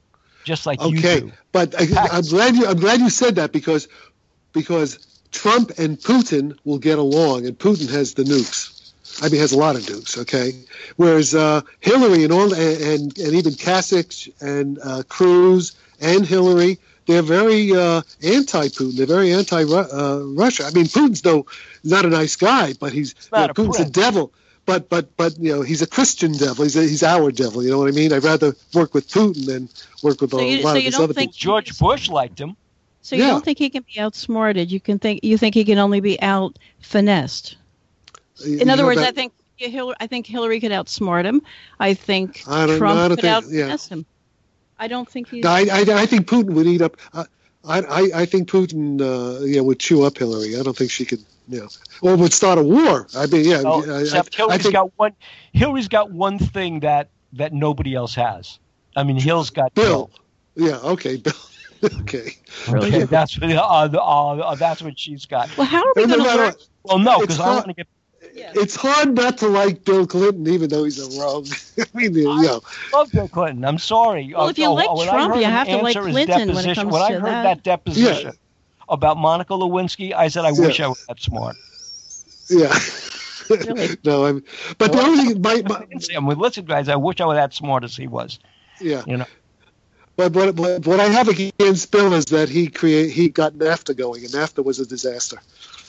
just 0.48 0.66
like 0.66 0.82
you 0.82 1.00
Okay, 1.00 1.20
do. 1.20 1.32
but 1.52 1.76
I, 1.80 1.86
I'm 2.18 2.24
glad 2.24 2.56
you 2.56 2.66
I'm 2.66 2.80
glad 2.80 3.00
you 3.00 3.10
said 3.10 3.36
that 3.36 3.52
because 3.52 3.88
because 4.54 4.98
Trump 5.32 5.72
and 5.78 6.00
Putin 6.00 6.58
will 6.64 6.80
get 6.80 6.98
along, 6.98 7.46
and 7.46 7.58
Putin 7.60 7.90
has 7.92 8.14
the 8.14 8.24
nukes. 8.24 8.74
I 9.22 9.26
mean, 9.26 9.34
he 9.34 9.38
has 9.40 9.52
a 9.52 9.58
lot 9.58 9.76
of 9.76 9.84
nukes. 9.84 10.18
Okay, 10.18 10.54
whereas 10.96 11.36
uh, 11.36 11.62
Hillary 11.82 12.24
and 12.24 12.34
all 12.34 12.54
and 12.54 12.82
and, 12.82 13.18
and 13.18 13.36
even 13.36 13.54
Kasich 13.54 14.32
and 14.42 14.80
uh, 14.84 15.04
Cruz 15.10 15.76
and 16.02 16.26
Hillary, 16.26 16.80
they're 17.08 17.22
very 17.24 17.72
uh, 17.76 18.02
anti-Putin. 18.24 18.96
They're 18.96 19.06
very 19.18 19.34
anti-Russia. 19.34 20.64
I 20.66 20.72
mean, 20.72 20.86
Putin's 20.86 21.24
no 21.26 21.46
not 21.84 22.06
a 22.06 22.10
nice 22.10 22.36
guy, 22.36 22.74
but 22.80 22.94
he's 22.94 23.16
not 23.32 23.40
you 23.58 23.64
know, 23.64 23.70
a 23.70 23.70
Putin's 23.70 23.80
a 23.82 23.90
devil. 23.90 24.32
But 24.68 24.90
but 24.90 25.16
but 25.18 25.40
you 25.40 25.52
know 25.56 25.62
he's 25.64 25.82
a 25.82 25.88
Christian 25.88 26.34
devil. 26.34 26.64
He's 26.66 26.76
a, 26.76 26.82
he's 26.82 27.02
our 27.02 27.32
devil. 27.32 27.64
You 27.64 27.72
know 27.72 27.80
what 27.80 27.88
I 27.88 27.92
mean? 27.92 28.12
I'd 28.14 28.24
rather 28.24 28.54
work 28.74 28.94
with 28.94 29.08
Putin 29.10 29.46
than 29.48 29.70
work 30.04 30.20
with 30.22 30.32
So 30.32 30.40
a 30.40 30.46
you- 30.46 30.58
lot 30.62 30.64
so 30.64 30.70
of 30.72 30.76
you 30.76 30.82
these 30.84 30.94
don't 30.94 31.04
other 31.06 31.14
think- 31.14 31.32
people. 31.32 31.40
George 31.40 31.80
Bush 31.80 32.10
liked 32.10 32.40
him. 32.40 32.56
So 33.02 33.16
you 33.16 33.24
Yeah. 33.24 33.30
don't 33.30 33.46
think 33.46 33.58
he 33.58 33.70
can 33.70 33.84
be 33.92 34.00
outsmarted? 34.00 34.70
You 34.70 34.82
can 34.82 35.00
think 35.00 35.22
you 35.24 35.38
think 35.38 35.56
he 35.56 35.64
can 35.64 35.80
only 35.80 36.02
be 36.02 36.22
out 36.22 36.60
finessed. 36.82 37.56
You 38.46 38.60
In 38.60 38.70
other 38.70 38.84
words, 38.86 39.00
that- 39.00 39.08
I 39.08 39.12
think 39.14 39.32
Hillary, 39.56 39.96
I 40.02 40.08
think 40.08 40.28
Hillary 40.28 40.60
could 40.60 40.72
outsmart 40.74 41.24
him. 41.26 41.42
I 41.80 41.94
think 41.94 42.44
I 42.46 42.68
don't- 42.68 42.78
Trump 42.78 42.98
no, 42.98 43.06
I 43.06 43.08
don't 43.08 43.18
could 43.18 43.22
think- 43.24 43.34
out 43.34 43.44
yeah. 43.50 43.78
him. 43.78 44.06
I 44.78 44.88
don't 44.90 45.10
think 45.10 45.30
he's. 45.30 45.44
No, 45.46 45.50
I, 45.50 45.62
I, 45.72 45.86
I 46.02 46.06
think 46.06 46.28
Putin 46.28 46.52
would 46.56 46.68
eat 46.68 46.82
up. 46.82 46.98
I, 47.14 47.24
I, 47.64 48.02
I 48.14 48.26
think 48.26 48.50
Putin, 48.50 49.02
uh, 49.02 49.44
yeah, 49.46 49.62
would 49.62 49.80
chew 49.80 50.04
up 50.04 50.18
Hillary. 50.18 50.56
I 50.60 50.62
don't 50.64 50.78
think 50.78 50.92
she 50.92 51.06
could, 51.06 51.24
you 51.48 51.60
know, 51.62 51.68
or 52.02 52.16
would 52.16 52.34
start 52.34 52.58
a 52.60 52.64
war. 52.64 53.08
I 53.16 53.26
mean, 53.28 53.46
yeah, 53.46 53.62
Oh, 53.66 53.84
I, 53.90 53.98
I, 53.98 54.02
except 54.02 54.34
I 54.36 54.38
Hillary's 54.38 54.62
think, 54.64 54.74
got 54.74 54.92
one. 54.98 55.14
Hillary's 55.54 55.88
got 55.88 56.12
one 56.12 56.40
thing 56.40 56.82
that 56.82 57.10
that 57.34 57.54
nobody 57.54 57.94
else 57.96 58.16
has. 58.16 58.60
I 58.96 59.04
mean, 59.04 59.18
Hill's 59.18 59.50
got 59.52 59.74
Bill. 59.74 60.10
Yeah, 60.56 60.78
okay, 60.78 61.18
Bill. 61.18 61.34
okay. 62.02 62.32
Really 62.68 62.88
Okay, 62.88 63.04
that's 63.06 63.40
what, 63.40 63.52
uh, 63.52 63.56
uh, 63.62 63.98
uh, 63.98 64.56
that's 64.56 64.82
what 64.82 64.98
she's 64.98 65.26
got. 65.28 65.56
well, 65.58 65.68
how 65.68 65.84
are 65.84 65.94
we 65.96 66.06
No, 66.08 66.16
no, 66.16 66.24
going 66.24 66.30
to 66.38 66.44
learn? 66.46 66.54
Well, 66.84 67.00
no, 67.00 67.22
It's 67.22 67.22
because 67.22 67.40
I 67.40 67.50
want 67.54 67.68
to 67.68 67.74
get 67.74 67.88
It's 68.56 68.76
hard 68.76 69.14
not 69.16 69.38
to 69.40 69.48
like 69.48 69.84
Bill 69.86 70.08
Clinton, 70.08 70.48
even 70.48 70.70
though 70.70 70.84
he's 70.86 70.98
a 71.00 71.20
rogue. 71.22 71.48
I 71.80 71.86
mean, 71.94 72.16
you 72.16 72.24
know, 72.42 72.62
love 72.92 73.12
Bill 73.12 73.28
Clinton. 73.30 73.64
I'm 73.66 73.78
sorry. 73.78 74.34
Well, 74.34 74.48
Uh, 74.48 74.50
if 74.50 74.58
you 74.58 74.66
uh, 74.66 74.74
like 74.74 74.92
when 74.92 75.08
Trump, 75.08 75.36
you 75.36 75.44
have 75.44 75.68
to 75.68 75.78
like 75.78 75.94
Clinton 75.96 76.16
when 76.16 76.38
it 76.40 76.48
deposition- 76.48 76.76
comes 76.76 76.94
when 76.94 77.02
I 77.04 77.08
to 77.14 77.20
heard 77.20 77.30
that. 77.30 77.44
that 77.44 77.64
deposition 77.64 78.34
about 78.90 79.18
Monica 79.18 79.54
Lewinsky, 79.54 80.14
I 80.14 80.28
said, 80.30 80.46
I 80.46 80.52
wish 80.52 80.80
I 80.80 80.88
was 80.88 81.06
that 81.08 81.20
smart. 81.20 81.56
yeah. 82.50 82.74
Really? 83.50 83.98
no, 84.04 84.26
I'm. 84.26 84.44
But 84.78 84.92
the 84.92 85.00
only 85.02 85.26
thing, 85.26 85.42
my, 85.42 85.62
my, 85.68 85.86
I 86.16 86.20
mean, 86.20 86.38
listen, 86.38 86.66
guys, 86.66 86.90
I 86.90 86.96
wish 86.98 87.22
I 87.22 87.26
was 87.26 87.36
that 87.38 87.54
smart 87.54 87.84
as 87.84 87.96
he 87.96 88.08
was. 88.08 88.40
yeah. 88.82 89.04
You 89.08 89.18
know, 89.18 89.26
But 90.18 90.34
what, 90.34 90.56
what 90.56 90.86
what 90.86 91.00
I 91.00 91.06
have 91.06 91.28
against 91.30 91.92
Bill 91.92 92.14
is 92.14 92.26
that 92.26 92.50
he 92.50 92.68
create 92.68 93.12
he 93.12 93.30
got 93.30 93.54
NAFTA 93.54 93.96
going, 93.96 94.24
and 94.26 94.34
NAFTA 94.34 94.64
was 94.66 94.80
a 94.80 94.86
disaster. 94.86 95.38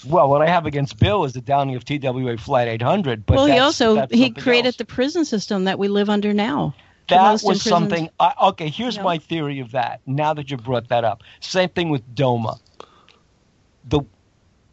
well, 0.07 0.29
what 0.29 0.41
I 0.43 0.47
have 0.47 0.67
against 0.67 0.99
Bill 0.99 1.25
is 1.25 1.33
the 1.33 1.41
downing 1.41 1.75
of 1.75 1.85
TWA 1.85 2.37
Flight 2.39 2.69
800. 2.69 3.27
But 3.27 3.37
well, 3.37 3.47
he 3.47 3.59
also 3.59 4.07
he 4.07 4.31
created 4.31 4.67
else. 4.67 4.77
the 4.77 4.85
prison 4.85 5.25
system 5.25 5.65
that 5.65 5.79
we 5.79 5.89
live 5.89 6.09
under 6.09 6.33
now. 6.33 6.75
That 7.09 7.43
was 7.43 7.63
something. 7.63 8.11
I, 8.21 8.35
okay, 8.49 8.69
here's 8.69 8.97
Yeah. 8.97 9.03
my 9.03 9.19
theory 9.19 9.61
of 9.61 9.73
that. 9.73 10.01
Now 10.07 10.35
that 10.35 10.51
you 10.51 10.59
brought 10.59 10.89
that 10.89 11.05
up, 11.05 11.23
same 11.41 11.71
thing 11.71 11.89
with 11.89 12.03
DOMA. 12.15 12.59
The 13.89 14.03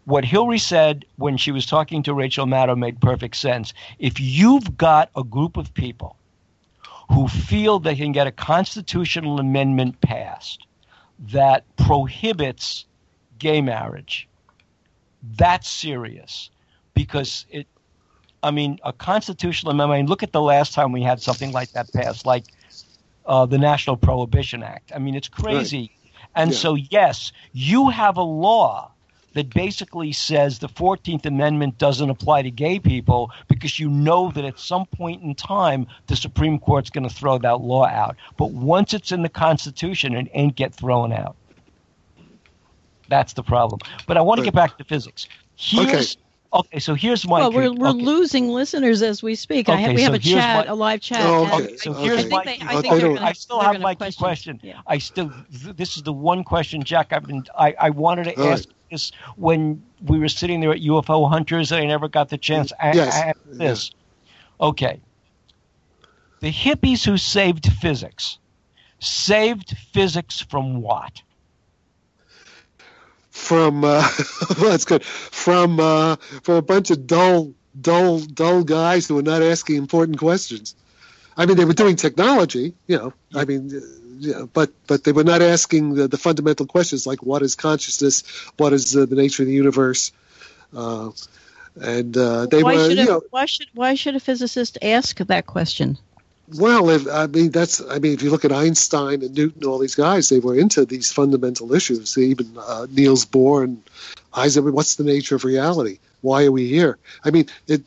what 0.06 0.24
Hillary 0.26 0.60
said 0.60 1.06
when 1.18 1.38
she 1.38 1.52
was 1.52 1.66
talking 1.66 2.04
to 2.04 2.14
Rachel 2.14 2.46
Maddow 2.46 2.78
made 2.78 3.02
perfect 3.02 3.36
sense. 3.38 3.74
If 3.98 4.20
you've 4.20 4.78
got 4.78 5.10
a 5.16 5.24
group 5.24 5.58
of 5.58 5.74
people 5.74 6.18
who 7.12 7.28
feel 7.28 7.80
they 7.80 7.96
can 7.96 8.12
get 8.12 8.28
a 8.28 8.32
constitutional 8.32 9.40
amendment 9.40 10.02
passed 10.02 10.68
that 11.20 11.66
prohibits 11.78 12.86
gay 13.40 13.62
marriage, 13.62 14.30
that's 15.38 15.70
serious 15.70 16.52
because 16.94 17.46
it 17.50 17.68
I 18.44 18.52
mean, 18.52 18.80
a 18.84 18.94
constitutional 18.94 19.72
amendment. 19.72 19.98
I 19.98 20.02
mean, 20.02 20.08
look 20.08 20.22
at 20.22 20.32
the 20.32 20.42
last 20.42 20.74
time 20.74 20.92
we 20.92 21.02
had 21.02 21.20
something 21.22 21.52
like 21.52 21.72
that 21.74 21.92
passed, 21.94 22.28
like 22.28 22.46
uh, 23.26 23.48
the 23.48 23.58
National 23.58 23.98
Prohibition 23.98 24.62
Act. 24.62 24.92
I 24.94 25.00
mean, 25.00 25.16
it's 25.16 25.30
crazy. 25.30 25.92
And 26.36 26.52
Yeah. 26.52 26.58
so, 26.58 26.76
yes, 26.76 27.32
you 27.54 27.90
have 27.90 28.18
a 28.18 28.24
law 28.24 28.95
that 29.36 29.54
basically 29.54 30.12
says 30.12 30.60
the 30.60 30.68
14th 30.68 31.26
Amendment 31.26 31.78
doesn't 31.78 32.10
apply 32.10 32.42
to 32.42 32.50
gay 32.52 32.80
people 32.80 33.32
because 33.48 33.78
you 33.80 33.90
know 33.90 34.32
that 34.32 34.44
at 34.46 34.58
some 34.60 34.86
point 34.88 35.22
in 35.22 35.36
time 35.36 35.86
the 36.08 36.16
Supreme 36.16 36.58
Court's 36.58 36.90
going 36.90 37.08
to 37.08 37.14
throw 37.14 37.38
that 37.38 37.62
law 37.62 37.86
out. 37.86 38.16
But 38.38 38.52
once 38.52 38.94
it's 38.94 39.12
in 39.12 39.22
the 39.22 39.30
Constitution, 39.30 40.16
it 40.16 40.28
ain't 40.34 40.56
get 40.56 40.74
thrown 40.74 41.14
out. 41.14 41.36
That's 43.08 43.34
the 43.34 43.44
problem. 43.44 43.82
But 44.08 44.18
I 44.18 44.22
want 44.22 44.40
to 44.40 44.46
get 44.46 44.56
back 44.56 44.78
to 44.80 44.84
physics. 44.84 45.28
Here's, 45.58 46.18
okay. 46.52 46.80
so 46.80 46.96
here's 46.96 47.28
my. 47.28 47.40
well, 47.40 47.52
we're 47.52 47.72
we're 47.72 47.90
okay. 47.90 48.02
losing 48.02 48.50
listeners 48.50 49.02
as 49.04 49.22
we 49.22 49.36
speak. 49.36 49.70
I 49.70 49.74
Okay, 49.74 49.82
have, 49.84 49.92
we 49.94 49.98
so 50.00 50.04
have 50.06 50.14
a 50.16 50.20
chat, 50.20 50.66
my- 50.66 50.72
a 50.72 50.76
live 50.76 51.02
chat. 51.02 51.22
Oh, 51.22 51.46
okay. 51.46 51.54
Okay, 51.66 51.78
so 51.78 51.92
Okay. 51.92 52.02
here's 52.04 52.20
I 52.20 52.22
think 52.24 52.32
my. 52.34 52.44
they- 52.46 52.58
I 52.62 52.82
think 52.82 52.94
okay, 52.94 53.02
gonna- 53.14 53.22
I 53.22 53.34
still 53.34 53.60
have 53.60 53.74
gonna 53.74 53.84
my 53.84 53.94
question. 53.96 54.24
question. 54.24 54.60
Yeah. 54.64 54.80
I 54.88 54.98
still. 54.98 55.32
This 55.50 55.98
is 55.98 56.04
the 56.04 56.14
one 56.14 56.44
question, 56.44 56.84
Jack. 56.84 57.14
I've 57.14 57.28
been. 57.28 57.44
I, 57.58 57.76
I 57.80 57.90
wanted 57.92 58.24
to 58.26 58.42
All 58.42 58.50
right. 58.50 58.68
This 58.90 59.12
when 59.36 59.82
we 60.04 60.20
were 60.20 60.30
sitting 60.30 60.60
there 60.62 60.72
at 60.72 60.82
UFO 60.82 61.30
Hunters, 61.30 61.72
and 61.72 61.82
I 61.82 61.86
never 61.86 62.08
got 62.08 62.30
the 62.30 62.38
chance. 62.38 62.70
to 62.70 62.76
Yes. 62.94 63.16
ask 63.16 63.38
this. 63.46 63.92
Okay. 64.60 65.00
The 66.40 66.52
hippies 66.52 67.06
who 67.06 67.18
saved 67.18 67.72
physics 67.74 68.38
saved 69.00 69.76
physics 69.94 70.40
from 70.42 70.82
what? 70.82 71.22
From 73.30 73.84
uh, 73.84 74.08
well, 74.60 74.70
that's 74.72 74.86
good. 74.86 75.04
From 75.04 75.80
uh, 75.80 76.16
from 76.44 76.56
a 76.56 76.62
bunch 76.62 76.90
of 76.92 77.06
dull, 77.06 77.54
dull, 77.80 78.20
dull 78.20 78.64
guys 78.64 79.08
who 79.08 79.16
were 79.16 79.22
not 79.22 79.42
asking 79.42 79.76
important 79.78 80.18
questions. 80.18 80.76
I 81.38 81.46
mean, 81.46 81.58
they 81.58 81.66
were 81.66 81.74
doing 81.74 81.96
technology, 81.98 82.74
you 82.88 82.98
know. 82.98 83.14
I 83.34 83.44
mean, 83.44 83.70
uh, 83.76 83.80
yeah, 83.80 84.05
but 84.54 84.72
but 84.88 85.04
they 85.04 85.12
were 85.12 85.24
not 85.24 85.42
asking 85.42 85.96
the, 85.96 86.08
the 86.08 86.18
fundamental 86.18 86.66
questions 86.66 87.08
like 87.08 87.24
what 87.24 87.42
is 87.42 87.56
consciousness, 87.56 88.24
what 88.58 88.74
is 88.74 88.96
uh, 88.96 89.06
the 89.06 89.16
nature 89.16 89.44
of 89.44 89.48
the 89.48 89.54
universe, 89.54 90.12
uh, 90.76 91.12
and 91.82 92.16
uh, 92.18 92.46
they 92.48 92.64
why 92.64 92.76
were. 92.76 92.90
Should 92.90 92.98
you 92.98 93.04
a, 93.04 93.08
know, 93.08 93.22
why 93.30 93.46
should 93.46 93.68
why 93.74 93.96
should 93.96 94.16
a 94.16 94.20
physicist 94.20 94.78
ask 94.82 95.18
that 95.18 95.46
question? 95.46 95.98
Well, 96.54 96.90
if, 96.90 97.08
I 97.08 97.28
mean 97.28 97.52
that's 97.52 97.82
I 97.82 98.00
mean 98.00 98.14
if 98.14 98.22
you 98.22 98.30
look 98.30 98.46
at 98.46 98.52
Einstein 98.52 99.24
and 99.24 99.36
Newton, 99.36 99.66
all 99.66 99.80
these 99.80 99.96
guys, 99.96 100.30
they 100.30 100.40
were 100.40 100.58
into 100.58 100.86
these 100.86 101.12
fundamental 101.12 101.74
issues. 101.74 102.18
Even 102.18 102.56
uh, 102.58 102.88
Niels 102.92 103.26
Bohr 103.26 103.64
and 103.64 103.82
Isaac. 104.34 104.64
What's 104.66 104.96
the 104.96 105.04
nature 105.04 105.36
of 105.36 105.44
reality? 105.44 106.00
Why 106.22 106.46
are 106.46 106.52
we 106.52 106.68
here? 106.68 106.98
I 107.24 107.32
mean, 107.32 107.48
it, 107.68 107.84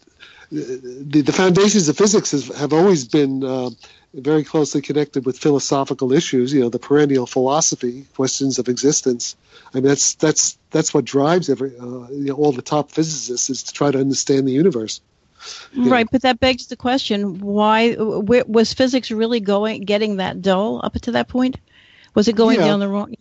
the 0.51 1.23
the 1.23 1.33
foundations 1.33 1.89
of 1.89 1.97
physics 1.97 2.33
has, 2.33 2.49
have 2.57 2.73
always 2.73 3.07
been 3.07 3.45
uh, 3.45 3.71
very 4.15 4.45
closely 4.45 4.81
connected 4.81 5.27
with 5.27 5.39
philosophical 5.39 6.13
issues. 6.13 6.53
You 6.53 6.61
know, 6.61 6.69
the 6.69 6.79
perennial 6.79 7.27
philosophy, 7.27 8.07
questions 8.15 8.59
of 8.59 8.69
existence. 8.69 9.37
I 9.73 9.79
mean, 9.79 9.85
that's 9.85 10.15
that's 10.15 10.59
that's 10.71 10.95
what 10.95 11.05
drives 11.05 11.49
every 11.49 11.73
uh, 11.79 12.09
you 12.11 12.27
know 12.29 12.35
all 12.35 12.53
the 12.53 12.63
top 12.63 12.91
physicists 12.91 13.51
is 13.51 13.63
to 13.65 13.73
try 13.73 13.91
to 13.91 13.99
understand 13.99 14.47
the 14.47 14.53
universe. 14.53 15.01
Yeah. 15.73 15.93
Right, 15.93 16.09
but 16.11 16.23
that 16.23 16.41
begs 16.41 16.67
the 16.67 16.77
question: 16.77 17.41
Why 17.41 17.93
where, 17.95 18.45
was 18.47 18.73
physics 18.73 19.11
really 19.11 19.41
going, 19.41 19.83
getting 19.83 20.17
that 20.17 20.43
dull 20.43 20.81
up 20.83 20.95
to 20.95 21.13
that 21.13 21.29
point? 21.29 21.59
Was 22.15 22.29
it 22.29 22.35
going 22.37 22.59
Yeah. 22.59 22.67
down 22.67 22.81
the 22.81 22.89
wrong? 22.89 23.15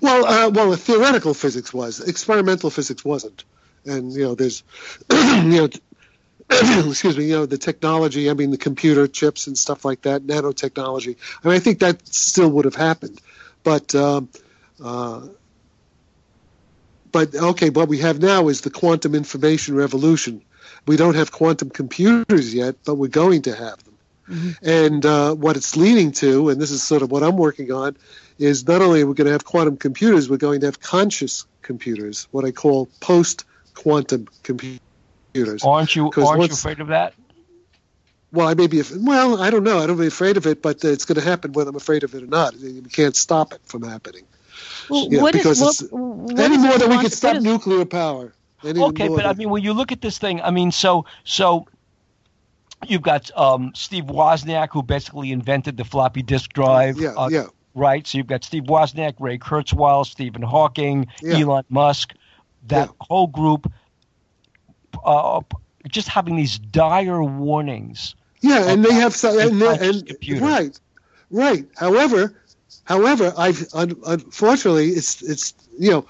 Well, 0.00 0.26
uh, 0.26 0.50
well, 0.50 0.74
theoretical 0.74 1.34
physics 1.34 1.72
was. 1.72 2.00
Experimental 2.00 2.70
physics 2.70 3.04
wasn't. 3.04 3.44
And 3.86 4.12
you 4.12 4.24
know, 4.24 4.34
there's, 4.34 4.62
you 5.10 5.42
know, 5.44 5.68
excuse 6.88 7.16
me, 7.16 7.26
you 7.26 7.34
know, 7.34 7.46
the 7.46 7.58
technology. 7.58 8.28
I 8.30 8.34
mean, 8.34 8.50
the 8.50 8.58
computer 8.58 9.06
chips 9.06 9.46
and 9.46 9.56
stuff 9.56 9.84
like 9.84 10.02
that, 10.02 10.22
nanotechnology. 10.22 11.16
I 11.44 11.48
mean, 11.48 11.56
I 11.56 11.60
think 11.60 11.78
that 11.80 12.06
still 12.08 12.50
would 12.50 12.64
have 12.64 12.76
happened, 12.76 13.20
but. 13.62 13.94
Um, 13.94 14.28
uh, 14.82 15.26
but 17.12 17.34
okay, 17.34 17.70
what 17.70 17.88
we 17.88 17.98
have 17.98 18.20
now 18.20 18.48
is 18.48 18.60
the 18.60 18.70
quantum 18.70 19.14
information 19.14 19.74
revolution. 19.74 20.42
We 20.86 20.96
don't 20.96 21.16
have 21.16 21.32
quantum 21.32 21.70
computers 21.70 22.54
yet, 22.54 22.76
but 22.84 22.94
we're 22.94 23.08
going 23.08 23.42
to 23.42 23.54
have 23.54 23.82
them. 23.84 23.90
And 24.62 25.04
uh, 25.04 25.34
what 25.34 25.56
it's 25.56 25.76
leading 25.76 26.12
to, 26.12 26.50
and 26.50 26.60
this 26.60 26.70
is 26.70 26.82
sort 26.82 27.02
of 27.02 27.10
what 27.10 27.24
I'm 27.24 27.36
working 27.36 27.72
on, 27.72 27.96
is 28.38 28.66
not 28.66 28.80
only 28.80 29.02
are 29.02 29.06
we 29.06 29.14
going 29.14 29.26
to 29.26 29.32
have 29.32 29.44
quantum 29.44 29.76
computers, 29.76 30.30
we're 30.30 30.36
going 30.36 30.60
to 30.60 30.66
have 30.66 30.80
conscious 30.80 31.46
computers, 31.62 32.28
what 32.30 32.44
I 32.44 32.52
call 32.52 32.88
post-quantum 33.00 34.28
computers. 34.44 34.80
Aren't 35.64 35.94
you 35.96 36.10
'Cause 36.10 36.24
aren't 36.28 36.40
you 36.42 36.46
afraid 36.54 36.80
of 36.80 36.88
that? 36.88 37.14
Well, 38.32 38.46
I 38.46 38.54
may 38.54 38.68
be, 38.68 38.80
well, 38.96 39.42
I 39.42 39.50
don't 39.50 39.64
know. 39.64 39.80
I 39.80 39.86
don't 39.86 39.96
be 39.98 40.06
afraid 40.06 40.36
of 40.36 40.46
it, 40.46 40.62
but 40.62 40.84
uh, 40.84 40.88
it's 40.88 41.04
going 41.04 41.18
to 41.20 41.24
happen 41.28 41.52
whether 41.52 41.70
I'm 41.70 41.76
afraid 41.76 42.04
of 42.04 42.14
it 42.14 42.22
or 42.22 42.26
not. 42.28 42.54
We 42.56 42.80
can't 42.82 43.16
stop 43.16 43.52
it 43.52 43.60
from 43.64 43.82
happening. 43.82 44.22
Well, 44.88 45.08
Yeah, 45.10 45.22
what 45.22 45.34
is- 45.34 45.40
because 45.42 45.60
what- 45.60 45.74
it's- 45.80 45.90
what 45.90 46.38
Any 46.38 46.54
is 46.56 46.62
more 46.62 46.70
than 46.78 46.80
we 46.80 46.86
quantum- 46.96 47.02
could 47.02 47.12
stop 47.12 47.28
what 47.30 47.36
is- 47.38 47.44
nuclear 47.44 47.84
power. 47.84 48.32
Any 48.62 48.80
Okay, 48.80 49.08
more 49.08 49.16
but 49.16 49.26
I 49.26 49.32
mean, 49.32 49.50
when 49.50 49.62
you 49.64 49.72
look 49.72 49.90
at 49.90 50.00
this 50.00 50.18
thing, 50.18 50.40
I 50.42 50.50
mean, 50.50 50.70
so 50.70 51.06
so 51.24 51.66
you've 52.86 53.02
got 53.02 53.30
um, 53.36 53.72
Steve 53.74 54.04
Wozniak, 54.04 54.68
who 54.72 54.82
basically 54.82 55.32
invented 55.32 55.76
the 55.76 55.84
floppy 55.84 56.22
disk 56.22 56.52
drive. 56.52 56.98
yeah, 56.98 57.10
uh, 57.16 57.28
yeah. 57.30 57.46
Right. 57.74 58.06
So 58.06 58.18
you've 58.18 58.26
got 58.26 58.44
Steve 58.44 58.64
Wozniak, 58.64 59.14
Ray 59.18 59.38
Kurzweil, 59.38 60.04
Stephen 60.06 60.42
Hawking, 60.42 61.06
Yeah. 61.22 61.38
Elon 61.38 61.64
Musk, 61.68 62.14
that 62.68 62.88
Yeah. 62.90 63.06
whole 63.08 63.26
group, 63.28 63.70
uh, 65.04 65.40
just 65.88 66.08
having 66.08 66.36
these 66.36 66.58
dire 66.58 67.22
warnings. 67.22 68.14
Yeah, 68.40 68.70
and 68.70 68.84
they 68.84 68.94
have 68.94 69.14
some, 69.14 69.38
and, 69.38 69.62
and 69.62 70.40
right, 70.40 70.78
right. 71.30 71.66
However, 71.76 72.34
however, 72.84 73.34
I've 73.36 73.66
un, 73.74 73.96
unfortunately, 74.06 74.88
it's 74.90 75.22
it's 75.22 75.54
you 75.78 75.90
know, 75.90 76.06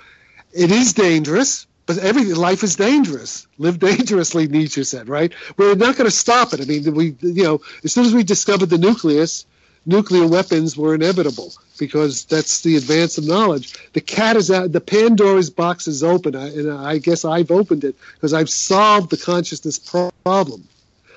it 0.53 0.71
is 0.71 0.93
dangerous, 0.93 1.67
but 1.87 1.99
every 1.99 2.25
life 2.27 2.63
is 2.63 2.77
dangerous. 2.77 3.49
Live 3.59 3.81
dangerously, 3.81 4.47
Nietzsche 4.47 4.85
said. 4.85 5.09
Right? 5.09 5.33
We're 5.57 5.75
not 5.75 5.97
going 5.97 6.09
to 6.09 6.17
stop 6.17 6.53
it. 6.53 6.61
I 6.61 6.65
mean, 6.65 6.95
we 6.95 7.17
you 7.21 7.43
know, 7.43 7.61
as 7.83 7.93
soon 7.93 8.05
as 8.05 8.15
we 8.15 8.23
discovered 8.23 8.67
the 8.67 8.79
nucleus, 8.79 9.45
nuclear 9.87 10.27
weapons 10.27 10.77
were 10.77 10.95
inevitable 10.95 11.53
because 11.79 12.25
that's 12.25 12.63
the 12.63 12.77
advance 12.77 13.19
of 13.19 13.27
knowledge. 13.27 13.75
The 13.93 14.01
cat 14.01 14.37
is 14.37 14.51
out. 14.51 14.73
The 14.73 14.81
Pandora's 14.81 15.51
box 15.51 15.89
is 15.89 16.05
open, 16.05 16.37
I, 16.37 16.49
and 16.49 16.71
I 16.71 16.99
guess 16.99 17.25
I've 17.25 17.51
opened 17.51 17.85
it 17.85 17.97
because 18.15 18.35
I've 18.35 18.51
solved 18.51 19.11
the 19.11 19.17
consciousness 19.17 19.79
pro- 19.79 20.11
problem. 20.25 20.69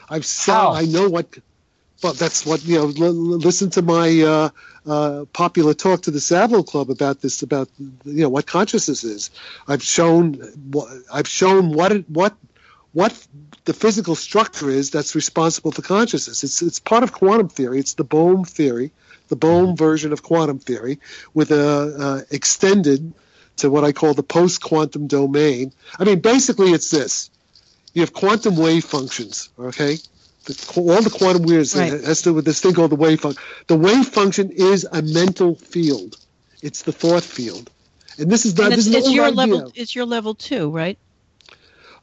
I've 0.10 0.26
solved. 0.26 0.82
I 0.82 0.86
know 0.86 1.10
what. 1.10 1.38
Well, 2.02 2.14
that's 2.14 2.46
what 2.46 2.64
you 2.66 2.78
know. 2.78 3.06
L- 3.06 3.14
listen 3.14 3.70
to 3.72 3.82
my 3.82 4.22
uh, 4.22 4.50
uh, 4.86 5.26
popular 5.34 5.74
talk 5.74 6.04
to 6.04 6.12
the 6.12 6.20
Savile 6.20 6.64
Club 6.64 6.90
about 6.90 7.22
this. 7.22 7.42
About 7.42 7.70
you 7.78 8.24
know 8.24 8.30
what 8.30 8.46
consciousness 8.46 9.04
is. 9.04 9.30
I've 9.68 9.84
shown. 9.84 10.42
I've 11.14 11.28
shown 11.28 11.72
what 11.74 11.92
it, 11.92 12.10
what 12.10 12.36
what 12.94 13.28
the 13.66 13.74
physical 13.74 14.16
structure 14.16 14.70
is 14.70 14.92
that's 14.92 15.16
responsible 15.16 15.72
for 15.72 15.82
consciousness. 15.82 16.44
It's 16.44 16.62
it's 16.62 16.80
part 16.80 17.04
of 17.04 17.12
quantum 17.12 17.50
theory. 17.50 17.80
It's 17.80 17.96
the 17.96 18.04
Bohm 18.04 18.46
theory, 18.46 18.92
the 19.28 19.36
Bohm 19.36 19.76
version 19.76 20.14
of 20.14 20.22
quantum 20.22 20.60
theory, 20.60 21.00
with 21.34 21.52
a 21.52 21.98
uh, 22.00 22.22
extended 22.30 23.14
to 23.58 23.70
what 23.70 23.84
I 23.84 23.92
call 23.92 24.14
the 24.14 24.24
post-quantum 24.24 25.08
domain. 25.08 25.74
I 26.00 26.04
mean, 26.04 26.20
basically, 26.20 26.72
it's 26.72 26.90
this: 26.92 27.32
you 27.94 28.02
have 28.02 28.14
quantum 28.14 28.56
wave 28.58 28.86
functions. 28.86 29.50
Okay, 29.58 29.98
the, 30.46 30.74
all 30.76 31.02
the 31.02 31.10
quantum 31.10 31.44
waves 31.44 31.76
Right. 31.76 31.92
has 32.04 32.22
to 32.22 32.30
do 32.30 32.34
with 32.36 32.46
this 32.46 32.62
thing 32.62 32.74
called 32.74 32.92
the 32.92 32.96
wave 32.96 33.22
function. 33.22 33.42
The 33.68 33.78
wave 33.78 34.08
function 34.08 34.52
is 34.52 34.88
a 34.92 35.02
mental 35.02 35.56
field. 35.56 36.18
It's 36.62 36.84
the 36.84 36.92
thought 36.92 37.24
field, 37.24 37.72
and 38.20 38.30
this 38.30 38.46
is 38.46 38.56
not. 38.56 38.66
And 38.66 38.74
this 38.74 38.86
it's, 38.88 38.96
is 38.96 39.08
it's 39.08 39.14
your 39.16 39.26
idea. 39.26 39.36
level. 39.36 39.72
It's 39.76 39.96
your 39.96 40.06
level 40.06 40.36
two, 40.36 40.70
right? 40.70 40.98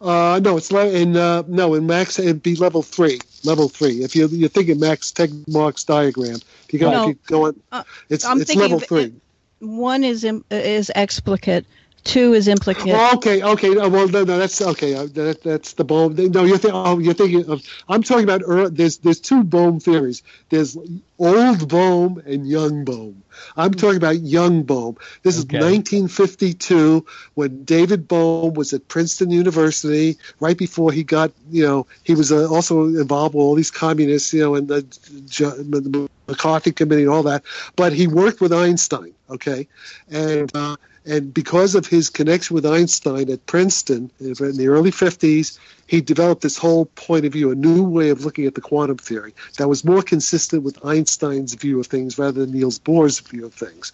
Uh, 0.00 0.40
no, 0.42 0.56
it's 0.56 0.72
le- 0.72 0.88
in 0.90 1.16
uh, 1.16 1.42
no 1.46 1.74
in 1.74 1.86
Max 1.86 2.18
it'd 2.18 2.42
be 2.42 2.56
level 2.56 2.82
three. 2.82 3.20
Level 3.44 3.68
three. 3.68 4.02
If 4.02 4.16
you 4.16 4.26
you're 4.28 4.48
thinking 4.48 4.80
Max 4.80 5.12
Tegmark's 5.12 5.84
diagram, 5.84 6.36
if 6.64 6.72
you 6.72 6.78
go, 6.78 6.90
No. 6.90 7.02
if 7.02 7.08
you 7.08 7.18
go 7.26 7.46
on, 7.46 7.60
Uh, 7.70 7.82
it's 8.08 8.24
I'm 8.24 8.40
it's 8.40 8.54
level 8.54 8.80
three. 8.80 9.12
One 9.60 10.04
is 10.04 10.24
is 10.50 10.90
explicate. 10.94 11.66
Two 12.04 12.32
is 12.32 12.48
implicate. 12.48 12.92
Oh, 12.94 13.16
okay, 13.16 13.42
okay. 13.42 13.76
Oh, 13.76 13.88
well, 13.88 14.08
no, 14.08 14.24
no, 14.24 14.38
that's 14.38 14.60
okay. 14.62 14.94
Uh, 14.94 15.06
that, 15.14 15.42
that's 15.42 15.74
the 15.74 15.84
Bohm. 15.84 16.14
No, 16.16 16.44
you're 16.44 16.58
thinking. 16.58 16.80
Oh, 16.82 16.98
you're 16.98 17.14
thinking 17.14 17.48
of. 17.50 17.62
I'm 17.88 18.02
talking 18.02 18.24
about. 18.24 18.42
ear- 18.48 18.70
There's 18.70 18.98
there's 18.98 19.20
two 19.20 19.44
Bohm 19.44 19.80
theories. 19.80 20.22
There's 20.48 20.76
old 21.18 21.68
Bohm 21.68 22.22
and 22.24 22.48
young 22.48 22.84
Bohm. 22.84 23.22
I'm 23.56 23.72
talking 23.74 23.96
about 23.98 24.20
young 24.20 24.62
Bohm. 24.62 24.96
This 25.22 25.36
is 25.36 25.44
1952 25.46 27.04
when 27.34 27.64
David 27.64 28.08
Bohm 28.08 28.54
was 28.54 28.72
at 28.72 28.88
Princeton 28.88 29.30
University. 29.30 30.16
Right 30.40 30.56
before 30.56 30.92
he 30.92 31.04
got, 31.04 31.32
you 31.50 31.64
know, 31.66 31.86
he 32.04 32.14
was 32.14 32.32
uh, 32.32 32.48
also 32.48 32.84
involved 32.84 33.34
with 33.34 33.42
all 33.42 33.54
these 33.54 33.70
communists, 33.70 34.32
you 34.32 34.40
know, 34.40 34.54
and 34.54 34.68
the, 34.68 34.82
Ju- 35.28 35.50
the 35.50 36.08
McCarthy 36.28 36.72
committee 36.72 37.02
and 37.02 37.10
all 37.10 37.22
that. 37.24 37.42
But 37.76 37.92
he 37.92 38.06
worked 38.06 38.40
with 38.40 38.52
Einstein. 38.52 39.12
Okay, 39.28 39.68
and. 40.10 40.50
Uh, 40.54 40.76
and 41.06 41.32
because 41.32 41.74
of 41.74 41.86
his 41.86 42.10
connection 42.10 42.54
with 42.54 42.66
Einstein 42.66 43.30
at 43.30 43.46
Princeton 43.46 44.10
in 44.20 44.34
the 44.34 44.68
early 44.68 44.90
50s, 44.90 45.58
he 45.86 46.00
developed 46.00 46.42
this 46.42 46.58
whole 46.58 46.86
point 46.86 47.24
of 47.24 47.32
view, 47.32 47.50
a 47.50 47.54
new 47.54 47.82
way 47.82 48.10
of 48.10 48.24
looking 48.24 48.46
at 48.46 48.54
the 48.54 48.60
quantum 48.60 48.98
theory 48.98 49.34
that 49.58 49.68
was 49.68 49.84
more 49.84 50.02
consistent 50.02 50.62
with 50.62 50.84
Einstein's 50.84 51.54
view 51.54 51.80
of 51.80 51.86
things 51.86 52.18
rather 52.18 52.40
than 52.44 52.52
Niels 52.52 52.78
Bohr's 52.78 53.18
view 53.20 53.46
of 53.46 53.54
things. 53.54 53.92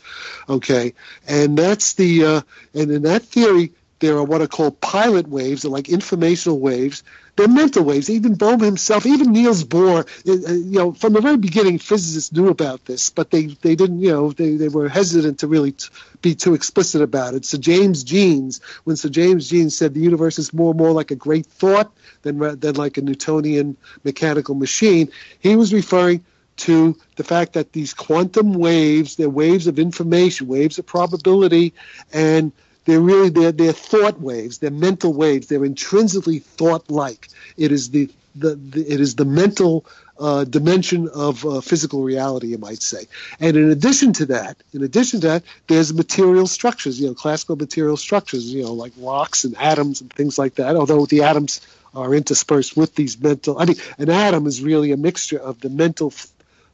Okay, 0.49 0.95
and 1.27 1.57
that's 1.57 1.95
the 1.95 2.25
uh, 2.25 2.41
and 2.75 2.91
in 2.91 3.03
that 3.03 3.23
theory 3.23 3.73
there 4.01 4.17
are 4.17 4.25
what 4.25 4.43
are 4.43 4.47
called 4.47 4.81
pilot 4.81 5.29
waves, 5.29 5.63
they're 5.63 5.71
like 5.71 5.89
informational 5.89 6.59
waves. 6.59 7.03
They're 7.37 7.49
mental 7.49 7.85
waves. 7.85 8.09
Even 8.09 8.35
Bohm 8.35 8.61
himself, 8.61 9.05
even 9.05 9.33
Niels 9.33 9.63
Bohr, 9.63 10.07
uh, 10.27 10.49
uh, 10.49 10.53
you 10.53 10.79
know, 10.79 10.93
from 10.93 11.13
the 11.13 11.21
very 11.21 11.37
beginning, 11.37 11.79
physicists 11.79 12.33
knew 12.33 12.49
about 12.49 12.87
this, 12.87 13.11
but 13.11 13.31
they, 13.31 13.47
they 13.47 13.75
didn't, 13.75 14.01
you 14.01 14.11
know, 14.11 14.33
they, 14.33 14.57
they 14.57 14.69
were 14.69 14.89
hesitant 14.89 15.39
to 15.41 15.47
really 15.47 15.73
t- 15.73 15.89
be 16.23 16.35
too 16.35 16.55
explicit 16.55 17.03
about 17.03 17.35
it. 17.35 17.45
Sir 17.45 17.59
James 17.59 18.03
Jeans, 18.05 18.61
when 18.85 18.97
Sir 18.97 19.11
James 19.11 19.51
Jeans 19.51 19.77
said 19.77 19.93
the 19.93 20.01
universe 20.01 20.39
is 20.39 20.55
more 20.55 20.71
and 20.71 20.79
more 20.79 20.93
like 20.93 21.11
a 21.11 21.17
great 21.17 21.47
thought 21.47 21.93
than, 22.23 22.39
than 22.59 22.75
like 22.75 22.97
a 22.97 23.03
Newtonian 23.03 23.77
mechanical 24.03 24.55
machine, 24.55 25.11
he 25.39 25.57
was 25.57 25.75
referring 25.75 26.25
to 26.57 26.97
the 27.17 27.25
fact 27.25 27.53
that 27.53 27.73
these 27.73 27.93
quantum 27.93 28.55
waves, 28.55 29.17
they're 29.17 29.29
waves 29.29 29.67
of 29.67 29.79
information, 29.79 30.49
waves 30.49 30.79
of 30.79 30.87
probability, 30.87 31.75
and 32.15 32.51
they're 32.87 33.01
really 33.01 33.29
they're, 33.29 33.53
they're 33.53 33.73
thought 33.73 34.21
waves, 34.21 34.59
they're 34.59 34.71
mental 34.71 35.13
waves, 35.13 35.49
they're 35.49 35.65
intrinsically 35.65 36.39
thought-like. 36.39 37.29
It 37.57 37.73
is 37.73 37.91
the, 37.91 38.09
the, 38.35 38.55
the 38.55 38.81
it 38.93 39.01
is 39.01 39.17
the 39.17 39.25
mental 39.25 39.85
uh, 40.19 40.45
dimension 40.45 41.09
of 41.09 41.45
uh, 41.45 41.61
physical 41.61 42.03
reality, 42.03 42.49
you 42.49 42.59
might 42.59 42.83
say. 42.83 43.07
And 43.41 43.57
in 43.57 43.71
addition 43.71 44.13
to 44.15 44.27
that, 44.27 44.57
in 44.73 44.83
addition 44.83 45.21
to 45.21 45.27
that, 45.29 45.43
there's 45.67 45.93
material 45.93 46.47
structures, 46.47 46.99
you 47.01 47.09
know, 47.09 47.15
classical 47.15 47.57
material 47.57 47.97
structures, 47.97 48.53
you 48.53 48.63
know, 48.63 48.73
like 48.73 48.93
rocks 48.99 49.45
and 49.45 49.57
atoms 49.59 50.01
and 50.01 50.13
things 50.13 50.39
like 50.39 50.55
that. 50.55 50.77
Although 50.77 51.07
the 51.07 51.23
atoms 51.25 51.61
are 51.95 52.15
interspersed 52.15 52.77
with 52.77 52.95
these 52.95 53.19
mental, 53.21 53.59
I 53.59 53.67
mean, 53.67 53.77
an 53.99 54.11
atom 54.11 54.47
is 54.47 54.63
really 54.63 54.93
a 54.93 54.97
mixture 54.97 55.39
of 55.39 55.61
the 55.61 55.69
mental 55.69 56.13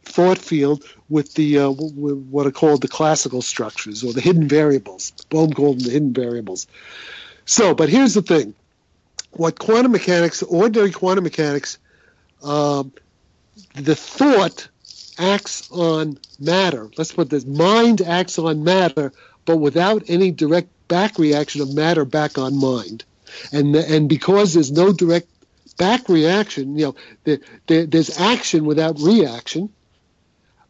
thought 0.04 0.38
field 0.38 0.84
with 1.08 1.34
the 1.34 1.58
uh, 1.58 1.70
what 1.70 2.46
are 2.46 2.50
called 2.50 2.82
the 2.82 2.88
classical 2.88 3.42
structures 3.42 4.04
or 4.04 4.12
the 4.12 4.20
hidden 4.20 4.48
variables. 4.48 5.12
Bohm 5.30 5.52
called 5.52 5.80
them 5.80 5.86
the 5.86 5.92
hidden 5.92 6.12
variables. 6.12 6.66
So, 7.44 7.74
but 7.74 7.88
here's 7.88 8.14
the 8.14 8.22
thing: 8.22 8.54
what 9.32 9.58
quantum 9.58 9.92
mechanics, 9.92 10.42
ordinary 10.42 10.92
quantum 10.92 11.24
mechanics, 11.24 11.78
um, 12.42 12.92
the 13.74 13.96
thought 13.96 14.68
acts 15.18 15.70
on 15.70 16.18
matter. 16.38 16.90
Let's 16.96 17.12
put 17.12 17.30
this: 17.30 17.46
mind 17.46 18.02
acts 18.02 18.38
on 18.38 18.64
matter, 18.64 19.12
but 19.44 19.56
without 19.56 20.04
any 20.08 20.30
direct 20.30 20.68
back 20.88 21.18
reaction 21.18 21.62
of 21.62 21.74
matter 21.74 22.04
back 22.04 22.38
on 22.38 22.60
mind. 22.60 23.04
And 23.52 23.74
and 23.74 24.08
because 24.08 24.52
there's 24.52 24.72
no 24.72 24.92
direct 24.92 25.28
back 25.78 26.08
reaction, 26.08 26.76
you 26.76 26.86
know, 26.86 26.94
there, 27.24 27.38
there, 27.66 27.86
there's 27.86 28.18
action 28.20 28.66
without 28.66 29.00
reaction 29.00 29.70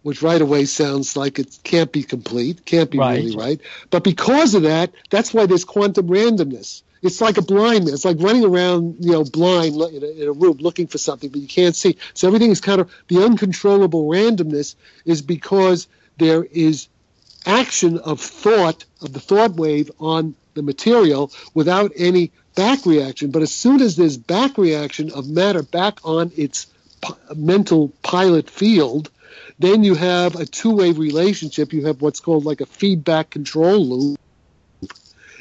which 0.03 0.23
right 0.23 0.41
away 0.41 0.65
sounds 0.65 1.17
like 1.17 1.39
it 1.39 1.59
can't 1.65 1.93
be 1.93 2.03
complete, 2.03 2.65
can't 2.65 2.91
be 2.91 2.99
Right. 2.99 3.23
really 3.25 3.37
right. 3.37 3.61
But 3.91 4.05
because 4.05 4.55
of 4.55 4.63
that, 4.63 4.93
that's 5.11 5.33
why 5.33 5.47
there's 5.47 5.65
quantum 5.65 6.09
randomness. 6.09 6.83
It's 7.03 7.21
like 7.21 7.37
a 7.37 7.43
blind 7.43 7.85
man. 7.85 7.95
It's 7.95 8.05
like 8.05 8.19
running 8.21 8.45
around, 8.45 8.97
you 9.01 9.13
know, 9.13 9.25
blind 9.25 9.75
in 9.75 10.03
a, 10.05 10.23
in 10.23 10.29
a 10.29 10.33
room 10.33 10.59
looking 10.61 10.87
for 10.87 10.99
something, 10.99 11.31
but 11.31 11.41
you 11.41 11.49
can't 11.49 11.75
see. 11.75 11.97
So 12.15 12.29
everything 12.29 12.51
is 12.53 12.61
kind 12.61 12.81
of 12.81 12.93
the 13.09 13.25
uncontrollable 13.25 14.05
randomness 14.09 14.77
is 15.05 15.21
because 15.23 15.89
there 16.19 16.45
is 16.45 16.87
action 17.45 17.99
of 17.99 18.21
thought 18.21 18.85
of 19.01 19.13
the 19.13 19.21
thought 19.21 19.55
wave 19.57 19.91
on 19.99 20.35
the 20.55 20.63
material 20.63 21.33
without 21.55 21.91
any 21.97 22.31
back 22.55 22.87
reaction. 22.87 23.31
But 23.31 23.43
as 23.43 23.53
soon 23.53 23.81
as 23.81 23.97
there's 23.97 24.17
back 24.17 24.59
reaction 24.59 25.11
of 25.11 25.29
matter 25.29 25.63
back 25.63 25.99
on 26.05 26.31
its 26.37 26.67
p- 27.03 27.15
mental 27.35 27.89
pilot 28.03 28.49
field, 28.49 29.11
then 29.63 29.85
you 29.85 29.95
have 29.95 30.35
a 30.35 30.45
two-way 30.45 30.91
relationship. 30.91 31.73
You 31.73 31.87
have 31.87 32.03
what's 32.03 32.21
called 32.21 32.45
like 32.45 32.61
a 32.61 32.67
feedback 32.67 33.31
control 33.31 33.87
loop, 33.87 34.19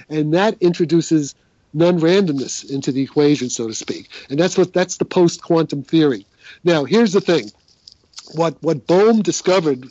and 0.09 0.33
that 0.33 0.55
introduces 0.61 1.35
non-randomness 1.73 2.69
into 2.69 2.91
the 2.91 3.01
equation, 3.01 3.49
so 3.49 3.67
to 3.67 3.73
speak. 3.73 4.09
And 4.29 4.39
that's 4.39 4.57
what 4.57 4.73
that's 4.73 4.97
the 4.97 5.05
post-quantum 5.05 5.83
theory. 5.83 6.25
Now, 6.63 6.83
here's 6.83 7.13
the 7.13 7.21
thing: 7.21 7.51
what 8.35 8.55
what 8.61 8.85
Bohm 8.85 9.23
discovered 9.23 9.85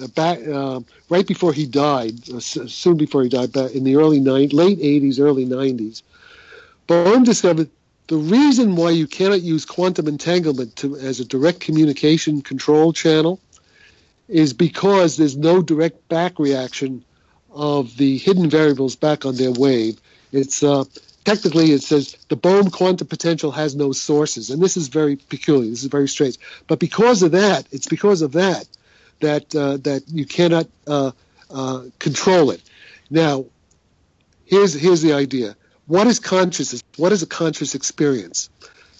uh, 0.00 0.08
back 0.08 0.46
uh, 0.46 0.80
right 1.08 1.26
before 1.26 1.52
he 1.52 1.66
died, 1.66 2.28
uh, 2.30 2.40
soon 2.40 2.96
before 2.98 3.22
he 3.22 3.30
died, 3.30 3.52
back 3.52 3.72
in 3.72 3.84
the 3.84 3.96
early 3.96 4.20
nine, 4.20 4.48
late 4.50 4.78
80s, 4.78 5.18
early 5.20 5.46
90s, 5.46 6.02
Bohm 6.86 7.24
discovered 7.24 7.70
the 8.08 8.16
reason 8.16 8.76
why 8.76 8.90
you 8.90 9.06
cannot 9.06 9.40
use 9.40 9.64
quantum 9.64 10.08
entanglement 10.08 10.74
to, 10.76 10.96
as 10.96 11.20
a 11.20 11.24
direct 11.24 11.60
communication 11.60 12.42
control 12.42 12.92
channel 12.92 13.40
is 14.30 14.52
because 14.52 15.16
there's 15.16 15.36
no 15.36 15.60
direct 15.60 16.08
back 16.08 16.38
reaction 16.38 17.04
of 17.50 17.96
the 17.96 18.16
hidden 18.18 18.48
variables 18.48 18.96
back 18.96 19.26
on 19.26 19.34
their 19.34 19.50
wave. 19.50 20.00
It's 20.32 20.62
uh, 20.62 20.84
technically 21.24 21.72
it 21.72 21.82
says 21.82 22.16
the 22.28 22.36
Bohm 22.36 22.70
quantum 22.70 23.08
potential 23.08 23.50
has 23.50 23.74
no 23.74 23.92
sources, 23.92 24.50
and 24.50 24.62
this 24.62 24.76
is 24.76 24.88
very 24.88 25.16
peculiar. 25.16 25.68
This 25.68 25.82
is 25.82 25.88
very 25.88 26.08
strange. 26.08 26.38
But 26.68 26.78
because 26.78 27.22
of 27.22 27.32
that, 27.32 27.66
it's 27.72 27.88
because 27.88 28.22
of 28.22 28.32
that 28.32 28.66
that 29.20 29.54
uh, 29.54 29.78
that 29.78 30.04
you 30.08 30.24
cannot 30.24 30.68
uh, 30.86 31.10
uh, 31.50 31.84
control 31.98 32.50
it. 32.50 32.62
Now, 33.10 33.46
here's 34.44 34.72
here's 34.72 35.02
the 35.02 35.12
idea. 35.12 35.56
What 35.86 36.06
is 36.06 36.20
consciousness? 36.20 36.82
What 36.96 37.10
is 37.10 37.22
a 37.22 37.26
conscious 37.26 37.74
experience? 37.74 38.48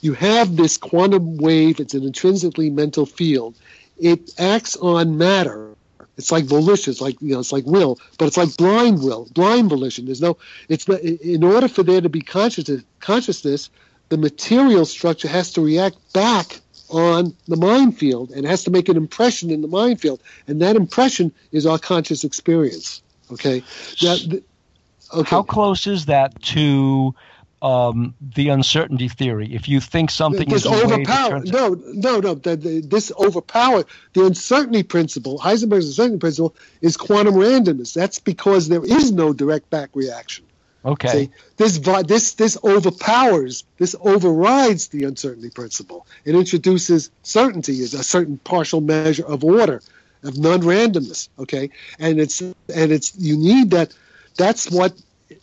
You 0.01 0.15
have 0.15 0.57
this 0.57 0.77
quantum 0.77 1.37
wave. 1.37 1.79
It's 1.79 1.95
an 1.95 2.05
intrinsically 2.05 2.71
mental 2.71 3.07
field. 3.07 3.55
It 4.01 4.33
acts 4.39 4.77
on 4.77 5.19
matter. 5.19 5.75
It's 6.17 6.33
like 6.33 6.45
volition. 6.45 6.91
It's 6.91 7.01
like 7.01 7.21
you 7.21 7.33
know. 7.33 7.41
It's 7.41 7.53
like 7.53 7.65
will, 7.65 7.99
but 8.19 8.27
it's 8.27 8.37
like 8.37 8.57
blind 8.57 9.03
will, 9.03 9.27
blind 9.33 9.71
volition. 9.71 10.05
There's 10.05 10.21
no. 10.21 10.37
It's 10.69 10.87
not, 10.87 11.01
in 11.01 11.43
order 11.43 11.69
for 11.69 11.83
there 11.83 12.01
to 12.01 12.09
be 12.09 12.21
consciousness. 12.21 12.83
Consciousness, 13.01 13.71
the 14.11 14.19
material 14.19 14.85
structure 14.85 15.29
has 15.29 15.53
to 15.53 15.63
react 15.63 15.97
back 16.13 16.61
on 16.91 17.35
the 17.47 17.57
mind 17.57 17.97
field 17.97 18.31
and 18.33 18.45
has 18.45 18.65
to 18.65 18.71
make 18.71 18.89
an 18.89 18.97
impression 18.97 19.51
in 19.51 19.63
the 19.63 19.69
mind 19.69 20.01
field, 20.01 20.21
and 20.47 20.61
that 20.61 20.77
impression 20.77 21.33
is 21.53 21.65
our 21.65 21.79
conscious 21.79 22.25
experience. 22.25 23.01
Okay. 23.33 23.63
Okay. 24.03 25.31
How 25.31 25.43
close 25.43 25.87
is 25.87 26.07
that 26.07 26.41
to 26.43 27.15
um, 27.63 28.15
the 28.21 28.49
uncertainty 28.49 29.09
theory? 29.09 29.55
If 29.55 29.69
you 29.69 29.81
think 29.81 30.11
something 30.11 30.49
this 30.49 30.65
is 30.65 30.67
a 30.67 30.71
way 30.71 30.81
that 30.81 30.93
overpower 30.93 31.31
turns- 31.31 31.53
no 31.53 31.69
no 31.69 32.21
no 32.21 32.35
the, 32.35 32.57
the, 32.57 32.81
this 32.81 33.13
overpower 33.19 33.85
the 34.15 34.25
uncertainty 34.25 34.83
principle 34.83 35.39
heisenberg's 35.39 35.87
uncertainty 35.87 36.19
principle 36.19 36.55
is 36.81 36.97
quantum 36.97 37.35
randomness 37.35 37.93
that's 37.93 38.19
because 38.19 38.69
there 38.69 38.85
is 38.85 39.13
no 39.13 39.33
direct 39.33 39.69
back 39.71 39.91
reaction 39.95 40.45
Okay. 40.83 41.09
See, 41.09 41.31
this 41.59 41.79
this 42.07 42.33
this 42.35 42.57
overpowers 42.65 43.65
this 43.77 43.95
overrides 44.01 44.89
the 44.89 45.05
uncertainty 45.05 45.51
principle 45.51 46.07
it 46.25 46.35
introduces 46.35 47.11
certainty 47.23 47.83
as 47.83 47.93
a 47.93 48.03
certain 48.03 48.39
partial 48.39 48.81
measure 48.81 49.27
of 49.27 49.45
order 49.45 49.83
of 50.23 50.39
non-randomness 50.39 51.29
okay 51.39 51.71
and 51.99 52.19
it's 52.19 52.41
and 52.41 52.93
it's 52.93 53.15
you 53.19 53.37
need 53.37 53.73
that 53.73 53.93
that's 54.39 54.71
what 54.71 54.95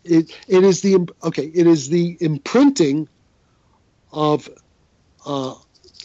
it, 0.03 0.37
it 0.47 0.63
is 0.63 0.81
the 0.81 1.07
okay 1.23 1.45
it 1.45 1.67
is 1.67 1.89
the 1.89 2.17
imprinting 2.19 3.07
of 4.11 4.49
uh, 5.25 5.53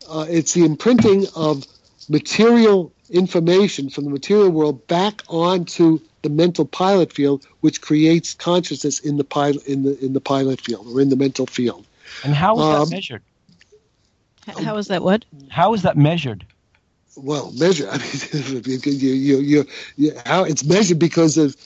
uh, 0.08 0.26
it's 0.28 0.54
the 0.54 0.64
imprinting 0.64 1.26
of 1.34 1.64
material 2.08 2.92
information 3.10 3.90
from 3.90 4.04
the 4.04 4.10
material 4.10 4.50
world 4.50 4.86
back 4.86 5.22
onto 5.28 6.00
the 6.22 6.30
mental 6.30 6.64
pilot 6.64 7.12
field, 7.12 7.46
which 7.60 7.80
creates 7.80 8.34
consciousness 8.34 9.00
in 9.00 9.16
the 9.16 9.24
pilot 9.24 9.64
in 9.66 9.82
the 9.82 10.04
in 10.04 10.12
the 10.12 10.20
pilot 10.20 10.60
field 10.60 10.86
or 10.86 11.00
in 11.00 11.08
the 11.08 11.16
mental 11.16 11.46
field. 11.46 11.86
and 12.24 12.34
how 12.34 12.54
is 12.54 12.62
um, 12.62 12.88
that 12.88 12.94
measured? 12.94 13.22
How 14.46 14.76
is 14.76 14.88
that? 14.88 15.02
What? 15.02 15.24
How 15.50 15.72
is 15.74 15.82
that 15.82 15.96
measured? 15.96 16.44
Well, 17.16 17.52
measure. 17.52 17.88
I 17.92 17.98
mean, 17.98 18.62
you, 18.64 18.78
you, 18.84 19.12
you, 19.12 19.38
you, 19.38 19.66
you, 19.96 20.12
how 20.24 20.44
it's 20.44 20.64
measured 20.64 20.98
because 20.98 21.36
of 21.36 21.56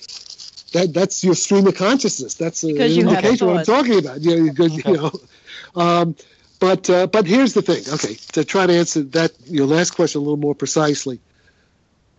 that. 0.77 0.95
That's 0.95 1.23
your 1.25 1.35
stream 1.35 1.67
of 1.67 1.75
consciousness. 1.77 2.35
That's 2.35 2.63
a- 2.65 2.69
an 2.69 2.91
indication 3.23 3.47
what 3.49 3.57
I'm 3.61 3.65
talking 3.67 3.99
about. 3.99 4.21
You 4.23 4.37
know, 4.37 4.53
because, 4.53 4.77
you 4.77 4.93
know. 4.93 5.11
Um, 5.75 6.17
but 6.59 6.89
uh, 6.89 7.07
but 7.07 7.27
here's 7.27 7.53
the 7.55 7.63
thing. 7.63 7.83
Okay, 7.95 8.15
to 8.33 8.45
try 8.45 8.67
to 8.67 8.73
answer 8.73 9.03
that 9.19 9.33
your 9.47 9.67
last 9.67 9.91
question 9.91 10.21
a 10.21 10.25
little 10.25 10.39
more 10.39 10.55
precisely. 10.55 11.21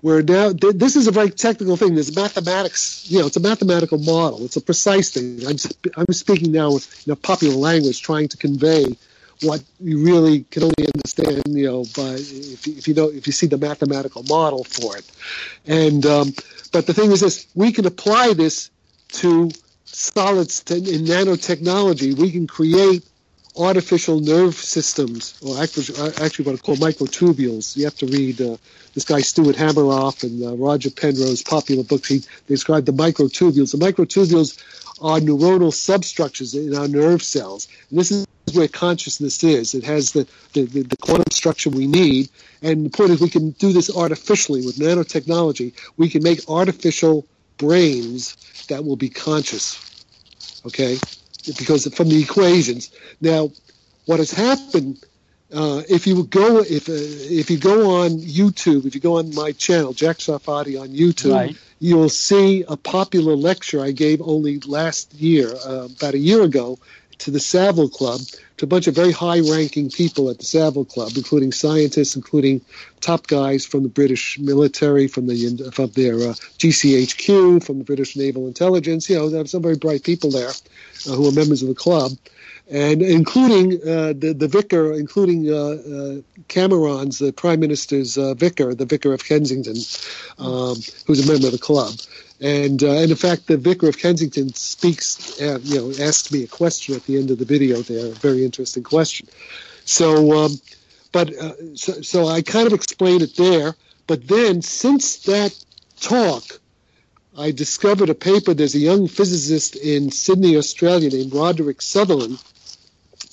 We're 0.04 0.22
now 0.22 0.54
th- 0.54 0.76
this 0.76 0.96
is 0.96 1.08
a 1.08 1.12
very 1.12 1.32
technical 1.32 1.76
thing. 1.76 1.96
There's 1.96 2.16
mathematics. 2.16 3.10
You 3.10 3.20
know, 3.20 3.28
it's 3.28 3.38
a 3.38 3.40
mathematical 3.40 3.98
model. 3.98 4.46
It's 4.46 4.56
a 4.56 4.62
precise 4.62 5.10
thing. 5.10 5.42
I'm 5.48 5.58
sp- 5.58 5.90
I'm 5.98 6.14
speaking 6.14 6.52
now 6.52 6.72
with 6.74 6.86
you 7.08 7.12
know, 7.12 7.16
popular 7.16 7.56
language, 7.56 8.00
trying 8.02 8.28
to 8.30 8.38
convey 8.38 8.96
what 9.42 9.64
you 9.80 10.04
really 10.04 10.44
can 10.44 10.64
only 10.64 10.88
understand, 10.94 11.44
you 11.48 11.66
know, 11.66 11.84
by 11.96 12.16
if 12.18 12.68
you, 12.68 12.78
if 12.78 12.88
you 12.88 12.94
know 12.94 13.10
if 13.10 13.28
you 13.28 13.34
see 13.34 13.48
the 13.48 13.58
mathematical 13.58 14.24
model 14.24 14.64
for 14.64 14.98
it. 14.98 15.10
And 15.66 16.06
um, 16.06 16.34
but 16.72 16.88
the 16.88 16.94
thing 16.94 17.12
is 17.12 17.22
this: 17.22 17.48
we 17.56 17.72
can 17.72 17.86
apply 17.86 18.34
this 18.34 18.72
to 19.10 19.52
solids 19.86 20.64
to, 20.66 20.76
in 20.76 21.06
nanotechnology. 21.06 22.18
We 22.18 22.32
can 22.32 22.48
create 22.48 23.08
artificial 23.58 24.20
nerve 24.20 24.56
systems, 24.56 25.40
or 25.42 25.62
actually, 25.62 25.98
actually 26.24 26.46
what 26.46 26.56
are 26.56 26.62
called 26.62 26.80
microtubules. 26.80 27.76
You 27.76 27.86
have 27.86 27.96
to 27.98 28.06
read 28.06 28.40
uh, 28.40 28.58
this 28.94 29.04
guy 29.04 29.22
Stuart 29.22 29.56
Hameroff 29.56 30.24
and 30.24 30.44
uh, 30.44 30.56
Roger 30.56 30.92
Penrose's 30.92 31.42
popular 31.44 31.84
books. 31.84 32.08
He 32.08 32.22
described 32.48 32.86
the 32.86 32.92
microtubules. 32.92 33.72
The 33.72 33.84
microtubules 33.84 34.64
are 35.02 35.20
neuronal 35.20 35.74
substructures 35.74 36.54
in 36.54 36.76
our 36.76 36.88
nerve 36.88 37.24
cells. 37.24 37.68
And 37.90 38.00
this 38.00 38.12
is 38.12 38.27
where 38.54 38.68
consciousness 38.68 39.44
is. 39.44 39.74
It 39.74 39.84
has 39.84 40.12
the, 40.12 40.28
the, 40.54 40.64
the, 40.66 40.98
quantum 40.98 41.32
structure 41.32 41.70
we 41.70 41.88
need. 41.88 42.30
And 42.62 42.86
the 42.86 42.90
point 42.90 43.12
is 43.12 43.22
we 43.22 43.30
can 43.30 43.52
do 43.52 43.74
this 43.74 43.96
artificially 43.96 44.66
with 44.66 44.78
nanotechnology. 44.78 45.74
We 45.98 46.10
can 46.10 46.24
make 46.24 46.50
artificial 46.50 47.26
brains 47.58 48.36
that 48.70 48.86
will 48.86 48.96
be 48.96 49.10
conscious. 49.10 49.84
Okay? 50.66 50.98
Because 51.58 51.88
from 51.94 52.10
the 52.10 52.22
equations. 52.22 52.92
Now, 53.22 53.52
what 54.06 54.20
has 54.20 54.32
happened 54.32 55.04
uh, 55.54 55.82
if 55.88 56.06
you 56.06 56.26
go 56.26 56.60
if 56.60 56.90
uh, 56.90 56.94
if 56.94 57.50
you 57.50 57.58
go 57.58 58.02
on 58.02 58.10
YouTube, 58.20 58.86
if 58.86 58.94
you 58.96 59.00
go 59.00 59.18
on 59.18 59.34
my 59.34 59.54
channel, 59.54 59.94
Jack 59.94 60.18
Sarfatti 60.18 60.80
on 60.80 60.90
YouTube, 60.90 61.34
Right. 61.34 61.58
you'll 61.80 62.10
see 62.10 62.66
a 62.68 62.76
popular 62.76 63.36
lecture 63.36 63.82
I 63.82 63.92
gave 63.92 64.22
only 64.22 64.60
last 64.60 65.14
year, 65.14 65.54
uh, 65.66 65.88
about 65.96 66.16
a 66.16 66.18
year 66.18 66.44
ago, 66.44 66.80
to 67.20 67.32
the 67.32 67.40
Savile 67.40 67.90
Club, 67.90 68.22
to 68.58 68.66
a 68.66 68.68
bunch 68.68 68.88
of 68.88 68.96
very 68.96 69.12
high-ranking 69.12 69.92
people 69.92 70.30
at 70.30 70.40
the 70.40 70.46
Savile 70.46 70.86
Club, 70.86 71.12
including 71.16 71.52
scientists, 71.52 72.16
including 72.16 72.62
top 73.02 73.28
guys 73.28 73.66
from 73.66 73.84
the 73.84 73.90
British 73.90 74.40
military, 74.40 75.08
from 75.08 75.28
the 75.28 75.72
from 75.74 75.90
their 75.92 76.16
uh, 76.16 76.34
GCHQ, 76.60 77.64
from 77.64 77.78
the 77.80 77.84
British 77.84 78.16
Naval 78.16 78.48
Intelligence. 78.48 79.10
You 79.10 79.18
know, 79.18 79.30
there 79.30 79.42
are 79.42 79.48
some 79.48 79.62
very 79.62 79.78
bright 79.78 80.04
people 80.04 80.32
there 80.32 80.50
uh, 80.50 81.12
who 81.12 81.28
are 81.28 81.32
members 81.32 81.62
of 81.62 81.70
the 81.70 81.76
club, 81.76 82.12
and 82.70 83.02
including 83.02 83.74
uh, 83.82 84.14
the 84.14 84.36
the 84.38 84.48
vicar, 84.48 84.94
including 84.94 85.50
uh, 85.50 85.56
uh, 85.56 86.22
Cameron's, 86.48 87.20
the 87.20 87.32
Prime 87.32 87.60
Minister's 87.60 88.18
uh, 88.18 88.34
vicar, 88.34 88.74
the 88.74 88.86
Vicar 88.86 89.14
of 89.14 89.24
Kensington, 89.24 89.78
um, 90.40 90.76
who's 91.06 91.26
a 91.26 91.32
member 91.32 91.48
of 91.48 91.54
the 91.54 91.60
club. 91.60 91.94
And, 92.40 92.84
uh, 92.84 92.92
and 92.92 93.10
in 93.10 93.18
fact, 93.18 93.48
the 93.48 93.58
vicar 93.58 93.90
of 93.90 93.98
Kensington 93.98 94.54
speaks, 94.54 95.42
uh, 95.42 95.60
you 95.64 95.78
know, 95.78 96.06
asked 96.06 96.32
me 96.32 96.44
a 96.44 96.48
question 96.48 96.96
at 96.96 97.04
the 97.06 97.18
end 97.18 97.32
of 97.32 97.40
the 97.40 97.46
video 97.46 97.82
there, 97.82 98.08
a 98.08 98.16
very 98.16 98.46
interesting 98.46 98.84
question. 98.84 99.28
So, 99.86 100.38
um, 100.38 100.52
but 101.12 101.34
uh, 101.36 101.76
so, 101.76 102.02
so 102.02 102.28
I 102.28 102.42
kind 102.42 102.68
of 102.68 102.74
explained 102.74 103.24
it 103.24 103.36
there. 103.36 103.74
But 104.06 104.28
then, 104.28 104.62
since 104.62 105.18
that 105.24 105.58
talk, 106.00 106.44
I 107.38 107.52
discovered 107.52 108.10
a 108.10 108.16
paper. 108.16 108.54
There's 108.54 108.76
a 108.76 108.80
young 108.80 109.08
physicist 109.08 109.76
in 109.76 110.12
Sydney, 110.12 110.58
Australia, 110.58 111.10
named 111.10 111.34
Roderick 111.34 111.82
Sutherland, 111.82 112.42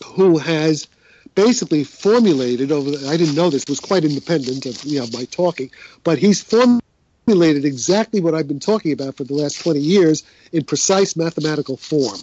who 0.04 0.38
has 0.38 0.88
basically 1.34 1.84
formulated 1.84 2.72
over. 2.72 2.90
I 3.08 3.16
didn't 3.16 3.34
know 3.34 3.50
this 3.50 3.64
was 3.68 3.80
quite 3.80 4.04
independent 4.04 4.66
of 4.66 4.82
you 4.84 5.00
know 5.00 5.06
my 5.12 5.24
talking, 5.26 5.70
but 6.04 6.18
he's 6.18 6.42
formulated 6.42 6.83
formulated 7.24 7.64
exactly 7.64 8.20
what 8.20 8.34
I've 8.34 8.48
been 8.48 8.60
talking 8.60 8.92
about 8.92 9.16
for 9.16 9.24
the 9.24 9.34
last 9.34 9.60
20 9.62 9.80
years 9.80 10.24
in 10.52 10.64
precise 10.64 11.16
mathematical 11.16 11.76
form. 11.76 12.18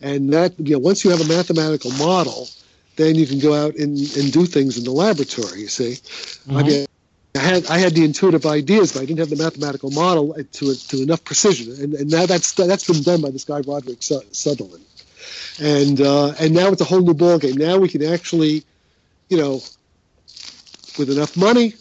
And 0.00 0.32
that, 0.32 0.54
you 0.58 0.74
know, 0.74 0.78
once 0.78 1.04
you 1.04 1.10
have 1.10 1.20
a 1.20 1.24
mathematical 1.24 1.90
model, 1.92 2.48
then 2.96 3.14
you 3.14 3.26
can 3.26 3.38
go 3.38 3.54
out 3.54 3.74
and, 3.76 3.98
and 4.16 4.32
do 4.32 4.46
things 4.46 4.78
in 4.78 4.84
the 4.84 4.90
laboratory, 4.90 5.60
you 5.60 5.68
see. 5.68 5.92
Mm-hmm. 5.92 6.56
I 6.56 6.62
mean, 6.62 6.86
I 7.34 7.38
had, 7.38 7.66
I 7.66 7.78
had 7.78 7.94
the 7.94 8.04
intuitive 8.04 8.46
ideas, 8.46 8.92
but 8.92 9.02
I 9.02 9.04
didn't 9.04 9.20
have 9.20 9.30
the 9.30 9.42
mathematical 9.42 9.90
model 9.90 10.34
to, 10.34 10.74
to 10.74 11.02
enough 11.02 11.24
precision. 11.24 11.72
And, 11.82 11.94
and 11.94 12.10
now 12.10 12.26
that's, 12.26 12.52
that's 12.52 12.86
been 12.86 13.02
done 13.02 13.20
by 13.20 13.30
this 13.30 13.44
guy, 13.44 13.60
Roderick 13.60 14.02
Sutherland. 14.02 14.84
And, 15.60 16.00
uh, 16.00 16.34
and 16.40 16.54
now 16.54 16.68
it's 16.68 16.80
a 16.80 16.84
whole 16.84 17.00
new 17.00 17.14
ballgame. 17.14 17.56
Now 17.56 17.78
we 17.78 17.88
can 17.88 18.04
actually, 18.04 18.64
you 19.28 19.36
know, 19.36 19.60
with 20.98 21.10
enough 21.10 21.36
money, 21.36 21.74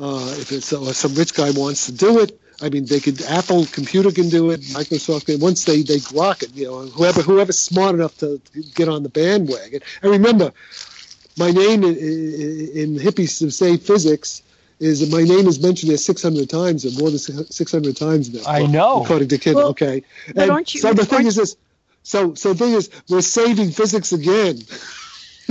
uh, 0.00 0.34
if 0.38 0.50
it's 0.52 0.72
uh, 0.72 0.92
some 0.92 1.14
rich 1.14 1.34
guy 1.34 1.50
wants 1.50 1.86
to 1.86 1.92
do 1.92 2.20
it, 2.20 2.40
I 2.62 2.68
mean, 2.68 2.84
they 2.84 3.00
could. 3.00 3.22
Apple 3.22 3.66
Computer 3.66 4.10
can 4.10 4.28
do 4.28 4.50
it. 4.50 4.60
Microsoft 4.60 5.26
can. 5.26 5.40
Once 5.40 5.64
they 5.64 5.82
they 5.82 5.98
rock 6.14 6.42
it, 6.42 6.54
you 6.54 6.66
know, 6.66 6.80
whoever 6.86 7.22
whoever's 7.22 7.58
smart 7.58 7.94
enough 7.94 8.16
to, 8.18 8.38
to 8.38 8.62
get 8.74 8.88
on 8.88 9.02
the 9.02 9.08
bandwagon. 9.08 9.80
And 10.02 10.10
remember, 10.10 10.52
my 11.38 11.50
name 11.50 11.84
in, 11.84 11.96
in, 11.96 12.68
in 12.74 12.94
hippies 12.96 13.52
say 13.52 13.76
physics 13.76 14.42
is 14.78 15.10
my 15.12 15.22
name 15.22 15.46
is 15.46 15.60
mentioned 15.62 15.90
there 15.90 15.98
600 15.98 16.48
times 16.48 16.86
or 16.86 16.98
more 16.98 17.10
than 17.10 17.18
600 17.18 17.96
times 17.96 18.32
now. 18.32 18.42
I 18.46 18.66
know. 18.66 19.02
According 19.02 19.28
to 19.28 19.38
Kid, 19.38 19.54
well, 19.54 19.68
okay. 19.68 20.02
And 20.34 20.50
aren't 20.50 20.74
you, 20.74 20.80
so 20.80 20.92
the 20.94 21.04
thing 21.04 21.26
is 21.26 21.36
this. 21.36 21.56
So 22.02 22.34
so 22.34 22.52
the 22.52 22.64
thing 22.64 22.74
is, 22.74 22.90
we're 23.08 23.20
saving 23.20 23.70
physics 23.70 24.12
again. 24.12 24.58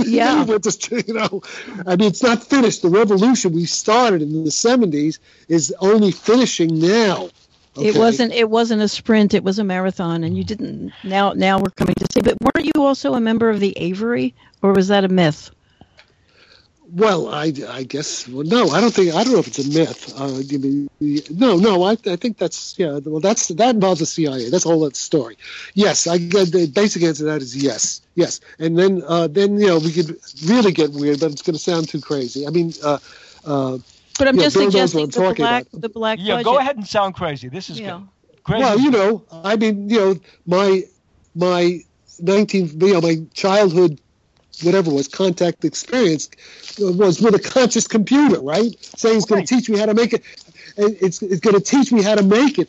Yeah. 0.06 0.44
we're 0.44 0.58
just, 0.58 0.90
you 0.90 1.14
know, 1.14 1.42
I 1.86 1.96
mean, 1.96 2.08
it's 2.08 2.22
not 2.22 2.42
finished. 2.42 2.82
The 2.82 2.88
revolution 2.88 3.52
we 3.52 3.66
started 3.66 4.22
in 4.22 4.44
the 4.44 4.50
70s 4.50 5.18
is 5.48 5.74
only 5.80 6.10
finishing 6.12 6.78
now. 6.78 7.30
Okay. 7.76 7.88
It 7.88 7.96
wasn't. 7.96 8.32
It 8.32 8.50
wasn't 8.50 8.82
a 8.82 8.88
sprint. 8.88 9.32
It 9.32 9.44
was 9.44 9.60
a 9.60 9.64
marathon, 9.64 10.24
and 10.24 10.36
you 10.36 10.42
didn't. 10.42 10.92
Now, 11.04 11.32
now 11.34 11.60
we're 11.60 11.70
coming 11.70 11.94
to 11.94 12.06
see. 12.12 12.20
But 12.20 12.36
weren't 12.42 12.66
you 12.66 12.82
also 12.82 13.14
a 13.14 13.20
member 13.20 13.48
of 13.48 13.60
the 13.60 13.72
Aviary, 13.76 14.34
or 14.60 14.72
was 14.72 14.88
that 14.88 15.04
a 15.04 15.08
myth? 15.08 15.52
Well, 16.92 17.28
I, 17.28 17.52
I 17.68 17.84
guess 17.84 18.26
well, 18.26 18.44
no. 18.44 18.70
I 18.70 18.80
don't 18.80 18.92
think 18.92 19.14
I 19.14 19.22
don't 19.22 19.32
know 19.32 19.38
if 19.38 19.46
it's 19.46 19.58
a 19.58 19.68
myth. 19.68 20.12
Uh, 20.18 20.40
no, 21.30 21.56
no. 21.56 21.84
I, 21.84 21.92
I 21.92 22.16
think 22.16 22.38
that's 22.38 22.78
yeah. 22.78 22.98
Well, 23.04 23.20
that's 23.20 23.48
that 23.48 23.74
involves 23.74 24.00
the 24.00 24.06
CIA. 24.06 24.50
That's 24.50 24.64
a 24.64 24.68
whole 24.68 24.84
other 24.84 24.94
story. 24.94 25.36
Yes, 25.74 26.06
I 26.06 26.18
the 26.18 26.70
basic 26.74 27.02
answer 27.02 27.24
to 27.24 27.30
that 27.30 27.42
is 27.42 27.56
yes, 27.56 28.00
yes. 28.14 28.40
And 28.58 28.78
then 28.78 29.02
uh, 29.06 29.28
then 29.28 29.58
you 29.58 29.68
know 29.68 29.78
we 29.78 29.92
could 29.92 30.16
really 30.46 30.72
get 30.72 30.92
weird, 30.92 31.20
but 31.20 31.32
it's 31.32 31.42
going 31.42 31.54
to 31.54 31.62
sound 31.62 31.88
too 31.88 32.00
crazy. 32.00 32.46
I 32.46 32.50
mean. 32.50 32.72
Uh, 32.82 32.98
uh, 33.44 33.78
but 34.18 34.28
I'm 34.28 34.36
just 34.36 34.54
Bill 34.54 34.70
suggesting 34.70 35.06
the 35.08 35.18
black, 35.18 35.38
about. 35.38 35.66
the 35.72 35.88
black. 35.88 36.18
Yeah, 36.20 36.34
budget. 36.34 36.44
go 36.44 36.58
ahead 36.58 36.76
and 36.76 36.86
sound 36.86 37.14
crazy. 37.14 37.48
This 37.48 37.70
is 37.70 37.80
yeah. 37.80 38.02
crazy. 38.44 38.62
Well, 38.62 38.78
you 38.78 38.90
know, 38.90 39.24
I 39.32 39.56
mean, 39.56 39.88
you 39.88 39.98
know, 39.98 40.20
my 40.46 40.82
my 41.34 41.80
19, 42.20 42.80
you 42.80 42.92
know, 42.92 43.00
my 43.00 43.22
childhood 43.32 43.98
whatever 44.62 44.90
was 44.90 45.08
contact 45.08 45.64
experience 45.64 46.28
was 46.78 47.20
with 47.20 47.34
a 47.34 47.38
conscious 47.38 47.86
computer, 47.86 48.40
right? 48.40 48.74
Saying 48.96 49.16
it's 49.16 49.26
going 49.26 49.44
to 49.44 49.54
teach 49.54 49.68
me 49.68 49.78
how 49.78 49.86
to 49.86 49.94
make 49.94 50.12
it. 50.12 50.24
It's 50.76 51.22
it's 51.22 51.40
going 51.40 51.56
to 51.56 51.62
teach 51.62 51.92
me 51.92 52.02
how 52.02 52.14
to 52.14 52.22
make 52.22 52.58
it, 52.58 52.68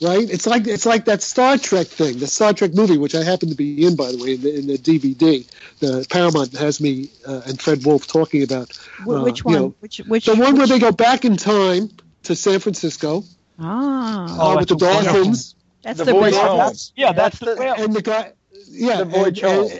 right? 0.00 0.28
It's 0.28 0.46
like 0.46 0.66
it's 0.66 0.86
like 0.86 1.06
that 1.06 1.22
Star 1.22 1.56
Trek 1.56 1.86
thing, 1.86 2.18
the 2.18 2.26
Star 2.26 2.52
Trek 2.52 2.74
movie, 2.74 2.98
which 2.98 3.14
I 3.14 3.24
happen 3.24 3.48
to 3.48 3.54
be 3.54 3.86
in, 3.86 3.96
by 3.96 4.12
the 4.12 4.18
way, 4.18 4.34
in 4.34 4.40
the, 4.42 4.58
in 4.58 4.66
the 4.66 4.78
DVD. 4.78 5.46
The 5.80 6.06
Paramount 6.10 6.56
has 6.56 6.80
me 6.80 7.10
uh, 7.26 7.42
and 7.46 7.60
Fred 7.60 7.84
Wolf 7.84 8.06
talking 8.06 8.42
about. 8.42 8.78
Uh, 9.00 9.22
which 9.22 9.44
one? 9.44 9.54
You 9.54 9.60
know, 9.60 9.74
which 9.80 9.98
which? 9.98 10.26
The 10.26 10.34
one 10.34 10.52
which... 10.52 10.58
where 10.58 10.66
they 10.66 10.78
go 10.78 10.92
back 10.92 11.24
in 11.24 11.36
time 11.36 11.90
to 12.24 12.36
San 12.36 12.60
Francisco. 12.60 13.24
Ah. 13.58 14.52
Uh, 14.52 14.56
with 14.56 14.68
the 14.68 14.76
dolphins. 14.76 15.54
That's 15.82 15.98
the, 15.98 16.04
the, 16.04 16.12
voyage 16.12 16.34
home. 16.34 16.60
home. 16.60 16.74
Yeah, 16.96 17.12
that's, 17.12 17.38
that's 17.38 17.38
the, 17.38 17.64
the 17.64 17.82
and 17.82 17.94
the 17.94 18.02
guy. 18.02 18.32
Yeah, 18.68 18.98
the 18.98 19.04
voyage 19.04 19.42
and, 19.42 19.52
home. 19.52 19.70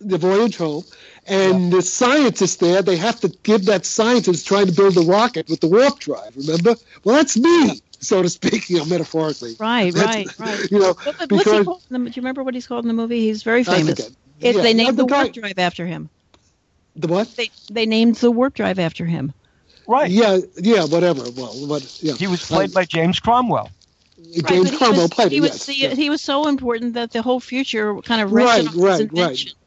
And, 0.00 0.10
the 0.10 0.18
voyage 0.18 0.56
home. 0.56 0.84
And 1.26 1.64
yeah. 1.64 1.76
the 1.76 1.82
scientists 1.82 2.56
there, 2.56 2.82
they 2.82 2.96
have 2.96 3.20
to 3.20 3.28
give 3.42 3.64
that 3.66 3.86
scientist 3.86 4.46
trying 4.46 4.66
to 4.66 4.72
build 4.72 4.96
a 4.98 5.00
rocket 5.00 5.48
with 5.48 5.60
the 5.60 5.68
warp 5.68 5.98
drive. 5.98 6.36
Remember? 6.36 6.74
Well, 7.02 7.16
that's 7.16 7.36
me, 7.36 7.80
so 8.00 8.22
to 8.22 8.28
speak, 8.28 8.68
you 8.70 8.78
know, 8.78 8.84
metaphorically. 8.84 9.56
Right, 9.58 9.92
that's, 9.94 10.38
right, 10.38 10.38
right. 10.38 10.70
You 10.70 10.80
know, 10.80 10.94
but, 11.04 11.16
but 11.18 11.28
because, 11.28 11.46
what's 11.46 11.58
he 11.58 11.64
called 11.64 11.82
in 11.90 12.04
the, 12.04 12.10
do 12.10 12.16
you 12.16 12.22
remember 12.22 12.42
what 12.42 12.54
he's 12.54 12.66
called 12.66 12.84
in 12.84 12.88
the 12.88 12.94
movie? 12.94 13.20
He's 13.20 13.42
very 13.42 13.64
famous. 13.64 13.98
It, 14.00 14.16
yeah, 14.40 14.52
they 14.52 14.74
named 14.74 14.98
the, 14.98 15.04
the, 15.04 15.08
guy, 15.08 15.22
warp 15.24 15.34
drive 15.34 15.58
after 15.58 15.86
him. 15.86 16.10
The 16.96 17.08
what? 17.08 17.34
They 17.36 17.50
they 17.70 17.86
named 17.86 18.16
the 18.16 18.30
warp 18.30 18.54
drive 18.54 18.78
after 18.78 19.06
him. 19.06 19.32
Right. 19.86 20.10
Yeah, 20.10 20.38
yeah, 20.56 20.84
whatever. 20.84 21.22
Well, 21.36 21.52
what? 21.66 22.02
Yeah. 22.02 22.14
He 22.14 22.26
was 22.26 22.44
played 22.44 22.72
by 22.72 22.84
James 22.84 23.20
Cromwell. 23.20 23.70
James 24.48 24.70
right, 24.70 24.78
Cromwell 24.78 25.02
was, 25.02 25.10
played 25.10 25.32
he 25.32 25.38
it. 25.38 25.40
Was 25.40 25.50
yes, 25.50 25.66
the, 25.66 25.74
yes. 25.74 25.96
He 25.96 26.10
was 26.10 26.22
so 26.22 26.48
important 26.48 26.94
that 26.94 27.12
the 27.12 27.22
whole 27.22 27.40
future 27.40 28.00
kind 28.02 28.20
of 28.20 28.32
rested 28.32 28.66
right, 28.66 28.74
on 28.74 28.80
right, 28.80 28.92
his 28.92 29.00
invention. 29.00 29.48
Right. 29.48 29.63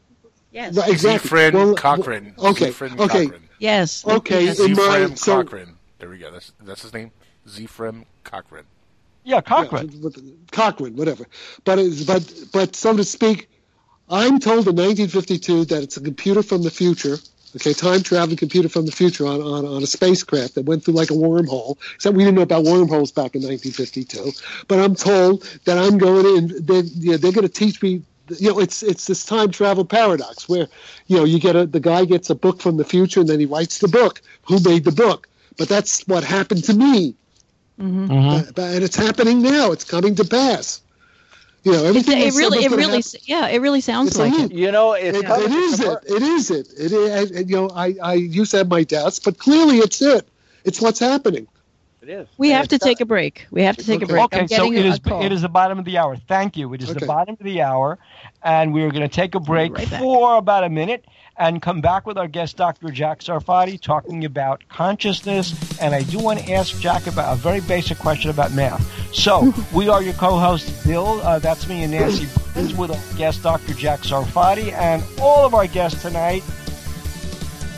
Yes. 0.51 0.75
Right, 0.75 0.89
exactly. 0.89 1.29
Zefram 1.29 1.53
well, 1.53 1.75
Cochrane. 1.75 2.33
Okay. 2.37 2.69
Zefram 2.69 2.99
okay. 2.99 3.25
Cochrane. 3.25 3.49
Yes. 3.59 4.05
Okay. 4.05 4.45
Yes. 4.45 4.59
In 4.59 4.73
my, 4.73 5.13
so, 5.15 5.43
Cochrane. 5.43 5.73
There 5.99 6.09
we 6.09 6.17
go. 6.17 6.31
That's 6.31 6.51
that's 6.63 6.83
his 6.83 6.93
name. 6.93 7.11
Zefram 7.47 8.05
Cochrane. 8.23 8.65
Yeah, 9.23 9.41
Cochrane. 9.41 9.89
Yeah, 9.91 10.09
Cochrane, 10.51 10.95
whatever. 10.95 11.25
But 11.65 11.79
it's, 11.79 12.03
but 12.03 12.33
but 12.53 12.75
so 12.75 12.95
to 12.95 13.03
speak, 13.03 13.49
I'm 14.09 14.39
told 14.39 14.67
in 14.67 14.75
1952 14.75 15.65
that 15.65 15.83
it's 15.83 15.97
a 15.97 16.01
computer 16.01 16.41
from 16.41 16.63
the 16.63 16.71
future. 16.71 17.17
Okay, 17.55 17.73
time 17.73 18.03
traveling 18.03 18.37
computer 18.37 18.69
from 18.69 18.85
the 18.85 18.91
future 18.91 19.25
on, 19.25 19.41
on, 19.41 19.65
on 19.65 19.81
a 19.81 19.87
spacecraft 19.87 20.55
that 20.55 20.65
went 20.65 20.83
through 20.83 20.93
like 20.93 21.09
a 21.09 21.13
wormhole. 21.13 21.77
Except 21.95 22.15
we 22.15 22.23
didn't 22.23 22.35
know 22.35 22.41
about 22.41 22.63
wormholes 22.63 23.11
back 23.11 23.35
in 23.35 23.41
1952. 23.41 24.31
But 24.67 24.79
I'm 24.79 24.95
told 24.95 25.43
that 25.65 25.77
I'm 25.77 25.97
going 25.97 26.25
in. 26.37 26.65
They're, 26.65 26.83
you 26.83 27.11
know, 27.11 27.17
they're 27.17 27.31
going 27.31 27.47
to 27.47 27.53
teach 27.53 27.81
me 27.81 28.03
you 28.39 28.49
know, 28.51 28.59
it's 28.59 28.83
it's 28.83 29.05
this 29.05 29.25
time 29.25 29.51
travel 29.51 29.85
paradox 29.85 30.47
where, 30.49 30.67
you 31.07 31.17
know, 31.17 31.23
you 31.23 31.39
get 31.39 31.55
a 31.55 31.65
the 31.65 31.79
guy 31.79 32.05
gets 32.05 32.29
a 32.29 32.35
book 32.35 32.61
from 32.61 32.77
the 32.77 32.85
future 32.85 33.19
and 33.21 33.29
then 33.29 33.39
he 33.39 33.45
writes 33.45 33.79
the 33.79 33.87
book. 33.87 34.21
Who 34.43 34.59
made 34.61 34.83
the 34.83 34.91
book? 34.91 35.27
But 35.57 35.69
that's 35.69 36.01
what 36.07 36.23
happened 36.23 36.63
to 36.65 36.73
me, 36.73 37.15
Mm-hmm. 37.79 38.11
Mhm. 38.11 38.57
Uh, 38.57 38.61
and 38.61 38.83
it's 38.83 38.95
happening 38.95 39.41
now. 39.41 39.71
It's 39.71 39.83
coming 39.83 40.15
to 40.15 40.25
pass. 40.25 40.81
You 41.63 41.73
know, 41.73 41.83
It, 41.83 41.87
everything. 41.87 42.17
it 42.19 42.23
that's 42.25 42.37
really, 42.37 42.63
it 42.65 42.71
really, 42.71 42.97
happen- 43.01 43.21
yeah, 43.25 43.47
it 43.47 43.61
really 43.61 43.81
sounds 43.81 44.09
It's 44.09 44.17
like 44.17 44.31
loop. 44.33 44.51
it. 44.51 44.57
You 44.57 44.71
know, 44.71 44.93
it's 44.93 45.17
It, 45.19 45.25
kind 45.25 45.41
it 45.43 45.47
of 45.47 45.51
it. 45.53 46.11
It 46.15 46.21
is 46.23 46.51
it. 46.51 46.67
It 46.77 46.91
is. 46.91 47.31
and, 47.31 47.49
you 47.49 47.55
know, 47.57 47.69
I 47.75 47.95
I 48.01 48.13
used 48.13 48.51
to 48.51 48.57
have 48.57 48.67
my 48.69 48.83
doubts, 48.83 49.19
but 49.19 49.37
clearly 49.37 49.77
it's 49.77 50.01
it. 50.01 50.27
It's 50.63 50.79
what's 50.81 50.99
happening. 50.99 51.47
It 52.07 52.11
is. 52.21 52.27
We 52.37 52.51
And 52.51 52.57
have 52.57 52.67
to 52.69 52.75
it's 52.75 52.85
take 52.85 53.01
a 53.01 53.05
break. 53.05 53.47
We 53.51 53.63
have 53.63 53.75
to 53.75 53.85
take 53.85 54.01
a 54.01 54.05
break. 54.05 54.23
Okay, 54.25 54.39
I'm 54.39 54.47
so 54.47 54.55
getting 54.69 54.75
it 54.75 54.85
a, 54.85 54.89
is 54.89 54.95
a 54.97 55.01
call. 55.01 55.23
it 55.25 55.31
is 55.33 55.41
the 55.41 55.49
bottom 55.49 55.77
of 55.77 55.83
the 55.83 55.97
hour. 55.97 56.15
Thank 56.15 56.55
you. 56.55 56.73
It 56.73 56.81
is 56.81 56.91
Okay. 56.91 56.99
the 56.99 57.05
bottom 57.05 57.35
of 57.37 57.43
the 57.43 57.61
hour, 57.61 57.99
and 58.43 58.73
we 58.73 58.81
are 58.83 58.91
going 58.91 59.01
to 59.01 59.09
take 59.13 59.35
a 59.35 59.41
break 59.41 59.75
right 59.77 59.89
back. 59.89 59.99
for 59.99 60.37
about 60.37 60.63
a 60.63 60.69
minute 60.69 61.03
and 61.35 61.61
come 61.61 61.81
back 61.81 62.07
with 62.07 62.17
our 62.17 62.29
guest, 62.29 62.55
Dr. 62.55 62.91
Jack 62.91 63.19
Sarfatti, 63.19 63.79
talking 63.81 64.23
about 64.23 64.63
consciousness. 64.69 65.53
And 65.81 65.93
I 65.93 66.03
do 66.03 66.17
want 66.19 66.39
to 66.39 66.53
ask 66.53 66.79
Jack 66.79 67.07
about 67.07 67.33
a 67.33 67.35
very 67.35 67.59
basic 67.59 67.99
question 67.99 68.29
about 68.29 68.53
math. 68.53 68.81
So 69.13 69.53
we 69.73 69.89
are 69.89 70.01
your 70.01 70.13
co-hosts, 70.13 70.85
Bill. 70.87 71.19
Uh, 71.21 71.39
that's 71.39 71.67
me 71.67 71.83
and 71.83 71.91
Nancy 71.91 72.25
Birnes 72.53 72.73
with 72.77 72.91
our 72.91 73.17
guest, 73.17 73.43
Dr. 73.43 73.73
Jack 73.73 73.99
Sarfatti, 74.03 74.71
and 74.71 75.03
all 75.19 75.45
of 75.45 75.53
our 75.53 75.67
guests 75.67 76.01
tonight. 76.01 76.43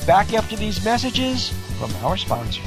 Back 0.06 0.34
after 0.34 0.56
these 0.56 0.86
messages 0.86 1.50
from 1.80 1.92
our 2.06 2.16
sponsor. 2.16 2.62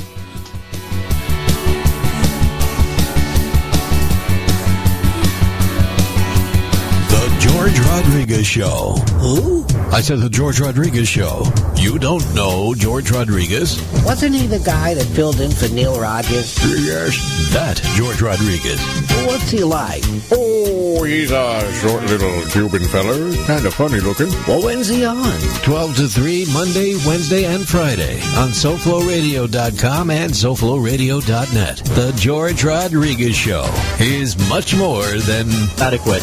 George 7.42 7.78
Rodriguez 7.80 8.46
Show. 8.46 8.92
Who? 9.18 9.66
I 9.90 10.00
said 10.00 10.20
the 10.20 10.30
George 10.30 10.60
Rodriguez 10.60 11.08
Show. 11.08 11.44
You 11.76 11.98
don't 11.98 12.24
know 12.36 12.72
George 12.72 13.10
Rodriguez? 13.10 13.82
Wasn't 14.04 14.32
he 14.32 14.46
the 14.46 14.60
guy 14.60 14.94
that 14.94 15.04
filled 15.06 15.40
in 15.40 15.50
for 15.50 15.66
Neil 15.68 16.00
Rogers? 16.00 16.56
Yes. 16.62 17.50
That 17.52 17.82
George 17.96 18.22
Rodriguez. 18.22 18.80
What's 19.26 19.50
he 19.50 19.64
like? 19.64 20.04
Oh, 20.30 21.02
he's 21.02 21.32
a 21.32 21.72
short 21.80 22.04
little 22.04 22.42
Cuban 22.50 22.84
feller. 22.88 23.34
Kind 23.44 23.66
of 23.66 23.74
funny 23.74 23.98
looking. 23.98 24.30
Well, 24.46 24.62
when's 24.62 24.86
he 24.86 25.04
on? 25.04 25.38
12 25.64 25.96
to 25.96 26.08
3, 26.08 26.46
Monday, 26.52 26.94
Wednesday, 27.04 27.44
and 27.44 27.66
Friday 27.66 28.20
on 28.36 28.50
SoFloRadio.com 28.50 30.10
and 30.10 30.32
SoFloRadio.net. 30.32 31.76
The 31.78 32.12
George 32.16 32.62
Rodriguez 32.62 33.34
Show 33.34 33.64
is 33.98 34.38
much 34.48 34.76
more 34.76 35.04
than 35.04 35.48
Adequate. 35.80 36.22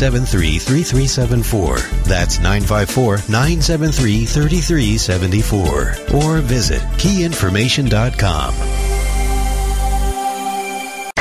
973 0.00 0.58
3374. 0.58 1.78
That's 2.04 2.38
954 2.38 3.28
973 3.28 4.26
3374. 4.26 6.16
Or 6.16 6.40
visit 6.40 6.80
keyinformation.com. 6.98 8.54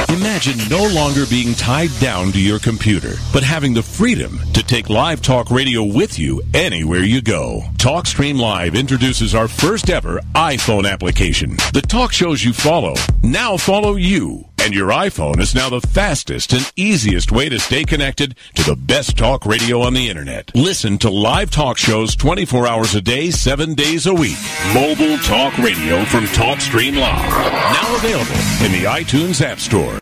Imagine 0.10 0.70
no 0.70 0.88
longer 0.94 1.26
being 1.30 1.54
tied 1.56 1.90
down 2.00 2.32
to 2.32 2.40
your 2.40 2.60
computer, 2.60 3.16
but 3.34 3.44
having 3.44 3.74
the 3.74 3.84
freedom 3.84 4.40
to 4.54 4.64
take 4.64 4.90
live 4.90 5.22
talk 5.22 5.50
radio 5.50 5.84
with 5.84 6.20
you 6.20 6.42
anywhere 6.54 7.02
you 7.02 7.22
go. 7.22 7.62
TalkStream 7.78 8.40
Live 8.40 8.76
introduces 8.76 9.34
our 9.34 9.48
first 9.48 9.90
ever 9.90 10.22
iPhone 10.36 10.90
application. 10.90 11.58
The 11.74 11.84
talk 11.88 12.14
shows 12.14 12.44
you 12.44 12.54
follow 12.54 12.94
now 13.24 13.58
follow 13.58 13.96
you. 13.96 14.46
And 14.68 14.76
your 14.76 14.90
iPhone 14.90 15.40
is 15.40 15.56
now 15.56 15.70
the 15.70 15.80
fastest 15.80 16.52
and 16.52 16.70
easiest 16.76 17.32
way 17.32 17.48
to 17.48 17.58
stay 17.58 17.86
connected 17.86 18.36
to 18.56 18.64
the 18.64 18.76
best 18.76 19.18
talk 19.18 19.46
radio 19.46 19.80
on 19.80 19.94
the 19.94 20.10
internet. 20.10 20.54
Listen 20.54 20.98
to 20.98 21.10
live 21.10 21.52
talk 21.52 21.78
shows 21.78 22.18
24 22.18 22.68
hours 22.68 22.94
a 22.94 23.00
day, 23.00 23.32
7 23.32 23.76
days 23.76 24.08
a 24.08 24.14
week. 24.14 24.36
Mobile 24.74 25.18
talk 25.20 25.58
radio 25.60 26.04
from 26.04 26.26
TalkStream 26.26 27.00
Live. 27.00 27.30
Now 27.32 27.96
available 27.96 28.66
in 28.66 28.74
the 28.74 28.84
iTunes 28.90 29.42
App 29.42 29.62
Store. 29.62 30.02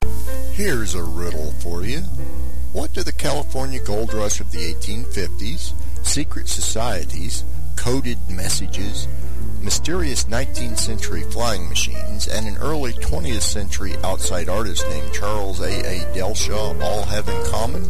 Here's 0.54 0.96
a 0.96 1.04
riddle 1.04 1.52
for 1.60 1.86
you. 1.86 2.00
What 2.74 2.92
do 2.92 3.04
the 3.04 3.12
California 3.12 3.80
gold 3.84 4.16
rush 4.16 4.40
of 4.40 4.52
the 4.52 4.74
1850s, 4.74 5.74
secret 6.04 6.48
societies, 6.48 7.44
coded 7.76 8.18
messages, 8.32 9.08
mysterious 9.66 10.24
19th 10.26 10.78
century 10.78 11.24
flying 11.24 11.68
machines, 11.68 12.28
and 12.28 12.46
an 12.48 12.56
early 12.58 12.94
20th 12.94 13.42
century 13.42 13.96
outside 14.04 14.48
artist 14.48 14.88
named 14.90 15.12
Charles 15.12 15.60
A. 15.60 15.80
A. 15.80 16.02
Dellschau 16.14 16.80
all 16.82 17.02
have 17.04 17.28
in 17.28 17.44
common? 17.48 17.90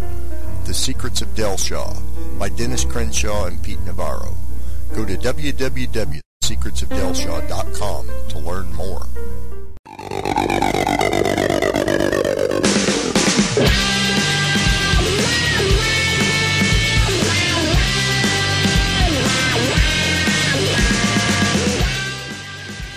The 0.64 0.73
Secrets 0.73 1.22
of 1.22 1.27
Dellschau 1.35 2.02
by 2.39 2.47
Dennis 2.47 2.85
Crenshaw 2.85 3.47
and 3.47 3.61
Pete 3.61 3.81
Navarro. 3.81 4.38
Go 4.95 5.03
to 5.03 5.18
www.secretsofdellschau.com 5.18 8.10
to 8.30 8.39
learn 8.39 8.73
more. 8.73 9.06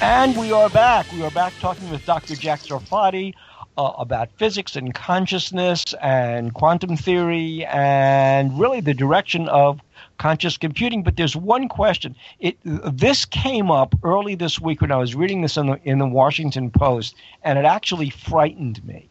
And 0.09 0.35
we 0.39 0.52
are 0.52 0.70
back. 0.70 1.12
We 1.12 1.22
are 1.22 1.30
back 1.30 1.52
talking 1.60 1.90
with 1.90 2.02
Dr. 2.06 2.35
Jack 2.35 2.60
Sarfatti 2.60 3.35
uh, 3.76 3.93
about 3.98 4.30
physics 4.39 4.74
and 4.74 4.94
consciousness 4.94 5.85
and 6.01 6.55
quantum 6.55 6.97
theory 6.97 7.66
and 7.66 8.59
really 8.59 8.80
the 8.80 8.94
direction 8.94 9.48
of 9.48 9.80
conscious 10.16 10.56
computing. 10.56 11.02
But 11.02 11.18
there's 11.18 11.36
one 11.36 11.68
question. 11.68 12.16
It 12.40 12.56
this 12.64 13.26
came 13.26 13.70
up 13.70 13.94
early 14.02 14.35
this 14.35 14.59
week 14.59 14.80
when 14.80 14.90
I 14.90 14.97
was 14.97 15.14
reading 15.14 15.43
this 15.43 15.59
in 15.59 15.66
the 15.66 15.78
in 15.85 15.98
the 15.98 16.09
Washington 16.09 16.70
Post, 16.70 17.14
and 17.43 17.59
it 17.59 17.66
actually 17.66 18.09
frightened 18.09 18.82
me. 18.86 19.10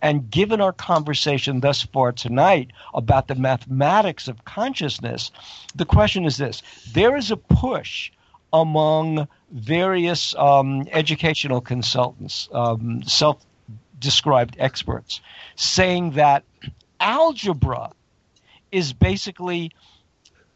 And 0.00 0.30
given 0.30 0.62
our 0.62 0.72
conversation 0.72 1.60
thus 1.60 1.82
far 1.82 2.10
tonight 2.10 2.70
about 2.94 3.28
the 3.28 3.34
mathematics 3.34 4.28
of 4.28 4.46
consciousness, 4.46 5.30
the 5.74 5.84
question 5.84 6.24
is 6.24 6.38
this: 6.38 6.62
There 6.94 7.18
is 7.18 7.30
a 7.30 7.36
push 7.36 8.10
among 8.52 9.28
various 9.50 10.34
um, 10.36 10.86
educational 10.92 11.60
consultants, 11.60 12.48
um, 12.52 13.02
self 13.04 13.44
described 13.98 14.56
experts, 14.58 15.20
saying 15.56 16.12
that 16.12 16.44
algebra 17.00 17.90
is 18.70 18.92
basically 18.92 19.72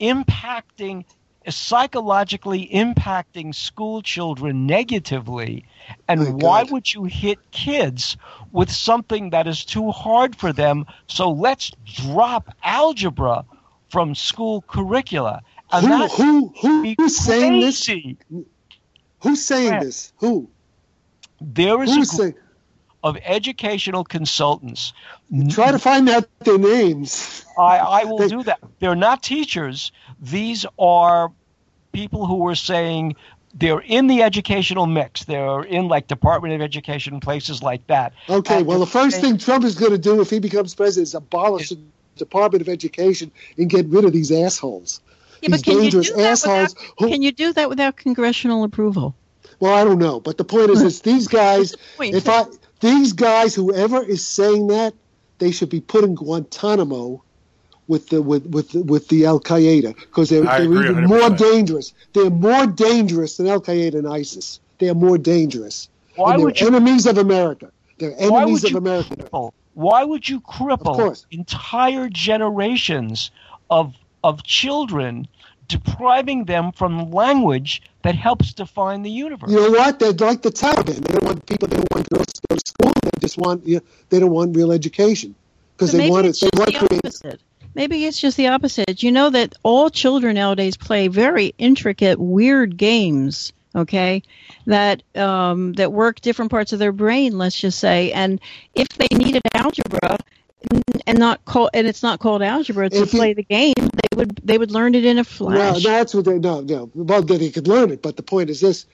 impacting, 0.00 1.04
psychologically 1.48 2.68
impacting 2.72 3.54
school 3.54 4.02
children 4.02 4.66
negatively. 4.66 5.64
And 6.08 6.42
why 6.42 6.62
would 6.64 6.92
you 6.92 7.04
hit 7.04 7.38
kids 7.50 8.16
with 8.52 8.70
something 8.70 9.30
that 9.30 9.46
is 9.46 9.64
too 9.64 9.90
hard 9.90 10.36
for 10.36 10.52
them? 10.52 10.86
So 11.06 11.30
let's 11.30 11.72
drop 11.84 12.54
algebra 12.62 13.44
from 13.88 14.14
school 14.14 14.62
curricula. 14.62 15.42
Who, 15.80 16.08
who, 16.08 16.54
who, 16.60 16.94
who's 16.98 17.16
saying 17.16 17.60
this? 17.60 17.88
Who's 19.20 19.44
saying 19.44 19.80
this? 19.80 20.12
Who? 20.18 20.48
There 21.40 21.82
is 21.82 21.94
Who's 21.94 22.14
a 22.14 22.16
group 22.16 22.36
of 23.02 23.16
educational 23.24 24.04
consultants. 24.04 24.92
Try 25.50 25.72
to 25.72 25.78
find 25.78 26.08
out 26.08 26.28
their 26.40 26.58
names. 26.58 27.44
I, 27.58 27.78
I 27.78 28.04
will 28.08 28.18
They- 28.18 28.28
do 28.28 28.42
that. 28.44 28.60
They're 28.78 28.94
not 28.94 29.22
teachers. 29.22 29.92
These 30.20 30.66
are 30.78 31.32
people 31.92 32.26
who 32.26 32.46
are 32.48 32.54
saying 32.54 33.16
they're 33.54 33.80
in 33.80 34.06
the 34.06 34.22
educational 34.22 34.86
mix. 34.86 35.24
They're 35.24 35.62
in 35.62 35.88
like 35.88 36.06
Department 36.06 36.54
of 36.54 36.62
Education, 36.62 37.20
places 37.20 37.62
like 37.62 37.86
that. 37.88 38.12
Okay, 38.28 38.58
And 38.58 38.66
well, 38.66 38.78
the 38.78 38.86
first 38.86 39.20
thing 39.20 39.36
Trump 39.36 39.64
is 39.64 39.74
going 39.74 39.92
to 39.92 39.98
do 39.98 40.20
if 40.20 40.30
he 40.30 40.38
becomes 40.38 40.74
president 40.74 41.08
is 41.08 41.14
abolish 41.14 41.70
the 41.70 41.78
Department 42.16 42.62
of 42.62 42.68
Education 42.68 43.30
and 43.58 43.68
get 43.68 43.86
rid 43.86 44.04
of 44.04 44.12
these 44.12 44.30
assholes. 44.30 45.00
Yeah, 45.42 45.48
these 45.48 45.62
but 45.62 45.64
can 45.64 45.74
you, 45.74 45.80
dangerous 45.82 46.08
do 46.10 46.16
that 46.16 46.22
assholes 46.30 46.74
without, 46.74 46.94
who, 46.98 47.08
can 47.10 47.22
you 47.22 47.32
do 47.32 47.52
that 47.52 47.68
without 47.68 47.96
congressional 47.96 48.64
approval? 48.64 49.14
well, 49.60 49.74
I 49.74 49.84
don't 49.84 49.98
know, 49.98 50.18
but 50.20 50.38
the 50.38 50.44
point 50.44 50.70
is, 50.70 50.82
is 50.82 51.02
these 51.02 51.28
guys, 51.28 51.74
Wait, 51.98 52.14
if 52.14 52.28
I, 52.28 52.44
these 52.80 53.12
guys, 53.12 53.54
whoever 53.54 54.02
is 54.02 54.26
saying 54.26 54.68
that, 54.68 54.94
they 55.38 55.50
should 55.52 55.68
be 55.68 55.80
put 55.80 56.04
in 56.04 56.14
Guantanamo 56.14 57.22
with 57.88 58.08
the 58.08 58.22
with 58.22 58.46
with 58.46 58.74
with 58.74 59.08
the 59.08 59.26
Al 59.26 59.40
Qaeda 59.40 59.94
because 59.96 60.30
they're, 60.30 60.42
they're 60.44 60.62
even 60.64 61.04
more 61.04 61.18
100%. 61.30 61.38
dangerous. 61.38 61.92
They're 62.12 62.30
more 62.30 62.66
dangerous 62.66 63.36
than 63.36 63.48
Al 63.48 63.60
Qaeda 63.60 63.94
and 63.96 64.06
ISIS. 64.08 64.60
They 64.78 64.88
are 64.88 64.94
more 64.94 65.18
dangerous. 65.18 65.88
Why 66.14 66.30
and 66.32 66.38
they're 66.40 66.46
would 66.46 66.60
you- 66.60 66.66
enemies 66.68 67.06
of 67.06 67.18
America? 67.18 67.70
They're 67.98 68.12
Why 68.12 68.42
enemies 68.42 68.62
would 68.62 68.64
of 68.64 68.70
you 68.72 68.78
America. 68.78 69.16
cripple? 69.16 69.52
Why 69.74 70.04
would 70.04 70.28
you 70.28 70.40
cripple 70.40 71.24
entire 71.30 72.08
generations 72.08 73.30
of 73.70 73.94
of 74.24 74.42
children, 74.42 75.26
depriving 75.68 76.44
them 76.44 76.72
from 76.72 77.10
language 77.10 77.82
that 78.02 78.14
helps 78.14 78.52
define 78.52 79.02
the 79.02 79.10
universe? 79.10 79.50
You 79.50 79.56
know 79.56 79.70
what? 79.70 79.98
They're 79.98 80.12
like 80.12 80.42
the 80.42 80.50
Taliban. 80.50 80.96
They 81.06 81.12
don't 81.12 81.24
want 81.24 81.46
people. 81.46 81.68
They 81.68 81.76
don't 81.76 81.92
want 81.94 82.08
girls 82.10 82.26
to 82.26 82.40
go 82.48 82.56
to 82.56 82.62
school. 82.66 82.92
They 83.02 83.10
just 83.20 83.38
want. 83.38 83.66
You 83.66 83.76
know, 83.76 83.82
they 84.10 84.20
don't 84.20 84.30
want 84.30 84.56
real 84.56 84.72
education 84.72 85.34
because 85.76 85.92
So 85.92 85.96
they 85.98 86.10
want 86.10 86.26
it's 86.26 86.42
it. 86.42 86.50
They 86.52 86.58
just 86.58 86.58
want 86.58 86.72
the 86.72 86.86
creative. 86.88 87.06
opposite. 87.06 87.40
Maybe 87.74 88.04
it's 88.04 88.20
just 88.20 88.36
the 88.36 88.48
opposite. 88.48 89.02
You 89.02 89.12
know 89.12 89.30
that 89.30 89.54
all 89.62 89.88
children 89.88 90.34
nowadays 90.34 90.76
play 90.76 91.08
very 91.08 91.54
intricate, 91.58 92.18
weird 92.18 92.76
games. 92.76 93.52
Okay, 93.74 94.22
that 94.66 95.02
um, 95.16 95.72
that 95.74 95.90
work 95.90 96.20
different 96.20 96.50
parts 96.50 96.74
of 96.74 96.78
their 96.78 96.92
brain. 96.92 97.38
Let's 97.38 97.58
just 97.58 97.78
say, 97.78 98.12
and 98.12 98.38
if 98.74 98.86
they 98.90 99.08
needed 99.16 99.40
algebra 99.54 100.10
n- 100.12 100.18
and 101.06 101.18
not 101.18 101.44
call 101.44 101.70
and 101.74 101.86
it's 101.86 102.02
not 102.02 102.18
called 102.20 102.42
algebra 102.42 102.88
to 102.90 102.96
If 103.02 103.12
you- 103.12 103.18
play 103.18 103.32
the 103.34 103.42
game, 103.42 103.74
they 103.76 104.16
would 104.16 104.36
they 104.44 104.58
would 104.58 104.70
learn 104.70 104.94
it 104.94 105.04
in 105.04 105.16
a 105.16 105.20
No, 105.20 105.24
flash. 105.24 105.82
that's 105.82 106.14
what 106.14 106.24
they. 106.24 106.38
No, 106.38 106.60
no. 106.60 106.90
Well, 106.94 107.22
then 107.22 107.38
they 107.38 107.50
could 107.50 107.68
learn 107.68 107.90
it. 107.90 108.02
But 108.02 108.16
the 108.16 108.22
point 108.22 108.50
is 108.50 108.60
this: 108.60 108.86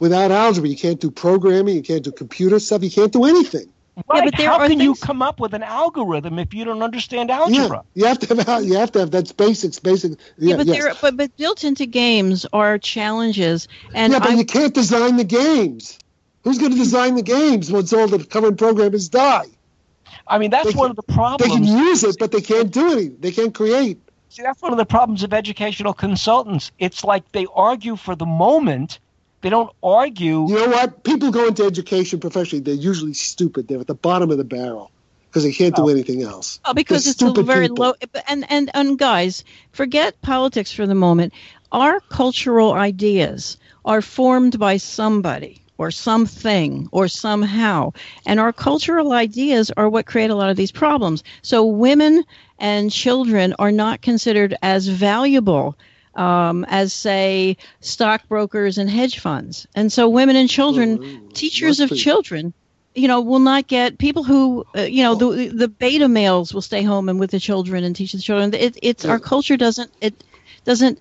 without 0.00 0.30
algebra, 0.30 0.68
you 0.68 0.76
can't 0.76 1.00
do 1.00 1.10
programming. 1.10 1.76
You 1.76 1.82
can't 1.82 2.02
do 2.04 2.12
computer 2.12 2.58
stuff. 2.58 2.82
You 2.82 2.90
can't 2.90 3.12
do 3.12 3.24
anything. 3.24 3.68
Right. 4.08 4.22
but 4.24 4.36
there 4.36 4.48
How 4.48 4.60
are 4.60 4.68
can 4.68 4.78
you 4.78 4.94
come 4.94 5.22
up 5.22 5.40
with 5.40 5.54
an 5.54 5.64
algorithm 5.64 6.38
if 6.38 6.54
you 6.54 6.64
don't 6.64 6.82
understand 6.84 7.32
algebra? 7.32 7.82
Yeah, 7.94 8.02
you 8.02 8.06
have 8.06 8.18
to 8.20 8.44
have 8.44 8.64
you 8.64 8.74
have 8.74 8.92
to 8.92 9.00
have 9.00 9.10
that's 9.10 9.32
basics, 9.32 9.80
basic. 9.80 10.12
Yeah, 10.38 10.50
Yeah, 10.50 10.56
but 10.56 10.66
yes. 10.66 10.76
there, 10.84 10.94
but 11.02 11.16
but 11.16 11.36
built 11.36 11.64
into 11.64 11.84
games 11.84 12.46
are 12.52 12.78
challenges, 12.78 13.66
and 13.92 14.12
yeah, 14.12 14.20
but 14.20 14.30
I, 14.30 14.34
you 14.34 14.44
can't 14.44 14.72
design 14.72 15.16
the 15.16 15.24
games. 15.24 15.98
Who's 16.44 16.58
going 16.58 16.70
to 16.70 16.78
design 16.78 17.16
the 17.16 17.22
games 17.22 17.72
once 17.72 17.92
all 17.92 18.06
the 18.06 18.24
current 18.24 18.56
programmers 18.56 19.08
die? 19.08 19.46
I 20.26 20.38
mean, 20.38 20.50
that's 20.50 20.72
They 20.72 20.78
one 20.78 20.90
of 20.90 20.96
the 20.96 21.02
problems. 21.02 21.52
They 21.52 21.56
can 21.56 21.64
use 21.64 22.04
it, 22.04 22.16
but 22.18 22.32
they 22.32 22.40
can't 22.40 22.70
do 22.70 22.92
anything. 22.92 23.16
They 23.20 23.32
can't 23.32 23.54
create. 23.54 23.98
See, 24.30 24.42
that's 24.42 24.60
one 24.60 24.72
of 24.72 24.78
the 24.78 24.86
problems 24.86 25.22
of 25.22 25.32
educational 25.32 25.94
consultants. 25.94 26.70
It's 26.78 27.02
like 27.02 27.30
they 27.32 27.46
argue 27.54 27.96
for 27.96 28.14
the 28.14 28.26
moment. 28.26 28.98
They 29.40 29.50
don't 29.50 29.72
argue. 29.82 30.48
You 30.48 30.54
know 30.54 30.68
what? 30.68 31.04
People 31.04 31.30
go 31.30 31.46
into 31.46 31.64
education 31.64 32.20
professionally. 32.20 32.62
They're 32.62 32.74
usually 32.74 33.14
stupid. 33.14 33.68
They're 33.68 33.80
at 33.80 33.86
the 33.86 33.94
bottom 33.94 34.30
of 34.30 34.36
the 34.36 34.44
barrel 34.44 34.90
because 35.28 35.44
they 35.44 35.52
can't 35.52 35.74
do 35.74 35.82
oh. 35.82 35.88
anything 35.88 36.22
else. 36.22 36.60
Oh, 36.64 36.74
because 36.74 37.04
They're 37.04 37.28
it's 37.28 37.38
a 37.38 37.42
very 37.42 37.68
people. 37.68 37.84
low. 37.84 37.94
And 38.26 38.50
and 38.50 38.70
and 38.74 38.98
guys, 38.98 39.44
forget 39.72 40.20
politics 40.20 40.72
for 40.72 40.86
the 40.86 40.94
moment. 40.94 41.32
Our 41.70 42.00
cultural 42.00 42.72
ideas 42.72 43.58
are 43.84 44.02
formed 44.02 44.58
by 44.58 44.78
somebody 44.78 45.62
or 45.78 45.90
something 45.90 46.88
or 46.92 47.08
somehow, 47.08 47.92
and 48.26 48.38
our 48.40 48.52
cultural 48.52 49.12
ideas 49.12 49.70
are 49.76 49.88
what 49.88 50.06
create 50.06 50.30
a 50.30 50.34
lot 50.34 50.50
of 50.50 50.56
these 50.56 50.72
problems. 50.72 51.22
So 51.42 51.64
women 51.64 52.24
and 52.58 52.90
children 52.90 53.54
are 53.58 53.72
not 53.72 54.02
considered 54.02 54.56
as 54.62 54.88
valuable. 54.88 55.76
Um, 56.14 56.64
as 56.68 56.92
say 56.92 57.56
stockbrokers 57.80 58.76
and 58.76 58.90
hedge 58.90 59.20
funds, 59.20 59.68
and 59.76 59.92
so 59.92 60.08
women 60.08 60.34
and 60.34 60.50
children, 60.50 61.28
teachers 61.32 61.78
of 61.78 61.90
be. 61.90 61.96
children, 61.96 62.52
you 62.94 63.06
know, 63.06 63.20
will 63.20 63.38
not 63.38 63.68
get 63.68 63.98
people 63.98 64.24
who, 64.24 64.64
uh, 64.76 64.80
you 64.82 65.04
know, 65.04 65.14
the 65.14 65.48
the 65.48 65.68
beta 65.68 66.08
males 66.08 66.52
will 66.52 66.62
stay 66.62 66.82
home 66.82 67.08
and 67.08 67.20
with 67.20 67.30
the 67.30 67.38
children 67.38 67.84
and 67.84 67.94
teach 67.94 68.12
the 68.12 68.18
children. 68.18 68.52
It, 68.54 68.76
it's 68.82 69.04
our 69.04 69.20
culture 69.20 69.56
doesn't 69.56 69.92
it 70.00 70.24
doesn't 70.64 71.00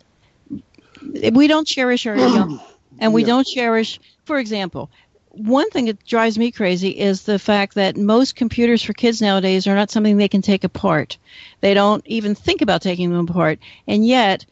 we 1.34 1.48
don't 1.48 1.68
cherish 1.68 2.06
our 2.06 2.16
young, 2.18 2.60
and 3.00 3.14
we 3.14 3.22
Yeah. 3.22 3.28
don't 3.28 3.48
cherish. 3.48 4.00
For 4.26 4.38
example, 4.40 4.90
one 5.30 5.70
thing 5.70 5.86
that 5.86 6.04
drives 6.06 6.38
me 6.38 6.52
crazy 6.52 6.90
is 6.90 7.24
the 7.24 7.40
fact 7.40 7.76
that 7.76 7.96
most 7.96 8.36
computers 8.36 8.82
for 8.82 8.94
kids 8.94 9.22
nowadays 9.22 9.68
are 9.68 9.76
not 9.76 9.92
something 9.92 10.18
they 10.18 10.28
can 10.28 10.42
take 10.42 10.64
apart. 10.64 11.18
They 11.62 11.74
don't 11.74 12.06
even 12.08 12.36
think 12.36 12.62
about 12.62 12.82
taking 12.82 13.12
them 13.12 13.28
apart, 13.28 13.60
and 13.88 14.06
yet, 14.06 14.46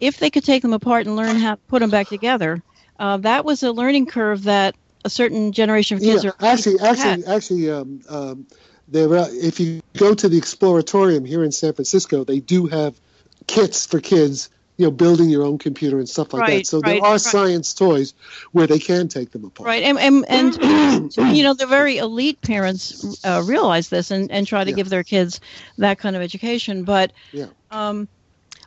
if 0.00 0.18
they 0.18 0.30
could 0.30 0.44
take 0.44 0.62
them 0.62 0.72
apart 0.72 1.06
and 1.06 1.16
learn 1.16 1.36
how 1.36 1.54
to 1.54 1.60
put 1.68 1.80
them 1.80 1.90
back 1.90 2.08
together, 2.08 2.62
uh, 2.98 3.16
that 3.18 3.44
was 3.44 3.62
a 3.62 3.72
learning 3.72 4.06
curve 4.06 4.44
that 4.44 4.74
a 5.04 5.10
certain 5.10 5.52
generation 5.52 5.96
of 5.96 6.02
kids 6.02 6.24
Yeah, 6.24 6.30
are 6.30 6.36
actually, 6.40 6.78
had. 6.78 7.20
actually, 7.20 7.24
actually, 7.26 7.70
um, 7.70 8.00
um, 8.08 8.46
there. 8.88 9.08
Are, 9.16 9.28
if 9.30 9.60
you 9.60 9.80
go 9.96 10.14
to 10.14 10.28
the 10.28 10.40
Exploratorium 10.40 11.26
here 11.26 11.42
in 11.44 11.52
San 11.52 11.72
Francisco, 11.72 12.24
they 12.24 12.40
do 12.40 12.66
have 12.66 13.00
kits 13.46 13.86
for 13.86 14.00
kids. 14.00 14.50
You 14.78 14.86
know, 14.86 14.90
building 14.92 15.28
your 15.28 15.44
own 15.44 15.58
computer 15.58 15.98
and 15.98 16.08
stuff 16.08 16.32
like 16.32 16.42
Right, 16.42 16.60
that. 16.60 16.66
So 16.66 16.80
right, 16.80 16.94
there 17.00 17.04
are 17.04 17.12
right. 17.12 17.20
science 17.20 17.74
toys 17.74 18.14
where 18.52 18.66
they 18.66 18.78
can 18.78 19.08
take 19.08 19.30
them 19.32 19.44
apart. 19.44 19.66
Right, 19.66 19.82
and 19.82 19.98
and, 19.98 20.24
and 20.28 21.16
you 21.36 21.42
know 21.42 21.54
the 21.54 21.66
very 21.66 21.98
elite 21.98 22.40
parents 22.40 23.24
uh, 23.24 23.42
realize 23.44 23.88
this 23.88 24.10
and, 24.12 24.30
and 24.30 24.46
try 24.46 24.64
to 24.64 24.70
Yeah. 24.70 24.76
give 24.76 24.88
their 24.88 25.02
kids 25.02 25.40
that 25.78 25.98
kind 25.98 26.14
of 26.16 26.22
education. 26.22 26.84
But 26.84 27.12
Yeah. 27.32 27.46
um, 27.70 28.08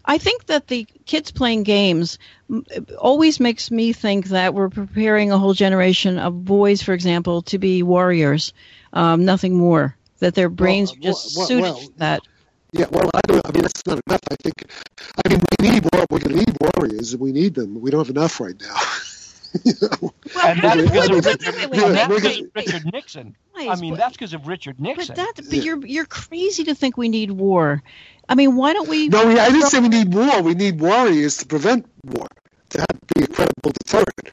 I 0.04 0.18
think 0.18 0.46
that 0.48 0.68
the 0.68 0.86
kids 1.06 1.32
playing 1.32 1.64
games 1.64 2.18
always 2.98 3.40
makes 3.40 3.72
me 3.72 3.94
think 3.94 4.28
that 4.28 4.54
we're 4.54 4.70
preparing 4.70 5.32
a 5.32 5.38
whole 5.38 5.54
generation 5.54 6.18
of 6.18 6.44
boys, 6.44 6.82
for 6.82 6.94
example, 6.94 7.44
to 7.44 7.58
be 7.58 7.84
warriors, 7.84 8.54
um, 8.94 9.26
nothing 9.26 9.56
more. 9.58 9.98
That 10.20 10.36
their 10.36 10.50
brains 10.50 10.92
are 10.94 11.00
just 11.00 11.36
well, 11.36 11.48
suited 11.48 11.62
well, 11.62 11.76
for 11.76 12.00
that. 12.00 12.22
Yeah, 12.74 12.86
well, 12.90 13.10
I, 13.14 13.20
don't, 13.28 13.42
I 13.46 13.52
mean 13.52 13.64
that's 13.64 13.86
not 13.86 14.00
enough. 14.08 14.22
I 14.32 14.36
think, 14.42 14.64
I 15.26 15.30
mean, 15.30 15.42
we 15.60 15.70
need 15.70 15.84
war. 15.94 16.06
We're 16.10 16.20
going 16.20 16.38
to 16.38 16.46
need 16.46 16.56
warriors. 16.62 17.18
We 17.18 17.32
need 17.32 17.54
them. 17.54 17.82
We 17.82 17.92
don't 17.92 18.00
have 18.00 18.16
enough 18.16 18.40
right 18.40 18.60
now. 18.60 18.76
You 19.66 19.74
know? 19.82 20.14
And 20.46 20.62
that's 20.62 20.78
wait, 20.78 20.86
because 20.86 21.10
of 21.10 21.26
wait, 21.26 21.26
wait, 21.26 21.26
Richard, 21.26 21.56
wait, 21.56 21.64
and 21.64 21.72
wait, 21.72 21.94
that's 21.94 22.08
because 22.08 22.40
of 22.40 22.56
Richard 22.56 22.94
Nixon. 22.94 23.36
I 23.54 23.76
mean, 23.76 23.94
but- 23.94 24.00
that's 24.00 24.14
because 24.14 24.34
of 24.34 24.48
Richard 24.48 24.80
Nixon. 24.80 25.14
But 25.14 25.36
that, 25.36 25.46
but 25.50 25.64
you're 25.66 25.86
you're 25.86 26.06
crazy 26.06 26.64
to 26.64 26.74
think 26.74 26.96
we 26.96 27.10
need 27.10 27.32
war. 27.32 27.84
I 28.30 28.36
mean, 28.36 28.56
why 28.56 28.72
don't 28.72 28.88
we? 28.88 29.10
No, 29.10 29.28
we, 29.28 29.38
I 29.38 29.50
didn't 29.50 29.68
say 29.68 29.82
we 29.82 29.90
need 29.90 30.14
war. 30.14 30.42
We 30.42 30.54
need 30.54 30.80
warriors 30.80 31.36
to 31.38 31.46
prevent 31.48 31.86
war, 32.06 32.28
to 32.70 32.80
have, 32.80 33.00
be 33.14 33.26
a 33.26 33.28
credible 33.28 33.72
deterrent. 33.84 34.32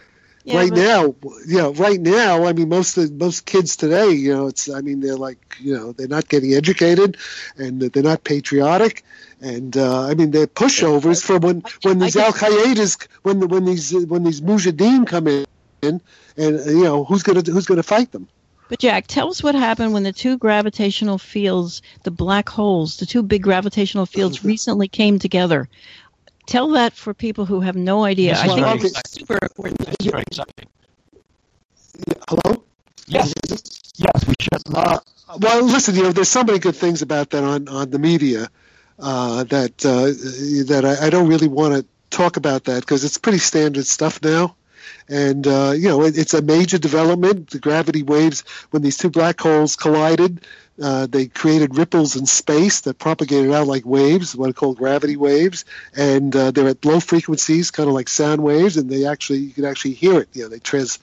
Yeah, 0.48 0.56
right 0.56 0.70
but- 0.70 0.78
now, 0.78 1.14
you 1.46 1.58
know, 1.58 1.72
right 1.74 2.00
now, 2.00 2.46
I 2.46 2.54
mean, 2.54 2.70
most 2.70 2.96
of 2.96 3.12
most 3.12 3.44
kids 3.44 3.76
today, 3.76 4.10
you 4.12 4.34
know, 4.34 4.46
it's, 4.46 4.70
I 4.70 4.80
mean, 4.80 5.00
they're 5.00 5.16
like, 5.16 5.56
you 5.60 5.74
know, 5.74 5.92
they're 5.92 6.08
not 6.08 6.26
getting 6.26 6.54
educated, 6.54 7.18
and 7.58 7.82
they're 7.82 8.02
not 8.02 8.24
patriotic, 8.24 9.04
and 9.42 9.76
uh, 9.76 10.06
I 10.06 10.14
mean, 10.14 10.30
they're 10.30 10.46
pushovers 10.46 11.22
for 11.22 11.38
when 11.38 11.62
when 11.82 11.98
these 11.98 12.16
Al 12.16 12.32
Qaeda's 12.32 12.96
when 13.22 13.40
the, 13.40 13.46
when 13.46 13.66
these 13.66 13.94
when 14.06 14.24
these 14.24 14.40
Mujahideen 14.40 15.06
come 15.06 15.26
in, 15.26 15.44
and 15.82 16.00
you 16.36 16.84
know, 16.84 17.04
who's 17.04 17.22
gonna 17.22 17.42
who's 17.42 17.66
gonna 17.66 17.82
fight 17.82 18.10
them? 18.12 18.26
But 18.70 18.78
Jack, 18.78 19.06
tell 19.06 19.28
us 19.28 19.42
what 19.42 19.54
happened 19.54 19.92
when 19.92 20.02
the 20.02 20.12
two 20.12 20.38
gravitational 20.38 21.18
fields, 21.18 21.82
the 22.04 22.10
black 22.10 22.48
holes, 22.48 22.96
the 22.98 23.06
two 23.06 23.22
big 23.22 23.42
gravitational 23.42 24.06
fields 24.06 24.44
recently 24.44 24.88
came 24.88 25.18
together. 25.18 25.68
Tell 26.48 26.70
that 26.70 26.94
for 26.94 27.12
people 27.12 27.44
who 27.44 27.60
have 27.60 27.76
no 27.76 28.04
idea. 28.04 28.30
This 28.32 28.40
I 28.40 28.46
think 28.46 28.60
very 28.60 28.78
it's 28.78 29.10
super 29.10 29.38
important. 29.42 29.86
It's 29.86 30.06
very 30.06 30.22
exciting. 30.22 30.66
Hello. 32.26 32.64
Yes, 33.06 33.34
yes, 33.96 34.26
we 34.26 34.34
should. 34.40 34.62
Uh, 34.74 34.98
well, 35.40 35.62
listen, 35.62 35.94
you 35.94 36.04
know, 36.04 36.12
there's 36.12 36.30
so 36.30 36.42
many 36.42 36.58
good 36.58 36.74
things 36.74 37.02
about 37.02 37.28
that 37.30 37.44
on, 37.44 37.68
on 37.68 37.90
the 37.90 37.98
media 37.98 38.48
uh, 38.98 39.44
that 39.44 39.84
uh, 39.84 40.06
that 40.72 40.86
I, 40.86 41.08
I 41.08 41.10
don't 41.10 41.28
really 41.28 41.48
want 41.48 41.74
to 41.74 41.84
talk 42.08 42.38
about 42.38 42.64
that 42.64 42.80
because 42.80 43.04
it's 43.04 43.18
pretty 43.18 43.38
standard 43.38 43.84
stuff 43.84 44.22
now. 44.22 44.56
And 45.06 45.46
uh, 45.46 45.74
you 45.76 45.88
know, 45.88 46.02
it, 46.02 46.16
it's 46.16 46.32
a 46.32 46.40
major 46.40 46.78
development. 46.78 47.50
The 47.50 47.58
gravity 47.58 48.02
waves, 48.02 48.42
when 48.70 48.80
these 48.80 48.96
two 48.96 49.10
black 49.10 49.38
holes 49.38 49.76
collided, 49.76 50.46
uh, 50.82 51.06
they 51.06 51.26
created 51.26 51.76
ripples 51.76 52.16
in 52.16 52.26
space 52.26 52.82
that 52.82 52.98
propagated 52.98 53.52
out 53.52 53.66
like 53.66 53.84
waves, 53.84 54.36
what 54.36 54.50
are 54.50 54.54
called 54.54 54.76
gravity 54.76 55.16
waves, 55.16 55.64
and 55.96 56.34
uh, 56.34 56.50
they're 56.50 56.68
at 56.68 56.84
low 56.84 57.00
frequencies, 57.00 57.70
kind 57.70 57.88
of 57.88 57.94
like 57.94 58.08
sound 58.08 58.42
waves, 58.42 58.76
and 58.76 58.88
they 58.88 59.06
actually 59.06 59.38
you 59.38 59.52
can 59.52 59.64
actually 59.64 59.94
hear 59.94 60.20
it. 60.20 60.28
You 60.32 60.44
know, 60.44 60.48
they 60.48 60.58
trans 60.60 60.98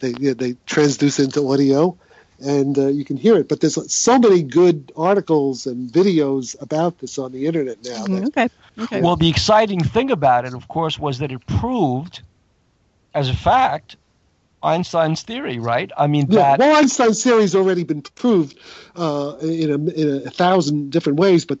they 0.00 0.10
you 0.10 0.28
know, 0.28 0.34
they 0.34 0.52
transduce 0.66 1.22
into 1.22 1.50
audio, 1.50 1.96
and 2.40 2.76
uh, 2.78 2.88
you 2.88 3.04
can 3.04 3.16
hear 3.16 3.36
it. 3.36 3.48
But 3.48 3.60
there's 3.60 3.92
so 3.92 4.18
many 4.18 4.42
good 4.42 4.92
articles 4.96 5.66
and 5.66 5.90
videos 5.90 6.60
about 6.60 6.98
this 6.98 7.18
on 7.18 7.32
the 7.32 7.46
internet 7.46 7.82
now. 7.84 8.06
That, 8.06 8.10
Mm, 8.10 8.26
Okay. 8.26 8.48
Okay. 8.78 9.00
Well, 9.00 9.16
the 9.16 9.30
exciting 9.30 9.82
thing 9.82 10.10
about 10.10 10.44
it, 10.44 10.52
of 10.52 10.68
course, 10.68 10.98
was 10.98 11.18
that 11.20 11.32
it 11.32 11.46
proved, 11.46 12.20
as 13.14 13.30
a 13.30 13.34
fact, 13.34 13.96
Einstein's 14.66 15.22
theory, 15.22 15.58
right? 15.58 15.90
I 15.96 16.06
mean, 16.06 16.26
Yeah, 16.28 16.56
that 16.56 16.58
well, 16.58 16.76
Einstein's 16.76 17.22
theory 17.22 17.42
has 17.42 17.54
already 17.54 17.84
been 17.84 18.02
proved 18.02 18.58
uh, 18.96 19.36
in, 19.40 19.70
a, 19.70 19.74
in 19.74 20.26
a 20.26 20.30
thousand 20.30 20.90
different 20.90 21.18
ways, 21.18 21.44
but 21.44 21.58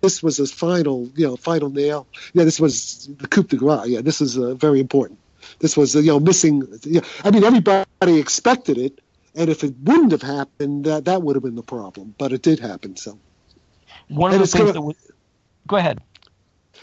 this 0.00 0.22
was 0.22 0.38
a 0.40 0.46
final, 0.46 1.10
you 1.14 1.26
know, 1.26 1.36
final 1.36 1.70
nail. 1.70 2.06
Yeah, 2.32 2.44
this 2.44 2.58
was 2.58 3.08
the 3.18 3.28
coup 3.28 3.42
de 3.44 3.56
grace. 3.56 3.86
Yeah, 3.86 4.00
this 4.00 4.20
is 4.20 4.38
uh, 4.38 4.54
very 4.54 4.80
important. 4.80 5.18
This 5.58 5.76
was, 5.76 5.94
you 5.94 6.02
know, 6.02 6.20
missing. 6.20 6.66
Yeah, 6.84 7.02
I 7.24 7.30
mean, 7.30 7.44
everybody 7.44 8.18
expected 8.18 8.78
it, 8.78 9.00
and 9.34 9.50
if 9.50 9.62
it 9.62 9.74
wouldn't 9.82 10.12
have 10.12 10.22
happened, 10.22 10.84
that 10.86 11.04
that 11.04 11.22
would 11.22 11.36
have 11.36 11.42
been 11.42 11.54
the 11.54 11.62
problem. 11.62 12.14
But 12.18 12.32
it 12.32 12.42
did 12.42 12.60
happen. 12.60 12.96
So 12.96 13.18
one 14.08 14.30
of 14.30 14.36
and 14.36 14.42
the 14.42 14.46
things 14.46 14.62
gonna- 14.62 14.72
that 14.72 14.80
was. 14.82 14.96
Go 15.66 15.76
ahead. 15.76 16.00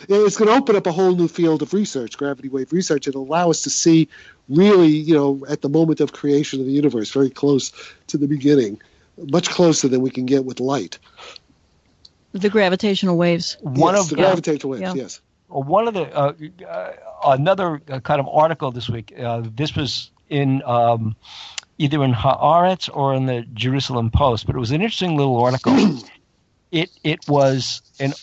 Yeah, 0.07 0.17
it's 0.17 0.37
going 0.37 0.49
to 0.49 0.55
open 0.55 0.75
up 0.75 0.85
a 0.85 0.91
whole 0.91 1.15
new 1.15 1.27
field 1.27 1.61
of 1.61 1.73
research, 1.73 2.17
gravity 2.17 2.49
wave 2.49 2.71
research, 2.71 3.07
and 3.07 3.15
allow 3.15 3.49
us 3.49 3.61
to 3.61 3.69
see 3.69 4.07
really, 4.49 4.87
you 4.87 5.13
know, 5.13 5.45
at 5.49 5.61
the 5.61 5.69
moment 5.69 5.99
of 5.99 6.13
creation 6.13 6.59
of 6.59 6.65
the 6.65 6.71
universe, 6.71 7.11
very 7.11 7.29
close 7.29 7.71
to 8.07 8.17
the 8.17 8.27
beginning, 8.27 8.79
much 9.17 9.49
closer 9.49 9.87
than 9.87 10.01
we 10.01 10.09
can 10.09 10.25
get 10.25 10.45
with 10.45 10.59
light. 10.59 10.99
the 12.33 12.49
gravitational 12.49 13.17
waves. 13.17 13.57
One 13.61 13.95
yes, 13.95 14.03
of 14.03 14.09
the 14.09 14.15
yeah. 14.17 14.27
gravitational 14.27 14.71
waves. 14.71 14.81
Yeah. 14.81 14.93
Yes. 14.93 15.21
One 15.47 15.87
of 15.87 15.93
the 15.93 16.03
uh, 16.15 16.33
uh, 16.67 16.91
another 17.25 17.81
uh, 17.89 17.99
kind 18.01 18.19
of 18.19 18.27
article 18.27 18.71
this 18.71 18.89
week. 18.89 19.13
Uh, 19.17 19.43
this 19.55 19.75
was 19.75 20.11
in 20.29 20.61
um, 20.63 21.15
either 21.77 22.03
in 22.03 22.13
Haaretz 22.13 22.89
or 22.93 23.13
in 23.13 23.25
the 23.25 23.45
Jerusalem 23.53 24.11
Post, 24.11 24.45
but 24.45 24.55
it 24.55 24.59
was 24.59 24.71
an 24.71 24.81
interesting 24.81 25.15
little 25.15 25.41
article. 25.41 25.73
it 26.71 26.89
it 27.03 27.27
was 27.29 27.81
an 27.99 28.13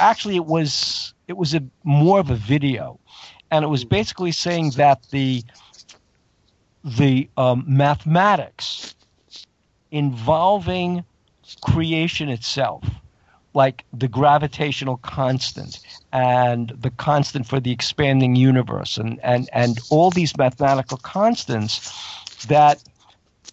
actually 0.00 0.36
it 0.36 0.46
was 0.46 1.14
it 1.28 1.36
was 1.36 1.54
a 1.54 1.62
more 1.84 2.20
of 2.20 2.30
a 2.30 2.34
video, 2.36 2.98
and 3.50 3.64
it 3.64 3.68
was 3.68 3.84
basically 3.84 4.32
saying 4.32 4.70
that 4.72 5.02
the 5.10 5.42
the 6.84 7.28
um, 7.36 7.64
mathematics 7.66 8.94
involving 9.90 11.04
creation 11.62 12.28
itself 12.28 12.84
like 13.54 13.84
the 13.92 14.08
gravitational 14.08 14.96
constant 14.98 15.80
and 16.12 16.72
the 16.78 16.90
constant 16.90 17.46
for 17.46 17.58
the 17.60 17.72
expanding 17.72 18.36
universe 18.36 18.96
and, 18.96 19.18
and, 19.22 19.48
and 19.52 19.80
all 19.90 20.10
these 20.10 20.36
mathematical 20.36 20.96
constants 20.98 21.92
that 22.46 22.82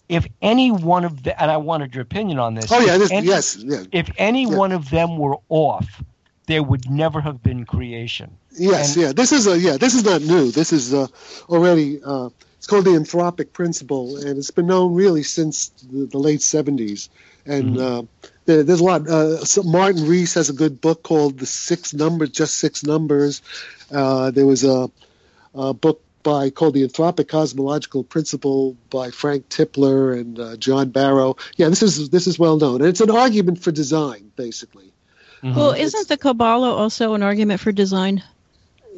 if 0.09 0.27
any 0.41 0.71
one 0.71 1.03
of 1.03 1.23
the 1.23 1.41
and 1.41 1.51
I 1.51 1.57
wanted 1.57 1.93
your 1.93 2.03
opinion 2.03 2.39
on 2.39 2.53
this. 2.55 2.71
Oh 2.71 2.79
yeah, 2.79 2.93
if 2.93 2.99
this, 2.99 3.11
any, 3.11 3.27
yes, 3.27 3.57
yeah. 3.57 3.83
If 3.91 4.09
any 4.17 4.45
Yeah. 4.45 4.55
one 4.55 4.71
of 4.71 4.89
them 4.89 5.17
were 5.17 5.37
off, 5.49 6.03
there 6.47 6.63
would 6.63 6.89
never 6.89 7.21
have 7.21 7.43
been 7.43 7.65
creation. 7.65 8.35
Yes, 8.57 8.95
And- 8.95 9.03
yeah. 9.03 9.11
This 9.13 9.31
is 9.31 9.45
a 9.47 9.59
yeah. 9.59 9.77
This 9.77 9.93
is 9.93 10.03
not 10.03 10.21
new. 10.21 10.51
This 10.51 10.73
is 10.73 10.93
uh, 10.93 11.07
already. 11.49 12.01
Uh, 12.03 12.29
it's 12.57 12.65
called 12.65 12.85
the 12.85 12.91
anthropic 12.91 13.53
principle, 13.53 14.17
and 14.17 14.37
it's 14.39 14.49
been 14.49 14.65
known 14.65 14.95
really 14.95 15.23
since 15.23 15.69
the, 15.91 16.07
the 16.07 16.17
late 16.17 16.39
'70s. 16.39 17.09
And 17.45 17.77
uh, 17.77 18.03
there, 18.45 18.63
there's 18.63 18.81
a 18.81 18.83
lot. 18.83 19.07
Uh, 19.07 19.45
so 19.45 19.63
Martin 19.63 20.05
Rees 20.07 20.33
has 20.33 20.49
a 20.49 20.53
good 20.53 20.81
book 20.81 21.03
called 21.03 21.37
"The 21.37 21.45
Six 21.45 21.93
Numbers," 21.93 22.31
just 22.31 22.57
six 22.57 22.83
numbers. 22.83 23.41
Uh, 23.91 24.31
there 24.31 24.45
was 24.45 24.63
a, 24.63 24.89
a 25.53 25.73
book 25.73 26.01
by 26.23 26.49
called 26.49 26.73
"The 26.73 26.87
Anthropic 26.87 27.27
Cosmological 27.27 28.03
Principle" 28.03 28.75
by 28.89 29.11
Frank 29.11 29.49
Tipler 29.49 30.19
and 30.19 30.39
uh, 30.39 30.57
John 30.57 30.89
Barrow. 30.89 31.37
Yeah, 31.57 31.69
this 31.69 31.83
is 31.83 32.09
this 32.09 32.27
is 32.27 32.39
well 32.39 32.57
known, 32.57 32.81
and 32.81 32.89
it's 32.89 33.01
an 33.01 33.11
argument 33.11 33.59
for 33.63 33.71
design, 33.71 34.31
basically. 34.35 34.91
Well, 35.43 35.71
isn't 35.71 36.07
the 36.07 36.17
Kabbalah 36.17 36.73
also 36.73 37.13
an 37.13 37.23
argument 37.23 37.59
for 37.59 37.71
design? 37.71 38.23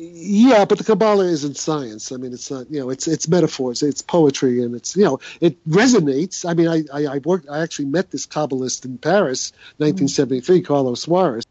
Yeah, 0.01 0.63
but 0.63 0.77
the 0.77 0.85
Kabbalah 0.85 1.25
isn't 1.25 1.57
science. 1.57 2.13
I 2.13 2.15
mean, 2.15 2.31
it's 2.31 2.49
not. 2.49 2.71
You 2.71 2.79
know, 2.79 2.89
it's 2.89 3.05
it's 3.05 3.27
metaphors. 3.27 3.83
It's 3.83 4.01
poetry, 4.01 4.63
and 4.63 4.73
it's 4.73 4.95
you 4.95 5.03
know, 5.03 5.19
it 5.41 5.61
resonates. 5.67 6.49
I 6.49 6.53
mean, 6.53 6.69
I 6.69 6.83
I, 6.93 7.15
I 7.15 7.17
worked. 7.17 7.49
I 7.49 7.61
actually 7.63 7.85
met 7.85 8.09
this 8.09 8.25
Kabbalist 8.25 8.85
in 8.85 8.97
Paris, 8.97 9.51
1973, 9.77 10.61
Carlos 10.61 11.01
Suarez, 11.01 11.43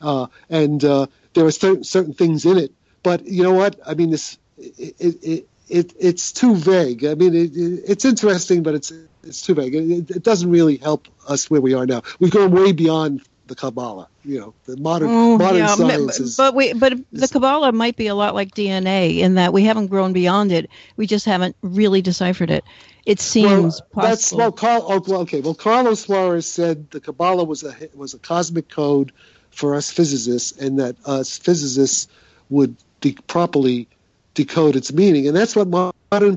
uh, 0.00 0.28
and 0.48 0.84
uh, 0.84 1.06
there 1.34 1.46
are 1.46 1.50
certain 1.50 1.82
certain 1.82 2.14
things 2.14 2.44
in 2.44 2.58
it. 2.58 2.72
But 3.02 3.26
you 3.26 3.42
know 3.42 3.54
what? 3.54 3.80
I 3.84 3.94
mean, 3.94 4.10
this 4.10 4.38
it 4.56 4.94
it, 5.00 5.48
it 5.68 5.92
it's 5.98 6.30
too 6.30 6.54
vague. 6.54 7.04
I 7.04 7.14
mean, 7.14 7.34
it, 7.34 7.56
it, 7.56 7.82
it's 7.88 8.04
interesting, 8.04 8.62
but 8.62 8.76
it's 8.76 8.92
it's 9.24 9.42
too 9.42 9.54
vague. 9.54 9.74
It, 9.74 10.10
it 10.10 10.22
doesn't 10.22 10.48
really 10.48 10.76
help 10.76 11.08
us 11.26 11.50
where 11.50 11.60
we 11.60 11.74
are 11.74 11.86
now. 11.86 12.02
We've 12.20 12.30
gone 12.30 12.52
way 12.52 12.70
beyond 12.70 13.22
the 13.48 13.54
Kabbalah. 13.54 14.08
You 14.24 14.40
know, 14.40 14.54
the 14.66 14.76
modern 14.76 15.08
Oh, 15.08 15.38
modern 15.38 15.56
yeah, 15.58 15.74
science 15.74 16.20
is. 16.20 16.36
but 16.36 16.54
we 16.54 16.72
but 16.74 16.94
the 17.12 17.28
Kabbalah 17.28 17.72
might 17.72 17.96
be 17.96 18.06
a 18.06 18.14
lot 18.14 18.34
like 18.34 18.54
DNA 18.54 19.18
in 19.18 19.34
that 19.34 19.52
we 19.52 19.64
haven't 19.64 19.88
grown 19.88 20.12
beyond 20.12 20.52
it. 20.52 20.70
We 20.96 21.06
just 21.06 21.24
haven't 21.24 21.56
really 21.62 22.02
deciphered 22.02 22.50
it. 22.50 22.64
It 23.04 23.20
seems 23.20 23.80
well, 23.94 24.06
that's 24.06 24.32
possible. 24.32 24.40
Oh, 24.40 24.44
well, 24.44 24.52
Carl, 24.52 24.86
oh, 24.88 25.20
okay. 25.22 25.40
Well, 25.40 25.54
Carlos 25.54 26.00
Suarez 26.00 26.46
said 26.46 26.90
the 26.90 27.00
Kabbalah 27.00 27.44
was 27.44 27.64
a 27.64 27.74
was 27.94 28.14
a 28.14 28.18
cosmic 28.18 28.68
code 28.68 29.12
for 29.50 29.74
us 29.74 29.90
physicists, 29.90 30.52
and 30.58 30.78
that 30.78 30.96
us 31.04 31.38
physicists 31.38 32.06
would 32.50 32.76
de- 33.00 33.16
properly 33.26 33.88
decode 34.34 34.76
its 34.76 34.92
meaning, 34.92 35.26
and 35.26 35.36
that's 35.36 35.56
what 35.56 35.68
modern 35.68 36.36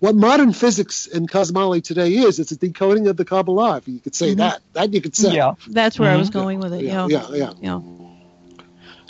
what 0.00 0.14
modern 0.14 0.52
physics 0.52 1.06
and 1.06 1.28
cosmology 1.30 1.80
today 1.80 2.12
is. 2.12 2.38
It's 2.38 2.52
a 2.52 2.56
decoding 2.56 3.08
of 3.08 3.16
the 3.16 3.24
Kabbalah. 3.24 3.78
If 3.78 3.88
you 3.88 4.00
could 4.00 4.14
say 4.14 4.34
Mhm. 4.34 4.38
that, 4.38 4.60
that 4.74 4.94
you 4.94 5.00
could 5.00 5.16
say. 5.16 5.34
Yeah. 5.34 5.54
That's 5.66 5.98
where 5.98 6.10
I 6.10 6.16
was 6.16 6.30
Mhm. 6.30 6.34
going 6.34 6.60
with 6.60 6.72
it. 6.74 6.82
Yeah, 6.84 7.06
Yeah, 7.06 7.26
yeah, 7.34 7.50
yeah. 7.60 7.80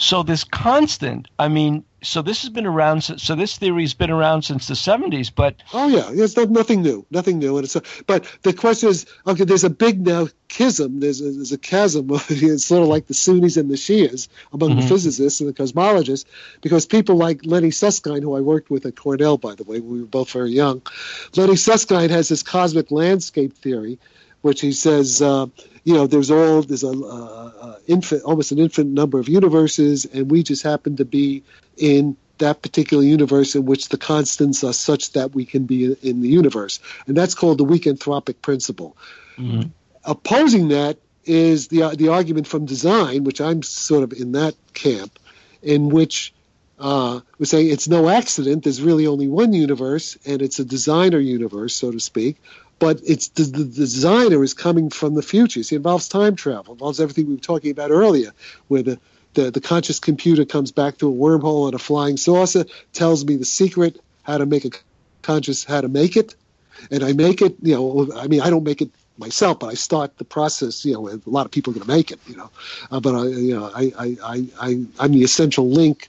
So 0.00 0.22
this 0.22 0.44
constant, 0.44 1.26
I 1.40 1.48
mean, 1.48 1.84
so 2.02 2.22
this 2.22 2.42
has 2.42 2.50
been 2.50 2.66
around. 2.66 3.02
So 3.02 3.34
this 3.34 3.58
theory's 3.58 3.94
been 3.94 4.10
around 4.12 4.42
since 4.42 4.68
the 4.68 4.74
'70s, 4.74 5.32
but 5.34 5.56
Oh 5.74 5.88
yeah, 5.88 6.08
it's 6.12 6.36
not, 6.36 6.50
nothing 6.50 6.82
new, 6.82 7.04
nothing 7.10 7.40
new. 7.40 7.56
And 7.56 7.64
it's 7.64 7.74
a, 7.74 7.82
but 8.06 8.24
the 8.44 8.52
question 8.52 8.90
is, 8.90 9.06
okay, 9.26 9.42
there's 9.42 9.64
a 9.64 9.70
big 9.70 10.06
now 10.06 10.28
chasm. 10.46 11.00
There's 11.00 11.20
a, 11.20 11.24
there's 11.32 11.50
a 11.50 11.58
chasm. 11.58 12.06
it's 12.28 12.64
sort 12.64 12.82
of 12.82 12.88
like 12.88 13.08
the 13.08 13.14
Sunnis 13.14 13.56
and 13.56 13.68
the 13.68 13.74
Shias 13.74 14.28
among 14.52 14.76
the 14.76 14.82
Mhm. 14.82 14.88
physicists 14.88 15.40
and 15.40 15.48
the 15.48 15.52
cosmologists, 15.52 16.24
because 16.60 16.86
people 16.86 17.16
like 17.16 17.44
Lenny 17.44 17.72
Susskind, 17.72 18.22
who 18.22 18.36
I 18.36 18.40
worked 18.40 18.70
with 18.70 18.86
at 18.86 18.94
Cornell, 18.94 19.36
by 19.36 19.56
the 19.56 19.64
way, 19.64 19.80
we 19.80 20.00
were 20.00 20.06
both 20.06 20.30
very 20.30 20.52
young. 20.52 20.80
Lenny 21.34 21.56
Susskind 21.56 22.12
has 22.12 22.28
this 22.28 22.44
cosmic 22.44 22.92
landscape 22.92 23.54
theory, 23.54 23.98
which 24.42 24.60
he 24.60 24.72
says, 24.72 25.20
uh, 25.20 25.46
you 25.84 25.94
know, 25.94 26.06
there's 26.06 26.30
all 26.30 26.62
there's 26.62 26.84
a, 26.84 26.90
uh, 26.90 27.76
infant, 27.86 28.22
almost 28.22 28.52
an 28.52 28.58
infinite 28.58 28.92
number 28.92 29.18
of 29.18 29.28
universes, 29.28 30.04
and 30.04 30.30
we 30.30 30.42
just 30.42 30.62
happen 30.62 30.96
to 30.96 31.04
be 31.04 31.42
in 31.76 32.16
that 32.38 32.62
particular 32.62 33.02
universe 33.02 33.56
in 33.56 33.64
which 33.64 33.88
the 33.88 33.98
constants 33.98 34.62
are 34.62 34.72
such 34.72 35.12
that 35.12 35.34
we 35.34 35.44
can 35.44 35.64
be 35.64 35.96
in 36.02 36.20
the 36.20 36.28
universe, 36.28 36.80
and 37.06 37.16
that's 37.16 37.34
called 37.34 37.58
the 37.58 37.64
weak 37.64 37.84
anthropic 37.84 38.40
principle. 38.42 38.96
Opposing 40.04 40.68
that 40.68 40.98
is 41.24 41.68
the 41.68 41.94
the 41.96 42.08
argument 42.08 42.46
from 42.46 42.64
design, 42.66 43.24
which 43.24 43.40
I'm 43.40 43.62
sort 43.62 44.02
of 44.02 44.12
in 44.12 44.32
that 44.32 44.54
camp, 44.72 45.18
in 45.62 45.88
which 45.88 46.32
uh, 46.78 47.20
we 47.38 47.46
say 47.46 47.64
it's 47.64 47.88
no 47.88 48.08
accident. 48.08 48.64
There's 48.64 48.80
really 48.80 49.06
only 49.06 49.28
one 49.28 49.52
universe, 49.52 50.16
and 50.24 50.40
it's 50.40 50.58
a 50.58 50.64
designer 50.64 51.18
universe, 51.18 51.74
so 51.74 51.90
to 51.90 52.00
speak. 52.00 52.36
But 52.78 53.00
it's 53.04 53.28
the, 53.28 53.42
the 53.42 53.64
designer 53.64 54.42
is 54.44 54.54
coming 54.54 54.90
from 54.90 55.14
the 55.14 55.22
future. 55.22 55.62
See, 55.62 55.74
it 55.74 55.78
involves 55.78 56.08
time 56.08 56.36
travel, 56.36 56.74
involves 56.74 57.00
everything 57.00 57.26
we 57.26 57.34
were 57.34 57.40
talking 57.40 57.70
about 57.70 57.90
earlier, 57.90 58.32
where 58.68 58.82
the, 58.82 58.98
the, 59.34 59.50
the 59.50 59.60
conscious 59.60 59.98
computer 59.98 60.44
comes 60.44 60.70
back 60.70 60.98
to 60.98 61.08
a 61.08 61.12
wormhole 61.12 61.66
on 61.66 61.74
a 61.74 61.78
flying 61.78 62.16
saucer, 62.16 62.64
tells 62.92 63.24
me 63.24 63.36
the 63.36 63.44
secret, 63.44 64.00
how 64.22 64.38
to 64.38 64.46
make 64.46 64.64
a 64.64 64.70
conscious, 65.22 65.64
how 65.64 65.80
to 65.80 65.88
make 65.88 66.16
it, 66.16 66.34
and 66.90 67.02
I 67.02 67.12
make 67.12 67.42
it. 67.42 67.56
You 67.62 67.74
know, 67.74 68.12
I 68.14 68.28
mean, 68.28 68.40
I 68.40 68.50
don't 68.50 68.64
make 68.64 68.80
it 68.80 68.90
myself, 69.16 69.58
but 69.58 69.68
I 69.68 69.74
start 69.74 70.16
the 70.18 70.24
process. 70.24 70.84
You 70.84 70.94
know, 70.94 71.08
a 71.08 71.20
lot 71.26 71.46
of 71.46 71.50
people 71.50 71.72
are 71.72 71.74
going 71.74 71.86
to 71.86 71.92
make 71.96 72.10
it. 72.10 72.20
You 72.26 72.36
know, 72.36 72.50
uh, 72.90 73.00
but 73.00 73.14
I, 73.14 73.24
you 73.26 73.54
know, 73.58 73.70
I, 73.74 73.92
I, 73.98 74.16
I, 74.22 74.46
I, 74.60 74.84
I'm 75.00 75.12
the 75.12 75.24
essential 75.24 75.68
link, 75.68 76.08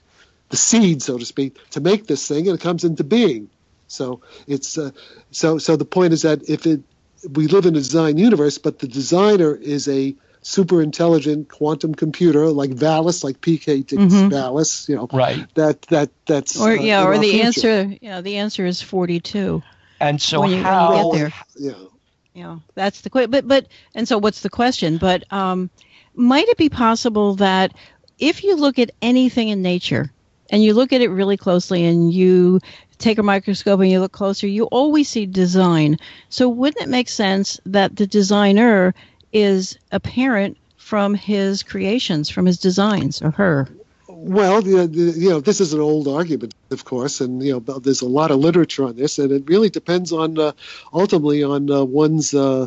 the 0.50 0.56
seed, 0.56 1.02
so 1.02 1.18
to 1.18 1.24
speak, 1.24 1.56
to 1.70 1.80
make 1.80 2.06
this 2.06 2.28
thing, 2.28 2.48
and 2.48 2.58
it 2.58 2.62
comes 2.62 2.84
into 2.84 3.04
being. 3.04 3.50
So 3.90 4.20
it's 4.46 4.78
uh, 4.78 4.90
so 5.30 5.58
so. 5.58 5.76
The 5.76 5.84
point 5.84 6.12
is 6.12 6.22
that 6.22 6.48
if 6.48 6.66
it 6.66 6.82
we 7.28 7.48
live 7.48 7.66
in 7.66 7.74
a 7.74 7.78
design 7.78 8.16
universe, 8.16 8.58
but 8.58 8.78
the 8.78 8.88
designer 8.88 9.54
is 9.54 9.88
a 9.88 10.14
super 10.42 10.80
intelligent 10.80 11.48
quantum 11.50 11.94
computer 11.94 12.46
like 12.50 12.70
Valis, 12.70 13.22
like 13.22 13.40
PK 13.40 13.84
Dick's 13.86 14.00
Mhm. 14.14 14.30
Valis, 14.30 14.88
you 14.88 14.96
know, 14.96 15.08
right. 15.12 15.46
that 15.54 15.82
that 15.82 16.10
that's 16.24 16.58
Or 16.58 16.70
uh, 16.70 16.74
yeah, 16.74 17.04
or 17.04 17.18
the 17.18 17.30
future. 17.30 17.44
answer. 17.46 17.96
Yeah, 18.00 18.20
the 18.22 18.36
answer 18.36 18.64
is 18.64 18.80
forty-two. 18.80 19.62
And 20.00 20.22
so 20.22 20.40
when 20.40 20.50
you, 20.50 20.62
how? 20.62 20.88
when 20.90 20.98
you 20.98 21.12
get 21.12 21.18
there. 21.18 21.32
Yeah. 21.72 21.86
Yeah, 22.32 22.58
that's 22.74 23.00
the 23.02 23.10
question. 23.10 23.30
But 23.32 23.46
but 23.46 23.66
and 23.94 24.06
so 24.06 24.16
what's 24.18 24.40
the 24.40 24.48
question? 24.50 24.96
But 24.98 25.30
um, 25.32 25.68
might 26.14 26.48
it 26.48 26.56
be 26.56 26.68
possible 26.68 27.34
that 27.34 27.74
if 28.18 28.44
you 28.44 28.54
look 28.56 28.78
at 28.78 28.92
anything 29.02 29.48
in 29.48 29.62
nature 29.62 30.10
and 30.48 30.62
you 30.62 30.74
look 30.74 30.92
at 30.92 31.00
it 31.00 31.08
really 31.08 31.36
closely 31.36 31.84
and 31.84 32.12
you 32.12 32.60
take 33.00 33.18
a 33.18 33.22
microscope 33.22 33.80
and 33.80 33.90
you 33.90 34.00
look 34.00 34.12
closer, 34.12 34.46
you 34.46 34.64
always 34.66 35.08
see 35.08 35.26
design. 35.26 35.96
So 36.28 36.48
wouldn't 36.48 36.82
it 36.82 36.88
make 36.88 37.08
sense 37.08 37.60
that 37.66 37.96
the 37.96 38.06
designer 38.06 38.94
is 39.32 39.78
apparent 39.92 40.56
from 40.76 41.14
his 41.14 41.62
creations, 41.62 42.28
from 42.28 42.46
his 42.46 42.58
designs, 42.58 43.22
or 43.22 43.30
her? 43.30 43.68
Well, 44.08 44.66
you 44.66 44.76
know, 44.76 44.82
you 44.82 45.30
know, 45.30 45.40
this 45.40 45.60
is 45.60 45.72
an 45.72 45.80
old 45.80 46.06
argument, 46.06 46.54
of 46.70 46.84
course, 46.84 47.22
and 47.22 47.42
you 47.42 47.52
know, 47.52 47.78
there's 47.78 48.02
a 48.02 48.08
lot 48.08 48.30
of 48.30 48.38
literature 48.38 48.84
on 48.84 48.96
this, 48.96 49.18
and 49.18 49.32
it 49.32 49.44
really 49.46 49.70
depends 49.70 50.12
on 50.12 50.38
uh, 50.38 50.52
ultimately 50.92 51.42
on 51.42 51.70
uh, 51.70 51.84
one's 51.84 52.34
uh, 52.34 52.66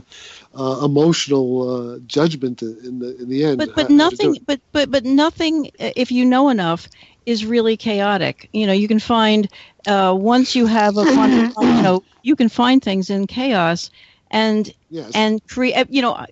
uh, 0.58 0.82
emotional 0.84 1.48
uh, 1.70 2.00
judgment 2.08 2.64
in 2.64 3.00
the 3.00 3.16
in 3.22 3.30
the 3.30 3.44
end. 3.44 3.58
but 3.60 3.76
but 3.76 3.92
nothing 3.92 4.38
but 4.48 4.62
but 4.72 4.90
but 4.90 5.06
nothing 5.06 5.70
if 5.78 6.12
you 6.12 6.26
know 6.26 6.50
enough 6.50 6.88
is 7.26 7.46
really 7.46 7.78
chaotic. 7.78 8.50
You 8.54 8.68
know 8.68 8.74
you 8.74 8.88
can 8.88 9.00
find 9.00 9.48
uh, 9.88 10.14
once 10.18 10.56
you 10.56 10.66
have 10.68 10.98
a 10.98 11.06
quantum 11.06 11.48
you 11.70 11.82
know 11.82 12.04
you 12.22 12.36
can 12.36 12.50
find 12.50 12.82
things 12.82 13.10
in 13.10 13.28
chaos 13.28 13.90
and 14.32 14.72
Yes. 14.90 15.14
and 15.14 15.42
create 15.48 15.88
you 15.90 16.02
know 16.02 16.26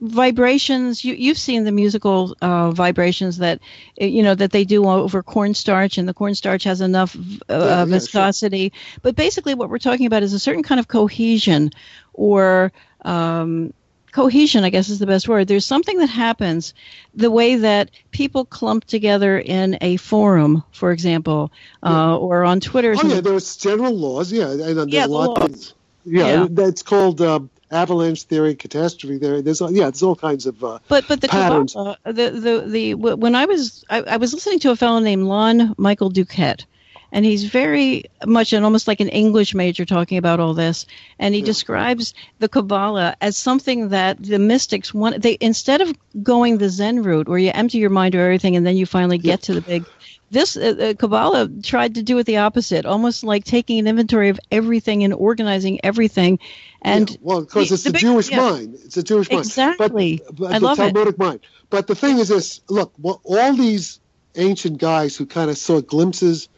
vibrations 0.00 1.04
you 1.04 1.14
you've 1.14 1.38
seen 1.38 1.64
the 1.64 1.72
musical 1.72 2.34
uh, 2.42 2.70
vibrations 2.70 3.38
that 3.38 3.60
you 3.96 4.22
know 4.22 4.34
that 4.34 4.50
they 4.52 4.64
do 4.64 4.84
over 4.86 5.22
cornstarch 5.22 5.98
and 5.98 6.08
the 6.08 6.14
cornstarch 6.14 6.64
has 6.64 6.80
enough 6.80 7.16
uh, 7.48 7.84
Yeah, 7.84 7.84
yeah, 7.86 7.86
viscosity. 7.86 8.72
But 9.02 9.14
basically 9.16 9.54
what 9.54 9.70
we're 9.70 9.78
talking 9.78 10.06
about 10.06 10.22
is 10.22 10.32
a 10.32 10.38
certain 10.38 10.62
kind 10.62 10.78
of 10.80 10.88
cohesion 10.88 11.70
or 12.12 12.72
um, 13.04 13.72
cohesion 14.12 14.62
i 14.64 14.70
guess 14.70 14.88
is 14.88 14.98
the 14.98 15.06
best 15.06 15.26
word 15.28 15.48
there's 15.48 15.66
something 15.66 15.98
that 15.98 16.06
happens 16.08 16.74
the 17.14 17.30
way 17.30 17.56
that 17.56 17.90
people 18.10 18.44
clump 18.44 18.84
together 18.84 19.38
in 19.38 19.76
a 19.80 19.96
forum 19.96 20.62
for 20.72 20.92
example 20.92 21.50
uh, 21.82 22.16
or 22.18 22.44
on 22.44 22.60
twitter 22.60 22.94
Oh 22.96 23.08
yeah, 23.08 23.20
there's 23.20 23.56
general 23.56 23.92
laws. 23.96 24.30
Yeah, 24.30 24.50
and 24.50 24.92
Yeah, 24.92 25.06
laws. 25.06 25.74
yeah, 26.04 26.26
Yeah. 26.26 26.46
that's 26.50 26.82
called 26.82 27.20
um, 27.22 27.48
avalanche 27.70 28.24
theory, 28.24 28.54
catastrophe 28.54 29.18
theory. 29.18 29.40
There's 29.40 29.60
all- 29.62 29.72
yeah, 29.72 29.84
there's 29.84 30.02
all 30.02 30.14
kinds 30.16 30.44
of. 30.46 30.62
Uh, 30.62 30.78
But 30.88 31.08
but 31.08 31.20
the 31.22 31.28
patterns. 31.28 31.72
Kabbalah, 31.72 31.96
the 32.04 32.30
the 32.30 32.64
the 32.68 32.94
when 32.94 33.34
I 33.34 33.46
was 33.46 33.82
I, 33.88 34.02
I 34.02 34.16
was 34.18 34.34
listening 34.34 34.58
to 34.60 34.70
a 34.70 34.76
fellow 34.76 34.98
named 35.00 35.24
Lon 35.24 35.74
Michael 35.78 36.10
Duquette, 36.10 36.64
and 37.12 37.26
he's 37.26 37.44
very 37.44 38.04
much 38.26 38.52
and 38.54 38.64
almost 38.64 38.88
like 38.88 39.00
an 39.00 39.10
English 39.10 39.54
major 39.54 39.84
talking 39.84 40.16
about 40.16 40.40
all 40.40 40.54
this. 40.54 40.86
And 41.18 41.34
he 41.34 41.40
yeah. 41.40 41.46
describes 41.46 42.14
the 42.38 42.48
Kabbalah 42.48 43.16
as 43.20 43.36
something 43.36 43.90
that 43.90 44.20
the 44.22 44.38
mystics 44.38 44.92
want. 44.94 45.22
They 45.22 45.36
instead 45.40 45.82
of 45.82 45.94
going 46.22 46.58
the 46.58 46.70
Zen 46.70 47.02
route, 47.02 47.28
where 47.28 47.38
you 47.38 47.50
empty 47.54 47.78
your 47.78 47.90
mind 47.90 48.14
of 48.14 48.20
everything 48.20 48.56
and 48.56 48.66
then 48.66 48.76
you 48.76 48.86
finally 48.86 49.18
get 49.18 49.40
yeah. 49.40 49.54
to 49.54 49.54
the 49.54 49.60
big. 49.60 49.84
This 50.30 50.56
uh, 50.56 50.74
uh, 50.80 50.94
Kabbalah 50.94 51.50
tried 51.62 51.96
to 51.96 52.02
do 52.02 52.16
it 52.16 52.24
the 52.24 52.38
opposite, 52.38 52.86
almost 52.86 53.22
like 53.22 53.44
taking 53.44 53.78
an 53.78 53.86
inventory 53.86 54.30
of 54.30 54.40
everything 54.50 55.04
and 55.04 55.12
organizing 55.12 55.84
everything. 55.84 56.38
And 56.80 57.10
yeah, 57.10 57.16
well, 57.20 57.40
because 57.42 57.70
it's 57.70 57.82
the, 57.82 57.90
the 57.90 57.92
big, 57.92 58.00
Jewish 58.00 58.30
mind. 58.32 58.78
It's 58.82 58.96
a 58.96 59.02
Jewish 59.02 59.30
mind. 59.30 59.44
Exactly. 59.44 60.22
But, 60.24 60.36
but 60.36 60.52
I 60.52 60.58
the 60.58 60.64
love 60.64 60.78
Talmudic 60.78 61.16
it. 61.16 61.18
mind. 61.18 61.40
But 61.68 61.86
the 61.86 61.94
thing 61.94 62.16
is 62.16 62.28
this: 62.28 62.62
look, 62.70 62.94
well, 62.98 63.20
all 63.24 63.52
these 63.52 64.00
ancient 64.34 64.78
guys 64.78 65.14
who 65.14 65.26
kind 65.26 65.50
of 65.50 65.58
saw 65.58 65.82
glimpses 65.82 66.48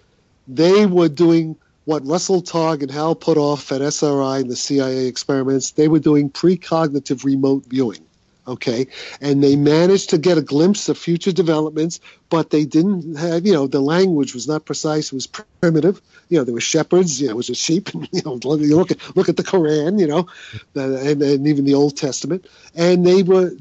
they 0.49 0.87
were 0.87 1.09
doing 1.09 1.57
what 1.85 2.07
Russell 2.07 2.43
Targ 2.43 2.83
and 2.83 2.91
Hal 2.91 3.15
Puthoff 3.15 3.71
at 3.73 3.83
SRI 3.83 4.41
and 4.41 4.51
the 4.51 4.57
CIA 4.57 5.07
experiments. 5.07 5.73
They 5.73 5.89
were 5.89 5.99
doing 5.99 6.31
precognitive 6.31 7.25
remote 7.25 7.65
viewing. 7.67 8.05
Okay, 8.47 8.89
and 9.23 9.43
they 9.43 9.57
managed 9.57 10.11
to 10.11 10.19
get 10.19 10.37
a 10.37 10.43
glimpse 10.43 10.91
of 10.91 10.99
future 10.99 11.33
developments, 11.33 11.99
but 12.29 12.51
they 12.51 12.67
didn't 12.67 13.17
have, 13.17 13.47
you 13.47 13.55
know, 13.55 13.67
the 13.67 13.81
language 13.81 14.35
was 14.35 14.47
not 14.47 14.67
precise; 14.67 15.07
it 15.07 15.15
was 15.15 15.27
primitive. 15.27 16.03
You 16.29 16.37
know, 16.37 16.45
there 16.45 16.53
were 16.53 16.61
shepherds. 16.61 17.23
You 17.23 17.29
know, 17.29 17.33
it 17.33 17.37
was 17.37 17.49
a 17.49 17.55
sheep. 17.55 17.89
You 18.13 18.21
know, 18.23 18.35
look 18.45 18.91
at 18.91 19.17
look 19.17 19.31
at 19.31 19.39
the 19.39 19.43
Quran. 19.43 19.99
You 19.99 20.09
know, 20.09 20.29
and, 20.75 21.23
and 21.23 21.47
even 21.47 21.65
the 21.65 21.73
Old 21.73 21.97
Testament, 21.97 22.47
and 22.75 23.07
they 23.07 23.23
were 23.23 23.53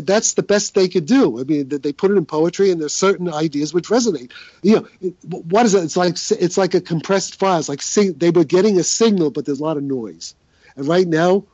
that's 0.00 0.34
the 0.34 0.42
best 0.42 0.74
they 0.74 0.88
could 0.88 1.06
do. 1.06 1.40
I 1.40 1.44
mean, 1.44 1.68
they 1.68 1.92
put 1.92 2.10
it 2.10 2.16
in 2.16 2.26
poetry, 2.26 2.70
and 2.70 2.80
there's 2.80 2.94
certain 2.94 3.32
ideas 3.32 3.74
which 3.74 3.88
resonate. 3.88 4.32
You 4.62 4.76
know, 4.76 4.88
it, 5.00 5.14
what 5.24 5.66
is 5.66 5.74
it? 5.74 5.84
It's 5.84 5.96
like 5.96 6.14
it's 6.30 6.56
like 6.56 6.74
a 6.74 6.80
compressed 6.80 7.38
file. 7.38 7.58
It's 7.58 7.68
like 7.68 7.82
sing, 7.82 8.14
they 8.14 8.30
were 8.30 8.44
getting 8.44 8.78
a 8.78 8.84
signal, 8.84 9.30
but 9.30 9.44
there's 9.44 9.60
a 9.60 9.64
lot 9.64 9.76
of 9.76 9.82
noise. 9.82 10.34
And 10.76 10.86
right 10.86 11.06
now, 11.06 11.44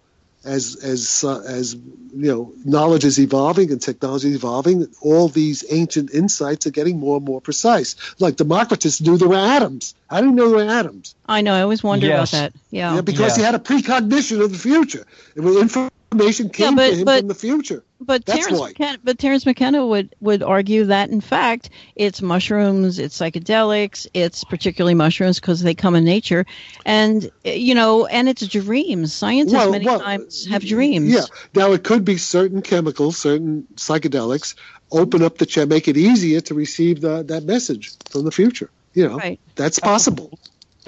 as 0.44 0.76
as 0.82 1.24
uh, 1.24 1.40
as 1.40 1.74
you 1.74 2.30
know, 2.30 2.52
knowledge 2.64 3.04
is 3.04 3.18
evolving 3.18 3.70
and 3.70 3.80
technology 3.80 4.30
is 4.30 4.36
evolving. 4.36 4.86
All 5.00 5.28
these 5.28 5.64
ancient 5.70 6.12
insights 6.12 6.66
are 6.66 6.70
getting 6.70 6.98
more 6.98 7.16
and 7.16 7.24
more 7.24 7.40
precise. 7.40 7.96
Like 8.18 8.36
Democritus 8.36 9.00
knew 9.00 9.18
there 9.18 9.28
were 9.28 9.36
atoms. 9.36 9.94
How 10.08 10.20
do 10.20 10.26
you 10.26 10.32
know 10.32 10.48
there 10.48 10.64
were 10.64 10.72
atoms? 10.72 11.14
I 11.26 11.42
know. 11.42 11.54
I 11.54 11.62
always 11.62 11.82
wonder 11.82 12.06
yes. 12.06 12.32
about 12.32 12.38
that. 12.38 12.52
Yeah. 12.70 12.96
yeah 12.96 13.00
because 13.00 13.36
yeah. 13.36 13.36
he 13.36 13.42
had 13.42 13.54
a 13.54 13.58
precognition 13.58 14.40
of 14.40 14.52
the 14.52 14.58
future. 14.58 15.06
It 15.34 15.40
was 15.40 15.56
information 15.56 16.50
came 16.50 16.70
yeah, 16.70 16.76
but, 16.76 16.90
to 16.90 16.96
him 16.96 17.04
but, 17.04 17.18
from 17.20 17.28
the 17.28 17.34
future. 17.34 17.84
But 18.00 18.24
That's 18.24 18.40
Terence, 18.46 18.60
why. 18.60 18.68
McKenna, 18.68 18.98
but 19.02 19.18
Terence 19.18 19.44
McKenna 19.44 19.84
would, 19.86 20.14
would 20.20 20.42
argue 20.42 20.84
that 20.84 21.10
in 21.10 21.20
fact 21.20 21.70
it's 21.96 22.22
mushrooms, 22.22 22.98
it's 22.98 23.18
psychedelics, 23.18 24.06
it's 24.14 24.44
particularly 24.44 24.94
mushrooms 24.94 25.40
because 25.40 25.62
they 25.62 25.74
come 25.74 25.96
in 25.96 26.04
nature, 26.04 26.46
and 26.86 27.28
you 27.44 27.74
know, 27.74 28.06
and 28.06 28.28
it's 28.28 28.46
dreams. 28.46 29.12
Scientists 29.12 29.54
Well, 29.54 29.72
many 29.72 29.84
well, 29.84 30.00
times 30.00 30.46
have 30.46 30.64
dreams. 30.64 31.10
Yeah. 31.12 31.24
Now 31.54 31.72
it 31.72 31.82
could 31.82 32.04
be 32.04 32.18
certain 32.18 32.62
chemicals, 32.62 33.16
certain 33.18 33.66
psychedelics 33.74 34.54
open 34.92 35.22
up 35.22 35.38
the 35.38 35.46
chest, 35.46 35.68
make 35.68 35.88
it 35.88 35.96
easier 35.96 36.40
to 36.42 36.54
receive 36.54 37.00
the, 37.00 37.24
that 37.24 37.42
message 37.44 37.92
from 38.08 38.24
the 38.24 38.30
future. 38.30 38.70
You 38.94 39.08
know, 39.08 39.16
Right. 39.18 39.40
that's 39.54 39.78
possible. 39.80 40.38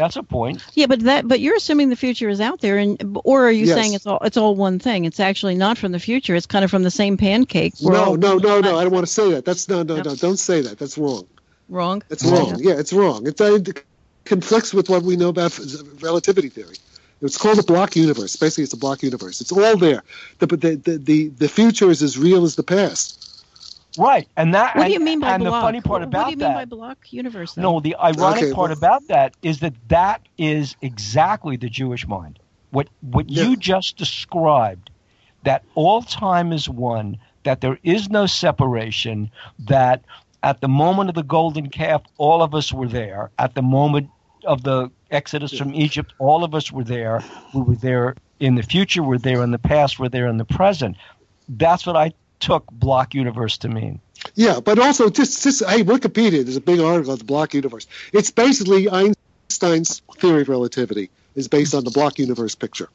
That's 0.01 0.17
a 0.17 0.23
point. 0.23 0.65
Yeah, 0.75 0.87
but 0.87 1.01
that 1.01 1.29
but 1.29 1.41
you're 1.41 1.57
assuming 1.57 1.91
the 1.91 1.97
future 1.97 2.29
is 2.31 2.41
out 2.41 2.61
there, 2.61 2.79
and 2.79 3.19
or 3.25 3.47
are 3.47 3.51
you 3.53 3.67
Yes. 3.67 3.77
saying 3.77 3.93
it's 3.95 4.07
all 4.07 4.19
it's 4.23 4.39
all 4.39 4.55
one 4.57 4.79
thing? 4.79 5.05
It's 5.05 5.21
actually 5.21 5.55
not 5.57 5.77
from 5.77 5.93
the 5.93 5.99
future. 6.01 6.35
It's 6.35 6.47
kind 6.47 6.65
of 6.65 6.71
from 6.71 6.83
the 6.85 6.91
same 6.91 7.19
pancake. 7.19 7.75
We're 7.83 7.93
No, 7.93 8.15
no, 8.15 8.39
no, 8.39 8.61
no. 8.61 8.79
I 8.79 8.83
don't 8.85 8.93
want 8.95 9.07
to 9.07 9.13
say 9.13 9.31
that. 9.33 9.45
That's 9.45 9.69
no, 9.69 9.83
no, 9.83 9.97
no. 9.97 10.15
Don't 10.15 10.39
say 10.39 10.63
that. 10.63 10.79
That's 10.79 10.97
wrong. 10.97 11.27
wrong. 11.69 12.03
It's 12.09 12.25
wrong. 12.25 12.57
Yeah, 12.59 12.79
it's 12.79 12.93
wrong. 12.95 13.27
It, 13.27 13.41
uh, 13.41 13.57
it 13.57 13.85
conflicts 14.25 14.73
with 14.73 14.89
what 14.89 15.03
we 15.03 15.17
know 15.17 15.29
about 15.29 15.59
relativity 16.01 16.49
theory. 16.49 16.77
It's 17.23 17.37
called 17.37 17.59
a 17.59 17.63
block 17.63 17.97
universe. 17.97 18.37
Basically, 18.37 18.65
it's 18.65 18.73
a 18.73 18.79
block 18.79 19.03
universe. 19.03 19.43
It's 19.43 19.53
all 19.53 19.77
there. 19.77 20.03
The, 20.39 20.47
the, 20.47 20.77
the, 20.77 20.97
the, 20.97 21.29
the 21.29 21.49
future 21.49 21.91
is 21.91 22.03
as 22.03 22.17
real 22.17 22.45
as 22.45 22.57
the 22.57 22.63
past. 22.63 23.20
Right, 23.99 24.29
and 24.37 24.55
that. 24.55 24.77
What 24.77 24.87
do 24.87 24.93
you 24.93 25.01
mean 25.01 25.21
by 25.21 25.35
and 25.35 25.43
block? 25.43 25.63
the 25.63 25.67
funny 25.67 25.81
part 25.81 26.01
what, 26.01 26.09
about 26.09 26.19
what 26.19 26.25
do 26.27 26.31
you 26.31 26.37
mean 26.37 26.49
that. 26.49 26.55
by 26.55 26.65
block 26.65 26.99
universe? 27.13 27.55
then? 27.55 27.63
No, 27.63 27.81
the 27.81 27.97
ironic 27.97 28.45
Okay, 28.45 28.53
part 28.53 28.71
well- 28.71 28.79
about 28.79 29.07
that 29.09 29.35
is 29.43 29.61
that 29.61 29.75
that 29.89 30.23
is 30.39 30.77
exactly 30.83 31.57
the 31.57 31.69
Jewish 31.69 32.07
mind. 32.07 32.39
What 32.71 32.89
what 33.01 33.29
Yeah. 33.29 33.45
you 33.45 33.57
just 33.57 33.97
described, 33.97 34.91
that 35.43 35.65
all 35.75 36.03
time 36.03 36.53
is 36.53 36.69
one, 36.69 37.19
that 37.43 37.61
there 37.61 37.79
is 37.83 38.09
no 38.11 38.27
separation, 38.27 39.31
that 39.59 40.03
at 40.43 40.61
the 40.61 40.69
moment 40.69 41.09
of 41.09 41.15
the 41.17 41.23
golden 41.25 41.69
calf, 41.69 42.03
all 42.17 42.43
of 42.43 42.55
us 42.55 42.73
were 42.73 42.89
there. 42.89 43.31
At 43.39 43.55
the 43.55 43.63
moment 43.63 44.09
of 44.45 44.63
the 44.63 44.91
exodus 45.11 45.57
from 45.59 45.75
Egypt, 45.75 46.15
all 46.19 46.45
of 46.45 46.55
us 46.55 46.71
were 46.71 46.85
there. 46.85 47.23
We 47.53 47.63
were 47.63 47.75
there 47.75 48.15
in 48.39 48.55
the 48.55 48.63
future, 48.63 49.03
we're 49.03 49.19
there 49.19 49.43
in 49.43 49.51
the 49.51 49.59
past, 49.59 49.99
we're 49.99 50.09
there 50.09 50.29
in 50.29 50.39
the 50.39 50.45
present. 50.47 50.97
That's 51.49 51.85
what 51.87 51.97
I 51.97 52.13
took 52.41 52.67
block 52.71 53.15
universe 53.15 53.59
to 53.59 53.69
mean. 53.69 54.01
Yeah, 54.35 54.61
but 54.61 54.79
also 54.79 55.09
just, 55.09 55.43
just 55.43 55.65
hey, 55.65 55.83
Wikipedia. 55.83 56.45
There's 56.45 56.57
a 56.57 56.61
big 56.61 56.81
article 56.81 57.13
on 57.13 57.19
the 57.19 57.25
block 57.25 57.55
universe. 57.55 57.87
It's 58.13 58.31
basically 58.31 58.89
Einstein's 58.89 60.03
theory 60.17 60.43
of 60.43 60.49
relativity 60.49 61.11
is 61.35 61.49
based 61.49 61.75
on 61.75 61.85
the 61.85 61.91
block 61.91 62.19
universe 62.19 62.55
picture. 62.55 62.89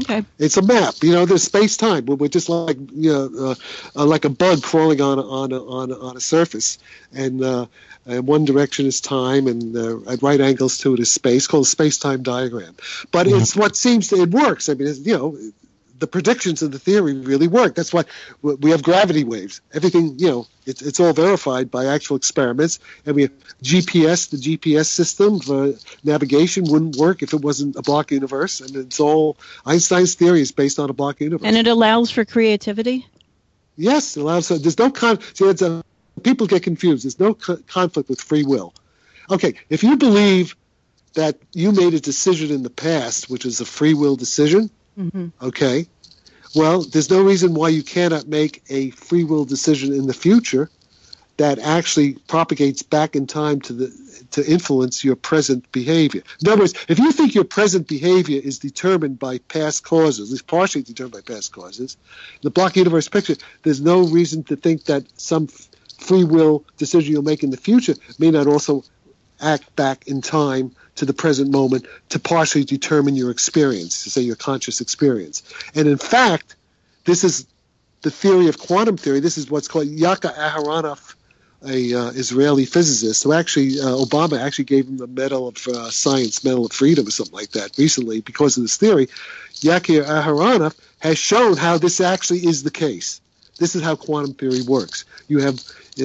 Okay. 0.00 0.24
It's 0.38 0.56
a 0.56 0.62
map. 0.62 0.94
You 1.02 1.12
know, 1.12 1.24
there's 1.24 1.42
space 1.42 1.76
time. 1.76 2.06
We're 2.06 2.16
we're 2.16 2.28
just 2.28 2.48
like 2.48 2.76
you 2.92 3.12
know, 3.12 3.30
uh, 3.38 3.54
uh, 3.96 4.04
like 4.04 4.24
a 4.24 4.28
bug 4.28 4.62
crawling 4.62 5.00
on 5.00 5.18
a, 5.18 5.22
on 5.22 5.52
a, 5.52 5.64
on 5.64 5.90
a, 5.90 5.98
on 5.98 6.16
a 6.16 6.20
surface, 6.20 6.78
and 7.12 7.42
uh, 7.42 7.66
and 8.06 8.26
one 8.26 8.44
direction 8.44 8.86
is 8.86 9.00
time, 9.00 9.46
and 9.46 9.76
uh, 9.76 10.10
at 10.10 10.22
right 10.22 10.40
angles 10.40 10.78
to 10.78 10.94
it 10.94 11.00
is 11.00 11.10
space, 11.10 11.46
called 11.46 11.64
a 11.64 11.68
space-time 11.68 12.22
diagram. 12.22 12.76
But 13.10 13.26
it's 13.26 13.56
what 13.56 13.76
seems 13.76 14.08
to 14.08 14.22
it 14.22 14.30
works. 14.30 14.68
I 14.68 14.74
mean, 14.74 14.88
it's, 14.88 15.00
you 15.00 15.16
know, 15.16 15.36
the 15.98 16.06
predictions 16.06 16.62
of 16.62 16.70
the 16.70 16.78
theory 16.78 17.14
really 17.14 17.48
work. 17.48 17.74
That's 17.74 17.92
why 17.92 18.04
we 18.42 18.70
have 18.70 18.82
gravity 18.82 19.24
waves. 19.24 19.60
Everything, 19.72 20.18
you 20.18 20.28
know, 20.28 20.46
it's, 20.66 20.82
it's 20.82 21.00
all 21.00 21.12
verified 21.12 21.70
by 21.70 21.86
actual 21.86 22.16
experiments. 22.16 22.78
And 23.04 23.16
we 23.16 23.22
have 23.22 23.32
GPS, 23.62 24.30
the 24.30 24.36
GPS 24.36 24.86
system 24.86 25.40
for 25.40 25.74
navigation 26.04 26.64
wouldn't 26.68 26.96
work 26.96 27.22
if 27.22 27.32
it 27.32 27.40
wasn't 27.40 27.76
a 27.76 27.82
block 27.82 28.10
universe. 28.10 28.60
And 28.60 28.76
it's 28.76 29.00
all 29.00 29.36
Einstein's 29.66 30.14
theory 30.14 30.40
is 30.40 30.52
based 30.52 30.78
on 30.78 30.90
a 30.90 30.92
block 30.92 31.20
universe. 31.20 31.46
And 31.46 31.56
it 31.56 31.66
allows 31.66 32.10
for 32.10 32.24
creativity. 32.24 33.06
Yes, 33.76 34.16
it 34.16 34.20
allows. 34.20 34.48
There's 34.48 34.78
no 34.78 34.90
con. 34.90 35.20
See, 35.34 35.44
it's 35.44 35.62
a, 35.62 35.82
people 36.22 36.46
get 36.46 36.62
confused. 36.62 37.04
There's 37.04 37.20
no 37.20 37.34
co- 37.34 37.58
conflict 37.68 38.08
with 38.08 38.20
free 38.20 38.44
will. 38.44 38.74
Okay, 39.30 39.54
if 39.68 39.82
you 39.82 39.96
believe 39.96 40.56
that 41.14 41.38
you 41.52 41.72
made 41.72 41.94
a 41.94 42.00
decision 42.00 42.50
in 42.50 42.62
the 42.62 42.70
past, 42.70 43.30
which 43.30 43.44
is 43.44 43.60
a 43.60 43.64
free 43.64 43.94
will 43.94 44.16
decision, 44.16 44.70
hmm 44.98 45.28
okay, 45.40 45.86
well, 46.54 46.82
there's 46.82 47.10
no 47.10 47.22
reason 47.22 47.54
why 47.54 47.68
you 47.68 47.82
cannot 47.82 48.26
make 48.26 48.62
a 48.68 48.90
free 48.90 49.24
will 49.24 49.44
decision 49.44 49.92
in 49.92 50.06
the 50.06 50.14
future 50.14 50.70
that 51.36 51.60
actually 51.60 52.14
propagates 52.26 52.82
back 52.82 53.14
in 53.14 53.26
time 53.26 53.60
to 53.60 53.72
the 53.72 54.08
to 54.32 54.44
influence 54.50 55.04
your 55.04 55.14
present 55.14 55.70
behavior. 55.72 56.22
In 56.42 56.48
other 56.48 56.62
words, 56.62 56.74
if 56.88 56.98
you 56.98 57.12
think 57.12 57.34
your 57.34 57.44
present 57.44 57.86
behavior 57.86 58.40
is 58.42 58.58
determined 58.58 59.18
by 59.18 59.38
past 59.38 59.84
causes, 59.84 60.28
at 60.28 60.32
least 60.32 60.46
partially 60.48 60.82
determined 60.82 61.14
by 61.14 61.32
past 61.32 61.52
causes, 61.52 61.96
the 62.42 62.50
block 62.50 62.76
universe 62.76 63.08
picture, 63.08 63.36
there's 63.62 63.80
no 63.80 64.02
reason 64.02 64.42
to 64.44 64.56
think 64.56 64.84
that 64.84 65.06
some 65.18 65.46
free 65.98 66.24
will 66.24 66.64
decision 66.76 67.12
you'll 67.12 67.22
make 67.22 67.42
in 67.42 67.50
the 67.50 67.56
future 67.56 67.94
may 68.18 68.30
not 68.30 68.46
also 68.46 68.82
act 69.40 69.74
back 69.76 70.06
in 70.06 70.20
time 70.20 70.74
to 70.96 71.04
the 71.04 71.12
present 71.14 71.50
moment 71.50 71.86
to 72.10 72.18
partially 72.18 72.64
determine 72.64 73.16
your 73.16 73.30
experience, 73.30 74.04
to 74.04 74.10
say 74.10 74.20
your 74.20 74.36
conscious 74.36 74.80
experience. 74.80 75.42
And 75.74 75.88
in 75.88 75.98
fact, 75.98 76.56
this 77.04 77.24
is 77.24 77.46
the 78.02 78.10
theory 78.10 78.48
of 78.48 78.58
quantum 78.58 78.96
theory. 78.96 79.20
This 79.20 79.38
is 79.38 79.50
what's 79.50 79.68
called 79.68 79.86
Yakir 79.86 80.34
Aharonov, 80.34 81.14
a 81.66 81.94
uh, 81.94 82.10
Israeli 82.10 82.64
physicist, 82.64 83.24
who 83.24 83.32
actually 83.32 83.80
uh, 83.80 83.84
Obama 83.84 84.40
actually 84.40 84.64
gave 84.64 84.86
him 84.86 84.98
the 84.98 85.06
Medal 85.06 85.48
of 85.48 85.66
uh, 85.68 85.90
Science, 85.90 86.44
Medal 86.44 86.66
of 86.66 86.72
Freedom, 86.72 87.06
or 87.06 87.10
something 87.10 87.34
like 87.34 87.50
that 87.50 87.76
recently 87.78 88.20
because 88.20 88.56
of 88.56 88.62
this 88.62 88.76
theory. 88.76 89.06
Yaki 89.54 90.04
Aharonov 90.04 90.76
has 91.00 91.18
shown 91.18 91.56
how 91.56 91.78
this 91.78 92.00
actually 92.00 92.46
is 92.46 92.62
the 92.62 92.70
case. 92.70 93.20
This 93.58 93.74
is 93.74 93.82
how 93.82 93.96
quantum 93.96 94.34
theory 94.34 94.62
works. 94.62 95.04
You 95.26 95.38
have 95.40 95.60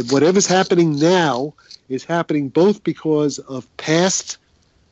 whatever's 0.10 0.48
happening 0.48 0.98
now 0.98 1.54
is 1.90 2.04
happening 2.04 2.50
both 2.50 2.84
because 2.84 3.40
of 3.40 3.66
past 3.78 4.38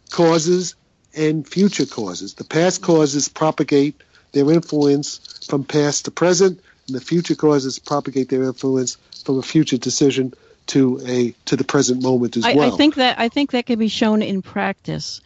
causes 0.09 0.75
and 1.15 1.47
future 1.47 1.85
causes. 1.85 2.35
The 2.35 2.43
past 2.43 2.81
causes 2.81 3.27
propagate 3.27 3.95
their 4.31 4.49
influence 4.51 5.45
from 5.47 5.63
past 5.63 6.05
to 6.05 6.11
present, 6.11 6.59
and 6.87 6.95
the 6.95 7.01
future 7.01 7.35
causes 7.35 7.79
propagate 7.79 8.29
their 8.29 8.43
influence 8.43 8.97
from 9.25 9.39
a 9.39 9.41
future 9.41 9.77
decision 9.77 10.33
to 10.67 11.01
a 11.05 11.33
to 11.45 11.55
the 11.55 11.63
present 11.63 12.01
moment 12.01 12.37
as 12.37 12.45
I, 12.45 12.53
well. 12.53 12.73
I 12.73 12.77
think 12.77 12.95
that 12.95 13.19
I 13.19 13.29
think 13.29 13.51
that 13.51 13.65
can 13.65 13.79
be 13.79 13.87
shown 13.87 14.21
in 14.21 14.41
practice. 14.41 15.21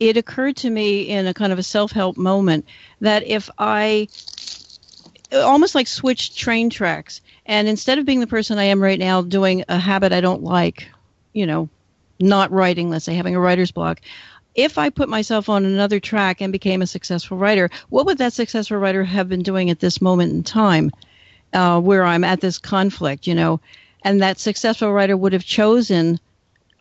It 0.00 0.16
occurred 0.16 0.56
to 0.56 0.70
me 0.70 1.02
in 1.02 1.26
a 1.26 1.34
kind 1.34 1.52
of 1.52 1.58
a 1.58 1.62
self-help 1.62 2.16
moment 2.16 2.66
that 3.00 3.24
if 3.24 3.48
I 3.58 4.08
almost 5.32 5.74
like 5.74 5.86
switched 5.86 6.36
train 6.36 6.68
tracks 6.70 7.20
and 7.46 7.68
instead 7.68 7.98
of 7.98 8.04
being 8.04 8.20
the 8.20 8.26
person 8.26 8.58
I 8.58 8.64
am 8.64 8.82
right 8.82 8.98
now 8.98 9.22
doing 9.22 9.64
a 9.68 9.78
habit 9.78 10.12
I 10.12 10.20
don't 10.20 10.42
like, 10.42 10.88
you 11.32 11.46
know, 11.46 11.68
not 12.20 12.50
writing, 12.52 12.90
let's 12.90 13.04
say 13.04 13.14
having 13.14 13.34
a 13.34 13.40
writer's 13.40 13.72
block, 13.72 14.00
if 14.54 14.78
I 14.78 14.90
put 14.90 15.08
myself 15.08 15.48
on 15.48 15.64
another 15.64 15.98
track 16.00 16.40
and 16.40 16.52
became 16.52 16.82
a 16.82 16.86
successful 16.86 17.38
writer, 17.38 17.70
what 17.88 18.06
would 18.06 18.18
that 18.18 18.32
successful 18.32 18.76
writer 18.76 19.04
have 19.04 19.28
been 19.28 19.42
doing 19.42 19.70
at 19.70 19.80
this 19.80 20.00
moment 20.00 20.32
in 20.32 20.42
time 20.42 20.90
uh, 21.54 21.80
where 21.80 22.04
I'm 22.04 22.24
at 22.24 22.40
this 22.40 22.58
conflict, 22.58 23.26
you 23.26 23.34
know? 23.34 23.60
And 24.02 24.20
that 24.22 24.38
successful 24.38 24.92
writer 24.92 25.16
would 25.16 25.32
have 25.32 25.44
chosen 25.44 26.18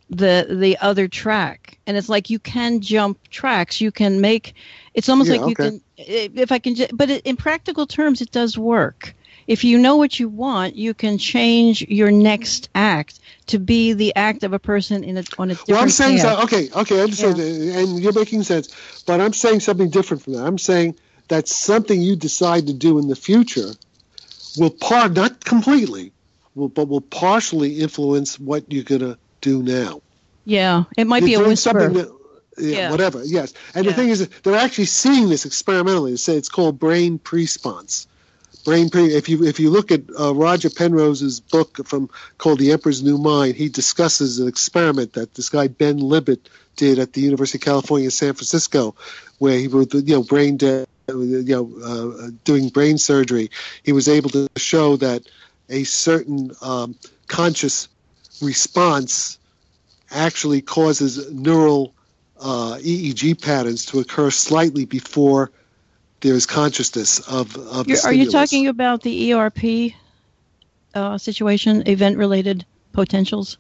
the 0.09 0.45
the 0.49 0.77
other 0.79 1.07
track. 1.07 1.77
And 1.87 1.95
it's 1.95 2.09
like 2.09 2.29
you 2.29 2.39
can 2.39 2.81
jump 2.81 3.17
tracks. 3.29 3.79
You 3.79 3.91
can 3.91 4.19
make. 4.19 4.55
It's 4.93 5.07
almost 5.07 5.29
Yeah, 5.29 5.37
like 5.37 5.47
you 5.47 5.55
can. 5.55 5.81
If 5.97 6.51
I 6.51 6.59
can, 6.59 6.75
but 6.93 7.09
in 7.09 7.37
practical 7.37 7.85
terms, 7.85 8.21
it 8.21 8.31
does 8.31 8.57
work. 8.57 9.13
If 9.47 9.63
you 9.63 9.77
know 9.77 9.95
what 9.97 10.19
you 10.19 10.29
want, 10.29 10.75
you 10.75 10.93
can 10.93 11.17
change 11.17 11.81
your 11.81 12.11
next 12.11 12.69
act 12.75 13.19
to 13.47 13.59
be 13.59 13.93
the 13.93 14.15
act 14.15 14.43
of 14.43 14.53
a 14.53 14.59
person 14.59 15.03
in 15.03 15.17
a, 15.17 15.23
on 15.37 15.49
a 15.49 15.53
different 15.53 15.69
Well, 15.69 15.81
I'm 15.81 15.89
saying 15.89 16.19
path. 16.19 16.37
so, 16.37 16.43
okay, 16.43 16.69
okay, 16.73 16.99
I 16.99 17.03
understand, 17.03 17.39
and 17.39 17.99
you're 17.99 18.13
making 18.13 18.43
sense. 18.43 19.03
But 19.05 19.19
I'm 19.21 19.33
saying 19.33 19.61
something 19.61 19.89
different 19.89 20.23
from 20.23 20.33
that. 20.33 20.45
I'm 20.45 20.57
saying 20.57 20.95
that 21.27 21.47
something 21.47 21.99
you 22.01 22.15
decide 22.15 22.67
to 22.67 22.73
do 22.73 22.99
in 22.99 23.07
the 23.07 23.15
future 23.15 23.71
will 24.57 24.69
par 24.69 25.09
not 25.09 25.43
completely, 25.43 26.11
will, 26.55 26.69
but 26.69 26.87
will 26.87 27.01
partially 27.01 27.79
influence 27.79 28.39
what 28.39 28.71
you're 28.71 28.83
gonna 28.83 29.17
do 29.41 29.63
now. 29.63 30.01
Yeah, 30.45 30.83
it 30.97 31.07
might 31.07 31.21
You're 31.21 31.27
be 31.27 31.33
a 31.45 31.47
whisper. 31.47 31.69
something 31.69 31.93
that- 31.93 32.11
yeah, 32.57 32.77
Yeah. 32.77 32.91
whatever. 32.91 33.23
Yes, 33.23 33.53
and 33.73 33.85
the 33.87 33.93
thing 33.93 34.09
is, 34.09 34.27
they're 34.43 34.55
actually 34.55 34.85
seeing 34.85 35.29
this 35.29 35.45
experimentally. 35.45 36.11
They 36.11 36.17
say 36.17 36.35
it's 36.35 36.49
called 36.49 36.77
brain 36.79 37.17
presponse. 37.17 38.07
Brain. 38.63 38.89
If 38.93 39.29
you 39.29 39.43
if 39.43 39.59
you 39.59 39.69
look 39.69 39.91
at 39.91 40.01
uh, 40.19 40.33
Roger 40.33 40.69
Penrose's 40.69 41.39
book 41.39 41.85
from 41.85 42.09
called 42.37 42.59
The 42.59 42.71
Emperor's 42.71 43.03
New 43.03 43.17
Mind, 43.17 43.55
he 43.55 43.69
discusses 43.69 44.39
an 44.39 44.47
experiment 44.47 45.13
that 45.13 45.33
this 45.33 45.49
guy 45.49 45.67
Ben 45.67 45.99
Libet 45.99 46.39
did 46.75 46.99
at 46.99 47.13
the 47.13 47.21
University 47.21 47.57
of 47.57 47.63
California, 47.63 48.11
San 48.11 48.33
Francisco, 48.33 48.95
where 49.39 49.57
he 49.57 49.67
was 49.67 49.93
you 49.93 50.15
know 50.15 50.23
brain 50.23 50.57
dead, 50.57 50.87
you 51.07 51.43
know 51.43 51.71
uh, 51.83 52.29
doing 52.43 52.69
brain 52.69 52.97
surgery. 52.97 53.51
He 53.83 53.91
was 53.91 54.07
able 54.07 54.29
to 54.31 54.47
show 54.57 54.95
that 54.97 55.23
a 55.69 55.83
certain 55.83 56.51
um, 56.61 56.95
conscious 57.27 57.87
response 58.41 59.37
actually 60.09 60.61
causes 60.61 61.31
neural 61.31 61.93
uh, 62.39 62.77
EEG 62.81 63.41
patterns 63.41 63.85
to 63.85 63.99
occur 63.99 64.31
slightly 64.31 64.85
before 64.85 65.51
there's 66.21 66.45
consciousness 66.45 67.19
of, 67.19 67.55
of 67.57 67.87
the 67.87 67.99
You're, 68.03 68.13
you 68.13 68.29
talking 68.31 68.67
about 68.67 69.01
the 69.01 69.33
ERP 69.33 69.93
uh, 70.93 71.17
situation, 71.17 71.83
event-related 71.87 72.65
potentials? 72.93 73.57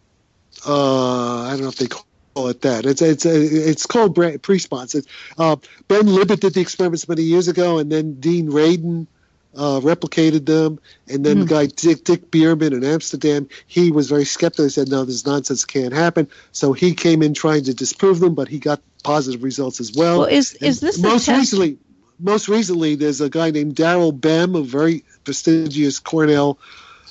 uh, 0.65 1.43
I 1.43 1.51
don't 1.51 1.61
know 1.61 1.69
if 1.69 1.77
they 1.77 1.87
call 1.87 2.47
it 2.49 2.61
that. 2.61 2.85
It's 2.85 3.01
it's 3.01 3.25
it's 3.25 3.85
called. 3.85 4.17
It's, 4.17 5.07
uh, 5.37 5.55
ben 5.87 6.07
Libet 6.07 6.39
did 6.39 6.53
the 6.53 6.61
experiments 6.61 7.07
many 7.07 7.23
years 7.23 7.47
ago, 7.47 7.77
and 7.79 7.91
then 7.91 8.19
Dean 8.19 8.51
Radin 8.51 9.07
uh, 9.55 9.79
replicated 9.81 10.45
them, 10.45 10.79
and 11.07 11.25
then 11.25 11.39
the 11.39 11.45
guy 11.45 11.65
Dick 11.67 12.03
Dick 12.03 12.31
Bierman 12.31 12.73
in 12.73 12.83
Amsterdam, 12.83 13.47
he 13.67 13.91
was 13.91 14.09
very 14.09 14.25
skeptical. 14.25 14.65
He 14.65 14.69
said, 14.69 14.89
"No, 14.89 15.03
this 15.05 15.25
nonsense 15.25 15.65
can't 15.65 15.93
happen." 15.93 16.27
So 16.51 16.73
he 16.73 16.93
came 16.93 17.21
in 17.21 17.33
trying 17.33 17.63
to 17.65 17.73
disprove 17.73 18.19
them, 18.19 18.35
but 18.35 18.47
he 18.47 18.59
got 18.59 18.81
positive 19.03 19.43
results 19.43 19.79
as 19.79 19.93
well. 19.93 20.19
Well, 20.19 20.27
is- 20.27 20.53
And 20.53 20.69
is 20.69 20.79
this 20.79 20.97
the 20.97 21.07
most 21.07 21.25
test- 21.25 21.39
recently? 21.39 21.77
Most 22.21 22.47
recently, 22.47 22.95
there's 22.95 23.21
a 23.21 23.29
guy 23.29 23.51
named 23.51 23.75
Daryl 23.75 24.19
Bem, 24.19 24.55
a 24.55 24.61
very 24.61 25.03
prestigious 25.23 25.99
Cornell 25.99 26.57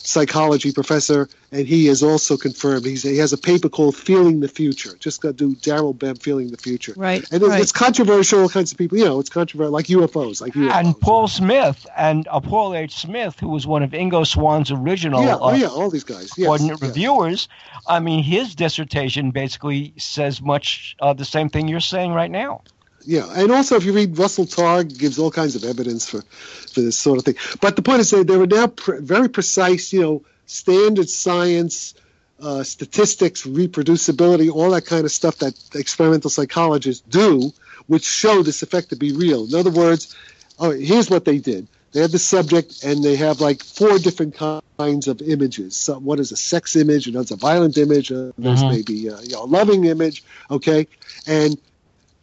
psychology 0.02 0.72
professor, 0.72 1.28
and 1.52 1.66
he 1.66 1.86
has 1.86 2.02
also 2.02 2.36
confirmed. 2.36 2.84
He's, 2.84 3.02
he 3.02 3.18
has 3.18 3.32
a 3.32 3.38
paper 3.38 3.68
called 3.68 3.96
"Feeling 3.96 4.40
the 4.40 4.48
Future." 4.48 4.96
Just 4.98 5.20
got 5.20 5.36
to 5.38 5.50
do 5.50 5.54
Daryl 5.56 5.96
Bem, 5.98 6.16
"Feeling 6.16 6.50
the 6.50 6.56
Future." 6.56 6.94
Right. 6.96 7.24
And 7.30 7.42
it's, 7.42 7.50
right. 7.50 7.60
it's 7.60 7.72
controversial. 7.72 8.40
All 8.40 8.48
kinds 8.48 8.72
of 8.72 8.78
people, 8.78 8.98
you 8.98 9.04
know, 9.04 9.20
it's 9.20 9.30
controversial, 9.30 9.72
like 9.72 9.86
UFOs, 9.86 10.40
like 10.40 10.54
UFOs. 10.54 10.72
And 10.72 11.00
Paul 11.00 11.28
Smith 11.28 11.86
and 11.96 12.26
uh, 12.28 12.40
Paul 12.40 12.74
H. 12.74 12.94
Smith, 12.94 13.38
who 13.38 13.48
was 13.48 13.66
one 13.66 13.82
of 13.82 13.90
Ingo 13.90 14.26
Swann's 14.26 14.70
original 14.70 15.22
yeah, 15.22 15.34
uh, 15.34 15.38
oh 15.40 15.54
yeah, 15.54 15.66
all 15.66 15.90
these 15.90 16.04
guys. 16.04 16.30
Yes, 16.36 16.46
coordinate 16.46 16.80
yeah. 16.80 16.88
reviewers. 16.88 17.48
I 17.86 18.00
mean, 18.00 18.22
his 18.22 18.54
dissertation 18.54 19.30
basically 19.30 19.94
says 19.98 20.40
much 20.40 20.96
uh, 21.00 21.12
the 21.12 21.24
same 21.24 21.48
thing 21.48 21.68
you're 21.68 21.80
saying 21.80 22.12
right 22.12 22.30
now. 22.30 22.62
Yeah, 23.04 23.26
and 23.34 23.50
also 23.50 23.76
if 23.76 23.84
you 23.84 23.92
read 23.92 24.18
Russell 24.18 24.44
Targ, 24.44 24.96
gives 24.98 25.18
all 25.18 25.30
kinds 25.30 25.56
of 25.56 25.64
evidence 25.64 26.08
for, 26.08 26.20
for 26.22 26.80
this 26.80 26.98
sort 26.98 27.18
of 27.18 27.24
thing. 27.24 27.36
But 27.60 27.76
the 27.76 27.82
point 27.82 28.00
is 28.00 28.10
that 28.10 28.26
there 28.26 28.40
are 28.40 28.46
now 28.46 28.66
pr- 28.68 28.96
very 28.96 29.28
precise, 29.28 29.92
you 29.92 30.00
know, 30.02 30.22
standard 30.46 31.08
science, 31.08 31.94
uh, 32.42 32.62
statistics, 32.62 33.44
reproducibility, 33.46 34.50
all 34.52 34.70
that 34.70 34.84
kind 34.86 35.04
of 35.04 35.12
stuff 35.12 35.36
that 35.38 35.54
experimental 35.74 36.30
psychologists 36.30 37.02
do, 37.08 37.52
which 37.86 38.04
show 38.04 38.42
this 38.42 38.62
effect 38.62 38.90
to 38.90 38.96
be 38.96 39.12
real. 39.12 39.44
In 39.46 39.54
other 39.54 39.70
words, 39.70 40.14
oh, 40.58 40.70
here's 40.70 41.08
what 41.10 41.24
they 41.24 41.38
did. 41.38 41.66
They 41.92 42.00
have 42.00 42.12
the 42.12 42.18
subject, 42.18 42.84
and 42.84 43.02
they 43.02 43.16
have 43.16 43.40
like 43.40 43.64
four 43.64 43.98
different 43.98 44.36
kinds 44.36 45.08
of 45.08 45.20
images. 45.22 45.74
So 45.76 45.98
one 45.98 46.20
is 46.20 46.30
a 46.32 46.36
sex 46.36 46.76
image, 46.76 47.08
another's 47.08 47.32
a 47.32 47.36
violent 47.36 47.76
image, 47.78 48.10
there's 48.10 48.32
Mhm. 48.38 48.68
maybe 48.68 49.10
uh, 49.10 49.20
you 49.22 49.30
know, 49.30 49.44
a 49.44 49.46
loving 49.46 49.86
image, 49.86 50.22
okay? 50.50 50.86
And 51.26 51.58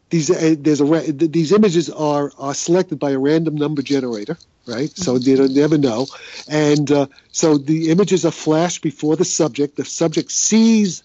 these 0.09 0.29
uh, 0.31 0.55
there's 0.59 0.81
a 0.81 0.85
ra- 0.85 1.03
these 1.07 1.51
images 1.51 1.89
are 1.89 2.31
are 2.37 2.53
selected 2.53 2.99
by 2.99 3.11
a 3.11 3.19
random 3.19 3.55
number 3.55 3.81
generator, 3.81 4.37
right? 4.65 4.89
So 4.97 5.17
you 5.17 5.37
don't 5.37 5.53
never 5.53 5.77
know, 5.77 6.07
and 6.47 6.89
uh, 6.91 7.07
so 7.31 7.57
the 7.57 7.89
images 7.91 8.25
are 8.25 8.31
flashed 8.31 8.81
before 8.81 9.15
the 9.15 9.25
subject. 9.25 9.75
The 9.75 9.85
subject 9.85 10.31
sees 10.31 11.03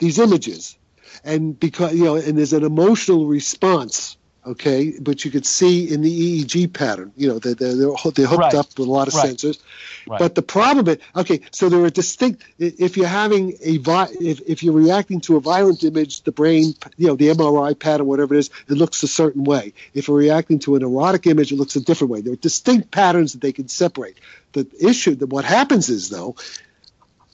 these 0.00 0.18
images, 0.18 0.76
and 1.24 1.58
because 1.58 1.94
you 1.94 2.04
know, 2.04 2.16
and 2.16 2.38
there's 2.38 2.52
an 2.52 2.64
emotional 2.64 3.26
response. 3.26 4.16
Okay, 4.44 4.94
but 5.00 5.24
you 5.24 5.30
could 5.30 5.46
see 5.46 5.88
in 5.88 6.00
the 6.02 6.42
EEG 6.44 6.72
pattern, 6.72 7.12
you 7.16 7.28
know, 7.28 7.38
they're, 7.38 7.54
they're, 7.54 7.76
they're 7.76 7.92
they're 8.12 8.26
hooked 8.26 8.40
Right. 8.40 8.54
up 8.56 8.66
with 8.76 8.88
a 8.88 8.90
lot 8.90 9.06
of 9.06 9.14
Right. 9.14 9.30
sensors. 9.36 9.60
Right. 10.08 10.18
But 10.18 10.34
the 10.34 10.42
problem 10.42 10.88
is, 10.88 10.98
okay, 11.14 11.42
so 11.52 11.68
there 11.68 11.80
are 11.84 11.90
distinct. 11.90 12.42
If 12.58 12.96
you're 12.96 13.06
having 13.06 13.54
a 13.62 13.76
vi- 13.76 14.08
if, 14.20 14.40
if 14.44 14.64
you're 14.64 14.72
reacting 14.74 15.20
to 15.22 15.36
a 15.36 15.40
violent 15.40 15.84
image, 15.84 16.22
the 16.22 16.32
brain, 16.32 16.74
you 16.96 17.06
know, 17.06 17.14
the 17.14 17.28
MRI 17.28 17.78
pattern, 17.78 18.06
whatever 18.08 18.34
it 18.34 18.38
is, 18.38 18.50
it 18.68 18.72
looks 18.72 19.04
a 19.04 19.08
certain 19.08 19.44
way. 19.44 19.74
If 19.94 20.08
you're 20.08 20.16
reacting 20.16 20.58
to 20.60 20.74
an 20.74 20.82
erotic 20.82 21.28
image, 21.28 21.52
it 21.52 21.56
looks 21.56 21.76
a 21.76 21.80
different 21.80 22.10
way. 22.10 22.20
There 22.20 22.32
are 22.32 22.36
distinct 22.36 22.90
patterns 22.90 23.34
that 23.34 23.42
they 23.42 23.52
can 23.52 23.68
separate. 23.68 24.18
The 24.54 24.66
issue 24.80 25.14
that 25.14 25.28
what 25.28 25.44
happens 25.44 25.88
is 25.88 26.08
though, 26.08 26.34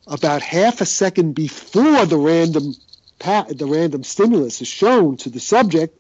about 0.07 0.43
half 0.43 0.83
a 0.83 0.87
second 0.87 1.33
before 1.35 2.05
the 2.05 2.19
random 2.19 2.75
pat, 3.19 3.57
the 3.57 3.67
random 3.67 4.05
stimulus 4.05 4.61
is 4.61 4.69
shown 4.69 5.17
to 5.19 5.31
the 5.31 5.41
subject, 5.41 5.98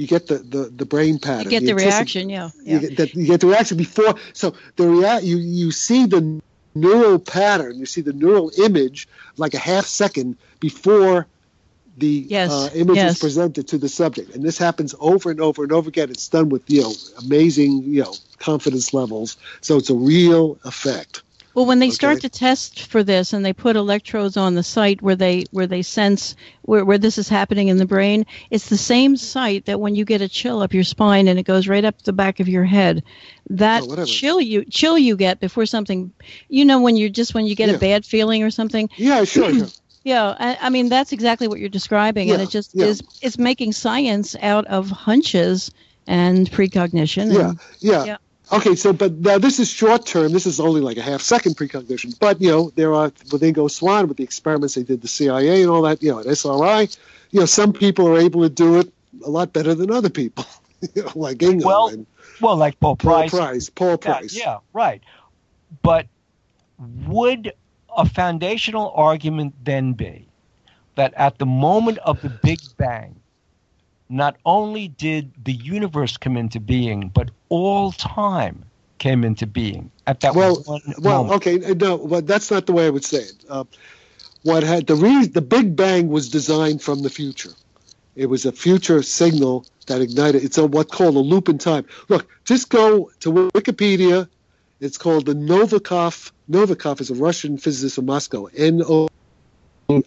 you 0.00 0.06
get 0.06 0.26
the, 0.28 0.38
the, 0.38 0.62
the 0.80 0.86
brain 0.86 1.18
pattern. 1.18 1.52
You 1.52 1.60
get 1.60 1.66
the 1.66 1.72
antici- 1.72 1.84
reaction, 1.84 2.30
yeah. 2.30 2.50
you 2.64 2.80
get, 2.80 2.96
that, 2.96 3.14
you 3.14 3.26
get 3.26 3.40
the 3.40 3.48
reaction 3.48 3.76
before. 3.76 4.14
So 4.32 4.54
the 4.76 4.86
rea- 4.88 5.20
you 5.22 5.36
you 5.38 5.70
see 5.72 6.06
the 6.06 6.20
neural 6.74 7.18
pattern, 7.18 7.78
you 7.78 7.86
see 7.86 8.02
the 8.02 8.12
neural 8.12 8.50
image 8.66 9.08
like 9.36 9.54
a 9.54 9.58
half 9.58 9.86
second 9.86 10.36
before 10.60 11.26
the 11.98 12.24
Yes, 12.28 12.50
uh, 12.50 12.70
image 12.74 12.96
yes. 12.96 13.12
is 13.14 13.18
presented 13.18 13.68
to 13.68 13.78
the 13.78 13.88
subject, 13.88 14.34
and 14.34 14.42
this 14.42 14.58
happens 14.58 14.94
over 15.00 15.30
and 15.30 15.40
over 15.40 15.62
and 15.64 15.72
over 15.72 15.88
again. 15.88 16.10
It's 16.10 16.28
done 16.28 16.48
with 16.48 16.62
you 16.68 16.82
know 16.82 16.92
amazing 17.18 17.82
you 17.82 18.02
know 18.02 18.14
confidence 18.38 18.94
levels, 18.94 19.36
so 19.60 19.76
it's 19.76 19.90
a 19.90 19.94
real 19.94 20.58
effect. 20.64 21.22
Well, 21.54 21.66
when 21.66 21.80
they 21.80 21.90
start 21.90 22.20
to 22.20 22.28
test 22.28 22.82
for 22.86 23.02
this 23.02 23.32
and 23.32 23.44
they 23.44 23.52
put 23.52 23.74
electrodes 23.76 24.36
on 24.36 24.54
the 24.54 24.62
site 24.62 25.02
where 25.02 25.16
they 25.16 25.44
where 25.50 25.66
they 25.66 25.82
sense 25.82 26.36
where, 26.62 26.84
where 26.84 26.98
this 26.98 27.18
is 27.18 27.28
happening 27.28 27.68
in 27.68 27.76
the 27.76 27.86
brain, 27.86 28.24
it's 28.50 28.68
the 28.68 28.76
same 28.76 29.16
site 29.16 29.64
that 29.66 29.80
when 29.80 29.94
you 29.96 30.04
get 30.04 30.20
a 30.20 30.28
chill 30.28 30.62
up 30.62 30.72
your 30.72 30.84
spine 30.84 31.26
and 31.28 31.38
it 31.38 31.42
goes 31.44 31.66
right 31.66 31.84
up 31.84 32.00
the 32.02 32.12
back 32.12 32.38
of 32.40 32.48
your 32.48 32.64
head, 32.64 33.02
that 33.50 33.82
Oh, 33.84 34.04
chill 34.04 34.40
you 34.40 34.64
chill 34.64 34.96
you 34.96 35.16
get 35.16 35.40
before 35.40 35.66
something, 35.66 36.12
you 36.48 36.64
know, 36.64 36.80
when 36.80 36.96
you're 36.96 37.08
just 37.08 37.34
when 37.34 37.46
you 37.46 37.56
get 37.56 37.68
Yeah. 37.68 37.74
a 37.76 37.78
bad 37.78 38.04
feeling 38.04 38.42
or 38.44 38.50
something. 38.50 38.88
Yeah, 38.96 39.24
sure. 39.24 39.52
sure. 39.52 39.66
Yeah, 40.02 40.34
I, 40.38 40.56
I 40.62 40.70
mean 40.70 40.88
that's 40.88 41.12
exactly 41.12 41.46
what 41.46 41.60
you're 41.60 41.68
describing, 41.68 42.30
and 42.30 42.40
it 42.40 42.48
just 42.48 42.70
yeah. 42.74 42.86
is 42.86 43.02
it's 43.20 43.36
making 43.36 43.72
science 43.72 44.34
out 44.40 44.64
of 44.66 44.88
hunches 44.88 45.70
and 46.06 46.50
precognition. 46.50 47.30
Yeah, 47.30 47.48
and- 47.50 47.60
yeah. 47.80 48.04
Yeah. 48.06 48.16
Okay, 48.52 48.74
so 48.74 48.92
but 48.92 49.12
now 49.12 49.38
this 49.38 49.60
is 49.60 49.70
short 49.70 50.06
term. 50.06 50.32
This 50.32 50.46
is 50.46 50.58
only 50.58 50.80
like 50.80 50.96
a 50.96 51.02
half 51.02 51.20
second 51.20 51.56
precognition. 51.56 52.12
But 52.18 52.40
you 52.40 52.50
know, 52.50 52.70
there 52.74 52.94
are 52.94 53.12
with 53.30 53.42
Ingo 53.42 53.70
Swann 53.70 54.08
with 54.08 54.16
the 54.16 54.24
experiments 54.24 54.74
they 54.74 54.82
did 54.82 55.02
the 55.02 55.08
CIA 55.08 55.62
and 55.62 55.70
all 55.70 55.82
that. 55.82 56.02
You 56.02 56.12
know, 56.12 56.18
at 56.20 56.26
SRI, 56.26 56.88
you 57.30 57.40
know, 57.40 57.46
some 57.46 57.72
people 57.72 58.08
are 58.08 58.18
able 58.18 58.42
to 58.42 58.48
do 58.48 58.80
it 58.80 58.92
a 59.24 59.30
lot 59.30 59.52
better 59.52 59.74
than 59.74 59.90
other 59.90 60.10
people. 60.10 60.44
you 60.94 61.02
know, 61.02 61.12
like 61.14 61.38
Ingo 61.38 61.64
Well, 61.64 61.88
and 61.88 62.06
Well, 62.40 62.56
like 62.56 62.78
Paul 62.80 62.96
Paul 62.96 63.28
Price. 63.28 63.30
Price. 63.30 63.70
Paul 63.70 63.90
Yeah, 63.90 63.96
Price. 63.96 64.36
yeah, 64.36 64.58
right. 64.72 65.02
But 65.82 66.06
would 67.06 67.52
a 67.96 68.08
foundational 68.08 68.92
argument 68.96 69.54
then 69.64 69.92
be 69.92 70.26
that 70.96 71.14
at 71.14 71.38
the 71.38 71.46
moment 71.46 71.98
of 71.98 72.20
the 72.22 72.28
Big 72.28 72.58
Bang, 72.76 73.19
not 74.10 74.36
only 74.44 74.88
did 74.88 75.32
the 75.42 75.52
universe 75.52 76.16
come 76.16 76.36
into 76.36 76.60
being, 76.60 77.08
but 77.08 77.30
all 77.48 77.92
time 77.92 78.64
came 78.98 79.24
into 79.24 79.46
being 79.46 79.90
at 80.06 80.20
that 80.20 80.34
Well, 80.34 80.56
one 80.66 80.82
well, 80.98 81.24
moment? 81.24 81.46
okay, 81.46 81.74
no, 81.74 81.96
but 81.96 82.26
that's 82.26 82.50
not 82.50 82.66
the 82.66 82.72
way 82.72 82.86
I 82.86 82.90
would 82.90 83.04
say 83.04 83.22
it. 83.22 83.44
Uh, 83.48 83.64
what 84.42 84.62
had 84.62 84.86
the 84.86 84.96
re- 84.96 85.26
the 85.26 85.40
Big 85.40 85.76
Bang 85.76 86.08
was 86.08 86.28
designed 86.28 86.82
from 86.82 87.02
the 87.02 87.10
future. 87.10 87.52
It 88.16 88.26
was 88.26 88.44
a 88.44 88.52
future 88.52 89.02
signal 89.02 89.64
that 89.86 90.00
ignited. 90.00 90.44
It's 90.44 90.58
a 90.58 90.66
what's 90.66 90.94
called 90.94 91.16
a 91.16 91.20
loop 91.20 91.48
in 91.48 91.58
time. 91.58 91.86
Look, 92.08 92.28
just 92.44 92.68
go 92.68 93.10
to 93.20 93.32
Wikipedia. 93.32 94.28
It's 94.80 94.98
called 94.98 95.26
the 95.26 95.34
Novikov. 95.34 96.32
Novikov 96.50 97.00
is 97.00 97.10
a 97.10 97.14
Russian 97.14 97.58
physicist 97.58 97.94
from 97.94 98.06
Moscow. 98.06 98.46
N 98.56 98.82
O 98.82 99.08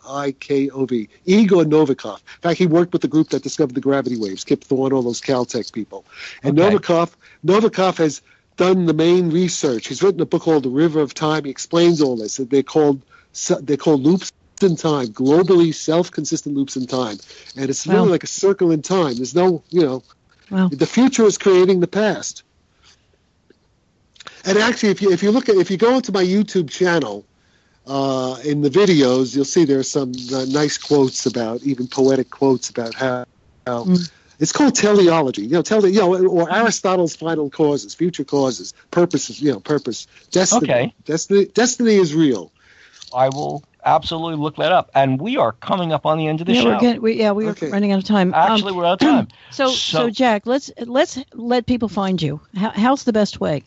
I 0.08 0.32
K 0.32 0.70
O 0.70 0.86
V. 0.86 1.10
Igor 1.26 1.64
Novikov. 1.66 2.18
In 2.18 2.42
fact, 2.42 2.58
he 2.58 2.68
worked 2.68 2.94
with 2.94 3.02
the 3.02 3.08
group 3.08 3.30
that 3.30 3.44
discovered 3.44 3.76
the 3.76 3.82
gravity 3.82 4.18
waves. 4.18 4.44
Kip 4.44 4.64
Thorne, 4.64 4.94
all 4.94 5.02
those 5.04 5.22
Caltech 5.22 5.72
people. 5.74 6.06
And 6.44 6.60
Okay. 6.60 6.76
Novikov, 6.78 7.12
Novikov 7.46 7.98
has 7.98 8.22
done 8.58 8.86
the 8.86 8.94
main 8.94 9.30
research. 9.32 9.88
He's 9.88 10.04
written 10.04 10.22
a 10.22 10.26
book 10.26 10.44
called 10.44 10.64
The 10.64 10.70
River 10.70 11.02
of 11.02 11.14
Time. 11.14 11.46
He 11.46 11.50
explains 11.52 12.02
all 12.02 12.16
this. 12.16 12.38
They're 12.38 12.64
called 12.64 13.02
they're 13.62 13.78
called 13.78 14.04
loops 14.04 14.32
in 14.62 14.76
time, 14.76 15.08
globally 15.08 15.74
self-consistent 15.74 16.56
loops 16.56 16.78
in 16.78 16.86
time, 16.86 17.18
and 17.58 17.70
it's 17.70 17.86
Wow. 17.88 17.96
really 17.96 18.10
like 18.12 18.24
a 18.24 18.28
circle 18.28 18.72
in 18.72 18.82
time. 18.82 19.16
There's 19.16 19.36
no, 19.36 19.64
you 19.72 19.82
know, 19.82 20.04
Wow. 20.52 20.70
the 20.72 20.86
future 20.86 21.26
is 21.26 21.38
creating 21.40 21.80
the 21.80 21.88
past. 21.88 22.44
And 24.46 24.58
actually, 24.58 24.90
if 24.90 25.02
you 25.02 25.12
if 25.12 25.24
you 25.24 25.32
look 25.32 25.50
at 25.50 25.56
if 25.56 25.72
you 25.72 25.78
go 25.78 25.96
into 25.96 26.12
my 26.12 26.24
YouTube 26.24 26.70
channel, 26.70 27.26
uh, 27.86 28.38
in 28.46 28.62
the 28.62 28.70
videos, 28.70 29.36
you'll 29.36 29.46
see 29.46 29.66
there 29.66 29.80
are 29.80 29.84
some 29.84 30.12
uh, 30.34 30.46
nice 30.46 30.78
quotes 30.78 31.26
about 31.26 31.62
even 31.64 31.88
poetic 31.88 32.30
quotes 32.30 32.70
about 32.70 32.94
how. 32.96 33.26
how 33.68 33.86
Mm. 33.86 34.10
It's 34.40 34.52
called 34.52 34.76
teleology, 34.76 35.44
you 35.44 35.50
know, 35.50 35.62
tele, 35.62 35.90
you 35.90 36.00
know, 36.00 36.28
or 36.28 36.52
Aristotle's 36.52 37.16
final 37.16 37.50
causes, 37.50 37.94
future 37.94 38.26
causes, 38.26 38.74
purposes, 38.92 39.40
you 39.40 39.52
know, 39.54 39.60
purpose, 39.60 40.08
destiny. 40.32 40.64
Okay. 40.74 40.94
Destiny, 41.06 41.46
destiny 41.46 41.94
is 41.96 42.14
real. 42.16 42.52
I 43.14 43.30
will 43.30 43.64
absolutely 43.86 44.36
look 44.38 44.56
that 44.58 44.72
up. 44.72 44.90
And 44.96 45.22
we 45.22 45.38
are 45.38 45.52
coming 45.54 45.94
up 45.94 46.06
on 46.06 46.18
the 46.18 46.28
end 46.28 46.42
of 46.42 46.48
the 46.48 46.54
yeah, 46.54 46.62
show. 46.62 46.70
we're 46.70 46.80
getting, 46.80 47.02
we, 47.02 47.14
yeah, 47.14 47.32
we 47.32 47.46
are 47.46 47.52
Okay. 47.52 47.70
running 47.70 47.92
out 47.92 48.00
of 48.00 48.06
time. 48.06 48.34
Um, 48.34 48.52
Actually, 48.52 48.74
we're 48.74 48.86
out 48.86 48.94
of 49.02 49.08
time. 49.08 49.28
so, 49.52 49.68
so- 49.68 49.76
so, 50.00 50.10
Jack, 50.10 50.46
let's 50.46 50.72
let's 50.80 51.20
let 51.34 51.66
people 51.68 51.88
find 51.88 52.22
you. 52.22 52.42
How, 52.56 52.72
how's 52.72 53.04
the 53.04 53.14
best 53.14 53.40
way? 53.40 53.64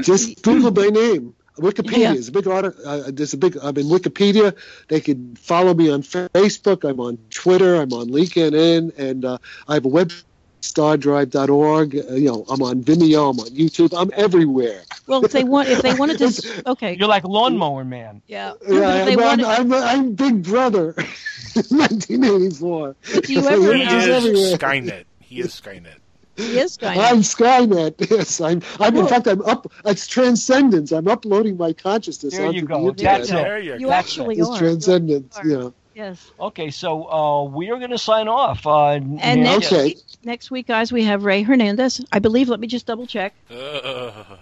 Just 0.00 0.42
Google 0.42 0.70
my 0.70 0.88
name. 0.88 1.34
Wikipedia 1.58 1.98
Yeah. 1.98 2.12
is 2.14 2.28
a 2.28 2.32
big 2.32 2.46
article. 2.48 2.80
Uh, 2.86 3.02
there's 3.08 3.34
a 3.34 3.36
big. 3.36 3.56
I'm 3.62 3.76
in 3.76 3.86
Wikipedia. 3.86 4.54
They 4.88 5.00
can 5.00 5.36
follow 5.36 5.74
me 5.74 5.90
on 5.90 6.02
Facebook. 6.02 6.88
I'm 6.88 7.00
on 7.00 7.18
Twitter. 7.30 7.76
I'm 7.76 7.92
on 7.92 8.08
LinkedIn, 8.08 8.96
and 8.98 9.24
uh, 9.24 9.38
I 9.68 9.74
have 9.74 9.84
a 9.84 9.88
web 9.88 10.12
stardrive.org. 10.60 11.96
Uh, 11.96 12.14
you 12.14 12.28
know, 12.28 12.44
I'm 12.48 12.62
on 12.62 12.82
Vimeo. 12.82 13.30
I'm 13.30 13.38
on 13.40 13.48
YouTube. 13.50 13.92
I'm 13.96 14.10
everywhere. 14.14 14.82
Well, 15.06 15.24
if 15.24 15.32
they 15.32 15.44
want, 15.44 15.68
if 15.68 15.82
they 15.82 15.94
wanted 15.94 16.18
to, 16.18 16.24
s- 16.34 16.62
okay, 16.66 16.96
You're 16.96 17.08
like 17.08 17.24
lawnmower 17.24 17.84
man. 17.84 18.22
yeah. 18.26 18.52
Yeah, 18.68 19.04
I'm, 19.06 19.16
wanted, 19.18 19.44
I'm, 19.46 19.72
I'm, 19.72 19.82
I'm 19.82 20.12
Big 20.14 20.42
Brother. 20.42 20.94
1984. 21.54 22.96
do 23.22 23.32
you 23.32 23.40
ever- 23.48 23.74
He 23.74 23.82
Images 23.82 24.04
is 24.04 24.08
everywhere. 24.26 24.56
Skynet. 24.58 25.04
He 25.20 25.40
is 25.40 25.48
Skynet. 25.60 25.96
He 26.38 26.58
is 26.58 26.76
kind 26.76 27.00
I'm 27.00 27.18
of. 27.18 27.24
Skynet. 27.24 28.10
Yes, 28.10 28.40
I'm. 28.40 28.62
I'm. 28.80 28.96
In 28.96 29.06
fact, 29.06 29.26
I'm 29.26 29.42
up. 29.42 29.70
It's 29.84 30.06
transcendence. 30.06 30.92
I'm 30.92 31.08
uploading 31.08 31.56
my 31.56 31.72
consciousness 31.72 32.34
There 32.34 32.46
onto 32.46 32.60
you 32.60 32.66
the 32.66 32.74
go. 32.74 32.88
internet. 32.88 33.18
That's 33.18 33.30
it. 33.30 33.34
There 33.34 33.58
you 33.58 33.74
You 33.78 33.86
go. 33.88 33.92
actually 33.92 34.36
It's 34.38 34.48
are. 34.48 34.58
transcendence. 34.58 35.36
Are. 35.38 35.46
Yeah. 35.46 35.68
Yes. 35.94 36.30
Okay, 36.38 36.70
so 36.70 37.10
uh, 37.10 37.42
we 37.44 37.70
are 37.70 37.78
going 37.78 37.90
to 37.90 37.98
sign 37.98 38.28
off. 38.28 38.64
Uh, 38.66 39.00
And 39.20 39.42
next 39.42 39.72
Okay. 39.72 39.84
week, 39.86 39.98
next 40.22 40.50
week, 40.50 40.68
guys, 40.68 40.92
we 40.92 41.04
have 41.04 41.24
Ray 41.24 41.42
Hernandez. 41.42 42.00
I 42.12 42.20
believe. 42.20 42.48
Let 42.48 42.60
me 42.60 42.68
just 42.68 42.86
double 42.86 43.06
check. 43.06 43.34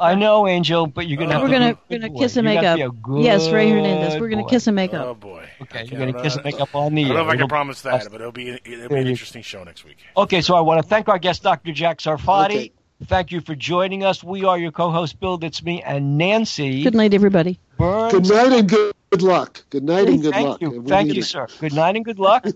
I 0.00 0.14
know, 0.14 0.48
Angel, 0.48 0.86
but 0.86 1.06
you're 1.06 1.18
going 1.18 1.28
to 1.28 1.34
have 1.34 1.42
We're 1.42 1.48
to 1.48 1.54
gonna 1.58 1.74
be 1.74 1.74
a 1.74 1.78
we're 1.90 1.98
good 1.98 2.00
gonna 2.00 2.12
boy. 2.14 2.20
kiss 2.20 2.36
and 2.36 2.44
make 2.46 2.58
up. 2.64 2.76
be 2.76 2.82
a 2.82 2.90
good 2.90 3.22
Yes, 3.22 3.50
Ray 3.50 3.68
Hernandez. 3.70 4.20
We're 4.20 4.28
gonna 4.30 4.42
boy. 4.44 4.48
kiss 4.48 4.66
and 4.66 4.74
make 4.76 4.94
up. 4.94 5.06
Oh 5.06 5.14
boy. 5.14 5.46
Okay, 5.62 5.80
I 5.80 5.82
you're 5.82 5.98
going 5.98 6.06
to 6.08 6.12
can't- 6.14 6.24
kiss 6.24 6.36
and 6.36 6.44
make 6.44 6.58
up 6.60 6.74
on 6.74 6.94
the 6.94 7.04
I 7.04 7.08
don't 7.08 7.16
know 7.16 7.22
if 7.22 7.26
I 7.28 7.30
can 7.32 7.38
It'll- 7.40 7.48
promise 7.48 7.82
that, 7.82 8.08
but 8.10 8.20
it'll 8.20 8.32
be 8.32 8.48
it'll 8.48 8.88
be 8.88 8.94
an 8.96 9.06
interesting 9.06 9.42
show 9.42 9.62
next 9.62 9.84
week. 9.84 9.98
Okay, 10.16 10.40
so 10.40 10.54
I 10.56 10.60
want 10.60 10.82
to 10.82 10.88
thank 10.88 11.08
our 11.08 11.18
guest, 11.18 11.42
Dr. 11.42 11.72
Jack 11.72 11.98
Sarfatti. 11.98 12.44
Okay. 12.50 12.72
Thank 13.06 13.32
you 13.32 13.40
for 13.40 13.54
joining 13.54 14.04
us. 14.04 14.22
We 14.22 14.44
are 14.44 14.58
your 14.58 14.72
co-host, 14.72 15.18
Bill. 15.20 15.38
That's 15.38 15.62
me 15.62 15.82
and 15.82 16.18
Nancy 16.18 16.82
Good 16.82 16.94
night, 16.94 17.14
everybody. 17.14 17.58
Birnes. 17.78 18.10
Good 18.10 18.28
night 18.28 18.52
and 18.52 18.68
good, 18.68 18.94
good 19.10 19.22
luck. 19.22 19.62
Good 19.70 19.84
night 19.84 20.08
and 20.08 20.22
good 20.22 20.34
luck. 20.34 20.34
Thank 20.34 20.48
luck. 20.48 20.60
you. 20.60 20.82
Thank 20.84 21.14
you, 21.14 21.22
sir. 21.22 21.46
Good 21.60 21.74
night 21.74 21.96
and 21.96 22.04
good 22.04 22.18
luck. 22.18 22.46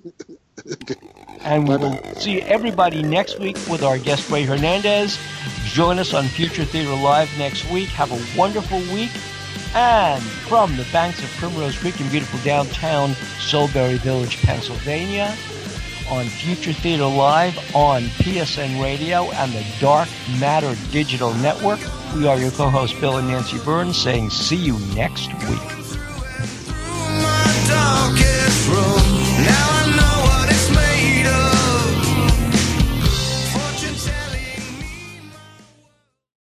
and 1.40 1.68
we 1.68 1.76
will 1.76 2.00
see 2.14 2.40
everybody 2.42 3.02
next 3.02 3.38
week 3.38 3.56
with 3.68 3.82
our 3.82 3.98
guest, 3.98 4.30
Ray 4.30 4.44
Hernandez. 4.44 5.18
Join 5.64 5.98
us 5.98 6.14
on 6.14 6.24
Future 6.24 6.64
Theater 6.64 6.94
Live 6.94 7.30
next 7.38 7.68
week. 7.70 7.88
Have 7.90 8.12
a 8.12 8.38
wonderful 8.38 8.78
week. 8.94 9.10
And 9.74 10.22
from 10.22 10.76
the 10.76 10.86
banks 10.92 11.22
of 11.22 11.28
Primrose 11.30 11.76
Creek 11.76 12.00
in 12.00 12.08
beautiful 12.08 12.38
downtown 12.44 13.10
Solebury 13.40 13.98
Village, 13.98 14.40
Pennsylvania, 14.42 15.36
on 16.08 16.26
Future 16.26 16.72
Theater 16.72 17.06
Live 17.06 17.56
on 17.74 18.02
PSN 18.02 18.80
Radio 18.80 19.24
and 19.32 19.52
the 19.52 19.66
Dark 19.80 20.08
Matter 20.38 20.76
Digital 20.92 21.34
Network. 21.34 21.80
We 22.14 22.28
are 22.28 22.38
your 22.38 22.52
co-host 22.52 23.00
Bill 23.00 23.16
and 23.16 23.26
Nancy 23.26 23.56
Birnes 23.58 23.94
saying 23.94 24.30
see 24.30 24.56
you 24.56 24.78
next 24.94 25.32
week 25.48 25.83
darkest 27.74 28.68
room. 28.68 29.02
Now 29.44 29.73